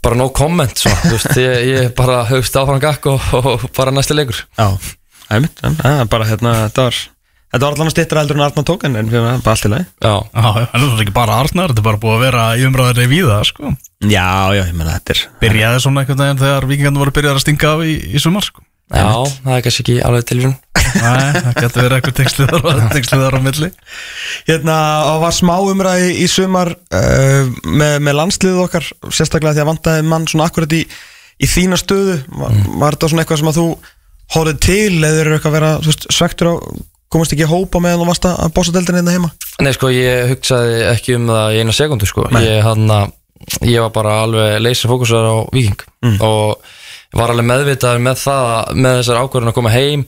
bara 0.00 0.16
no 0.16 0.30
comment 0.32 0.72
svo, 0.72 0.92
þú 1.02 1.12
veist, 1.12 1.34
ég, 1.36 1.56
ég 1.68 1.90
bara 1.98 2.22
höfst 2.30 2.56
áfram 2.56 2.80
gakk 2.80 3.10
og, 3.12 3.26
og 3.36 3.66
bara 3.76 3.92
næsti 3.92 4.16
leikur. 4.16 4.38
Já, 4.56 4.70
en 5.36 6.08
bara 6.08 6.28
hérna, 6.30 6.56
þetta 6.68 6.88
var 6.88 7.04
Þetta 7.46 7.62
var 7.62 7.76
allan 7.76 7.88
að 7.88 7.92
stittra 7.94 8.22
eldur 8.24 8.36
en 8.36 8.42
Arnar 8.42 8.64
tók 8.66 8.82
en 8.84 8.96
en 8.98 9.06
fyrir 9.08 9.22
bara 9.40 9.52
allt 9.54 9.64
í 9.64 9.68
lagi. 9.70 9.84
Já, 10.02 10.14
það 10.34 10.56
er 10.66 11.02
ekki 11.04 11.12
bara 11.14 11.36
Arnar, 11.40 11.70
þetta 11.70 11.80
er 11.80 11.86
bara 11.86 12.00
búið 12.02 12.16
að 12.16 12.24
vera 12.24 12.46
í 12.58 12.64
umræðinni 12.66 13.06
við 13.12 13.28
það, 13.30 13.44
sko. 13.52 13.70
Já, 14.02 14.26
já, 14.56 14.62
ég 14.66 14.72
menna 14.74 14.96
þetta 14.98 15.14
er 15.14 15.20
Byrjaði 15.44 15.84
svona 15.84 16.02
einhvern 16.02 16.24
veginn 16.24 16.42
þegar 16.42 16.66
vikingandi 16.72 17.02
voru 17.04 17.14
byrjað 17.16 17.38
að 17.38 17.44
stinga 17.46 17.70
af 17.70 17.84
í, 17.86 17.94
í 18.12 18.20
sumar, 18.20 18.48
sko 18.50 18.65
já 18.94 19.08
það 19.42 19.56
er 19.56 19.64
kannski 19.66 19.82
ekki 19.84 19.96
alveg 20.06 20.26
tilvíðun 20.30 20.56
Nei, 20.96 21.32
það 21.42 21.56
getur 21.60 21.82
verið 21.82 21.96
eitthvað 21.96 22.14
texlið 22.94 23.22
þar 23.26 23.34
á 23.36 23.40
milli. 23.42 23.68
Hérna, 24.46 24.76
það 25.08 25.18
var 25.24 25.34
smá 25.34 25.52
umræði 25.66 26.12
í 26.22 26.28
sumar 26.30 26.70
uh, 26.72 27.50
með, 27.66 27.96
með 28.06 28.16
landsliðið 28.20 28.60
okkar 28.62 28.86
sérstaklega 29.12 29.56
því 29.58 29.62
að 29.64 29.68
vantaði 29.72 30.04
mann 30.08 30.24
svona 30.30 30.46
akkurat 30.48 30.72
í, 30.78 30.82
í 31.42 31.48
þína 31.50 31.76
stöðu. 31.80 32.14
Var, 32.38 32.54
var 32.80 32.96
þetta 32.96 33.10
svona 33.12 33.24
eitthvað 33.26 33.42
sem 33.42 33.50
að 33.50 33.58
þú 33.58 33.66
horfið 34.36 34.62
til 34.68 34.94
eða 35.02 35.20
eru 35.24 35.34
eitthvað 35.36 35.50
að 35.52 35.58
vera 35.58 35.72
veist, 35.84 36.08
svektur 36.16 36.52
á 36.52 36.54
komast 37.12 37.34
ekki 37.36 37.44
að 37.48 37.52
hópa 37.56 37.82
meðan 37.82 38.02
þú 38.04 38.08
varst 38.12 38.30
að 38.30 38.54
bósa 38.56 38.74
deildin 38.78 39.00
einna 39.02 39.16
heima? 39.18 39.32
Nei, 39.66 39.72
sko, 39.76 39.90
ég 39.94 40.32
hugsaði 40.32 40.80
ekki 40.94 41.18
um 41.18 41.28
það 41.34 41.58
í 41.58 41.60
eina 41.64 41.76
sekundu, 41.76 42.08
sko. 42.08 42.30
Ég, 42.46 42.62
hana, 42.64 43.02
ég 43.66 43.84
var 43.84 43.92
bara 43.94 44.16
alveg 44.24 44.56
leysa 44.64 44.88
fókusar 44.90 45.26
á 45.28 45.36
viking 45.52 45.82
Mm. 46.06 46.20
og 46.22 46.60
var 47.16 47.32
alveg 47.32 47.48
meðvitaður 47.50 48.02
með 48.06 48.18
það 48.22 48.74
með 48.76 48.98
þessar 49.00 49.22
ákvörðun 49.22 49.52
að 49.52 49.56
koma 49.58 49.74
heim 49.74 50.04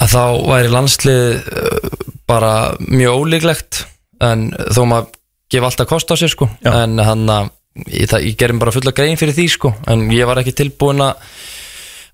að 0.00 0.12
þá 0.14 0.24
væri 0.50 0.74
landslið 0.74 1.24
uh, 1.38 2.02
bara 2.30 2.52
mjög 2.86 3.24
ólíklegt 3.24 3.84
en 4.22 4.50
þó 4.70 4.82
maður 4.86 5.16
gefa 5.50 5.70
alltaf 5.70 5.88
kost 5.90 6.12
á 6.12 6.16
sér 6.20 6.30
sko. 6.30 6.46
Já. 6.62 6.84
en 6.84 7.00
hann 7.02 7.24
að 7.30 7.50
ég, 7.90 8.12
ég 8.12 8.36
gerum 8.38 8.60
bara 8.62 8.74
fulla 8.74 8.94
grein 8.94 9.18
fyrir 9.18 9.34
því 9.34 9.48
sko. 9.50 9.72
En 9.90 10.06
ég 10.14 10.28
var 10.28 10.40
ekki 10.42 10.54
tilbúin 10.60 11.02
að 11.04 11.24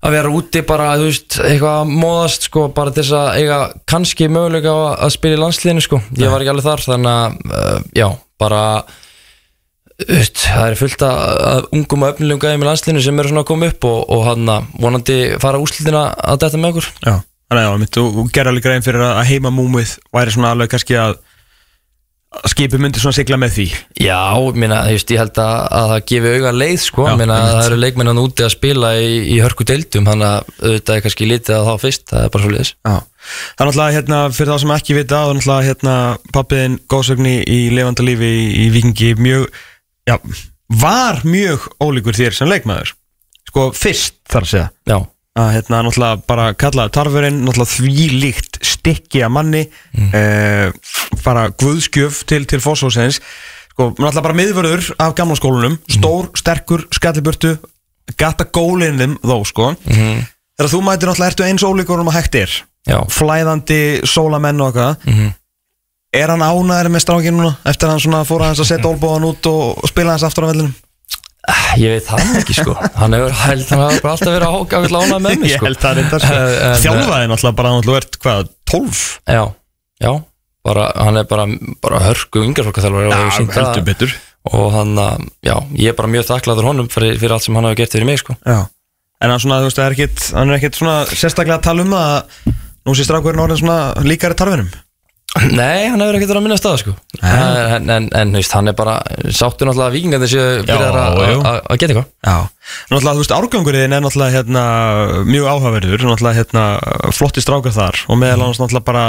að 0.07 0.13
vera 0.13 0.29
úti 0.29 0.61
bara, 0.61 0.91
þú 0.99 1.07
veist, 1.09 1.39
eitthvað 1.41 1.79
að 1.81 1.93
móðast 2.03 2.47
sko, 2.47 2.67
bara 2.75 2.93
til 2.93 3.01
þess 3.01 3.15
að 3.17 3.39
eiga 3.41 3.57
kannski 3.89 4.27
möguleika 4.29 4.75
að 4.93 5.13
spila 5.15 5.37
í 5.37 5.41
landsliðinu 5.41 5.83
sko. 5.83 5.99
Ég 6.21 6.31
var 6.31 6.43
ekki 6.43 6.53
alveg 6.53 6.67
þar, 6.67 6.83
þannig 6.85 7.13
að 7.13 7.55
uh, 7.57 7.79
já, 7.97 8.07
bara 8.37 8.61
veist, 10.05 10.43
það 10.43 10.65
er 10.67 10.77
fullt 10.81 11.05
af 11.07 11.69
ungum 11.73 12.05
og 12.05 12.13
öfnilegum 12.13 12.43
gæðum 12.43 12.65
í 12.65 12.69
landsliðinu 12.69 13.05
sem 13.05 13.21
eru 13.21 13.31
svona 13.31 13.45
að 13.45 13.49
koma 13.51 13.71
upp 13.71 13.87
og, 13.89 14.03
og 14.13 14.27
hann 14.27 14.51
vonandi 14.77 15.17
fara 15.41 15.61
úslitina 15.63 16.03
að 16.17 16.43
detta 16.43 16.61
með 16.61 16.75
okkur. 16.75 16.91
Já, 17.01 17.15
þannig 17.49 17.69
að 17.71 17.79
mitt, 17.83 17.97
þú 17.97 18.27
gerir 18.29 18.51
alveg 18.51 18.67
grein 18.67 18.85
fyrir 18.85 19.07
að 19.07 19.23
heima 19.31 19.53
múmið 19.53 19.97
væri 20.13 20.35
svona 20.35 20.53
alveg 20.53 20.75
kannski 20.75 20.99
að 21.01 21.17
að 22.37 22.51
skipi 22.51 22.79
myndi 22.81 23.01
svona 23.01 23.15
sigla 23.15 23.37
með 23.39 23.53
því. 23.55 23.65
Já, 24.03 24.19
minna, 24.57 24.81
veist, 24.91 25.11
ég 25.13 25.21
held 25.21 25.39
að, 25.41 25.53
að 25.77 25.91
það 25.91 26.01
gefi 26.11 26.33
auga 26.35 26.51
leið 26.53 26.79
sko, 26.83 27.05
Já, 27.07 27.13
minna, 27.19 27.37
það 27.47 27.67
eru 27.69 27.77
leikmennan 27.81 28.19
úti 28.21 28.45
að 28.45 28.53
spila 28.53 28.91
í, 28.99 29.13
í 29.31 29.37
hörku 29.43 29.67
deildum, 29.67 30.07
þannig 30.09 30.27
að 30.27 30.51
auðvitað 30.59 30.97
er 30.97 31.05
kannski 31.05 31.29
lítið 31.31 31.55
að 31.57 31.69
þá 31.69 31.85
fyrst, 31.85 32.05
það 32.11 32.25
er 32.25 32.33
bara 32.33 32.43
svo 32.43 32.51
liðis 32.53 32.73
Já, 32.75 32.97
það 32.97 33.63
er 33.63 33.69
náttúrulega 33.69 33.97
hérna 33.97 34.19
fyrir 34.35 34.51
þá 34.51 34.63
sem 34.63 34.75
ekki 34.75 34.97
vita 34.97 35.21
það 35.21 35.31
er 35.31 35.39
náttúrulega 35.39 35.67
hérna 35.69 35.95
pappiðin 36.35 36.77
góðsögni 36.93 37.35
í 37.47 37.59
lifandalífi 37.77 38.31
í, 38.35 38.45
í 38.65 38.67
vikingi 38.75 39.13
mjög, 39.23 39.47
já, 40.07 40.17
var 40.81 41.21
mjög 41.27 41.67
ólíkur 41.83 42.17
þér 42.17 42.37
sem 42.37 42.49
leikmaður? 42.49 42.95
Sko 43.47 43.69
fyrst 43.75 44.17
þar 44.27 44.47
að 44.47 44.51
segja. 44.51 44.69
Já, 44.87 44.97
að 45.37 45.51
hérna 45.55 45.83
náttúrulega 45.85 46.23
bara 46.27 46.47
kalla 46.59 46.87
tarfurinn 46.93 47.43
náttúrulega 47.45 47.75
því 47.75 48.07
líkt 48.23 48.59
stikki 48.65 49.21
að 49.25 49.33
manni 49.37 49.63
mm. 49.93 50.81
bara 51.23 51.47
guðskjöf 51.53 52.23
til, 52.27 52.43
til 52.49 52.59
fósfósins 52.63 53.21
sko 53.71 53.91
náttúrulega 53.93 54.25
bara 54.25 54.37
miðvörður 54.37 54.91
af 54.97 55.15
gamla 55.17 55.37
skólunum 55.37 55.77
stór, 55.93 56.31
sterkur, 56.39 56.87
skalliburtu 56.95 57.57
gata 58.17 58.47
gólinum 58.53 59.17
þó 59.21 59.37
sko. 59.45 59.73
Mhm. 59.85 60.23
þegar 60.57 60.71
þú 60.71 60.81
mætir 60.85 61.09
náttúrulega 61.11 61.31
ertu 61.31 61.45
eins 61.45 61.65
ólíkur 61.67 62.01
um 62.01 62.09
að 62.09 62.17
hægt 62.21 62.35
er? 62.35 62.55
Já, 62.87 63.03
flæðandi 63.11 63.81
sólamenn 64.07 64.61
og 64.61 64.71
eitthvað. 64.71 64.97
Mhm. 65.05 65.33
Er 66.15 66.31
hann 66.31 66.43
ánæður 66.43 66.89
með 66.93 67.03
strákinu 67.03 67.39
núna 67.41 67.53
eftir 67.67 67.87
að 67.87 67.95
hann 67.95 68.03
svona 68.03 68.25
fór 68.27 68.45
aðeins 68.45 68.61
að 68.63 68.69
setja 68.71 68.91
olbóðan 68.91 69.27
út 69.29 69.49
og, 69.51 69.87
spila 69.91 70.13
hans 70.15 70.25
aftur 70.27 70.47
á 70.47 70.51
vellinum? 70.51 70.75
Ég 71.79 71.93
veit 71.93 72.07
það 72.07 72.31
ekki 72.41 72.55
sko. 72.57 72.73
Hann 72.97 73.15
hefur, 73.15 73.35
held, 73.45 73.67
hann 73.71 73.83
hefur 73.85 74.01
bara 74.03 74.13
alltaf 74.15 74.31
verið 74.33 74.47
að 74.47 74.55
hóka 74.57 74.79
að 74.81 74.87
lána 74.91 75.19
með 75.23 75.43
mig 75.43 75.53
sko. 75.53 75.69
það 75.83 75.99
reyndar 75.99 76.23
sko. 76.23 76.39
En- 76.67 76.81
þjálfaði 76.83 77.29
náttúrulega 77.31 77.57
bara 77.59 77.73
náttúrulega 77.75 78.01
ert 78.01 78.17
hvað, 78.23 78.49
12? 78.71 79.03
Já, 79.31 79.43
já, 80.03 80.11
bara, 80.67 80.87
hann 81.07 81.21
er 81.21 81.29
bara, 81.29 81.45
bara 81.85 82.01
hörku 82.03 82.43
hefur 82.43 83.37
sýnt 83.37 83.55
það. 83.55 83.83
betur. 83.87 84.17
Og 84.47 84.67
hann 84.75 84.95
að, 84.99 85.23
já, 85.43 85.55
ég 85.75 85.91
er 85.91 85.95
bara 85.95 86.11
mjög 86.11 86.27
þakklaður 86.31 86.67
honum 86.71 86.89
fyrir, 86.91 87.15
fyrir 87.19 87.35
allt 87.35 87.47
sem 87.47 87.55
hann 87.55 87.67
hafa 87.67 87.79
gert 87.79 87.95
fyrir 87.95 88.07
mig 88.07 88.19
sko. 88.23 88.35
Já. 88.47 88.65
En 89.23 89.31
hann 89.33 89.41
svona, 89.43 89.61
þú 89.63 89.69
veist, 89.69 89.79
það 89.79 89.87
er 89.87 89.95
ekkit, 89.95 90.25
hann 90.37 90.51
er 90.51 90.59
ekkit 90.59 90.81
svona 90.81 90.97
sérstaklega 91.09 91.57
að 91.59 91.65
tala 91.67 91.87
um 91.87 91.95
að 91.97 92.51
nú 92.87 92.95
sé 92.95 93.07
strákurinn 93.07 93.43
orðin 93.43 93.63
svona 93.63 93.79
líkari 94.07 94.37
tarfinum 94.37 94.69
Nei, 95.57 95.87
hann 95.91 96.01
hefur 96.01 96.17
ekkert 96.17 96.31
verið 96.31 96.39
að 96.39 96.45
minna 96.47 96.57
staða 96.59 96.79
sko. 96.81 96.93
en, 97.21 97.89
en, 97.93 98.07
en 98.21 98.31
veist, 98.37 98.53
hann 98.55 98.67
er 98.71 98.75
bara 98.77 98.95
sáttur 99.33 99.67
náttúrulega 99.69 99.89
að 99.91 99.95
vikingandi 99.97 100.29
séu 100.31 100.45
byrjar 100.67 100.97
að- 101.01 101.77
geta 101.81 101.93
eitthvað. 101.93 102.07
Náttúrulega, 102.91 103.13
þú 103.17 103.23
veist, 103.23 103.35
árgangurinn 103.37 103.95
er 103.97 104.03
náttúrulega 104.05 104.35
hérna 104.37 104.63
mjög 105.29 105.49
áhugaverður, 105.53 106.05
náttúrulega 106.09 106.39
hérna 106.41 106.65
flotti 107.17 107.43
strákar 107.45 107.75
þar 107.75 108.01
og 108.07 108.21
meðal 108.21 108.41
annars 108.47 108.61
náttúrulega 108.63 108.87
bara 108.91 109.05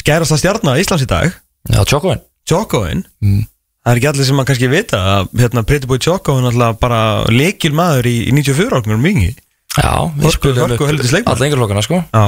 skærast 0.00 0.32
að 0.36 0.42
stjarna 0.44 0.76
Íslands 0.80 1.04
í 1.04 1.10
dag. 1.10 1.32
Já, 1.70 1.80
Tjókoinn 1.84 2.22
Tjókóin 2.48 3.04
Mm. 3.20 3.42
Það 3.80 3.92
er 3.94 3.98
ekki 4.00 4.08
allir 4.10 4.26
sem 4.28 4.40
að 4.40 4.46
kannski 4.50 4.68
vita 4.68 4.98
að 5.00 5.28
hérna 5.40 5.62
Pretty 5.64 5.88
Boy 5.88 5.98
Tjókó 6.00 6.34
er 6.38 6.42
náttúrulega 6.44 6.78
bara 6.80 6.98
lekil 7.32 7.72
maður 7.72 8.08
í, 8.10 8.14
í 8.28 8.32
94 8.36 8.76
árgangurinn 8.76 9.00
mingi 9.04 9.30
Já, 9.78 9.92
við 10.18 10.34
spilum 10.34 10.66
leikmaður. 11.14 11.30
alla 11.30 11.46
yngjörlokkana 11.48 11.82
sko. 11.86 12.00
Já 12.12 12.24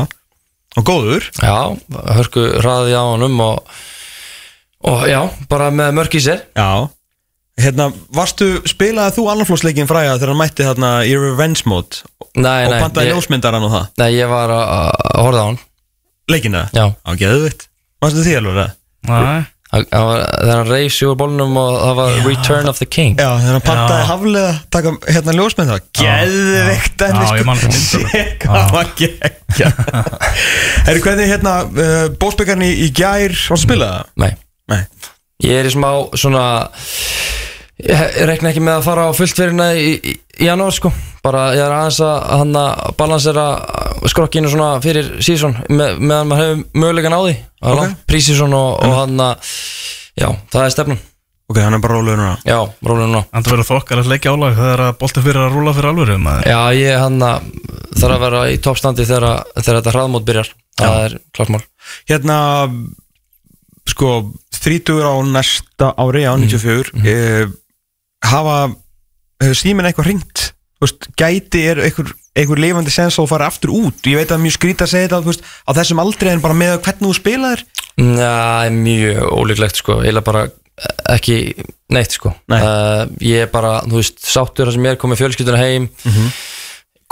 Og 0.80 0.86
góður? 0.88 1.28
Já, 1.36 1.76
hörku 2.16 2.46
hraði 2.62 2.96
á 2.96 3.04
honum 3.04 3.36
og, 3.44 3.72
og 4.88 5.06
já, 5.10 5.20
bara 5.50 5.70
með 5.74 5.96
mörk 6.00 6.16
í 6.16 6.22
sér. 6.24 6.44
Já. 6.56 6.88
Hérna, 7.60 7.90
varstu, 8.16 8.48
spilaði 8.64 9.18
þú 9.18 9.26
annarflósleikin 9.28 9.90
fræða 9.90 10.16
þegar 10.16 10.32
hann 10.32 10.40
mætti 10.40 10.64
þarna 10.66 10.92
í 11.04 11.12
Revenge 11.20 11.66
Mode? 11.68 12.00
Nei, 12.32 12.64
og 12.64 12.72
nei, 12.72 12.78
pantaði 12.80 13.12
ljósmyndaran 13.12 13.66
og 13.68 13.74
það? 13.74 13.90
Nei, 14.00 14.08
ég 14.16 14.30
var 14.32 14.54
að 14.56 14.70
horfa 15.20 15.42
á 15.44 15.46
hann. 15.50 15.60
Leikina? 16.32 16.68
Já, 16.72 16.86
Já, 16.94 17.12
geðvitt 17.18 17.66
Varstu 18.02 18.24
því 18.24 18.38
alveg 18.38 18.56
það? 18.62 18.78
Nei 19.10 19.42
þegar 19.72 20.50
hann 20.52 20.68
reis 20.68 20.98
úr 21.06 21.14
bólnum 21.16 21.54
og 21.56 21.76
það 21.80 21.94
var 21.96 22.16
Return 22.26 22.68
of 22.68 22.80
the 22.82 22.88
King. 22.88 23.14
Já, 23.16 23.30
þegar 23.40 23.56
hann 23.56 23.64
pantaði 23.64 24.02
Já. 24.02 24.08
haflega 24.10 24.50
taka 24.76 24.92
hérna 25.16 25.34
ljósmynda 25.38 25.78
Geðvikt 25.96 27.04
Já, 27.06 27.22
ég 27.38 27.46
man 27.48 27.62
sko. 27.62 28.02
það 28.02 28.34
Hvað 28.44 28.74
var 28.76 28.92
geggja 29.00 29.70
Herri, 30.86 31.04
hvernig 31.06 31.32
hérna 31.32 31.54
uh, 31.64 32.04
Bósbyggarni 32.20 32.68
í 32.84 32.90
gær 32.96 33.32
spila 33.36 33.88
það? 33.94 34.12
Nei, 34.26 34.32
Nei. 34.72 34.82
Ég 35.42 35.62
er 35.62 35.70
í 35.70 35.74
smá 35.74 35.88
svona 36.20 36.44
Ég 37.82 38.18
reikna 38.28 38.52
ekki 38.52 38.62
með 38.62 38.78
að 38.78 38.84
fara 38.86 39.06
á 39.06 39.16
fullt 39.16 39.38
fyrirna 39.38 39.72
í, 39.74 39.94
í, 39.98 40.12
í 40.38 40.48
janúar 40.48 40.74
sko. 40.74 40.92
Bara 41.22 41.48
ég 41.56 41.62
er 41.62 41.74
aðeins 41.74 42.00
að 42.06 42.18
hann 42.30 42.58
að 42.58 42.82
balansera 42.98 43.46
skrokkinu 44.10 44.50
svona 44.50 44.74
fyrir 44.82 45.16
sísón 45.22 45.56
með, 45.68 45.98
meðan 46.02 46.30
maður 46.30 46.44
hefur 46.44 46.82
mögulegan 46.82 47.16
á 47.18 47.20
því. 47.22 47.38
Ok. 47.62 47.72
okay. 47.72 47.96
Prísísson 48.10 48.58
og, 48.58 48.76
og 48.82 49.00
hann 49.02 49.24
að 49.26 49.56
Já, 50.12 50.28
það 50.52 50.66
er 50.66 50.72
stefnun 50.74 50.98
Ok, 51.52 51.58
hann 51.60 51.74
er 51.76 51.80
bara 51.84 51.98
rólegur 51.98 52.16
núna. 52.16 52.36
Já, 52.48 52.58
rólinu 52.86 53.10
núna. 53.10 53.26
En 53.28 53.44
það 53.44 53.52
verður 53.52 53.66
þokkar 53.68 54.00
að 54.00 54.06
leggja 54.08 54.32
álag 54.32 54.54
þegar 54.56 54.82
að 54.86 54.94
bolti 55.02 55.22
fyrir 55.26 55.42
að 55.42 55.56
rúla 55.56 55.74
fyrir 55.76 55.88
alvöru 55.90 56.14
maður. 56.22 56.46
Já, 56.48 56.60
ég 56.78 57.02
hann 57.02 57.24
að 57.26 57.48
þarf 57.98 58.14
að 58.14 58.22
vera 58.22 58.40
í 58.48 58.54
toppstandi 58.64 59.06
þegar, 59.10 59.26
þegar 59.58 59.78
þetta 59.78 59.92
hraðmót 59.92 60.26
byrjar. 60.30 60.52
Það 60.80 60.96
er 61.02 61.16
klart 61.36 61.52
mál. 61.52 61.60
Hérna 62.08 62.38
Sko 63.92 64.12
30 64.62 65.02
á 65.02 65.12
næsta 65.26 65.90
ári 65.98 66.22
á 66.24 66.32
94 66.38 66.94
mm. 66.94 67.04
eh, 67.04 67.50
Hafa 68.30 68.56
Hefur 69.42 69.58
síminn 69.58 69.88
eitthvað 69.88 70.08
hringt? 70.10 70.42
Þú 70.78 70.86
veist, 70.86 71.06
Gæti 71.18 71.62
er 71.72 71.80
einhver, 71.82 72.12
einhver 72.38 72.60
lifandi 72.62 72.92
sens 72.94 73.18
að 73.18 73.30
fara 73.32 73.48
aftur 73.50 73.72
út? 73.74 74.02
Ég 74.06 74.20
veit 74.20 74.30
að 74.34 74.42
mjög 74.44 74.56
skrítið 74.56 74.86
að 74.86 74.92
segja 74.92 75.08
þetta 75.08 75.20
þú 75.24 75.32
veist, 75.32 75.44
Á 75.66 75.70
þessum 75.78 76.02
aldrei 76.02 76.32
en 76.32 76.42
bara 76.44 76.58
með 76.58 76.74
hvernig 76.86 77.08
þú 77.08 77.14
spilaðir? 77.18 77.64
Já, 77.98 78.70
mjög 78.72 79.22
ólíklegt 79.36 79.82
sko. 79.82 79.98
Eila 80.06 80.22
bara 80.24 80.46
ekki 81.12 81.36
neitt 81.92 82.16
sko. 82.16 82.32
Nei. 82.50 82.58
uh, 82.62 83.04
Ég 83.22 83.44
er 83.46 83.50
bara, 83.52 83.80
þú 83.84 83.98
veist, 84.00 84.22
sáttur 84.24 84.70
það 84.70 84.78
sem 84.78 84.86
ég 84.88 84.96
er 84.96 85.00
komið 85.02 85.22
fjölskylduna 85.22 85.60
heim 85.60 85.90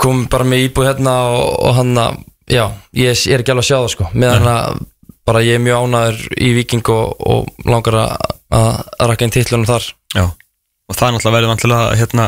kom 0.01 0.23
bara 0.31 0.47
með 0.47 0.63
íbúð 0.65 0.87
hérna 0.89 1.13
og, 1.29 1.51
og 1.61 1.75
hann 1.77 1.91
að, 2.01 2.15
já, 2.49 2.63
ég 2.97 3.11
er 3.13 3.43
ekki 3.43 3.53
alveg 3.53 3.67
að 3.67 3.69
sjá 3.69 3.77
það 3.77 3.91
sko. 3.93 4.07
Meðan 4.17 4.47
að 4.49 4.79
bara 5.29 5.43
ég 5.45 5.59
er 5.59 5.61
mjög 5.61 5.83
ánæður 5.85 6.23
í 6.41 6.53
Viking 6.57 6.89
og, 6.95 7.11
og 7.21 7.69
langar 7.69 7.99
að, 8.01 8.15
að, 8.57 8.79
rakka 9.11 9.27
inn 9.27 9.35
titlunum 9.35 9.69
þar. 9.69 9.91
Já 10.17 10.25
Og 10.91 10.97
það 10.97 11.07
er 11.07 11.15
náttúrulega 11.15 11.37
verið 11.37 11.51
vantilega 11.53 11.95
hérna 12.01 12.25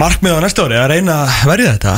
Markmið 0.00 0.36
á 0.38 0.42
næsta 0.44 0.64
ári 0.66 0.76
að 0.78 0.90
reyna 0.92 1.14
að 1.24 1.38
verja 1.50 1.70
þetta. 1.74 1.94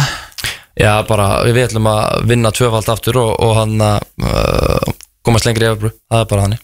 Já, 0.81 0.93
bara 1.09 1.27
við 1.45 1.59
ætlum 1.67 1.89
að 1.91 2.23
vinna 2.31 2.53
tvöfald 2.57 2.89
aftur 2.89 3.19
og, 3.21 3.33
og 3.45 3.53
hann 3.59 3.75
að 3.85 3.99
uh, 4.25 4.95
komast 5.27 5.45
lengri 5.49 5.67
í 5.67 5.69
Everbrú, 5.69 5.91
það 6.09 6.23
er 6.25 6.31
bara 6.31 6.47
þannig. 6.47 6.63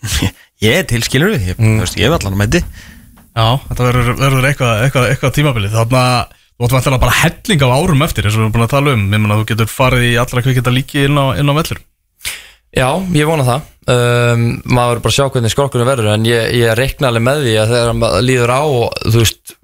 Ég 0.64 0.78
er 0.80 0.86
tilskilur 0.88 1.34
við, 1.34 1.50
ég, 1.52 1.58
Mm. 1.60 1.82
ég 1.84 2.06
er 2.06 2.14
allan 2.16 2.32
að 2.36 2.40
mæti 2.40 2.62
Já, 2.62 3.46
þetta 3.68 3.84
verður, 3.88 4.08
verður 4.20 4.46
eitthvað, 4.48 4.72
eitthvað, 4.86 5.06
eitthvað 5.12 5.34
tímabilið. 5.36 5.76
Þannig 5.76 6.00
að 6.00 6.68
þú 6.70 6.78
ætlum 6.78 6.96
að 6.96 7.04
bara 7.04 7.18
helling 7.20 7.62
af 7.66 7.72
árum 7.76 8.04
eftir 8.06 8.26
eins 8.28 8.34
og 8.36 8.40
við 8.40 8.44
erum 8.46 8.52
búin 8.56 8.64
að 8.66 8.74
tala 8.74 8.92
um. 8.96 9.04
Ég 9.08 9.22
meina 9.22 9.38
þú 9.40 9.46
getur 9.52 9.70
farið 9.72 10.04
í 10.08 10.12
allra 10.22 10.42
kvikita 10.44 10.74
líki 10.74 11.04
inn 11.08 11.16
á, 11.20 11.24
inn 11.40 11.48
á 11.52 11.54
vellur 11.56 11.80
Já, 12.72 12.88
ég 13.12 13.28
vona 13.28 13.44
það. 13.44 13.68
Um, 13.92 14.42
maður 14.64 14.92
verður 14.92 15.02
bara 15.02 15.10
að 15.10 15.16
sjá 15.16 15.24
hvernig 15.34 15.52
skrokkunum 15.52 15.88
verður 15.90 16.12
en 16.12 16.26
ég, 16.28 16.52
ég 16.54 16.76
reikna 16.78 17.08
alveg 17.10 17.24
með 17.26 17.40
því 17.42 17.54
að 17.58 17.72
þegar 17.74 17.96
maður 17.98 18.26
líður 18.28 18.52
á 18.54 18.62
og 18.62 19.00
þú 19.02 19.22
veist 19.24 19.54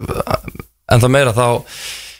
en 0.90 1.04
það 1.04 1.12
meira 1.14 1.34
þá 1.36 1.44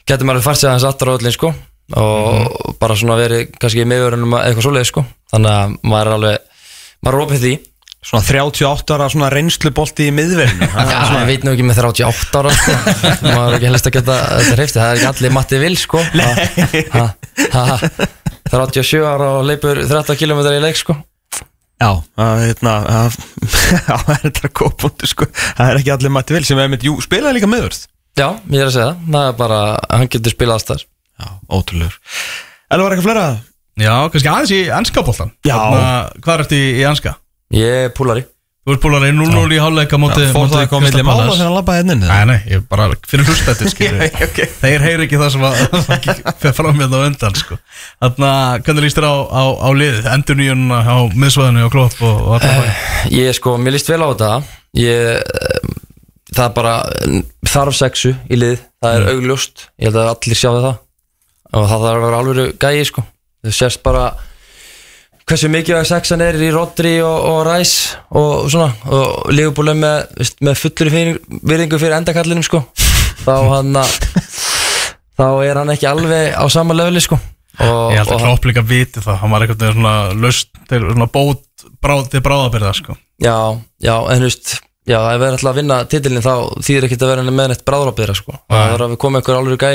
getur 0.08 0.28
maður 0.28 0.44
fært 0.46 0.60
sig 0.60 0.68
aðeins 0.70 0.86
aftur 0.88 1.10
á 1.10 1.16
öllin 1.18 1.34
sko 1.34 1.50
og 1.98 2.76
bara 2.78 2.96
svona 3.00 3.16
verið 3.18 3.48
kannski 3.56 3.86
miðurinn 3.88 4.28
eitthvað 4.38 4.66
svoleið 4.66 4.86
sko. 4.92 5.04
Þannig 5.32 5.56
að 5.56 5.74
maður 5.88 6.10
er 6.12 6.16
alveg 6.18 6.62
maður 7.02 7.18
er 7.18 7.24
opið 7.26 7.44
því. 7.44 7.52
Svona 8.08 8.22
38 8.28 8.94
ára 8.94 9.08
svona 9.10 9.28
reynslubolti 9.34 10.06
í 10.06 10.12
miðverðinu 10.14 10.68
Já, 10.92 11.00
ég 11.18 11.24
veit 11.28 11.42
nú 11.44 11.50
ekki 11.56 11.64
með 11.66 11.80
38 11.82 12.38
ára 12.38 12.52
sko. 12.54 12.76
maður 13.26 13.48
er 13.48 13.56
ekki 13.58 13.68
helst 13.72 13.88
að 13.90 13.96
geta 13.98 14.18
þetta 14.38 14.54
hreyfti, 14.54 14.78
það 14.78 14.92
er 14.92 15.00
ekki 15.00 15.08
allir 15.10 15.34
matti 15.34 15.60
vil 15.64 15.74
sko. 15.82 16.04
Ha, 16.94 17.08
ha, 17.58 17.64
ha. 17.66 17.76
37 18.52 19.04
ára 19.06 19.28
og 19.38 19.46
leipur 19.48 19.80
30 19.84 20.18
km 20.20 20.40
í 20.52 20.60
leik 20.62 20.78
sko. 20.80 20.96
Já, 21.78 21.90
að, 22.18 22.40
hérna 22.48 22.72
að- 22.90 23.18
Já, 23.46 23.94
það 24.06 24.14
er 24.16 24.22
þetta 24.24 24.50
góðbúndu 24.58 25.06
sko. 25.12 25.28
Það 25.36 25.68
er 25.72 25.78
ekki 25.82 25.92
allir 25.94 26.10
mætti 26.16 26.34
vel 26.34 26.44
sem 26.48 26.58
er 26.58 26.70
með, 26.72 26.86
jú, 26.88 26.96
spilaði 27.04 27.38
líka 27.38 27.50
meðvörð 27.52 27.84
Já, 28.18 28.28
ég 28.50 28.58
er 28.58 28.66
að 28.66 28.72
segja 28.74 28.88
það, 28.88 29.04
það 29.14 29.28
er 29.28 29.36
bara 29.38 29.58
hann 29.94 30.08
getur 30.10 30.34
spilað 30.34 30.56
alls 30.58 30.66
þar 30.72 30.82
Já, 30.82 31.28
ótrúlegur. 31.54 31.94
Eller 32.68 32.82
var 32.84 32.94
eitthvað 32.96 33.06
fleira? 33.06 33.26
Já, 33.78 33.92
kannski 34.10 34.30
aðeins 34.32 34.54
í 34.56 34.60
ennska 34.74 35.04
boltan 35.06 35.30
Já. 35.46 35.54
Hvað 36.18 36.32
er 36.34 36.42
þetta 36.42 36.58
í, 36.58 36.66
ennska? 36.90 37.12
Ég 37.54 37.84
er 37.86 37.94
púlari 37.94 38.24
Þú 38.68 38.74
ert 38.74 38.82
búin 38.82 38.94
að 38.98 39.04
reyna 39.06 39.26
0-0 39.32 39.54
í 39.56 39.58
hálfleika 39.62 39.98
móti 40.00 40.24
Fór 40.28 40.50
það 40.50 40.58
eitthvað 40.60 40.76
á 40.76 40.84
milli 40.84 41.04
mála 41.06 41.22
þegar 41.30 41.38
hann 41.46 41.54
labbaði 41.54 41.78
hérna 41.78 41.94
inn 41.94 42.02
Nei, 42.04 42.24
nei, 42.28 42.40
ég 42.52 42.64
bara 42.68 42.88
fyrir 43.08 43.24
hlusta 43.24 43.54
þetta 43.56 43.70
skilur 43.72 44.02
Já, 44.04 44.10
ok. 44.26 44.40
Þeir 44.58 44.84
heyri 44.84 45.06
ekki 45.06 45.20
það 45.22 45.30
sem 45.32 45.46
að 45.48 45.62
fyrir 46.42 46.56
fram 46.58 46.82
hérna 46.82 47.00
á 47.00 47.06
undan 47.08 47.38
sko. 47.40 47.56
Þannig 48.04 48.28
að 48.28 48.66
hvernig 48.66 48.84
líst 48.84 49.00
þér 49.00 49.08
á, 49.08 49.16
á, 49.24 49.42
á 49.56 49.68
liðið? 49.80 50.10
Endur 50.12 50.40
nýjunna 50.42 50.82
á 50.84 50.96
miðsvæðinu 51.16 51.64
og 51.64 51.72
klopp 51.72 52.04
og, 52.04 52.20
og 52.26 52.36
alltaf 52.36 52.60
uh, 52.60 52.84
Ég 53.16 53.38
sko, 53.40 53.56
mér 53.56 53.78
líst 53.78 53.88
vel 53.88 54.02
á 54.04 54.08
þetta. 54.12 54.32
Ég, 54.76 55.16
eh, 55.16 55.76
Það 56.28 56.44
er 56.44 56.54
bara 56.58 56.74
þarf 57.48 57.76
sexu 57.78 58.12
í 58.28 58.36
lið. 58.36 58.60
Það 58.84 58.98
er 58.98 59.06
augljóst, 59.14 59.62
ég 59.80 59.88
held 59.88 59.96
að 60.02 60.10
allir 60.12 60.38
sjá 60.38 60.50
það 60.52 60.74
og 61.48 61.64
það 61.70 61.84
þarf 61.86 61.94
að 61.96 62.02
vera 62.04 62.18
alveg 62.20 62.58
gæi 62.60 62.84
sko, 62.84 63.04
það 63.46 63.54
sést 63.56 63.80
bara 63.86 64.02
hversu 65.28 65.50
mikið 65.52 65.78
að 65.78 65.88
sexan 65.90 66.22
er 66.24 66.38
í 66.40 66.50
Rodri 66.54 66.94
og, 67.04 67.16
og 67.30 67.40
Ræs 67.48 67.72
og 68.16 68.48
svona 68.52 68.70
og 68.94 69.32
Leopold 69.34 69.74
með, 69.76 70.22
með 70.44 70.60
fullur 70.62 70.92
fyrir, 70.94 71.18
virðingu 71.28 71.80
fyrir 71.80 71.98
endakallinum 71.98 72.46
sko 72.46 72.62
þá 73.24 73.34
hann 73.52 73.76
að 73.76 73.96
þá 75.18 75.26
er 75.44 75.60
hann 75.60 75.74
ekki 75.74 75.90
alveg 75.90 76.32
á 76.32 76.44
sama 76.52 76.76
löfli 76.76 77.02
sko 77.04 77.18
og, 77.18 77.90
Ég 77.92 78.00
held 78.00 78.14
að 78.14 78.24
klopp 78.24 78.48
líka 78.48 78.64
viti 78.64 79.02
það 79.02 79.20
Hann 79.22 79.34
var 79.34 79.44
einhvern 79.44 79.60
veginn 79.64 79.80
svona 79.80 79.96
löst 80.14 80.50
til 80.70 80.80
svona 80.84 81.10
bót 81.10 81.44
bráð, 81.82 82.04
til 82.12 82.22
bráðabyrða 82.22 82.72
sko. 82.76 82.94
Já, 83.18 83.34
já, 83.82 83.94
en 83.98 84.22
þú 84.22 84.28
veist 84.28 84.54
Já, 84.88 85.02
ef 85.04 85.18
við 85.20 85.26
erum 85.26 85.34
alltaf 85.36 85.50
að 85.50 85.58
vinna 85.58 85.76
titilin 85.92 86.24
þá 86.24 86.34
þýðir 86.64 86.86
ekkert 86.86 87.02
að 87.04 87.10
vera 87.12 87.24
með 87.28 87.50
neitt 87.50 87.64
bráðrabyrða 87.68 88.14
sko. 88.16 88.38
það 88.48 88.70
er 88.72 88.84
að 88.86 88.92
við 88.94 89.00
komum 89.02 89.18
einhver 89.18 89.36
alveg 89.36 89.60
gæ 89.60 89.72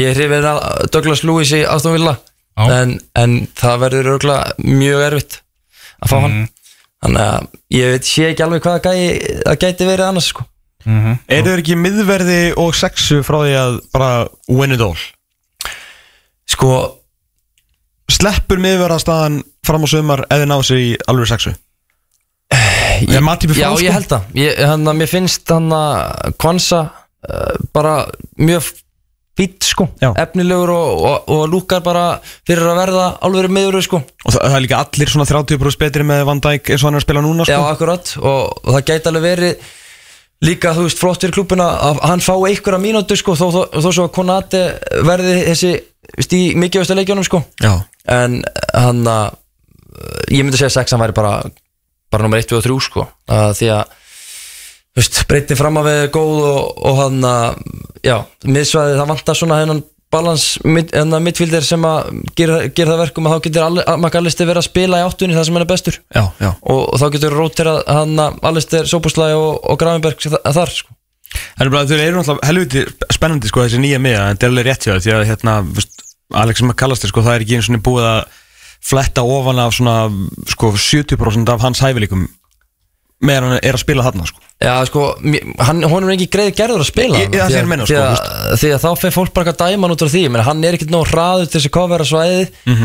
ég 0.00 0.14
hrifin 0.16 0.46
að 0.48 0.62
Douglas 0.94 1.24
Lewis 1.28 1.52
í 1.52 1.60
Aston 1.68 1.92
Villa. 1.92 2.14
En, 2.56 2.94
en 3.18 3.38
það 3.56 3.80
verður 3.84 4.12
örgulega 4.14 4.54
mjög 4.64 5.06
erfitt 5.10 5.40
að 6.00 6.12
fá 6.12 6.16
hann 6.24 6.36
þannig 7.04 7.24
að 7.24 7.48
ég 7.76 7.94
veit 7.94 8.08
sé 8.08 8.30
ekki 8.30 8.46
alveg 8.46 8.64
hvað 8.64 8.78
gæ 8.86 8.92
það 9.44 9.58
gæti 9.64 9.88
verið 9.88 10.06
annars 10.10 10.30
sko. 10.32 10.46
Er 10.86 11.42
þau 11.42 11.56
ekki 11.56 11.76
miðverði 11.82 12.40
og 12.62 12.74
sexu 12.78 13.20
frá 13.26 13.40
því 13.42 13.54
að 13.58 13.78
bara 13.92 14.10
win 14.46 14.74
it 14.76 14.84
all? 14.84 14.96
sko, 16.46 16.72
Sleppur 18.06 18.60
miðverðastaðan 18.62 19.40
fram 19.66 19.82
á 19.82 19.88
sömar 19.90 20.22
eða 20.30 20.46
ná 20.46 20.56
sér 20.64 20.78
í 20.78 20.90
alveg 21.10 21.32
sexu? 21.32 21.52
Matip 23.26 23.52
í 23.52 23.58
já 23.58 23.68
ég 23.82 23.92
held 23.92 24.08
það 24.08 24.36
ég, 24.38 24.60
að 24.62 24.92
mér 24.94 25.10
finnst 25.10 25.50
hann 25.50 25.66
að 25.74 26.36
Kwanza 26.40 26.84
uh, 26.86 27.56
bara 27.74 28.06
mjög 28.38 28.70
fýtt 29.36 29.66
sko, 29.68 29.88
Já. 30.00 30.10
efnilegur 30.16 30.70
og, 30.72 31.02
og, 31.06 31.30
og 31.34 31.42
lúkar 31.52 31.82
bara 31.84 32.04
fyrir 32.46 32.66
að 32.70 32.78
verða 32.80 33.06
alveg 33.26 33.50
meður 33.52 33.82
sko. 33.84 34.00
Og 34.24 34.32
það, 34.32 34.40
það 34.42 34.56
er 34.58 34.64
líka 34.64 34.78
allir 34.82 35.12
svona 35.12 35.26
30% 35.28 35.82
betri 35.82 36.06
með 36.08 36.22
Van 36.28 36.40
Dijk 36.46 36.70
eins 36.72 36.82
og 36.84 36.88
hann 36.88 36.96
er 36.96 37.02
að 37.02 37.06
spila 37.06 37.24
núna 37.26 37.48
Já, 37.48 37.58
sko? 37.58 37.74
akkurat. 37.74 38.14
Og, 38.22 38.54
og 38.64 38.78
það 38.78 38.86
gæti 38.92 39.10
alveg 39.12 39.26
verið 39.26 39.66
líka, 40.46 40.72
þú 40.76 40.86
veist, 40.86 41.00
flott 41.00 41.22
fyrir 41.24 41.36
klúbuna 41.36 41.66
að 41.90 42.00
hann 42.04 42.24
fá 42.24 42.32
einhverja 42.36 42.80
mínútu, 42.80 43.16
sko 43.16 43.36
þó, 43.38 43.46
þó, 43.54 43.60
þó 43.76 43.88
svo 43.88 44.08
að 44.08 44.14
Konate 44.16 44.62
verði 45.06 45.36
þessi 45.46 45.70
í 46.36 46.42
mikilvægsta 46.60 46.96
leikjónum, 46.96 47.24
sko. 47.26 47.40
Já, 47.64 47.72
en 48.12 48.42
hann 48.76 49.00
að 49.08 49.38
ég 50.32 50.44
myndi 50.44 50.58
segja 50.60 50.68
að 50.72 50.76
sexan 50.80 51.00
væri 51.00 51.16
bara 51.16 51.38
bara 52.12 52.26
nummer 52.26 52.38
1, 52.40 52.48
2 52.52 52.58
og 52.60 52.66
3, 52.66 52.76
sko. 52.84 53.06
Að 53.32 53.54
því 53.58 53.70
að 53.74 53.94
breytin 55.28 55.58
fram 55.58 55.76
að 55.80 55.90
við 55.90 56.00
er 56.04 56.14
góð 56.14 56.38
og, 56.46 56.72
og 56.88 56.98
hann 57.02 57.28
að 57.28 57.60
já, 58.06 58.16
miðsvæði, 58.48 58.96
það 58.96 59.12
vantar 59.12 59.38
svona 59.38 59.60
hennan 59.60 59.82
balans 60.12 60.44
mittfíldir 60.64 61.64
sem 61.66 61.82
að 61.84 62.12
gera, 62.38 62.60
gera 62.70 62.94
það 62.94 63.02
verkum 63.02 63.26
að 63.26 63.34
þá 63.34 63.46
getur 63.46 63.80
Makalisti 64.00 64.46
verið 64.46 64.60
að 64.62 64.68
spila 64.68 65.00
í 65.00 65.06
áttunni 65.06 65.36
það 65.36 65.48
sem 65.48 65.58
hann 65.58 65.64
er 65.64 65.70
bestur. 65.70 65.98
Já, 66.14 66.22
já. 66.40 66.50
Og, 66.62 66.82
og 66.84 67.00
þá 67.02 67.06
getur 67.16 67.36
róterað 67.36 67.80
hann 67.90 68.22
að 68.22 68.38
Alistair, 68.50 68.88
Sopuslæ 68.88 69.32
og, 69.34 69.50
og 69.66 69.80
Gravenberg 69.82 70.22
þar 70.22 70.72
sko. 70.72 70.94
Það 71.36 71.66
er 71.66 71.72
bara, 71.74 71.88
þau 71.90 71.98
eru 71.98 72.20
náttúrulega 72.20 72.48
helviti 72.48 72.84
spennandi 73.12 73.50
sko 73.50 73.64
þessi 73.64 73.82
nýja 73.82 74.00
miða, 74.00 74.30
en 74.30 74.38
það 74.38 74.46
er 74.46 74.54
alveg 74.54 74.68
rétt 74.70 74.86
hjá 74.86 74.92
það 74.94 75.04
því 75.04 75.14
að 75.16 75.24
hérna, 75.32 75.56
Alex 76.42 76.62
McAllister 76.62 77.10
sko, 77.10 77.24
það 77.26 77.34
er 77.34 77.44
ekki 77.44 77.58
eins 77.58 77.68
og 77.68 77.82
búið 77.84 78.08
að 78.12 78.20
fletta 78.86 79.24
ofan 79.26 79.60
af 79.60 79.74
svona 79.74 79.96
sko 80.52 80.70
70% 80.78 81.50
af 81.52 81.64
hans 81.66 81.82
hæfileikum 81.82 82.28
meðan 83.24 83.48
hann 83.48 83.60
er 83.64 83.76
að 83.78 83.82
spila 83.84 84.04
þarna 84.04 84.26
sko. 84.28 84.42
Já, 84.60 84.74
sko, 84.88 85.02
hann, 85.60 85.82
er 85.84 86.14
ekki 86.16 86.28
greið 86.32 86.54
gerður 86.56 86.84
að 86.84 86.88
spila 86.90 87.18
Ég- 87.20 87.34
ég- 87.52 87.56
Því 87.88 87.96
að- 87.96 88.14
sko, 88.16 88.30
að- 88.52 88.60
Því 88.62 88.70
að 88.76 88.84
þá 88.84 88.90
fer 89.00 89.10
fólk 89.16 89.32
bara 89.36 89.52
að 89.52 89.60
dæma 89.64 89.90
út 89.92 90.04
á 90.04 90.08
því. 90.08 90.22
Menn 90.30 90.42
hann 90.44 90.64
er 90.64 90.72
ekkert 90.76 90.90
nóg 90.94 91.06
hraður 91.12 91.50
til 91.50 91.60
þess 91.60 91.68
að 91.70 91.76
kofera 91.76 92.04
svæðið 92.04 92.48
mm 92.66 92.76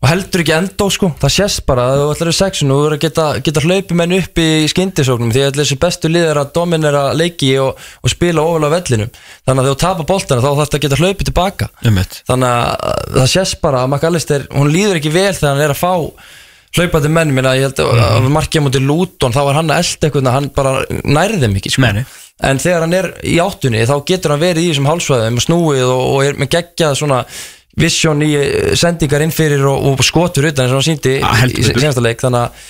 og 0.00 0.08
heldur 0.08 0.40
ekki 0.40 0.52
endó 0.56 0.86
sko. 0.90 1.10
Það 1.20 1.28
sést 1.34 1.66
bara 1.68 1.82
að 1.92 1.98
þú 2.00 2.04
ætlar 2.14 2.28
í 2.30 2.36
sexun 2.38 2.70
og 2.72 2.78
þú 2.78 2.84
verður 2.86 2.96
að 2.96 3.02
geta, 3.04 3.24
geta 3.44 3.60
hlaupi 3.60 3.94
menn 4.00 4.12
upp 4.16 4.34
í 4.40 4.46
skyndisóknum 4.72 5.32
því 5.34 5.42
að 5.44 5.58
þessi 5.60 5.76
bestu 5.78 6.08
liðir 6.08 6.40
að 6.40 6.52
dominera 6.56 7.02
leiki 7.12 7.50
og, 7.60 7.76
og 8.02 8.08
spila 8.08 8.40
ofalega 8.40 8.80
vellinum. 8.80 9.10
Þannig 9.44 9.60
að 9.60 9.68
þú 9.68 9.76
tapar 9.82 10.06
boltana 10.08 10.40
þá 10.40 10.48
þarf 10.56 10.70
það 10.70 10.78
að 10.78 10.84
geta 10.86 11.00
hlaupi 11.02 11.24
tilbaka. 11.28 11.68
Þannig 12.32 12.48
að 12.48 13.20
það 13.20 13.28
sést 13.34 13.60
bara 13.60 13.82
að 13.84 13.90
McAllister 13.92 14.46
hún 14.56 14.72
líður 14.72 14.96
ekki 15.02 15.12
vel 15.12 15.34
þegar 15.36 15.52
hann 15.52 15.64
er 15.68 15.74
að 15.76 15.82
fá 15.84 15.92
hlaupandi 16.76 17.10
menn, 17.12 17.32
minna, 17.34 17.54
ég 17.58 17.68
held 17.68 17.80
að 17.82 18.00
mm. 18.20 18.32
markja 18.34 18.62
mútið 18.62 18.84
Luton, 18.86 19.34
þá 19.34 19.40
var 19.48 19.58
hann 19.58 19.72
að 19.74 19.80
elda 19.82 20.08
eitthvað 20.08 20.34
hann 20.34 20.50
bara 20.54 20.74
nærði 21.02 21.50
ekki 21.58 21.72
sko. 21.74 21.92
En 22.40 22.60
þegar 22.62 22.86
hann 22.86 22.96
er 22.96 23.08
í 23.26 23.36
áttunni 23.42 23.82
þá 23.88 23.96
getur 24.08 24.34
hann 24.34 24.42
verið 24.42 24.64
í 24.64 24.68
þessum 24.70 24.88
hálsvæðum 24.88 25.40
snúið 25.44 25.88
og, 25.88 26.04
og 26.14 26.22
er 26.24 26.38
með 26.40 26.52
geggjað 26.54 26.94
svona 27.02 27.24
vision 27.80 28.22
í 28.24 28.30
eh, 28.38 28.70
sendingar 28.78 29.24
inn 29.24 29.34
fyrir 29.34 29.66
og, 29.68 29.90
og 29.92 30.04
skotur 30.06 30.48
utan 30.48 30.64
eins 30.64 30.72
og 30.72 30.80
hann 30.80 30.88
síndi 30.88 31.18
Ah, 31.26 31.44
í, 31.44 31.52
í 31.52 31.66
senasta 31.68 32.02
leik 32.02 32.22
þannig 32.22 32.46
að 32.46 32.64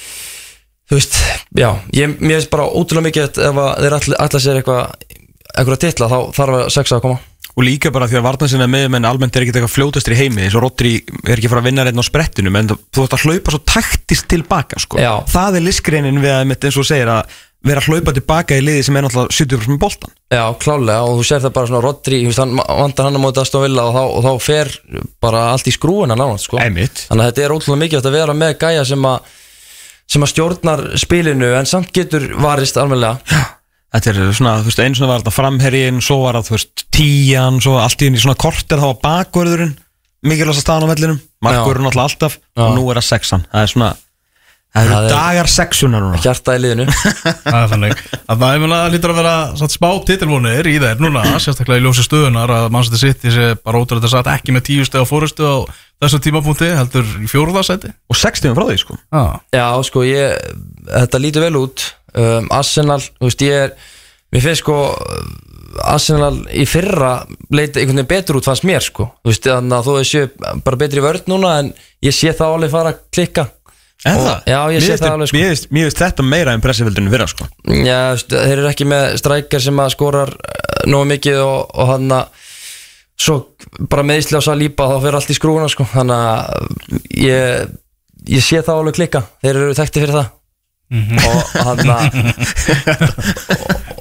þú 0.90 0.98
veist, 0.98 1.16
já, 1.56 1.68
ég, 1.96 2.16
mér 2.18 2.40
finnst 2.40 2.52
bara 2.52 2.66
ótrúlega 2.66 3.06
mikið 3.08 3.42
ef 3.46 3.62
að 3.62 3.70
þeir 3.84 3.96
allir 3.96 4.44
sér 4.44 4.60
eitthvað 4.60 5.08
eitthvað 5.50 5.82
titla, 5.84 6.10
þá 6.10 6.18
þarf 6.36 6.58
að 6.58 6.70
sexa 6.74 6.98
að 6.98 7.04
koma 7.06 7.29
Og 7.56 7.66
líka 7.66 7.90
bara 7.94 8.08
því 8.10 8.20
að 8.20 8.26
varnansinna 8.28 8.70
með 8.70 8.88
menn 8.94 9.08
almennt 9.08 9.36
er 9.36 9.44
ekki 9.44 9.54
eitthvað 9.56 9.74
fljótastir 9.74 10.14
í 10.14 10.20
heimi 10.22 10.46
eins 10.46 10.56
og 10.56 10.64
Rodri 10.64 10.96
er 11.26 11.36
ekki 11.36 11.50
fara 11.50 11.64
að 11.64 11.70
vinna 11.70 11.86
reyna 11.86 12.04
á 12.04 12.06
sprettinu 12.06 12.52
menn 12.54 12.70
þú 12.70 13.04
ætti 13.04 13.18
að 13.18 13.26
hlaupa 13.26 13.54
svo 13.54 13.62
taktist 13.66 14.28
tilbaka 14.30 14.80
sko. 14.82 15.00
Já. 15.02 15.12
það 15.30 15.58
er 15.58 15.66
listgreinin 15.66 16.22
við 16.22 16.34
að 16.36 16.54
eins 16.54 16.78
og 16.78 16.86
segir 16.86 17.10
að 17.10 17.38
vera 17.66 17.82
að 17.82 17.90
hlaupa 17.90 18.14
tilbaka 18.16 18.56
í 18.56 18.62
liði 18.64 18.86
sem 18.86 18.96
er 18.96 19.04
náttúrulega 19.04 19.36
70% 19.36 19.74
með 19.74 19.80
boltan 19.82 20.14
Já, 20.32 20.44
klálega 20.62 21.04
og 21.04 21.18
þú 21.18 21.26
sér 21.28 21.42
það 21.44 21.54
bara 21.58 21.68
svona 21.68 21.82
Rodri, 21.84 22.20
hann 22.38 22.54
vandar 22.56 23.08
hann 23.08 23.20
á 23.20 23.24
móti 23.26 23.42
Aston 23.42 23.66
Villa 23.66 23.84
og 23.90 23.98
þá, 23.98 24.02
og 24.06 24.24
þá 24.24 24.46
fer 24.46 24.72
bara 25.20 25.42
allt 25.50 25.68
í 25.68 25.74
skrúina 25.74 26.16
náttúrulega, 26.16 26.44
sko 26.46 26.60
Einmitt. 26.62 27.04
Þannig 27.10 27.26
að 27.26 27.30
þetta 27.32 27.44
er 27.44 27.54
ótrúlega 27.56 27.82
mikilvægt 27.82 28.08
að 28.08 28.16
vera 28.16 28.36
með 28.40 28.56
gæja 28.62 28.86
sem 28.88 29.08
að 29.10 29.36
sem 30.10 30.24
að 30.26 30.32
stjórnar 30.32 30.84
spilinu 30.98 31.52
en 31.54 31.68
samt 31.70 31.92
getur 31.94 32.30
varist 32.40 32.80
almennilega 32.80 33.20
Þetta 33.90 34.10
er 34.12 34.18
svona, 34.38 34.52
þú 34.62 34.68
veist, 34.70 34.82
einu 34.84 34.94
svona 35.00 35.10
var 35.10 35.22
þetta 35.24 35.34
framherjinn 35.34 36.02
svo 36.04 36.20
var 36.22 36.36
það, 36.38 36.46
þú 36.50 36.56
veist, 36.56 36.84
tíjan 36.94 37.56
svo 37.64 37.78
allt 37.82 38.02
í 38.04 38.06
henni 38.10 38.20
svona 38.22 38.38
korter 38.38 38.78
þá 38.78 38.86
var 38.92 39.00
bakvörðurinn 39.06 39.72
mikilvægast 40.30 40.62
staðan 40.62 40.86
á 40.86 40.92
vellinum. 40.92 41.18
Markvörðurinn 41.42 41.90
alltaf 41.90 42.06
alltaf 42.06 42.38
Já. 42.38 42.62
og 42.68 42.76
nú 42.76 42.86
er 42.92 43.00
það 43.00 43.08
sexan. 43.08 43.44
Það 43.50 43.64
er 43.66 43.72
svona, 43.72 43.88
það 44.70 44.84
eru 44.84 44.94
Það 44.94 45.06
er- 45.08 45.14
dagar 45.16 45.48
sexunar 45.50 46.04
núna. 46.04 46.20
hjarta 46.22 46.54
í 46.54 46.60
liðinu. 46.62 46.86
Það 47.50 47.58
er 47.64 47.70
þannig. 47.74 48.02
Að 48.30 48.42
það 48.44 48.54
er 48.54 48.60
meina 48.62 48.80
að 48.84 48.92
lítur 48.94 49.10
að 49.14 49.18
vera 49.24 49.34
satt, 49.58 49.74
spá 49.74 49.88
titilvonir 50.06 50.68
í 50.70 50.76
þeir 50.84 51.00
núna 51.02 51.24
sérstaklega 51.42 51.80
í 51.80 51.86
ljósi 51.88 52.04
stöðunar 52.06 52.52
að 52.60 52.68
Manchester 52.76 53.02
City 53.08 53.32
sé 53.34 53.48
bara 53.64 53.80
ótrúlega 53.82 54.04
þetta 54.06 54.12
satt 54.20 54.30
ekki 54.36 54.54
með 54.54 54.66
tíu 54.70 54.84
steg 54.86 55.02
á 55.02 55.08
fórustu 55.10 55.42
á 55.48 55.56
þessu 56.00 56.20
tímapunkti 56.24 56.68
heldur 56.72 57.08
í 57.20 57.26
fjóruðarsæti 57.28 57.90
og 58.08 58.16
60 58.16 58.54
frá 58.56 58.64
því, 58.70 58.76
sko. 58.80 58.94
Ah. 59.12 59.34
Já, 59.52 59.66
sko, 59.84 60.04
ég, 60.06 60.36
þetta 60.86 61.18
lítur 61.20 61.44
vel 61.48 61.58
út 61.64 61.88
um, 62.14 62.48
Arsenal, 62.50 63.00
þú 63.00 63.28
veist, 63.28 63.44
ég 63.46 63.64
er 63.68 63.74
mér 64.30 64.44
finnst 64.46 64.62
sko 64.64 64.76
Arsenal 65.86 66.34
í 66.50 66.64
fyrra 66.66 67.12
leiti 67.54 67.80
einhvern 67.80 68.00
veginn 68.02 68.10
betur 68.10 68.40
út 68.40 68.46
fannst 68.48 68.66
mér 68.66 68.82
sko. 68.82 69.06
Þú 69.22 69.30
veist, 69.30 69.46
þannig 69.46 69.76
að 69.76 69.86
þú 69.88 69.94
séu 70.08 70.28
bara 70.66 70.78
betri 70.80 71.02
vörð 71.04 71.28
núna 71.30 71.52
en 71.62 71.72
ég 72.02 72.14
sé 72.16 72.32
það 72.34 72.56
alveg 72.56 72.72
fara 72.74 72.92
að 72.94 73.00
klikka. 73.14 73.46
En 74.08 74.16
Og- 74.16 74.24
það? 74.26 74.46
Já, 74.48 74.58
ég 74.74 74.82
sé 74.86 74.96
það 74.96 75.14
alveg 75.14 75.28
sko. 75.30 75.36
Mér 75.36 75.88
finnst- 75.90 76.00
þetta 76.00 76.22
meira 76.26 76.54
impressivildin 76.56 77.10
vera, 77.12 77.26
sko. 77.28 77.46
Já, 77.68 78.16
þeir 78.16 78.58
eru 78.58 78.68
ekki 78.70 78.86
með 78.88 79.16
strækjar 79.20 79.60
sem 79.66 79.76
að 79.84 79.90
skorar 79.94 80.32
eh, 80.34 80.86
nógu 80.90 81.10
mikið 81.12 81.38
og, 81.44 81.70
og 81.74 81.86
hann 81.94 82.08
að 82.16 82.46
svo 83.20 83.36
bara 83.92 84.02
meðislega 84.08 84.40
á 84.40 84.48
Salíba 84.48 84.86
þá 84.88 84.96
fyrir 85.04 85.18
allt 85.20 85.30
í 85.30 85.36
skrúuna 85.36 85.68
sko. 85.68 85.84
Þannig 85.84 86.16
að 86.16 87.00
ég, 87.20 87.74
ég 88.32 88.42
sé 88.42 88.62
það 88.64 88.80
alveg 88.80 88.96
klikka. 88.96 89.22
Þeir 89.44 89.54
eru 89.54 89.74
þekkti 89.76 90.00
fyrir 90.06 90.16
það 90.16 90.30
og 90.90 91.50
hann 91.54 91.80
að 91.94 92.06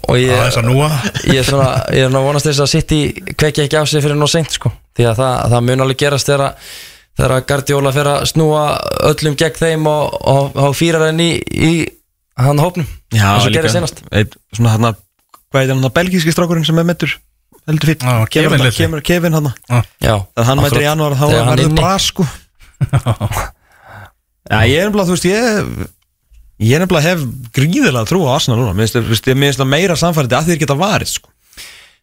og, 0.10 0.16
ég 0.18 0.32
Það 0.34 0.45
er 0.48 0.70
að 0.70 1.28
ég 1.30 1.41
er 1.41 1.45
svona, 1.45 1.68
ég 1.94 2.07
er 2.07 2.16
að 2.18 2.26
vonast 2.26 2.49
þess 2.49 2.64
að 2.66 2.72
City 2.72 2.99
kvekja 3.36 3.68
ekki 3.68 3.78
á 3.78 3.84
sig 3.86 4.02
fyrir 4.02 4.18
nóg 4.18 4.32
seint 4.32 4.56
sko. 4.56 4.72
Því 4.98 5.06
að 5.11 5.20
það, 5.22 5.36
það 5.53 5.68
mun 5.68 5.86
alveg 5.86 5.99
gerast 6.02 6.32
þegar 6.32 6.45
að 6.48 6.72
þegar 7.20 7.36
að 7.36 7.45
Guardiola 7.52 7.94
fer 7.94 8.10
að 8.10 8.26
snúa 8.32 8.64
öllum 9.11 9.38
gegn 9.38 9.60
þeim 9.60 9.88
og, 9.91 10.18
og, 10.34 10.60
og 10.66 10.76
fýrar 10.80 11.10
henni 11.10 11.30
í, 11.38 11.70
í 11.70 11.74
hann 12.40 12.61
hópnum. 12.64 12.88
Eins 13.14 13.45
og 13.45 13.53
gerir 13.53 13.74
senast 13.74 14.02
Einn, 14.10 14.32
Svona 14.56 14.76
hann 14.78 14.90
hvað 15.49 15.66
er 15.66 15.74
hann 15.74 15.94
belgíski 15.94 16.34
strákurinn 16.34 16.66
sem 16.68 16.78
er 16.80 16.88
meittur 16.88 17.16
heldur 17.70 17.91
fyrir 17.91 18.06
Já, 18.06 18.26
Kevin 18.34 18.57
Kemur, 18.57 18.74
kemur 18.78 19.06
Kevin 19.06 19.38
hann 19.38 19.52
Já, 20.02 20.16
Það 20.34 20.49
hann 20.49 20.61
mættir 20.64 20.84
í 20.84 20.88
janúar 20.88 21.18
þá 21.18 21.26
Þegar 21.26 21.40
hann 21.44 21.53
verður 21.53 21.70
inni. 21.70 21.80
bra 21.82 21.94
sko. 22.02 22.28
Já, 24.49 24.60
ég 24.66 24.80
er 24.80 24.88
nefnilega, 24.90 25.06
þú 25.10 25.16
veist, 25.16 25.28
ég 25.30 25.90
Ég 26.60 26.76
er 26.76 26.81
nefnilega 26.84 27.14
hef 27.14 27.22
gríðilega 27.56 28.07
trú 28.10 28.26
á 28.27 28.36
Arsenal 28.36 28.60
núna. 28.60 28.73
Mér 28.76 28.90
finnst- 28.90 28.98
þú 28.99 29.60
það 29.61 29.69
meira 29.72 29.95
samfærið 29.99 30.34
að 30.40 30.49
þeir 30.49 30.60
geta 30.65 30.76
varið 30.80 31.11
sko. 31.14 31.30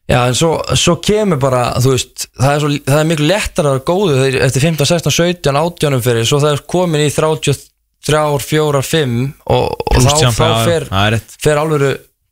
Já, 0.06 0.20
en 0.30 0.36
svo, 0.38 0.50
svo 0.78 0.94
kemur 1.02 1.40
bara, 1.42 1.64
þú 1.82 1.90
veist, 1.96 2.28
það 2.38 2.52
er, 2.54 2.60
svo, 2.62 2.68
það 2.86 3.00
er 3.00 3.08
miklu 3.10 3.26
lettar 3.26 3.66
að 3.66 3.72
vera 3.74 3.84
góðu 3.90 4.18
þeir, 4.20 4.36
eftir 4.46 4.62
15, 4.62 4.86
16, 4.86 5.10
17, 5.10 5.56
18 5.58 6.00
fyrir, 6.04 6.24
svo 6.30 6.38
það 6.38 6.52
er 6.54 6.62
komin 6.70 7.02
í 7.02 7.08
33, 7.10 8.38
4, 8.46 8.82
5 8.86 9.16
og, 9.50 9.64
og 9.66 9.96
Plús 9.96 10.06
þá, 10.06 10.12
þá 10.38 10.64
fer, 10.70 10.86
er 11.10 11.18
fer 11.42 11.56
alvöru 11.58 11.90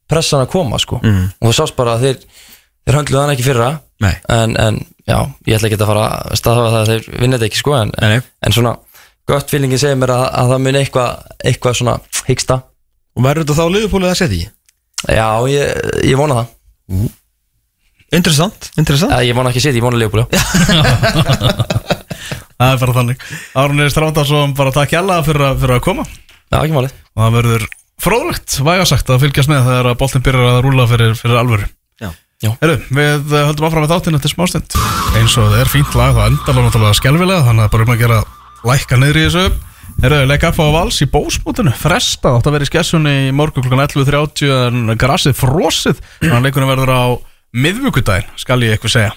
pressan 0.09 0.45
að 0.45 0.53
koma, 0.55 0.79
sko. 0.79 1.01
Og 1.43 1.51
það 1.51 1.57
sást 1.59 1.75
bara 1.77 1.97
að 1.99 2.07
þeir, 2.07 2.23
þeir 2.87 2.99
höndluðu 3.01 3.23
hann 3.25 3.35
ekki 3.35 3.49
fyrra, 3.51 3.71
en, 4.39 4.57
en 4.69 4.79
já, 5.11 5.19
ég 5.51 5.59
ætla 5.59 5.69
ekki 5.73 5.81
að 5.83 5.91
fara 5.91 6.07
að 6.31 6.39
staðhafa 6.39 6.71
það 6.77 6.81
að 6.85 6.91
þeir 6.95 7.21
vinna 7.25 7.37
þetta 7.41 7.51
ekki, 7.51 7.63
sko, 7.65 7.75
en, 7.83 7.93
en 8.47 8.53
svona, 8.55 8.77
gott 9.31 9.51
fylgingin 9.53 9.81
segir 9.81 9.99
mér 10.01 10.13
að, 10.15 10.25
að 10.43 10.53
það 10.55 10.63
mun 10.67 10.79
eitthvað, 10.81 11.11
eitthvað 11.51 11.79
svona 11.81 11.97
hyggsta. 12.29 12.61
Og 13.15 13.25
verður 13.25 13.47
þetta 13.47 13.59
þá 13.61 13.75
liðupólið 13.77 14.11
að 14.11 14.19
setja 14.21 14.39
í? 14.39 14.47
Já, 15.15 15.29
ég, 15.53 15.85
ég 16.11 16.19
vona 16.19 16.41
það. 16.41 17.13
Interessant, 18.15 18.69
interessant 18.79 19.11
Ja, 19.11 19.23
ég 19.27 19.35
vona 19.37 19.51
ekki 19.51 19.63
sitt, 19.65 19.75
ég 19.75 19.83
vona 19.83 19.99
já. 19.99 20.09
Það 22.55 22.69
er 22.71 22.79
bara 22.81 22.95
þannig 22.95 23.23
Árunni 23.59 23.87
Strándarsson 23.91 24.53
bara 24.57 24.73
takk 24.75 24.93
hjalla 24.95 25.17
fyrir, 25.27 25.43
að- 25.49 25.57
fyrir 25.65 25.75
að 25.79 25.83
koma 25.83 26.05
Já, 26.07 26.61
ekki 26.61 26.77
málið. 26.77 26.93
og 27.17 27.23
það 27.25 27.35
verður 27.39 27.65
fróðlegt, 28.05 28.59
vægasagt 28.69 29.11
að 29.11 29.25
fylgjast 29.25 29.51
með 29.51 29.67
þegar 29.67 29.89
að 29.91 29.99
boltin 30.05 30.25
byrjar 30.29 30.51
að 30.53 30.61
rúla 30.69 30.87
fyrir, 30.93 31.15
fyrir 31.19 31.41
alvöru 31.41 31.67
Já. 32.05 32.11
Já. 32.45 32.51
Heru, 32.63 32.77
við 32.95 33.35
eh, 33.35 33.47
höldum 33.49 33.67
áfram 33.69 33.85
með 33.87 33.95
þáttinn 33.97 34.19
eftir 34.21 34.35
smástund 34.35 34.79
eins 35.19 35.35
og 35.41 35.51
það 35.51 35.61
er 35.65 35.73
fínt 35.75 35.99
lag 35.99 36.15
það 36.15 36.31
endar 36.31 36.55
alveg 36.55 36.69
náttúrulega 36.69 36.99
skelvilega 37.01 37.47
þannig 37.49 37.67
að 37.67 37.73
bara 37.75 37.89
um 37.89 37.95
að 37.97 38.03
gera 38.05 38.21
lækka 38.65 38.99
niður 39.01 39.21
í 39.21 39.25
þessu 39.29 39.47
Heru, 40.03 40.25
leika 40.27 40.51
upp 40.51 40.59
á 40.59 40.75
vals 40.75 40.99
í 41.05 41.07
bósmótinu. 41.09 41.73
Fresta 41.79 42.35
átt 42.35 42.49
að 42.49 42.57
vera 42.57 42.67
í 42.67 42.69
skessunni 42.69 43.13
í 43.29 43.35
morgu 43.37 43.63
klukkan 43.63 43.85
11.30 43.85 44.51
en 44.67 44.95
grassið 45.01 45.37
frosið. 45.39 46.01
Þannig 46.19 46.39
að 46.39 46.49
leikunum 46.49 46.73
verður 46.73 46.93
á 46.93 47.05
miðvíkudaginn 47.55 48.33
skal 48.41 48.59
ég 48.67 48.75
eitthvað 48.75 48.95
segja. 48.97 49.13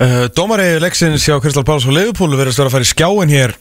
Uh, 0.00 0.24
Dómari 0.32 0.78
leiksins 0.80 1.26
hjá 1.26 1.36
Kristal 1.42 1.66
Páls 1.68 1.84
og 1.84 1.92
Leifupól 1.92 2.32
verðast 2.32 2.62
að 2.62 2.72
fara 2.72 2.86
í 2.86 2.88
skjáin 2.88 3.32
hér 3.34 3.52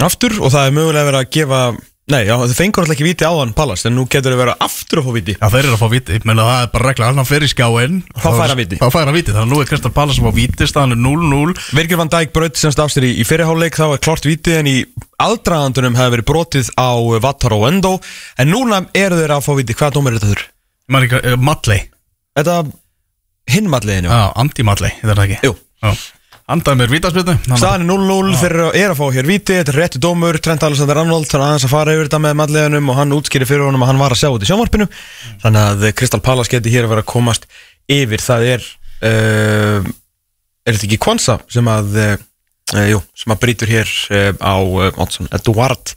aftur 0.00 0.36
og 0.38 0.52
það 0.54 0.68
er 0.68 0.76
mögulega 0.76 1.08
verið 1.08 1.20
að 1.24 1.32
gefa 1.34 1.62
Nei, 2.10 2.24
já, 2.26 2.32
þau 2.34 2.54
fengur 2.56 2.82
alltaf 2.82 2.96
ekki 2.96 3.04
viti 3.06 3.26
á 3.28 3.30
hann 3.36 3.52
Pallas 3.54 3.84
en 3.86 3.94
nú 3.94 4.02
getur 4.10 4.34
þau 4.34 4.40
verið 4.40 4.62
aftur 4.64 4.98
að 4.98 5.04
fá 5.06 5.12
viti 5.14 5.34
Já, 5.36 5.44
þeir 5.52 5.60
eru 5.60 5.74
að 5.76 5.82
fá 5.82 5.90
viti, 5.92 6.16
menn 6.26 6.40
að 6.42 6.48
það 6.50 6.62
er 6.64 6.70
bara 6.72 6.88
regla. 6.88 7.10
Hann 7.10 7.28
fyrir 7.28 7.52
skjáin 7.52 7.98
Þá 8.16 8.26
fær 8.26 8.50
hann 8.50 8.58
víti. 8.58 8.78
Þá 8.80 8.86
fær 8.90 9.04
hann 9.10 9.14
viti, 9.14 9.34
þannig 9.36 9.44
að 9.44 9.52
nú 9.52 9.60
er 9.60 9.70
Kristal 9.70 9.92
Pallas 9.94 10.18
sem 10.18 10.26
fá 10.26 10.34
viti 10.34 10.68
staðan 10.70 10.96
er 10.96 11.00
0-0 11.04 11.54
Virgil 11.78 12.00
van 12.00 12.10
Dijk 12.10 12.34
braut 12.34 12.58
semst 12.58 12.82
af 12.82 12.90
sér 12.90 13.06
í, 13.06 13.12
í 13.22 13.26
fyrirháleik 13.28 13.78
þá 13.78 13.84
er 13.92 14.02
klart 14.02 14.26
viti 14.26 14.56
en 14.58 14.70
í 14.70 14.76
aldraðandunum 15.22 15.98
hefði 16.00 16.16
verið 16.16 16.28
brotið 16.32 16.72
á 16.74 16.90
Vatar 17.22 17.54
og 17.54 17.68
Endo 17.70 17.94
en 18.40 18.50
núna 18.50 18.82
eru 18.96 19.20
þeir 19.20 19.36
að 19.36 19.46
fá 19.46 19.52
viti, 19.60 19.78
hvaða 19.78 19.98
dómar 20.00 20.16
er 20.16 20.22
þetta 20.24 20.32
þurr? 20.34 20.46
uh, 21.20 21.36
Madley 21.38 21.84
Þetta 22.40 22.56
hinmalliðinu 23.50 24.10
Er 26.50 26.56
andaði 26.56 26.80
mér 26.80 26.90
vítaspilnu 26.90 27.34
Staðan 27.46 27.84
er 27.84 27.88
0-0 27.92 28.38
þeir 28.40 28.52
eru- 28.56 28.70
eru 28.74 28.94
að 28.94 28.98
fá 28.98 29.04
hér 29.14 29.26
víti 29.28 29.54
Þetta 29.54 29.70
er 29.70 29.76
rétti 29.78 30.00
dómur, 30.02 30.38
Trent 30.42 30.64
Alexander 30.66 30.98
Arnold 30.98 31.28
Þannig 31.30 31.46
aðeins 31.46 31.66
að 31.68 31.70
fara 31.76 31.92
yfir 31.94 32.08
þetta 32.08 32.20
með 32.24 32.34
malliðunum 32.40 32.88
Og 32.90 32.98
hann 32.98 33.14
útskýri 33.14 33.46
fyrir 33.46 33.62
honum 33.68 33.84
að 33.86 33.90
hann 33.92 34.00
var 34.02 34.14
að 34.16 34.18
sjá 34.18 34.26
þetta 34.32 34.48
í 34.48 34.50
sjónvarpinu. 34.50 34.86
Þannig 35.44 35.68
að 35.68 35.86
Kristal 36.00 36.20
Palace 36.26 36.50
geti 36.50 36.72
hér 36.74 36.88
að 36.88 36.92
vera 36.96 37.04
að 37.04 37.10
komast 37.12 37.46
yfir. 37.86 38.24
Það 38.26 38.48
er 38.56 38.66
uh, 38.66 39.86
Er 40.66 40.74
þetta 40.74 40.88
ekki 40.90 41.00
Kwanza 41.06 41.38
sem 41.54 41.70
að 41.70 41.94
uh, 42.02 42.10
Jú, 42.90 42.98
sem 43.22 43.36
að 43.36 43.40
brýtur 43.46 43.70
hér 43.70 43.94
uh, 44.10 44.34
á 44.42 44.54
Oddsson 45.06 45.30
Eduard 45.38 45.94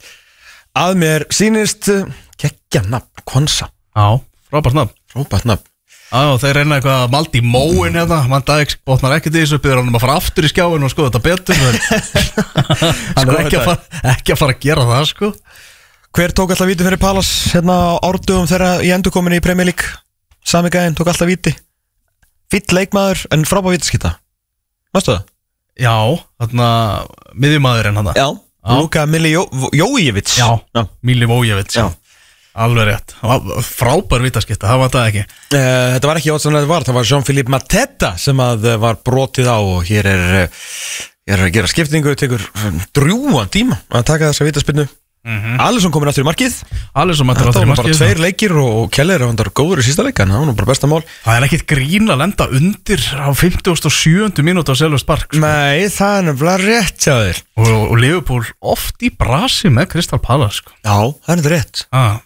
Að 0.78 0.96
mér 1.02 1.26
sýnist 1.34 1.90
uh, 1.90 2.06
Gekkja 2.38 2.86
nafn, 2.94 3.10
Kwanza 3.26 3.72
Já, 3.90 4.22
frábært 5.10 5.50
nafn 5.50 5.66
Já, 6.14 6.36
þeir 6.38 6.54
reyna 6.60 6.76
eitthvað 6.78 7.00
að 7.04 7.10
maldi 7.10 7.40
í 7.40 7.44
móin 7.44 7.96
hérna. 7.98 8.20
Mann 8.30 8.44
dag 8.46 8.70
bótnar 8.86 9.16
ekkert 9.16 9.34
í 9.34 9.40
þessu 9.42 9.58
Byrður 9.64 9.80
hann 9.82 9.90
um 9.90 9.96
að 9.98 10.04
fara 10.04 10.16
aftur 10.20 10.46
í 10.46 10.50
skjáin 10.52 10.86
og 10.86 10.92
skoða 10.92 11.10
þetta 11.10 11.22
betur 11.24 11.58
Hann 13.16 13.32
er 13.32 13.40
ekki 13.40 13.58
að, 13.58 13.66
fara, 13.66 14.02
ekki 14.14 14.34
að 14.36 14.40
fara 14.44 14.54
að 14.54 14.62
gera 14.62 14.86
það 14.92 15.08
sko. 15.10 15.30
Hver 16.14 16.34
tók 16.38 16.54
alltaf 16.54 16.70
víti 16.70 16.86
fyrir 16.86 17.00
Palace 17.02 17.50
hérna 17.56 17.74
á 17.74 17.92
árdugum 18.06 18.46
þeirra 18.46 18.70
í 18.86 18.92
endurkominni 18.94 19.40
í 19.40 19.44
Premier 19.44 19.66
League? 19.72 19.90
Sami 20.46 20.70
gæðin 20.70 20.94
tók 20.94 21.10
alltaf 21.10 21.26
víti. 21.26 21.50
Fýtt 22.54 22.70
leikmaður 22.76 23.24
en 23.34 23.42
frábæð 23.48 23.74
vítaskita 23.80 24.14
Mástu 24.94 25.16
það? 25.16 25.24
Já, 25.82 25.94
þarna 26.38 26.68
miðjumæðurinn 27.34 27.98
hann. 27.98 28.12
Já 28.14 28.28
Luka 28.64 29.02
Mili 29.10 29.34
Jó- 29.34 29.50
Jójevits 29.76 30.38
Já, 30.38 30.46
Já. 30.72 30.84
Mili 31.04 31.26
Vójevits 31.28 31.74
Já. 31.76 31.88
Alveg 32.54 32.86
rétt, 32.86 33.14
frábær 33.66 34.22
vítaskipta, 34.22 34.68
það 34.70 34.78
var 34.84 34.90
það 34.94 35.08
ekki? 35.10 35.22
Eh, 35.58 35.88
Þetta 35.96 36.06
var 36.10 36.20
ekki 36.20 36.30
Jótsson 36.30 36.54
þetta 36.54 36.70
var, 36.70 36.84
það 36.86 36.98
var 37.00 37.08
Jean-Philippe 37.10 37.50
Mateta 37.50 38.12
sem 38.20 38.42
að 38.44 38.68
eh, 38.70 38.76
var 38.84 39.00
brotið 39.02 39.48
á 39.50 39.58
og 39.58 39.80
hér 39.88 40.06
er, 40.12 40.22
eh, 40.44 40.60
er 41.34 41.42
að 41.48 41.50
gera 41.56 41.70
skiptingu 41.72 42.14
tekur 42.20 42.44
drjúan 42.94 43.50
tíma 43.50 43.80
að 43.90 44.06
taka 44.12 44.30
þessa 44.30 44.46
vítaspinnu 44.46 44.86
mm 45.24 45.38
-hmm. 45.40 45.60
Alisson 45.60 45.92
komin 45.92 46.08
aftur 46.08 46.24
í 46.24 46.28
markið 46.28 46.54
sem 46.54 47.26
mættir 47.26 47.44
Þetta 47.44 47.50
áttur 47.50 47.64
í 47.64 47.68
var 47.68 47.76
bara 47.76 47.82
markið 47.82 47.98
tveir 47.98 48.20
leikir 48.20 48.52
og, 48.52 48.70
og 48.82 48.90
Keller 48.92 49.20
er 49.20 49.26
vandar 49.26 49.50
góður 49.50 49.80
í 49.80 49.86
sísta 49.86 50.04
það 50.04 50.38
var 50.38 50.46
nú 50.46 50.54
bara 50.54 50.70
besta 50.70 50.86
mál 50.86 51.02
Það 51.24 51.36
er 51.36 51.46
ekkit 51.48 51.66
grín 51.66 52.10
að 52.10 52.20
lenda 52.22 52.48
undir 52.48 53.02
á 53.16 53.28
57. 53.32 54.42
mínúti 54.44 54.70
á 54.70 54.76
Selva 54.76 54.98
Spark 54.98 55.32
sko. 55.32 55.40
Nei, 55.40 55.88
það 55.88 56.18
er 56.18 56.24
nefnilega 56.28 56.58
rétt 56.64 56.98
þér 57.04 57.42
og, 57.56 57.90
og 57.90 57.96
Liverpool 57.98 58.44
oft 58.60 59.02
í 59.02 59.10
brasi 59.10 59.68
með 59.68 59.94
Kristal 59.94 60.20
Palace 60.20 60.60
sko. 60.62 60.72
Já, 60.84 61.14
það 61.24 61.32
er 61.32 61.40
þetta 61.42 61.54
rétt 61.54 61.86
ah. 61.92 62.18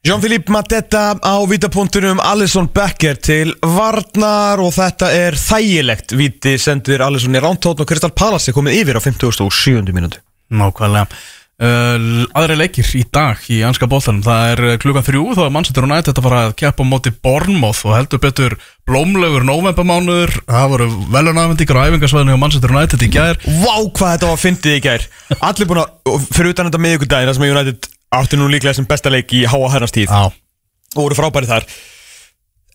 Jean-Philippe 0.00 0.48
Mateta 0.48 1.12
á 1.20 1.36
vítapunktunum 1.44 2.22
Alisson 2.24 2.70
Becker 2.72 3.18
til 3.20 3.52
Varnar 3.60 4.62
og 4.64 4.72
þetta 4.72 5.10
er 5.12 5.36
þægilegt 5.36 6.14
víti 6.16 6.54
sendir 6.56 7.04
Alisson 7.04 7.36
í 7.36 7.42
rántótt 7.42 7.82
og 7.82 7.88
Kristal 7.90 8.14
Palace 8.16 8.48
er 8.48 8.56
komið 8.56 8.78
yfir 8.80 8.96
á 8.96 9.00
57. 9.04 9.92
mínútu 9.92 10.22
Nákvæmlega 10.50 11.04
uh, 11.60 12.40
Aðri 12.40 12.56
leikir 12.58 12.88
í 12.96 13.02
dag 13.12 13.44
í 13.52 13.60
anska 13.66 13.88
bóltanum 13.90 14.24
Það 14.24 14.52
er 14.54 14.62
uh, 14.66 14.74
klukkan 14.80 15.06
þrjú 15.06 15.24
þá 15.36 15.42
er 15.44 15.54
Manchester 15.54 15.86
United 15.86 16.18
að 16.20 16.26
fara 16.26 16.40
að 16.48 16.56
keppa 16.62 16.86
á 16.86 16.90
móti 16.90 17.12
Bournemouth 17.14 17.84
og 17.86 17.96
heldur 17.98 18.22
betur 18.24 18.56
blómlegur 18.88 19.46
novembermánuður 19.46 20.34
Það 20.48 20.66
voru 20.74 20.88
velunafendingar 21.14 21.80
á 21.80 21.86
æfingarsvæðinu 21.90 22.36
á 22.36 22.42
Manchester 22.42 22.74
United 22.74 23.06
í 23.06 23.12
gær. 23.12 23.40
Vá 23.44 23.76
hvað 23.84 24.16
þetta 24.16 24.32
var 24.32 24.40
fyndið 24.40 24.76
í 24.78 24.82
gær. 24.88 25.06
Allir 25.38 25.70
búin 25.70 25.82
að, 25.84 25.94
og 26.10 26.26
fyrir 26.32 26.54
utan 26.54 26.70
þetta 26.70 26.82
miðvikudaginn 26.86 27.30
það 27.30 27.38
sem 27.38 27.48
United 27.50 27.90
átti 28.20 28.40
nú 28.40 28.48
líklega 28.50 28.74
sem 28.80 28.88
besta 28.90 29.12
leik 29.12 29.32
í 29.36 29.44
háa 29.46 29.70
herrastíð 29.76 30.10
Já, 30.10 30.30
og 30.96 31.00
voru 31.04 31.18
frábæri 31.18 31.50
þar. 31.50 31.68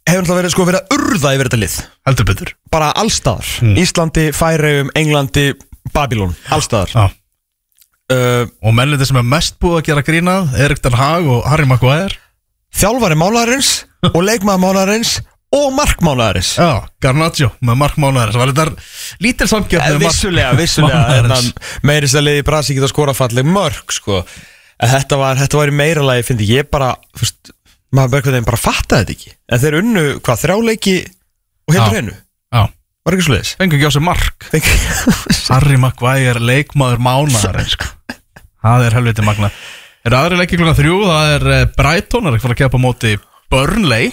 Hefur 0.06 0.22
náttúrulega 0.22 0.42
verið 0.44 0.54
sko 0.54 0.68
verið 0.70 0.84
að 0.86 0.96
urða 0.96 1.34
yfir 1.36 1.50
þetta 1.50 1.62
lið? 1.64 1.78
Heldur 2.06 2.30
betur. 2.30 2.54
Bara 2.72 2.92
allstaðar, 3.02 3.52
Íslandi, 3.82 4.30
Færeum, 4.38 4.94
Englandi. 4.96 5.50
Uh, 8.14 8.44
Og 8.66 8.76
mennliti 8.78 9.08
sem 9.10 9.18
er 9.22 9.26
mest 9.28 9.58
búið 9.62 9.80
að 9.82 9.86
gera 9.90 10.04
grínað 10.08 10.58
Erik 10.66 10.82
Den 10.84 10.98
Haag 11.00 11.30
og 11.32 11.46
Harry 11.50 11.66
Maguire. 11.70 12.18
Þjálfari 12.76 13.16
mánaðarins 13.20 13.70
og 14.12 14.20
leikmaður 14.28 14.62
mánaðarins 14.66 15.14
og 15.56 15.70
markmánaðarins 15.78 16.50
Já, 16.60 16.84
Garnaccio 17.00 17.48
með 17.64 17.78
Mark 17.80 17.96
Mánaðar 18.02 18.34
Það 18.34 18.42
var 18.42 18.52
þetta 18.52 18.88
lítil 19.24 19.48
samgjörn 19.48 19.86
Eh, 19.86 20.00
Vissulega, 20.02 20.50
vissulega 20.58 21.04
hérna, 21.14 21.38
meiri 21.88 22.10
sér 22.12 22.26
leiði 22.26 22.44
Brasi 22.48 22.76
geta 22.76 22.90
skora 22.92 23.14
falleg 23.16 23.48
mörg 23.48 23.94
sko. 23.96 24.24
þetta 24.82 25.20
var, 25.22 25.40
þetta 25.40 25.62
var 25.62 25.72
í 25.72 25.76
meira 25.80 26.04
lagi 26.04 26.26
fyndi 26.28 26.50
ég 26.50 26.68
bara, 26.74 26.90
veist 27.16 27.54
maður 27.96 28.20
einhvern 28.20 28.36
veginn 28.36 28.50
bara 28.50 28.60
fattaði 28.60 29.06
þetta 29.06 29.16
ekki. 29.16 29.34
En 29.56 29.62
þeir 29.64 29.78
unnu, 29.80 30.04
hvað, 30.26 30.42
þrjáleiki 30.44 30.96
og 31.06 31.72
Já. 31.72 31.78
heldur 31.80 31.98
hennu, 32.02 32.16
var 33.06 33.16
ekki 33.16 33.28
svo 33.28 33.36
leiðis 33.36 33.56
fengur 33.60 33.78
ekki 33.78 33.90
á 33.90 33.94
sig 33.94 34.06
Mark. 34.06 34.46
Harry 35.54 35.78
Maguire, 35.78 36.42
leikmaður 36.42 37.02
Mánaðar 37.06 37.62
sko. 37.70 37.90
Það 38.66 38.86
er 38.88 38.96
helviti 38.98 39.26
magna 39.26 39.52
Er 40.06 40.14
aðri 40.14 40.38
leikir 40.38 40.62
klukkan 40.62 40.78
þrjú? 40.78 41.00
Það 41.10 41.32
er 41.34 41.48
eh, 41.54 41.66
Brighton 41.74 42.28
er 42.28 42.36
ekki 42.36 42.46
fara 42.46 42.56
að 42.56 42.62
keppa 42.62 42.78
á 42.78 42.86
móti 42.86 43.14
Burnley. 43.54 44.12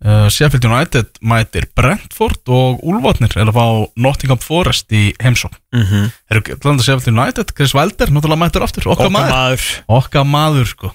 Uh, 0.00 0.30
Sheffield 0.32 0.64
United 0.64 1.18
mætir 1.28 1.66
Brentford 1.76 2.48
og 2.48 2.78
Úlvatnir 2.88 3.34
er 3.36 3.50
að 3.50 3.58
fá 3.58 3.64
Nottingham 4.00 4.38
Forest 4.40 4.88
í 4.96 5.10
heimsók 5.20 5.58
mm 5.76 5.82
-hmm. 5.82 6.06
Er 6.30 6.38
ekki 6.40 6.56
landa 6.64 6.82
Sheffield 6.86 7.12
United, 7.12 7.52
Chris 7.52 7.74
Wilder 7.76 8.08
náttúrulega 8.08 8.40
mættur 8.40 8.64
aftur, 8.64 8.88
okkar, 8.88 9.10
maður. 9.12 9.34
maður. 9.34 9.66
Okkar 9.88 10.24
maður 10.24 10.66
sko. 10.70 10.92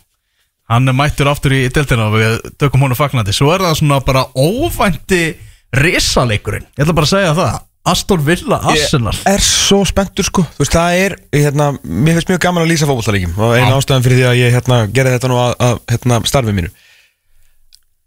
Hann 0.70 0.90
mættur 0.96 1.30
aftur 1.30 1.54
í 1.54 1.70
deltina 1.70 2.08
og 2.08 2.18
við 2.18 2.40
tökum 2.58 2.82
hún 2.82 2.98
fagnandi, 2.98 3.34
svo 3.34 3.54
er 3.54 3.62
það 3.62 3.78
svona 3.78 4.00
bara 4.02 4.26
óvænti 4.34 5.36
risaleikurinn 5.80 6.66
ég 6.76 6.84
ætla 6.86 6.96
bara 6.98 7.08
að 7.10 7.14
segja 7.16 7.34
það, 7.38 7.56
Aston 7.86 8.24
Villa 8.26 8.58
Arsenal, 8.72 9.14
Ég 9.14 9.36
er 9.36 9.44
svo 9.46 9.84
spenntur 9.86 10.26
sko. 10.26 10.42
Þú 10.56 10.64
veist, 10.64 10.74
það 10.74 11.02
er, 11.04 11.16
hérna, 11.36 11.68
mér 11.84 12.18
finnst 12.18 12.32
mjög 12.32 12.42
gaman 12.48 12.66
að 12.66 12.72
lýsa 12.72 12.88
fótbollalegjum 12.90 13.36
og 13.38 13.54
eina 13.54 13.76
ástæðan 13.78 14.06
fyrir 14.08 14.22
því 14.22 14.26
að 14.32 14.40
ég 14.40 14.56
hérna, 14.58 14.80
gerði 14.96 15.14
þetta 15.20 15.30
nú 15.30 15.38
að, 15.44 15.54
að 15.68 15.78
hérna, 15.94 16.20
starfið 16.32 16.58
mínu. 16.58 16.72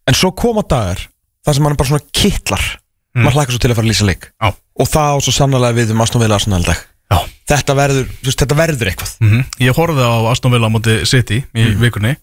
En 0.08 0.18
svo 0.18 0.32
koma 0.34 0.64
dagar 0.66 1.04
þar 1.46 1.58
sem 1.58 1.66
mann 1.66 1.78
bara 1.78 1.92
svona 1.92 2.06
kittlar 2.10 2.64
mm. 2.66 3.22
maður 3.22 3.38
hlakka 3.38 3.54
svo 3.54 3.62
til 3.62 3.70
að 3.70 3.78
fara 3.78 3.86
að 3.86 3.92
lýsa 3.92 4.08
leik. 4.08 4.30
Já. 4.34 4.48
og 4.78 4.90
það 4.90 5.14
á 5.14 5.16
svo 5.26 5.34
sannlega 5.34 5.76
við 5.78 5.92
um 5.94 6.02
Aston 6.04 6.22
Villa 6.24 6.38
Arsenal 6.38 6.64
dag. 6.66 6.82
Já. 7.08 7.18
Þetta 7.48 7.74
verður, 7.78 8.08
þú 8.18 8.28
veist, 8.28 8.42
þetta 8.42 8.58
verður 8.58 8.90
eitthvað. 8.90 9.12
Mm 9.24 9.44
ég 9.62 9.78
horfði 9.78 10.04
á 10.10 10.16
Aston 10.32 10.52
Villa 10.54 10.68
á 10.68 10.74
móti 10.74 10.98
City 11.08 11.38
í 11.44 11.68
Mm. 11.68 11.78
vikunni 11.82 12.16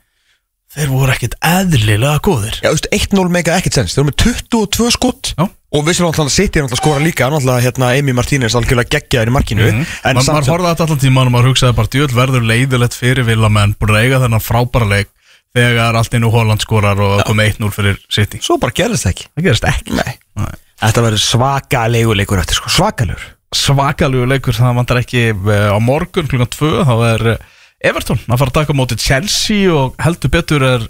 þeir 0.75 0.91
voru 0.91 1.13
ekkit 1.13 1.35
eðlilega 1.45 2.19
góðir. 2.25 2.57
Já, 2.59 2.69
þú 2.69 2.75
veist, 2.75 2.89
1-0 2.97 3.31
mega 3.33 3.55
ekkert 3.59 3.77
sens. 3.79 3.95
Þeir 3.95 4.03
eru 4.03 4.09
með 4.09 4.17
22 4.23 4.89
skott 4.95 5.31
Já. 5.33 5.45
og 5.45 5.85
vissulega 5.87 6.11
náttúrulega 6.11 6.35
City 6.35 6.61
er 6.61 6.67
að 6.67 6.81
skora 6.81 7.03
líka 7.03 7.29
náttúrulega 7.31 7.65
hérna 7.65 7.91
Amy 7.95 8.15
Martínez 8.17 8.57
algjörlega 8.59 8.97
geggjaður 8.97 9.31
í 9.31 9.35
markinu. 9.35 9.69
Mm. 9.71 9.85
en 9.85 10.19
Man, 10.19 10.27
samt 10.27 10.39
maður 10.39 10.53
horfði 10.55 10.67
á 10.67 10.71
þetta 10.73 10.87
allan 10.87 11.03
tíma 11.05 11.23
og 11.25 11.33
maður 11.35 11.51
hugsaði 11.51 11.77
bara 11.79 11.93
djöld 11.95 12.17
verður 12.17 12.49
leiðilegt 12.51 12.97
fyrir 12.97 13.27
Villamenn 13.27 13.77
búin 13.79 13.95
að 13.95 14.03
eiga 14.03 14.21
þennan 14.25 14.43
frábæra 14.43 14.89
leik 14.91 15.13
þegar 15.55 15.95
allt 15.95 16.17
inn 16.17 16.27
úr 16.27 16.35
Holland 16.35 16.65
skorar 16.65 16.99
og 16.99 17.23
komið 17.29 17.55
1-0 17.55 17.71
fyrir 17.75 18.01
City. 18.11 18.41
Svo 18.43 18.59
bara 18.59 18.75
gerðist 18.75 19.07
ekki. 19.07 19.29
Það 19.31 19.47
gerist 19.47 19.69
ekki. 19.71 19.95
Nei. 19.95 20.19
Nei. 20.41 20.51
Þetta 20.83 21.05
verður 21.05 21.23
svakalegu 21.23 22.19
leikur 22.19 22.41
eftir 22.41 22.59
sko, 22.59 22.73
svakalegur 22.75 23.31
svakalugu 23.55 24.27
leikur 24.29 24.55
það 24.57 24.79
vantar 24.79 25.01
ekki 25.01 25.29
eh, 25.31 25.69
á 25.71 25.77
morgun 25.83 26.27
klukkan 26.29 26.51
2 26.51 26.71
þá 26.87 26.95
er 27.13 27.27
eh, 27.35 27.51
Everton 27.85 28.21
að 28.25 28.39
fara 28.41 28.51
að 28.51 28.57
taka 28.59 28.77
móti 28.77 28.97
Chelsea 28.99 29.73
og 29.73 29.97
heldur 30.01 30.33
betur 30.33 30.65
er 30.65 30.87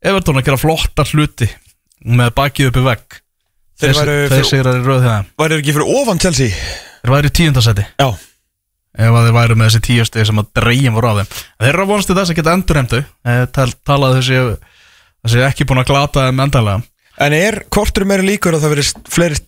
Everton 0.00 0.40
að 0.40 0.46
gera 0.48 0.60
flotta 0.60 1.04
hluti 1.10 1.48
með 2.08 2.32
bakið 2.38 2.70
upp 2.70 2.80
í 2.80 2.84
vegg. 2.86 3.18
Þeir 3.80 3.96
þeir, 3.96 4.10
væru 4.10 4.40
þeir 4.48 4.68
í 4.70 4.82
röð 4.84 5.04
þegar 5.04 5.28
Væri 5.40 5.58
ekki 5.60 5.74
fyrir 5.76 5.94
ofan 6.00 6.20
Chelsea? 6.20 6.52
þeir 7.00 7.14
væri 7.14 7.30
í 7.30 7.34
tíundasæti 7.38 7.86
Já. 8.00 8.08
Ef 8.90 9.14
að 9.14 9.26
þeir 9.26 9.36
væru 9.36 9.56
með 9.56 9.68
þessi 9.70 9.82
tíu 9.86 10.04
stegi 10.08 10.28
sem 10.28 10.40
að 10.42 10.48
dreygin 10.58 10.96
voru 10.96 11.12
á 11.12 11.18
þeim. 11.20 11.34
Þeir 11.62 11.70
eru 11.70 11.84
að 11.84 11.90
vonast 11.92 12.10
til 12.10 12.16
þess 12.18 12.32
að 12.32 12.40
geta 12.40 12.54
endurhemdu 12.58 13.02
tal, 13.54 13.68
talað 13.86 14.16
þessi 14.18 14.40
þessi 15.20 15.44
ekki 15.46 15.68
búin 15.68 15.82
að 15.84 15.92
glata 15.92 16.26
þeim 16.26 16.42
endalega 16.46 16.80
En 17.20 17.34
er 17.36 17.58
kortur 17.68 18.06
meira 18.08 18.24
líkur 18.24 18.56
að 18.56 18.62
það 18.64 18.72
verið 18.74 18.90
fleiri 19.12 19.38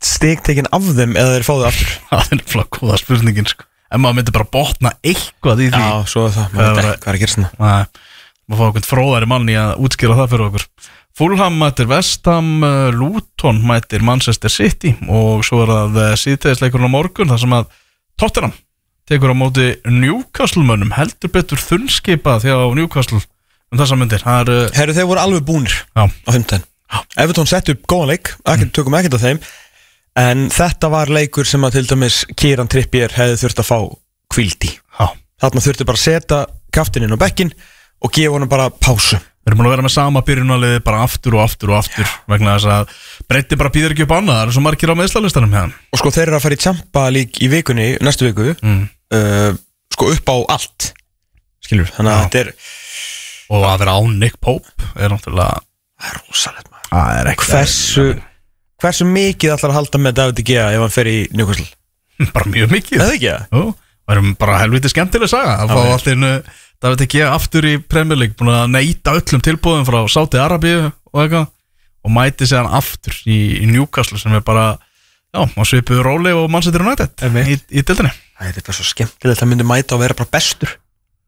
stig 0.00 0.40
tekin 0.46 0.68
af 0.72 0.86
þeim 0.96 1.12
eða 1.12 1.34
þeir 1.34 1.44
fáðu 1.44 1.66
aftur? 1.68 1.90
það 2.08 2.30
er 2.38 2.44
flokk 2.54 2.78
góða 2.80 3.00
spurningin 3.02 3.50
sko. 3.50 3.66
En 3.88 4.02
maður 4.02 4.18
myndi 4.18 4.34
bara 4.36 4.48
botna 4.52 4.92
eitthvað 5.02 5.64
í 5.64 5.70
því. 5.72 5.82
Já, 5.82 6.06
svo 6.12 6.26
er 6.28 6.36
það, 6.36 6.54
maður 6.54 6.78
veit 6.78 6.84
ekki 6.84 7.02
hvað 7.02 7.10
er 7.10 7.18
að 7.18 7.22
gera 7.24 7.34
svona 7.34 7.50
Nei, 7.58 8.06
maður 8.48 8.60
fá 8.60 8.68
okkur 8.68 8.88
fróðari 8.88 9.30
mann 9.30 9.50
í 9.50 9.58
að 9.60 9.74
útskýra 9.86 10.18
það 10.18 10.30
fyrir 10.34 10.46
okkur. 10.48 10.68
Fulham 11.18 11.58
mætir 11.58 11.88
Vestham, 11.90 12.50
uh, 12.62 12.88
Luton 12.94 13.58
mætir 13.66 14.04
Manchester 14.06 14.52
City 14.52 14.94
og 15.10 15.42
svo 15.46 15.64
er 15.64 15.72
það 15.72 16.00
uh, 16.04 16.12
síðtegisleikurinn 16.20 16.88
á 16.88 16.94
morgun 16.94 17.32
þar 17.32 17.42
sem 17.42 17.56
að 17.56 17.66
Tottenham 18.18 18.54
tekur 19.08 19.32
á 19.32 19.36
móti 19.40 19.72
Newcastle 19.88 20.62
mönnum. 20.68 20.92
Heldur 20.94 21.32
betur 21.34 21.60
þunnskipað 21.60 22.44
því 22.44 22.54
á 22.54 22.66
Newcastle 22.78 23.22
um 23.72 23.80
þessa 23.80 23.98
myndir 23.98 24.24
uh, 24.24 24.68
Herru, 24.76 24.94
þeir 24.96 25.08
voru 25.10 25.22
alveg 25.22 25.46
búnir 25.48 25.74
á 25.92 26.08
15 26.30 26.64
Evertón 27.20 27.48
sett 27.48 27.68
upp 27.68 27.82
góðan 27.90 28.14
leik, 28.14 28.30
tökum 28.72 28.94
ekkert 28.96 29.18
af 29.18 29.24
þeim 29.26 29.40
En 30.18 30.48
þetta 30.50 30.90
var 30.92 31.10
leikur 31.14 31.46
sem 31.46 31.62
að 31.66 31.78
til 31.78 31.86
dæmis 31.92 32.20
Kieran 32.38 32.68
Trippier 32.70 33.12
hefði 33.14 33.38
þurft 33.44 33.62
að 33.62 33.68
fá 33.68 33.78
kvildi 34.34 34.70
já. 34.74 35.06
Þarna 35.38 35.62
þurfti 35.64 35.86
bara 35.88 36.00
að 36.00 36.04
setja 36.04 36.38
kaftininn 36.74 37.14
á 37.14 37.18
bekkin 37.20 37.52
og 38.02 38.12
gefa 38.14 38.34
honum 38.34 38.50
bara 38.50 38.68
pásu. 38.70 39.18
Við 39.18 39.52
erum 39.52 39.60
búin 39.62 39.68
að 39.70 39.74
vera 39.76 39.84
með 39.86 39.94
sama 39.94 40.22
byrjunaliði 40.26 40.80
bara 40.84 41.04
aftur 41.06 41.38
og 41.38 41.44
aftur 41.46 41.70
og 41.72 41.78
aftur 41.78 42.10
vegna 42.28 42.56
þess 42.58 42.68
að 42.74 42.90
breytti 43.30 43.56
bara 43.60 43.72
býður 43.72 43.94
ekki 43.94 44.04
upp 44.04 44.12
annað 44.18 44.36
það 44.36 44.42
eru 44.44 44.56
svo 44.58 44.64
margir 44.66 44.92
á 44.92 45.00
meðslalistanum 45.00 45.54
hérna 45.56 45.78
Og 45.94 46.02
sko 46.02 46.12
þeir 46.12 46.26
eru 46.26 46.36
að 46.36 46.44
fara 46.44 46.58
í 46.58 46.60
Champa 46.66 47.04
lík 47.14 47.40
í 47.40 47.48
vikunni 47.54 47.86
Næstu 48.04 48.28
viku. 48.28 48.50
Mm. 48.60 48.82
uh, 49.16 49.54
Sko 49.94 50.10
upp 50.12 50.34
á 50.34 50.36
allt. 50.58 50.90
Skilur, 51.64 51.88
þannig 51.96 52.12
að 52.12 52.18
Já. 52.18 52.26
þetta 52.26 52.42
er 52.42 52.52
og 53.48 53.64
að 53.64 53.78
vera 53.80 53.96
á 53.96 54.00
Nick 54.12 54.36
Pope 54.44 54.90
er 55.00 55.14
náttúrulega 55.14 55.62
Það 55.98 56.10
er 56.12 56.20
rosalegt 56.28 56.68
maður. 56.70 56.90
Það 56.92 57.16
er 57.18 57.30
ekki 57.32 57.48
Hversu, 57.48 58.04
hversu 58.82 59.06
mikið 59.08 59.54
ætlar 59.56 59.72
að 59.74 59.78
halda 59.80 60.00
með 60.04 60.16
David 60.20 60.40
Gea 60.46 60.68
ef 60.76 60.84
hann 60.84 60.94
fer 60.94 61.10
í 61.10 61.18
Newcastle? 61.36 61.68
bara 62.34 62.50
mjög 62.50 62.72
mikið. 62.74 63.02
Eða 63.02 63.14
ekki 63.18 63.28
það? 63.28 63.44
Jú, 63.58 63.62
það 64.08 64.16
erum 64.16 64.32
bara 64.40 64.58
helviti 64.62 64.92
skemmtileg 64.92 65.30
saga 65.30 65.54
að 65.64 65.74
fá 65.74 65.80
allt 65.94 66.10
einu 66.12 66.32
David 66.78 67.04
ekki 67.08 67.22
aftur 67.26 67.66
í 67.66 67.76
Premier 67.82 68.18
League 68.20 68.38
búin 68.38 68.52
að 68.54 68.68
neyta 68.74 69.14
öllum 69.18 69.42
tilbúðum 69.42 69.86
frá 69.88 69.98
Sáti 70.10 70.38
Arabíu 70.38 70.84
og 70.88 71.22
eitthvað 71.24 71.48
og 72.06 72.12
mæti 72.14 72.46
sig 72.46 72.58
hann 72.60 72.70
aftur 72.78 73.16
í, 73.26 73.38
í 73.58 73.66
Newcastle 73.66 74.20
sem 74.22 74.36
er 74.38 74.44
bara 74.46 74.68
já, 74.78 75.40
maður 75.56 75.70
svipuður 75.72 76.06
róli 76.06 76.34
og 76.38 76.46
mann 76.54 76.62
setur 76.62 76.86
United 76.86 77.26
Einmitt. 77.26 77.50
í, 77.50 77.80
í 77.80 77.82
dildinni 77.82 78.12
Það 78.38 78.52
er 78.52 78.62
bara 78.68 78.76
svo 78.78 78.86
skemmtilegt 78.86 79.42
að 79.42 79.50
myndi 79.50 79.66
mæta 79.66 79.96
og 79.96 80.00
vera 80.04 80.14
bara 80.14 80.30
bestur. 80.30 80.76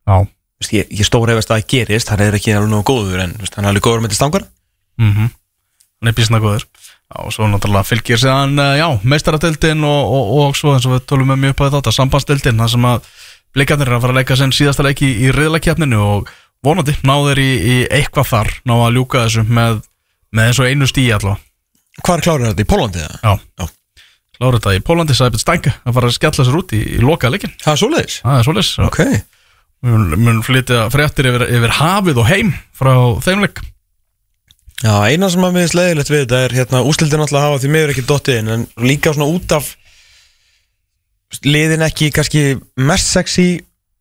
Já. 0.07 0.15
Vist, 0.63 0.73
Ég, 0.77 0.87
ég 0.95 1.09
stóri 1.09 1.35
efast 1.35 1.51
að 1.51 1.59
það 1.59 1.67
gerist, 1.73 2.13
hann 2.15 2.23
er 2.23 2.37
ekki 2.39 2.53
alveg 2.55 2.71
nógu 2.71 2.87
góður 2.93 3.25
en 3.25 3.33
vist, 3.43 3.57
hann 3.59 3.67
er 3.67 3.73
alveg 3.73 3.83
góður 3.89 4.05
með 4.05 4.13
til 4.15 4.21
stangar 4.21 4.47
mm 5.01 5.27
hann 6.01 6.09
er 6.09 6.17
bísna 6.17 6.39
góður 6.41 6.65
og 7.19 7.32
svo 7.35 7.49
náttúrulega 7.51 7.89
fylgir 7.89 8.20
séðan 8.23 8.55
já, 8.78 8.87
meistaradeildin 9.03 9.82
og, 9.87 10.12
og, 10.15 10.28
og 10.45 10.57
svo 10.59 10.77
eins 10.77 10.87
og 10.87 10.95
við 10.95 11.07
tölum 11.11 11.32
með 11.32 11.41
mjög 11.45 11.55
upp 11.57 11.62
á 11.62 11.66
þetta, 11.74 11.95
sambandsdeildin 11.97 12.61
það 12.62 12.70
sem 12.77 12.87
að 12.87 13.09
blikarnir 13.57 13.91
er 13.91 13.97
að 13.97 14.05
fara 14.05 14.15
að 14.15 14.20
leika 14.20 14.37
sinn 14.39 14.55
síðasta 14.55 14.87
leiki 14.87 15.09
í, 15.09 15.16
í 15.27 15.32
riðlakjapninu 15.35 15.99
og 16.05 16.31
vonandi 16.62 16.95
náður 17.09 17.41
í, 17.43 17.49
í 17.59 17.77
eitthvað 17.91 18.28
þar 18.31 18.53
ná 18.69 18.74
að 18.85 18.95
ljúka 18.99 19.24
þessu 19.27 19.43
með, 19.49 19.81
með 20.31 20.51
eins 20.53 20.61
og 20.62 20.70
einu 20.70 20.91
stíi 20.91 21.11
allavega 21.16 21.47
Hvað 22.01 22.15
er 22.16 22.23
klárið 22.24 22.47
þetta? 22.47 22.62
Í 22.62 22.69
Pólandi 22.70 23.01
já, 23.03 23.32
Já. 23.59 23.65
klára 24.39 24.61
þetta 24.61 24.77
í 24.78 24.82
Pólandi 24.87 25.16
Sæbjörn 25.19 25.43
Stænka 25.43 25.73
að 25.82 25.97
fara 25.99 26.09
að 26.12 26.15
skella 26.16 26.47
sér 26.47 26.59
út 26.61 26.74
í, 26.78 26.81
í 26.95 27.01
loka 27.03 27.32
leikin 27.32 27.53
Það 27.61 27.73
er 27.74 27.81
svoleiðis? 27.82 28.20
það 28.23 28.39
er 28.39 28.47
svoleiðis 28.47 28.70
Ok. 28.87 29.01
Mun, 29.81 30.41
flytja 30.47 30.87
fréttir 30.93 31.27
yfir, 31.32 31.45
yfir 31.59 31.74
hafið 31.81 32.19
og 32.23 32.27
heim 32.31 32.55
frá 32.77 32.93
þeim 33.24 33.43
leik 33.47 33.61
Já, 34.81 34.94
eina 35.12 35.28
sem 35.28 35.44
að 35.44 35.57
miðist 35.59 35.77
leiðilegt 35.77 36.12
við 36.12 36.23
þetta 36.24 36.44
er 36.44 36.55
hérna 36.57 36.85
úslildin 36.89 37.24
alltaf 37.24 37.44
hafa 37.44 37.59
því 37.61 37.73
miður 37.74 37.93
ekki 37.94 38.07
dottið 38.09 38.39
inn 38.40 38.52
en 38.55 38.62
líka 38.81 39.12
svona 39.12 39.28
út 39.28 39.52
af 39.52 39.74
liðin 41.44 41.85
ekki 41.85 42.09
kannski 42.15 42.44
mest 42.81 43.11
sexy 43.12 43.48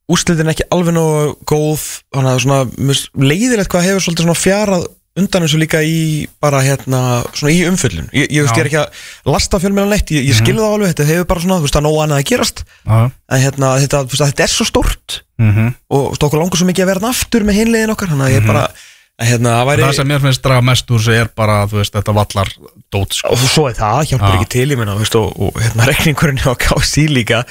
úslildin 0.10 0.49
ekki 0.53 0.69
alveg 0.73 0.95
nógu 0.95 1.34
góð 1.49 1.84
þannig 2.15 2.31
að 2.31 2.39
svona 2.45 3.27
leiðilegt 3.27 3.73
hvað 3.73 3.89
hefur 3.89 4.06
svolítið 4.06 4.26
svona 4.26 4.39
fjarað 4.39 4.88
undan 5.19 5.43
þessu 5.43 5.60
líka 5.60 5.81
í 5.84 6.27
bara 6.41 6.61
hérna 6.64 7.01
svona 7.34 7.53
í 7.53 7.64
umföllun 7.68 8.07
ég, 8.15 8.30
ég 8.31 8.45
veist 8.45 8.56
ég 8.56 8.64
er 8.64 8.69
ekki 8.69 8.80
að 8.80 9.34
lasta 9.34 9.60
fjölmjölan 9.61 9.91
neitt 9.93 10.14
ég, 10.15 10.27
ég 10.30 10.38
skilði 10.38 10.64
það 10.64 10.76
alveg, 10.76 10.93
þetta 10.93 11.07
hefur 11.10 11.27
bara 11.31 11.43
svona 11.43 11.57
þú 11.60 11.68
veist 11.68 11.80
að 11.80 11.85
nóg 11.85 11.97
annað 12.03 12.22
að 12.22 12.27
gerast. 12.30 12.64
Já, 12.85 12.99
en 13.10 13.43
hérna 13.43 13.72
þetta, 13.84 14.01
að 14.06 14.22
þetta 14.22 14.45
er 14.45 14.53
svo 14.53 14.68
stórt 14.69 15.18
mm 15.41 15.51
-hmm. 15.51 15.73
og 15.97 16.15
okkur 16.15 16.39
langar 16.39 16.61
svo 16.61 16.69
mikið 16.69 16.85
að 16.85 16.91
vera 16.93 17.01
þarna 17.03 17.15
aftur 17.18 17.47
með 17.47 17.60
hinliðin 17.60 17.93
okkar 17.95 18.14
þannig 18.14 18.30
að 18.30 18.35
ég 18.38 18.47
bara 18.47 18.64
að 18.69 18.88
hérna 19.20 19.54
það 19.60 19.68
væri 19.70 19.84
það 19.84 19.96
sem 20.00 20.08
mér 20.10 20.22
finnst 20.24 20.44
draga 20.46 20.62
mest 20.70 20.91
úr 20.96 21.02
sig 21.04 21.20
er 21.20 21.30
bara 21.36 21.58
veist, 21.68 21.94
þetta 21.96 22.14
vallar 22.16 22.52
dót 22.94 23.14
sko. 23.18 23.34
og 23.36 23.44
svo 23.44 23.68
er 23.70 23.76
það, 23.78 24.02
hjálpar 24.14 24.34
Já. 24.34 24.40
ekki 24.40 24.50
til 24.56 24.76
minna, 24.80 24.96
veist, 25.00 25.16
og, 25.20 25.34
og 25.36 25.60
hérna 25.60 25.88
rekningurinn 25.91 26.40
á 26.48 26.54
KSI 26.56 27.08
líka 27.12 27.41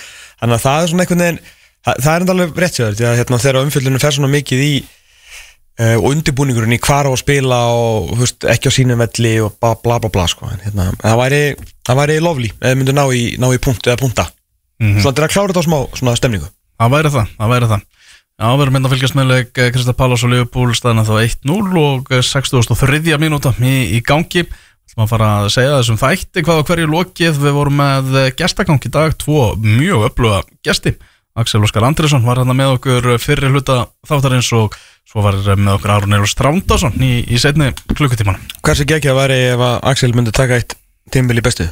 þannig 0.40 0.56
að 0.58 0.64
það 0.64 0.82
er 0.84 0.92
svona 0.92 1.04
einhvern 1.06 1.24
veginn 1.26 1.40
það, 1.44 2.00
það 2.04 2.12
er 2.14 2.24
enda 2.24 2.36
alveg 2.36 2.62
rétt 2.64 2.78
sér 2.78 2.94
að 3.12 3.18
hérna, 3.20 3.40
þegar 3.44 3.60
umfjöldunum 3.66 4.02
fer 4.04 4.16
svona 4.16 4.32
mikið 4.32 4.64
í 4.64 4.72
uh, 4.80 5.96
og 5.98 6.08
undirbúningurinn 6.14 6.76
í 6.78 6.80
hvar 6.88 7.08
á 7.08 7.10
að 7.12 7.20
spila 7.22 7.60
og 7.74 8.14
veist, 8.22 8.48
ekki 8.56 8.72
á 8.72 8.76
sínum 8.78 9.02
velli 9.04 9.34
og 9.44 9.58
bla 9.60 9.74
bla 9.82 10.00
bla, 10.02 10.10
bla 10.14 10.26
sko. 10.30 10.48
en, 10.52 10.62
hérna, 10.64 10.88
það 11.04 11.20
væri 11.22 11.42
það 11.88 12.00
væri 12.02 12.18
lovely 12.24 12.50
eða 12.58 12.80
myndu 12.80 12.96
ná 12.96 13.04
í, 13.12 13.22
ná 13.40 13.48
í 13.52 13.60
punkt 13.62 13.86
eða 13.90 14.00
punta 14.00 14.28
Mhm. 14.78 15.00
svona 15.02 15.16
til 15.18 15.24
að 15.26 15.32
klára 15.32 15.50
þetta 15.50 15.62
á 15.66 15.98
smá 15.98 16.10
stemningu 16.14 16.46
Það 16.78 16.90
væri 16.92 17.10
það, 17.10 17.30
það 17.34 17.48
væri 17.50 17.68
það 17.72 17.80
Já, 18.38 18.52
við 18.54 18.60
erum 18.62 18.76
hérna 18.78 18.86
að 18.86 18.92
fylgjast 18.94 19.16
með 19.18 19.30
leik 19.32 19.48
Krista 19.74 19.92
Pallas 19.98 20.22
og 20.22 20.30
Leopold 20.30 20.76
staðina 20.78 21.02
þá 21.02 21.16
1-0 21.24 21.80
og 21.82 22.12
63. 22.22 23.16
mínúta 23.18 23.50
í, 23.58 23.72
í 23.96 24.02
gangi. 24.06 24.44
Það 24.86 25.00
maður 25.00 25.10
fara 25.10 25.30
að 25.40 25.48
segja 25.56 25.72
þessum 25.80 25.98
þætti 25.98 26.44
hvað 26.46 26.60
á 26.62 26.66
hverju 26.68 26.90
lokið. 26.92 27.40
Við 27.42 27.56
vorum 27.56 27.82
með 27.82 28.14
gestagang 28.38 28.78
í 28.78 28.92
dag, 28.94 29.16
tvo 29.18 29.40
mjög 29.58 30.06
öfluga 30.12 30.44
gesti. 30.62 30.94
Axel 31.38 31.64
Óskar 31.66 31.88
Andresson 31.88 32.22
var 32.26 32.38
hérna 32.38 32.54
með 32.54 32.76
okkur 32.76 33.10
fyrir 33.22 33.50
hluta 33.50 33.88
þáttarins 34.06 34.52
og 34.54 34.78
svo 35.06 35.26
var 35.26 35.38
með 35.58 35.74
okkur 35.74 35.96
Aron 35.96 36.14
Eilur 36.14 36.30
Strándason 36.30 36.94
í, 37.02 37.12
í 37.26 37.42
setni 37.42 37.72
klukkutíman 37.90 38.38
hversu 38.62 38.86
ekki 38.86 39.10
að 39.12 39.20
væri 39.20 39.36
ef 39.52 39.62
að 39.66 39.76
Axel 39.92 40.14
myndi 40.16 40.34
taka 40.34 40.58
eitt 40.58 40.74
tímbil 41.14 41.38
í 41.38 41.44
bestu? 41.46 41.68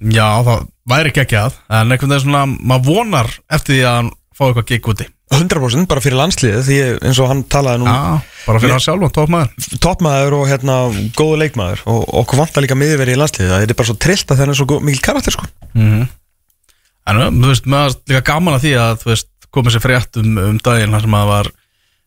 Já, 0.00 0.28
það 0.44 0.68
væri 0.92 1.12
ekki 1.12 1.24
ekki 1.24 1.40
að 1.40 1.56
en 1.68 1.88
einhvern 1.88 2.12
veginn 2.12 2.26
svona, 2.26 2.44
maður 2.48 2.90
vonar 2.90 3.32
eftir 3.48 3.78
því 3.78 3.80
að 3.84 3.96
hann 4.00 4.12
fá 4.36 4.44
eitthvað 4.50 4.70
gig 4.72 4.92
úti 4.92 5.08
100% 5.30 5.86
bara 5.90 6.02
fyrir 6.02 6.18
landsliðið 6.18 6.62
því 6.66 6.78
eins 7.06 7.18
og 7.22 7.28
hann 7.30 7.42
talaði 7.46 7.82
nú 7.82 7.90
Já, 7.90 8.22
bara 8.46 8.62
fyrir 8.62 8.74
hann 8.74 8.82
sjálf 8.82 9.04
og 9.06 9.12
tópmaður 9.14 9.76
toppmaður 9.84 10.38
og 10.40 10.48
hérna 10.50 10.78
góðu 11.18 11.36
leikmaður. 11.44 11.84
Og 11.90 12.00
okkur 12.22 12.42
vantar 12.42 12.66
líka 12.66 12.78
miðurveri 12.78 13.14
í 13.14 13.20
landsliðið 13.20 13.52
það 13.54 13.66
er 13.66 13.78
bara 13.78 13.90
svo 13.90 13.98
trillt 14.06 14.32
að 14.32 14.40
það 14.40 14.52
er 14.52 14.58
svo 14.58 14.80
mikil 14.86 15.04
karakter 15.06 15.36
sko. 15.36 15.46
Mm 15.74 16.08
En 17.10 17.40
þú 17.40 17.48
veist, 17.48 17.64
mér 17.66 17.86
var 17.86 17.94
líka 18.10 18.26
gaman 18.28 18.56
að 18.56 18.66
því 18.66 18.72
að 18.78 18.98
þú 19.00 19.08
veist, 19.10 19.30
komið 19.50 19.74
sér 19.74 19.82
frétt 19.82 20.18
um, 20.20 20.36
um 20.38 20.58
daginn 20.62 20.92
þar 20.94 21.06
sem 21.06 21.16
að 21.16 21.30
var, 21.30 21.48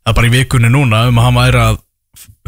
að 0.08 0.16
bara 0.20 0.30
í 0.30 0.34
vikunni 0.34 0.70
núna 0.72 1.02
um 1.10 1.20
að 1.20 1.28
hann 1.28 1.40
væri 1.40 1.62
að 1.64 1.82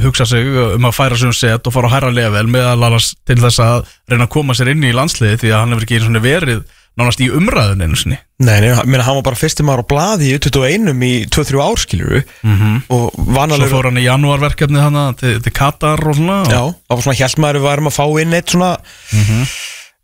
hugsa 0.05 0.27
sig 0.27 0.47
um 0.75 0.87
að 0.87 0.95
færa 0.95 1.17
sig 1.19 1.31
um 1.31 1.35
set 1.35 1.67
og 1.67 1.73
fara 1.73 1.89
á 1.91 1.93
hærra 1.95 2.11
level 2.13 2.45
meðal 2.51 2.87
annars 2.87 3.13
til 3.27 3.37
þess 3.39 3.61
að 3.63 3.89
reyna 4.11 4.27
að 4.27 4.33
koma 4.35 4.55
sér 4.55 4.73
inn 4.73 4.83
í 4.83 4.93
landsliði 4.95 5.39
því 5.41 5.51
að 5.51 5.61
hann 5.61 5.75
hefur 5.75 5.87
ekki 5.87 6.23
verið 6.25 6.63
nánast 6.99 7.21
í 7.23 7.29
umræðun 7.33 7.83
einu 7.85 7.99
sinni 7.99 8.17
Nei, 8.35 8.59
nei, 8.59 8.67
ég 8.67 8.87
meina, 8.89 9.05
hann 9.07 9.15
var 9.19 9.29
bara 9.29 9.39
fyrsti 9.39 9.63
maður 9.63 9.85
á 9.87 9.91
blaði 9.91 10.33
í 10.33 10.39
21 10.43 11.03
í 11.07 11.13
2-3 11.31 11.61
ár 11.63 11.79
skiluru 11.79 12.21
-hmm. 12.23 12.81
og 12.91 13.05
Svo 13.15 13.27
vanalega 13.37 13.71
fór 13.71 13.89
hann 13.89 14.01
í 14.01 14.07
janúarverkefni 14.07 14.83
hann 14.83 15.15
til, 15.19 15.37
til 15.43 15.53
Katar 15.55 16.03
og 16.03 16.17
svona 16.17 16.41
Já, 16.51 16.61
það 16.67 16.97
var 16.97 17.05
svona 17.05 17.19
hjælt 17.21 17.39
maður 17.39 17.59
við 17.59 17.67
varum 17.69 17.89
að 17.91 17.97
fá 17.97 18.05
inn 18.21 18.35
eitt 18.35 18.55
svona 18.55 18.71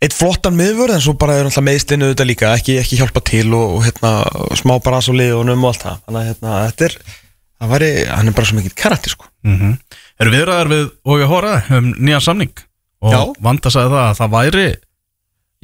eitt 0.01 0.15
flottan 0.17 0.57
miðvörð 0.57 0.95
en 0.95 1.03
svo 1.03 1.13
bara 1.19 1.37
er 1.37 1.45
alltaf 1.45 1.63
meðstinu 1.65 2.09
þetta 2.11 2.25
líka 2.25 2.53
ekki, 2.57 2.79
ekki 2.81 2.97
hjálpa 3.01 3.21
til 3.21 3.53
og, 3.53 3.75
og 3.77 3.83
hérna 3.85 4.13
smá 4.57 4.79
bara 4.81 5.01
svo 5.01 5.13
liðunum 5.13 5.61
og 5.63 5.73
allt 5.73 5.85
það 5.85 5.99
þannig 6.05 6.21
að 6.21 6.29
hérna, 6.31 6.55
þetta 6.69 6.87
er 6.87 6.95
það 7.61 7.73
væri, 7.75 7.91
hann 8.09 8.31
er 8.31 8.37
bara 8.39 8.49
svo 8.49 8.57
mikið 8.57 8.77
karakter 8.81 9.13
sko 9.13 9.29
mm 9.45 9.57
-hmm. 9.59 9.75
Eru 10.21 10.31
viðræðar 10.31 10.69
við 10.69 10.89
og 11.05 11.21
ég 11.21 11.29
hóraði 11.29 11.77
um 11.77 11.93
nýjan 11.97 12.21
samning 12.21 12.53
og. 13.01 13.35
Vanda 13.41 13.69
sagði 13.73 13.93
það 13.95 14.07
að 14.07 14.17
það 14.19 14.33
væri 14.35 14.65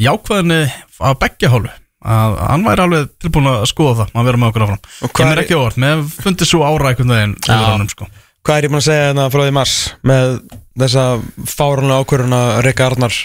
jákvæðinni 0.01 0.61
að 1.07 1.19
beggja 1.23 1.51
hálfu 1.53 1.73
að 2.07 2.35
hann 2.39 2.63
væri 2.67 2.83
alveg 2.85 3.07
tilbúin 3.23 3.49
að 3.51 3.65
skoða 3.71 3.95
það 4.05 4.19
að 4.21 4.27
vera 4.29 4.39
með 4.41 4.51
okkur 4.51 4.65
áfram. 4.67 4.81
Kemur 5.17 5.31
er- 5.33 5.41
ekki 5.43 5.57
óvart, 5.57 5.79
mér 5.81 6.03
fundið 6.21 6.49
svo 6.51 6.61
ára 6.63 6.91
einhvern 6.91 7.13
veginn 7.15 7.89
sko. 7.91 8.07
Hvað 8.47 8.57
er 8.57 8.63
ég 8.67 8.71
búin 8.71 8.79
að 8.79 8.87
segja 8.87 9.07
hérna 9.09 9.25
frá 9.33 9.41
því 9.43 9.53
mars 9.57 9.73
með 10.07 10.35
þessa 10.79 11.05
fárunlega 11.51 12.03
ákvörðun 12.05 12.37
að 12.37 12.51
reyka 12.67 12.85
Arnar 12.87 13.17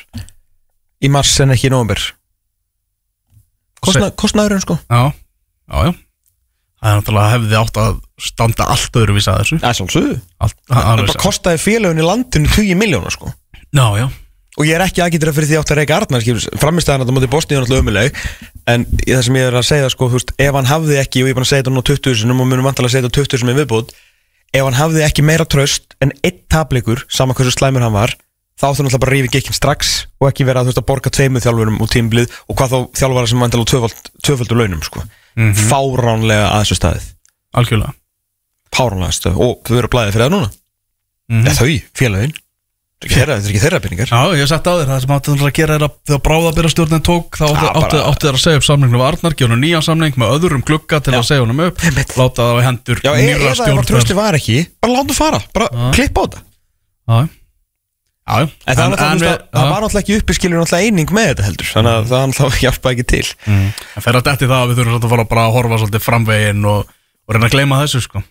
í 1.02 1.10
mars 1.12 1.34
en 1.44 1.54
ekki 1.54 1.70
í 1.70 1.74
Kostna, 3.82 4.10
Kostnaðurinn 4.14 4.62
sko. 4.62 4.78
Já, 4.86 5.10
já, 5.66 5.78
já. 5.88 5.92
Það 6.82 6.90
er 6.90 6.98
náttúrulega 6.98 7.32
hefði 7.32 7.56
átt 7.58 7.78
að 7.82 7.96
standa 8.22 8.66
allt 8.70 8.98
öðruvísi 8.98 9.30
að 9.30 9.40
þessu. 9.42 9.58
Það 9.62 9.70
er 9.70 9.78
svolítið. 9.78 10.20
Það 10.70 11.14
kostaði 11.22 11.60
félagun 11.62 11.98
í 12.02 12.06
landinu 12.06 12.50
20 12.54 12.78
miljónar 12.78 13.14
sko. 13.14 13.32
Já, 13.74 13.86
já, 13.98 14.06
Og 14.60 14.66
ég 14.68 14.76
er 14.76 14.84
ekki 14.84 15.00
aðgættur 15.00 15.32
fyrir 15.32 15.48
því 15.48 15.58
átt 15.62 15.70
að 15.72 15.78
reyka 15.80 15.96
Arnar 15.96 16.24
Framistæðan 16.60 17.02
að 17.02 17.08
það 17.08 17.16
múti 17.16 17.28
Bosníu 17.32 17.56
er 17.56 17.62
náttúrulega 17.64 17.84
umuleg 17.86 18.18
En 18.68 18.84
það 19.00 19.22
sem 19.24 19.38
ég 19.38 19.46
er 19.48 19.56
að 19.56 19.64
segja 19.64 19.92
sko 19.92 20.08
veist, 20.12 20.32
Ef 20.36 20.58
hann 20.58 20.68
hafði 20.68 20.98
ekki, 21.00 21.22
og 21.22 21.30
ég 21.30 21.32
er 21.32 21.38
búin 21.38 21.46
að 21.46 21.52
segja 21.52 21.62
þetta 21.62 21.72
nú 21.72 21.84
20 21.88 22.18
sinum 22.20 22.42
Og 22.42 22.50
munum 22.50 22.68
vantilega 22.68 22.90
að 22.90 22.94
segja 22.96 23.06
þetta 23.06 23.22
20 23.22 23.40
sinum 23.40 23.54
í 23.54 23.58
viðbúð 23.62 23.94
Ef 24.52 24.66
hann 24.66 24.76
hafði 24.76 25.06
ekki 25.06 25.24
meira 25.24 25.46
tröst 25.48 25.96
en 26.04 26.12
einn 26.20 26.42
tableikur 26.52 27.00
Sama 27.08 27.32
hversu 27.38 27.54
slæmur 27.56 27.86
hann 27.86 27.96
var 27.96 28.12
Þá 28.60 28.66
áttu 28.68 28.84
náttúrulega 28.84 29.02
bara 29.06 29.14
að 29.14 29.16
rífi 29.16 29.32
gekkin 29.38 29.56
strax 29.56 29.94
Og 30.20 30.28
ekki 30.28 30.44
vera 30.44 30.60
að, 30.60 30.68
veist, 30.68 30.82
að 30.82 30.88
borga 30.92 31.14
tveimur 31.16 31.42
þjálfurum 31.46 31.80
úr 31.80 31.92
tímblið 31.96 32.36
Og 32.44 32.60
hvað 32.60 32.76
þá 32.76 32.78
þjálfara 33.00 33.32
sem 33.32 33.40
vantilega 33.46 33.70
tvöfald, 33.72 34.12
tvöfaldur 34.20 34.60
launum 34.60 34.84
sko. 34.84 35.06
Að 37.56 37.66
Og 39.40 39.64
að 40.12 40.36
mm 41.32 42.41
Félagin 43.02 43.42
Þetta 43.42 43.48
er 43.48 43.50
ekki 43.52 43.60
þeirra 43.62 43.80
peningar. 43.82 44.10
Já, 44.12 44.20
ég 44.36 44.42
hef 44.44 44.48
sagt 44.52 44.68
á 44.68 44.72
þér, 44.78 44.86
það 44.92 45.00
sem 45.02 45.12
átti 45.16 45.32
náttúrulega 45.32 45.50
að 45.52 45.58
gera 45.58 45.74
er 45.78 45.84
að 45.86 45.94
þegar 46.06 46.22
bráðabyrjastjórnin 46.28 47.02
tók 47.08 47.38
þá 47.38 47.44
átti, 47.48 47.52
Já, 47.52 47.72
bara- 47.72 47.82
átti, 47.82 48.00
átti 48.12 48.26
þér 48.28 48.38
að 48.38 48.42
segja 48.44 48.60
upp 48.62 48.66
samlinginu 48.68 49.00
við 49.02 49.06
Arnar 49.08 49.34
gefa 49.40 49.50
hann 49.52 49.62
nýjan 49.64 49.86
samling 49.86 50.14
með 50.22 50.32
öðrum 50.36 50.64
glugga 50.68 51.00
til 51.02 51.12
að 51.18 51.26
segja 51.28 51.42
honum 51.44 51.62
upp 51.66 51.82
Einmitt. 51.88 52.14
láta 52.20 52.42
það 52.46 52.52
á 52.52 52.66
hendur 52.68 52.98
Já, 53.02 53.12
nýra 53.12 53.36
eða 53.36 53.42
ef 53.42 53.52
að 53.52 53.60
stjórn 53.62 53.88
trösti 53.90 54.14
var 54.18 54.38
ekki 54.38 54.58
Bara 54.82 54.92
láta 54.98 55.14
fara, 55.18 55.40
bara 55.52 55.68
Já. 55.72 55.90
klippa 55.98 56.20
á 56.20 56.24
þetta. 56.26 56.42
Já, 57.02 57.16
já, 57.18 57.28
já 58.22 58.48
En 58.66 58.76
það, 58.78 58.86
en, 58.86 58.98
en, 59.02 59.18
við- 59.18 59.28
það, 59.28 59.38
það 59.52 59.64
já. 59.66 59.70
var 59.72 59.80
náttúrulega 59.82 60.02
ekki 60.02 60.18
uppi 60.22 60.34
skilur 60.38 60.58
náttúrulega 60.62 60.86
eining 60.86 61.10
með 61.18 61.26
þetta 61.32 61.46
heldur 61.48 61.70
Þannig 61.74 61.92
að 61.98 62.06
það 62.12 62.26
náttúrulega 62.32 62.62
hjálpa 62.62 62.92
ekki 62.94 63.06
til. 63.12 63.26
Mm. 63.50 63.68
Það 63.96 64.04
fer 64.06 64.18
að 64.20 64.26
detti 64.30 64.46
það 64.52 64.60
að 64.62 64.68
við 64.70 64.76
þurfum 64.78 64.92
svolítið 64.92 65.08
að 65.10 65.14
fara 65.16 65.24
bara 65.32 65.46
að 65.48 65.54
horfa 65.58 65.78
svolítið 65.82 66.04
framvegin 66.06 66.64
og, 66.70 66.92
og 67.26 67.34
reyna 67.34 67.48
að 67.50 67.54
gleyma 67.56 67.80
þessu 67.82 68.00
sko. 68.06 68.22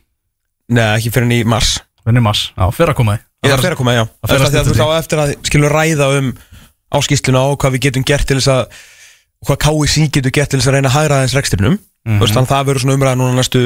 Nei, 0.71 0.85
ekki 0.95 1.11
fyrir 1.11 1.27
enn 1.27 1.35
í 1.35 1.41
mars 1.43 1.73
Vinni 2.05 2.21
mass, 2.25 2.47
já, 2.57 2.65
fyrir 2.73 2.93
að 2.93 2.97
koma 3.01 3.17
því 3.17 3.27
Ég 3.41 3.51
það 3.55 3.61
fer 3.65 3.73
að 3.73 3.77
koma, 3.81 3.93
já. 3.97 4.03
Það 4.05 4.21
að 4.21 4.31
Það 4.31 4.41
er 4.41 4.49
stytta 4.49 4.61
þú 4.61 4.71
veist 4.71 4.81
því. 4.81 4.85
á 4.85 4.99
eftir 5.01 5.19
að 5.21 5.29
skilur 5.49 5.73
ræða 5.75 6.07
um 6.19 6.27
áskýsluna 6.97 7.41
og 7.49 7.55
hvað 7.61 7.73
við 7.75 7.81
getum 7.87 8.03
gert 8.05 8.27
til 8.29 8.37
þess 8.37 8.51
að 8.53 8.81
hvað 9.47 9.57
KSI 9.65 10.03
getur 10.13 10.33
gert 10.35 10.51
til 10.51 10.59
þess 10.61 10.69
að 10.69 10.75
reyna 10.77 10.89
að 10.91 10.97
hægra 10.99 11.15
aðeins 11.21 11.37
rekstrinum 11.39 11.79
Mhm. 12.01 12.17
Þú 12.17 12.21
veist, 12.25 12.33
þannig 12.33 12.49
að 12.49 12.53
það 12.55 12.65
verður 12.65 12.81
svona 12.81 12.95
umræða 12.97 13.17
núna 13.19 13.35
næstu 13.37 13.59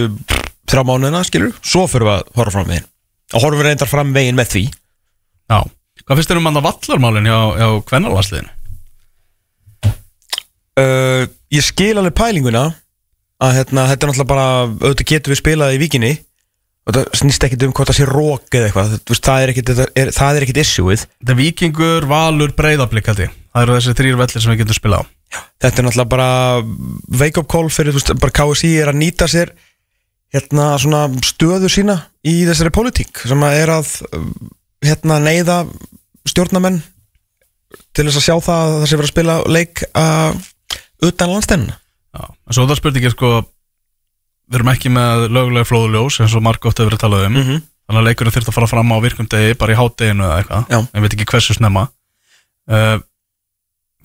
þrjá 0.68 0.82
mánuðina, 0.84 1.20
skilur. 1.24 1.54
Svo 1.64 1.84
fyrir 1.88 2.04
við 2.04 2.16
að 2.20 2.24
horfa 2.36 2.52
fram 2.52 2.66
veginn 2.68 2.88
og 3.32 3.42
horfum 3.46 3.60
við 3.62 3.68
reyndar 3.70 3.88
fram 3.88 4.12
veginn 4.14 4.36
með 4.36 4.50
því. 4.52 4.64
Já, 5.52 5.60
hvað 6.04 6.18
finnst 6.20 6.30
þér 6.34 6.40
um 6.42 6.50
að 6.52 6.66
vallarmálin 6.66 7.30
hjá, 7.32 7.38
hjá 7.56 7.70
kvennarvarsliðinu? 7.88 8.52
uh, 10.80 11.24
Ég 11.56 11.64
skil 11.64 11.96
alveg 11.96 12.16
pælinguna 12.18 12.66
að 13.46 13.54
hérna, 13.60 13.86
þetta 13.92 14.04
er 14.04 14.12
náttúrulega 14.12 14.28
bara 14.32 14.48
auðvitað 14.68 15.10
getum 15.12 15.32
við 15.36 15.40
spilað 15.42 15.76
í 15.76 15.80
víkinni 15.86 16.12
og 16.86 16.96
það 16.96 17.08
snýst 17.18 17.46
ekkit 17.48 17.66
um 17.66 17.74
hvort 17.76 17.90
það 17.90 17.98
sé 18.00 18.08
rók 18.10 18.58
eða 18.58 18.70
eitthvað. 18.70 18.96
Veist, 19.10 19.26
það 19.26 19.44
er 19.44 19.54
ekkit, 19.54 19.72
er, 19.74 20.12
það 20.14 20.38
er 20.40 20.46
ekkit 20.46 20.62
issueið. 20.62 21.06
Þetta 21.18 21.34
er 21.34 21.40
Víkingur, 21.40 22.10
Valur, 22.10 22.54
Breiðablík 22.58 23.10
held 23.10 23.24
ég. 23.26 23.38
Það 23.56 23.66
eru 23.66 23.78
þessi 23.80 23.96
þrýr 23.98 24.20
vellir 24.20 24.44
sem 24.44 24.54
við 24.54 24.62
getum 24.62 24.78
spilað 24.78 25.02
á. 25.02 25.04
Þetta 25.66 25.82
er 25.82 25.88
náttúrulega 25.88 26.12
bara 26.14 26.30
wake 27.22 27.42
up 27.42 27.50
call 27.52 27.72
fyrir, 27.74 27.96
þú 27.96 28.02
veist, 28.02 28.14
bara 28.22 28.36
KSI 28.38 28.72
er 28.84 28.92
að 28.92 29.00
nýta 29.02 29.28
sér 29.32 29.56
hérna 30.36 30.74
svona 30.82 31.06
stöðu 31.26 31.70
sína 31.72 31.98
í 32.26 32.42
þessari 32.48 32.74
pólitík 32.76 33.24
sem 33.24 33.44
að 33.46 33.58
er 33.62 33.72
að 33.78 33.92
hérna 34.86 35.20
neyða 35.24 35.58
stjórnamenn 36.28 36.82
til 37.96 38.08
þess 38.08 38.20
að 38.20 38.26
sjá 38.28 38.36
það 38.44 38.62
að 38.66 38.76
það 38.76 38.88
sé 38.90 39.00
verið 39.00 39.08
að 39.08 39.14
spila 39.14 39.36
leik 39.52 39.84
uh, 39.92 40.32
utan 41.06 41.34
landstennina 41.34 41.78
Já, 42.16 42.24
en 42.32 42.56
svo 42.56 42.66
það 42.68 42.80
spurning 42.80 43.08
er 43.08 43.14
sko 43.16 43.32
Við 44.46 44.60
erum 44.60 44.72
ekki 44.76 44.92
með 44.94 45.28
lögulega 45.34 45.70
flóðuljós 45.70 46.20
eins 46.22 46.36
og 46.38 46.44
margótt 46.46 46.78
hefur 46.78 46.92
verið 46.92 47.02
talað 47.02 47.28
um 47.30 47.36
-hmm. 47.42 47.64
Þannig 47.86 48.02
að 48.02 48.08
leikurinn 48.08 48.34
þurft 48.34 48.50
að 48.50 48.56
fara 48.58 48.68
fram 48.68 48.92
á 48.92 48.98
virkum 49.02 49.28
degi 49.30 49.54
bara 49.54 49.74
í 49.74 49.78
hátdeginu 49.78 50.24
eða 50.26 50.38
eitthvað. 50.40 50.88
Ég 50.96 51.02
veit 51.02 51.14
ekki 51.14 51.26
hversu 51.30 51.54
snemma 51.54 51.88
uh, 52.72 52.98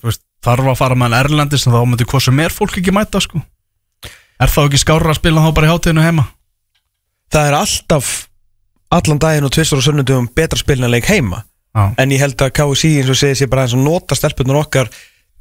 veist, 0.03 0.21
þarf 0.43 0.67
að 0.73 0.77
fara 0.77 0.97
með 0.97 1.17
Erlendis 1.19 1.65
en 1.67 1.73
þá 1.73 1.81
myndi 1.85 2.05
hvað 2.05 2.25
sem 2.27 2.39
er 2.39 2.53
fólk 2.53 2.77
ekki 2.77 2.93
mæta 2.95 3.21
sko 3.23 3.41
Er 4.41 4.49
þá 4.49 4.61
ekki 4.65 4.81
skárra 4.81 5.13
að 5.13 5.19
spila 5.19 5.41
þá 5.41 5.51
bara 5.53 5.67
í 5.67 5.71
hátdeginu 5.71 6.05
heima? 6.05 6.27
það 7.31 7.47
er 7.47 7.57
alltaf 7.61 8.09
allan 8.91 9.21
daginn 9.23 9.47
og 9.47 9.53
tvistur 9.55 9.79
og 9.79 9.85
sunnundum 9.85 10.27
betra 10.35 10.59
spilin 10.59 10.89
að 10.89 10.97
leik 10.97 11.07
heima 11.07 11.45
Já, 11.71 11.93
en 12.03 12.11
ég 12.11 12.19
held 12.19 12.41
að 12.43 12.51
KSI 12.57 12.89
eins 12.99 13.11
og 13.13 13.19
segir 13.21 13.37
sér 13.39 13.51
bara 13.51 13.63
eins 13.63 13.75
og 13.77 13.83
nota 13.85 14.17
stelpunar 14.17 14.59
okkar 14.65 14.89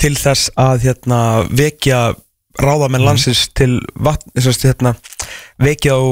til 0.01 0.13
þess 0.15 0.53
að 0.55 0.85
hérna, 0.87 1.19
vekja 1.51 2.13
ráðamenn 2.61 3.05
landsins 3.05 3.47
til 3.57 3.79
vatn, 3.95 4.31
þess 4.37 4.61
að 4.61 4.69
hérna, 4.71 4.95
vekja 5.61 5.97
á 5.97 6.03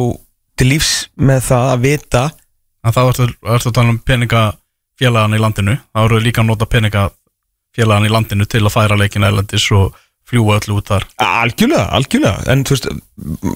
til 0.59 0.69
lífs 0.73 0.93
með 1.17 1.45
það 1.51 1.71
að 1.73 1.85
vita. 1.85 2.25
En 2.87 2.95
þá 2.95 3.01
ertu, 3.05 3.29
ertu 3.55 3.71
að 3.71 3.77
tala 3.79 3.95
um 3.95 4.01
peningafélagan 4.11 5.37
í 5.37 5.43
landinu. 5.43 5.77
Þá 5.93 6.03
eru 6.05 6.21
líka 6.25 6.43
að 6.43 6.51
nota 6.51 6.69
peningafélagan 6.71 8.09
í 8.09 8.13
landinu 8.13 8.49
til 8.51 8.65
að 8.65 8.75
færa 8.75 8.99
leikin 8.99 9.27
Erlendis 9.29 9.69
og 9.77 9.97
fljúa 10.29 10.59
öllu 10.59 10.79
út 10.81 10.91
þar. 10.91 11.07
Algjörlega, 11.25 11.87
algjörlega. 11.97 12.43
En 12.53 12.65
þú 12.67 12.77
veist, 12.77 12.91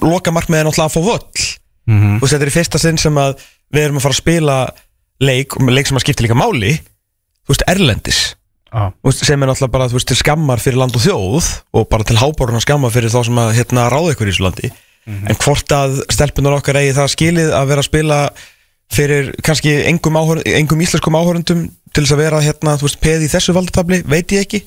loka 0.01 0.33
markmið 0.33 0.61
er 0.61 0.69
náttúrulega 0.69 0.89
að 0.89 0.95
fá 0.95 1.01
völl. 1.09 1.49
Mm 1.83 1.99
-hmm. 1.99 2.21
og 2.21 2.29
þetta 2.29 2.45
er 2.45 2.51
í 2.51 2.55
fyrsta 2.55 2.79
sinn 2.79 2.97
sem 2.97 3.17
að 3.17 3.35
við 3.73 3.83
erum 3.83 3.97
að 3.97 4.05
fara 4.05 4.15
að 4.15 4.23
spila 4.23 4.57
leik, 5.19 5.55
leik 5.59 5.87
sem 5.87 5.97
að 5.97 6.03
skipta 6.05 6.23
líka 6.23 6.37
máli. 6.39 6.79
Þú 7.43 7.51
veist, 7.51 7.65
Erlendis 7.67 8.21
Veist, 8.73 9.21
sem 9.21 9.37
er 9.37 9.49
náttúrulega 9.49 9.73
bara 9.73 9.87
veist, 9.91 10.07
til 10.09 10.17
skammar 10.17 10.61
fyrir 10.61 10.79
land 10.81 10.95
og 10.97 11.03
þjóð 11.03 11.49
og 11.77 11.85
bara 11.91 12.07
til 12.07 12.17
háboruna 12.17 12.61
skammar 12.63 12.93
fyrir 12.93 13.13
þá 13.13 13.19
sem 13.27 13.41
að 13.43 13.53
hérna, 13.59 13.85
ráða 13.93 14.15
ykkur 14.15 14.29
í 14.29 14.33
þessu 14.33 14.45
landi. 14.47 14.71
En 15.03 15.37
hvort 15.43 15.75
að 15.75 15.99
stelpunar 16.13 16.57
okkar 16.57 16.79
eigi 16.79 16.95
það 16.95 17.11
skilið 17.13 17.53
að 17.53 17.69
vera 17.69 17.83
að 17.83 17.89
spila 17.89 18.19
fyrir 18.93 19.33
kannski 19.45 19.75
engum, 19.89 20.17
áhör, 20.17 20.41
engum 20.57 20.81
íslenskum 20.85 21.17
áhörundum 21.17 21.67
til 21.93 22.05
þess 22.05 22.15
að 22.15 22.23
vera 22.23 22.41
hérna, 22.45 22.77
veist, 22.81 23.01
peð 23.03 23.27
í 23.27 23.29
þessu 23.31 23.55
valdatabli 23.57 24.01
veit 24.09 24.33
ég 24.33 24.47
ekki. 24.47 24.63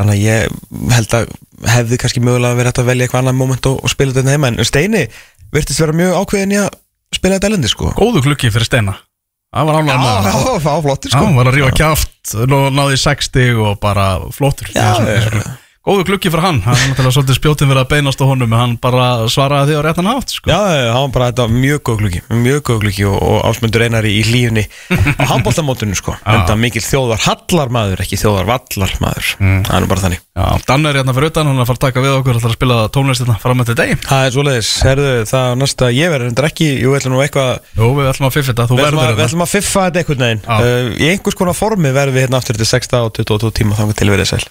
Þannig 0.00 0.16
að 0.16 0.24
ég 0.24 0.94
held 0.94 1.18
að 1.18 1.34
hefði 1.74 2.00
kannski 2.00 2.24
mögulega 2.24 2.56
verið 2.56 2.80
að 2.80 2.88
velja 2.88 3.06
eitthvað 3.08 3.24
annað 3.24 3.40
moment 3.42 3.68
og, 3.68 3.82
og 3.84 3.92
spila 3.92 4.16
þetta 4.16 4.36
heima. 4.38 4.54
En 4.54 4.68
Steini 4.68 5.04
virtist 5.52 5.82
vera 5.82 5.96
mjög 6.00 6.16
ákveðin 6.22 6.56
í 6.56 6.60
að 6.62 6.72
spila 7.18 7.36
þetta 7.36 7.50
elendi 7.50 7.72
sko. 7.74 7.92
Góðu 7.98 8.24
klukki 8.24 8.54
fyrir 8.54 8.70
Steina 8.70 8.96
Það 9.50 9.66
var 9.66 9.76
ánlega 9.80 9.98
með 9.98 10.10
það 10.10 10.26
já, 10.30 10.58
það 10.62 10.70
var 10.70 10.82
flottir 10.84 11.10
Já, 11.10 11.14
sko. 11.16 11.24
Hann 11.26 11.38
var 11.40 11.48
að 11.50 11.56
rífa 11.58 11.70
kjáft 11.80 12.34
náði 12.76 12.94
í 12.94 13.00
60 13.02 13.62
og 13.66 13.80
bara 13.82 14.04
flottur. 14.36 14.68
Já, 14.70 14.84
Þessu- 14.94 15.08
já, 15.10 15.24
þessu- 15.24 15.56
Góðu 15.80 16.04
klukki 16.04 16.28
fyrir 16.28 16.42
hann. 16.44 16.58
Hann 16.60 16.76
er 16.76 16.90
náttúrulega 16.90 17.14
svolítið 17.16 17.36
spjótin 17.38 17.70
verið 17.70 17.80
að 17.80 17.88
beinast 17.94 18.20
á 18.20 18.28
honum 18.28 18.52
en 18.52 18.60
hann 18.60 18.74
bara 18.84 19.24
svaraði 19.32 19.72
því 19.72 19.76
á 19.80 19.82
réttan 19.86 20.10
hátt 20.10 20.28
sko. 20.34 20.50
Já, 20.52 20.60
hann 20.92 21.06
var 21.06 21.14
bara, 21.14 21.28
þetta 21.30 21.46
mjög 21.54 21.80
góð 21.88 21.96
glukki 22.02 22.20
Mjög 22.36 22.60
góð 22.68 22.78
glukki 22.82 23.06
og, 23.08 23.16
og 23.16 23.38
ásmundur 23.48 23.84
einari 23.86 24.12
í 24.18 24.20
hlífunni 24.28 24.68
á 24.68 25.24
handbóltamótinu 25.32 25.96
sko. 25.96 26.12
En 26.28 26.44
það 26.44 26.60
mikil 26.66 26.84
þjóðar 26.84 27.24
hallarmaður, 27.24 28.04
ekki 28.04 28.20
þjóðar 28.20 28.44
vallarmaður 28.52 29.24
Það 29.40 29.72
er 29.72 29.80
nú 29.80 29.88
bara 29.88 30.04
þannig. 30.04 30.20
Já, 30.36 30.44
Dan 30.68 30.84
er 30.84 31.00
hérna 31.00 31.16
fyrir 31.16 31.32
utan, 31.32 31.48
hann 31.48 31.56
er 31.56 31.64
að 31.64 31.70
fara 31.72 31.80
að 31.80 31.84
taka 31.88 32.04
við 32.04 32.12
okkur 32.18 32.36
ætlar 32.36 32.52
að 32.52 32.58
spila 32.60 32.76
tónlistina 32.92 33.40
fram 33.40 33.56
með 33.56 33.72
þetta 33.72 33.80
degi. 33.80 33.96
Það 34.04 34.22
er 44.36 44.46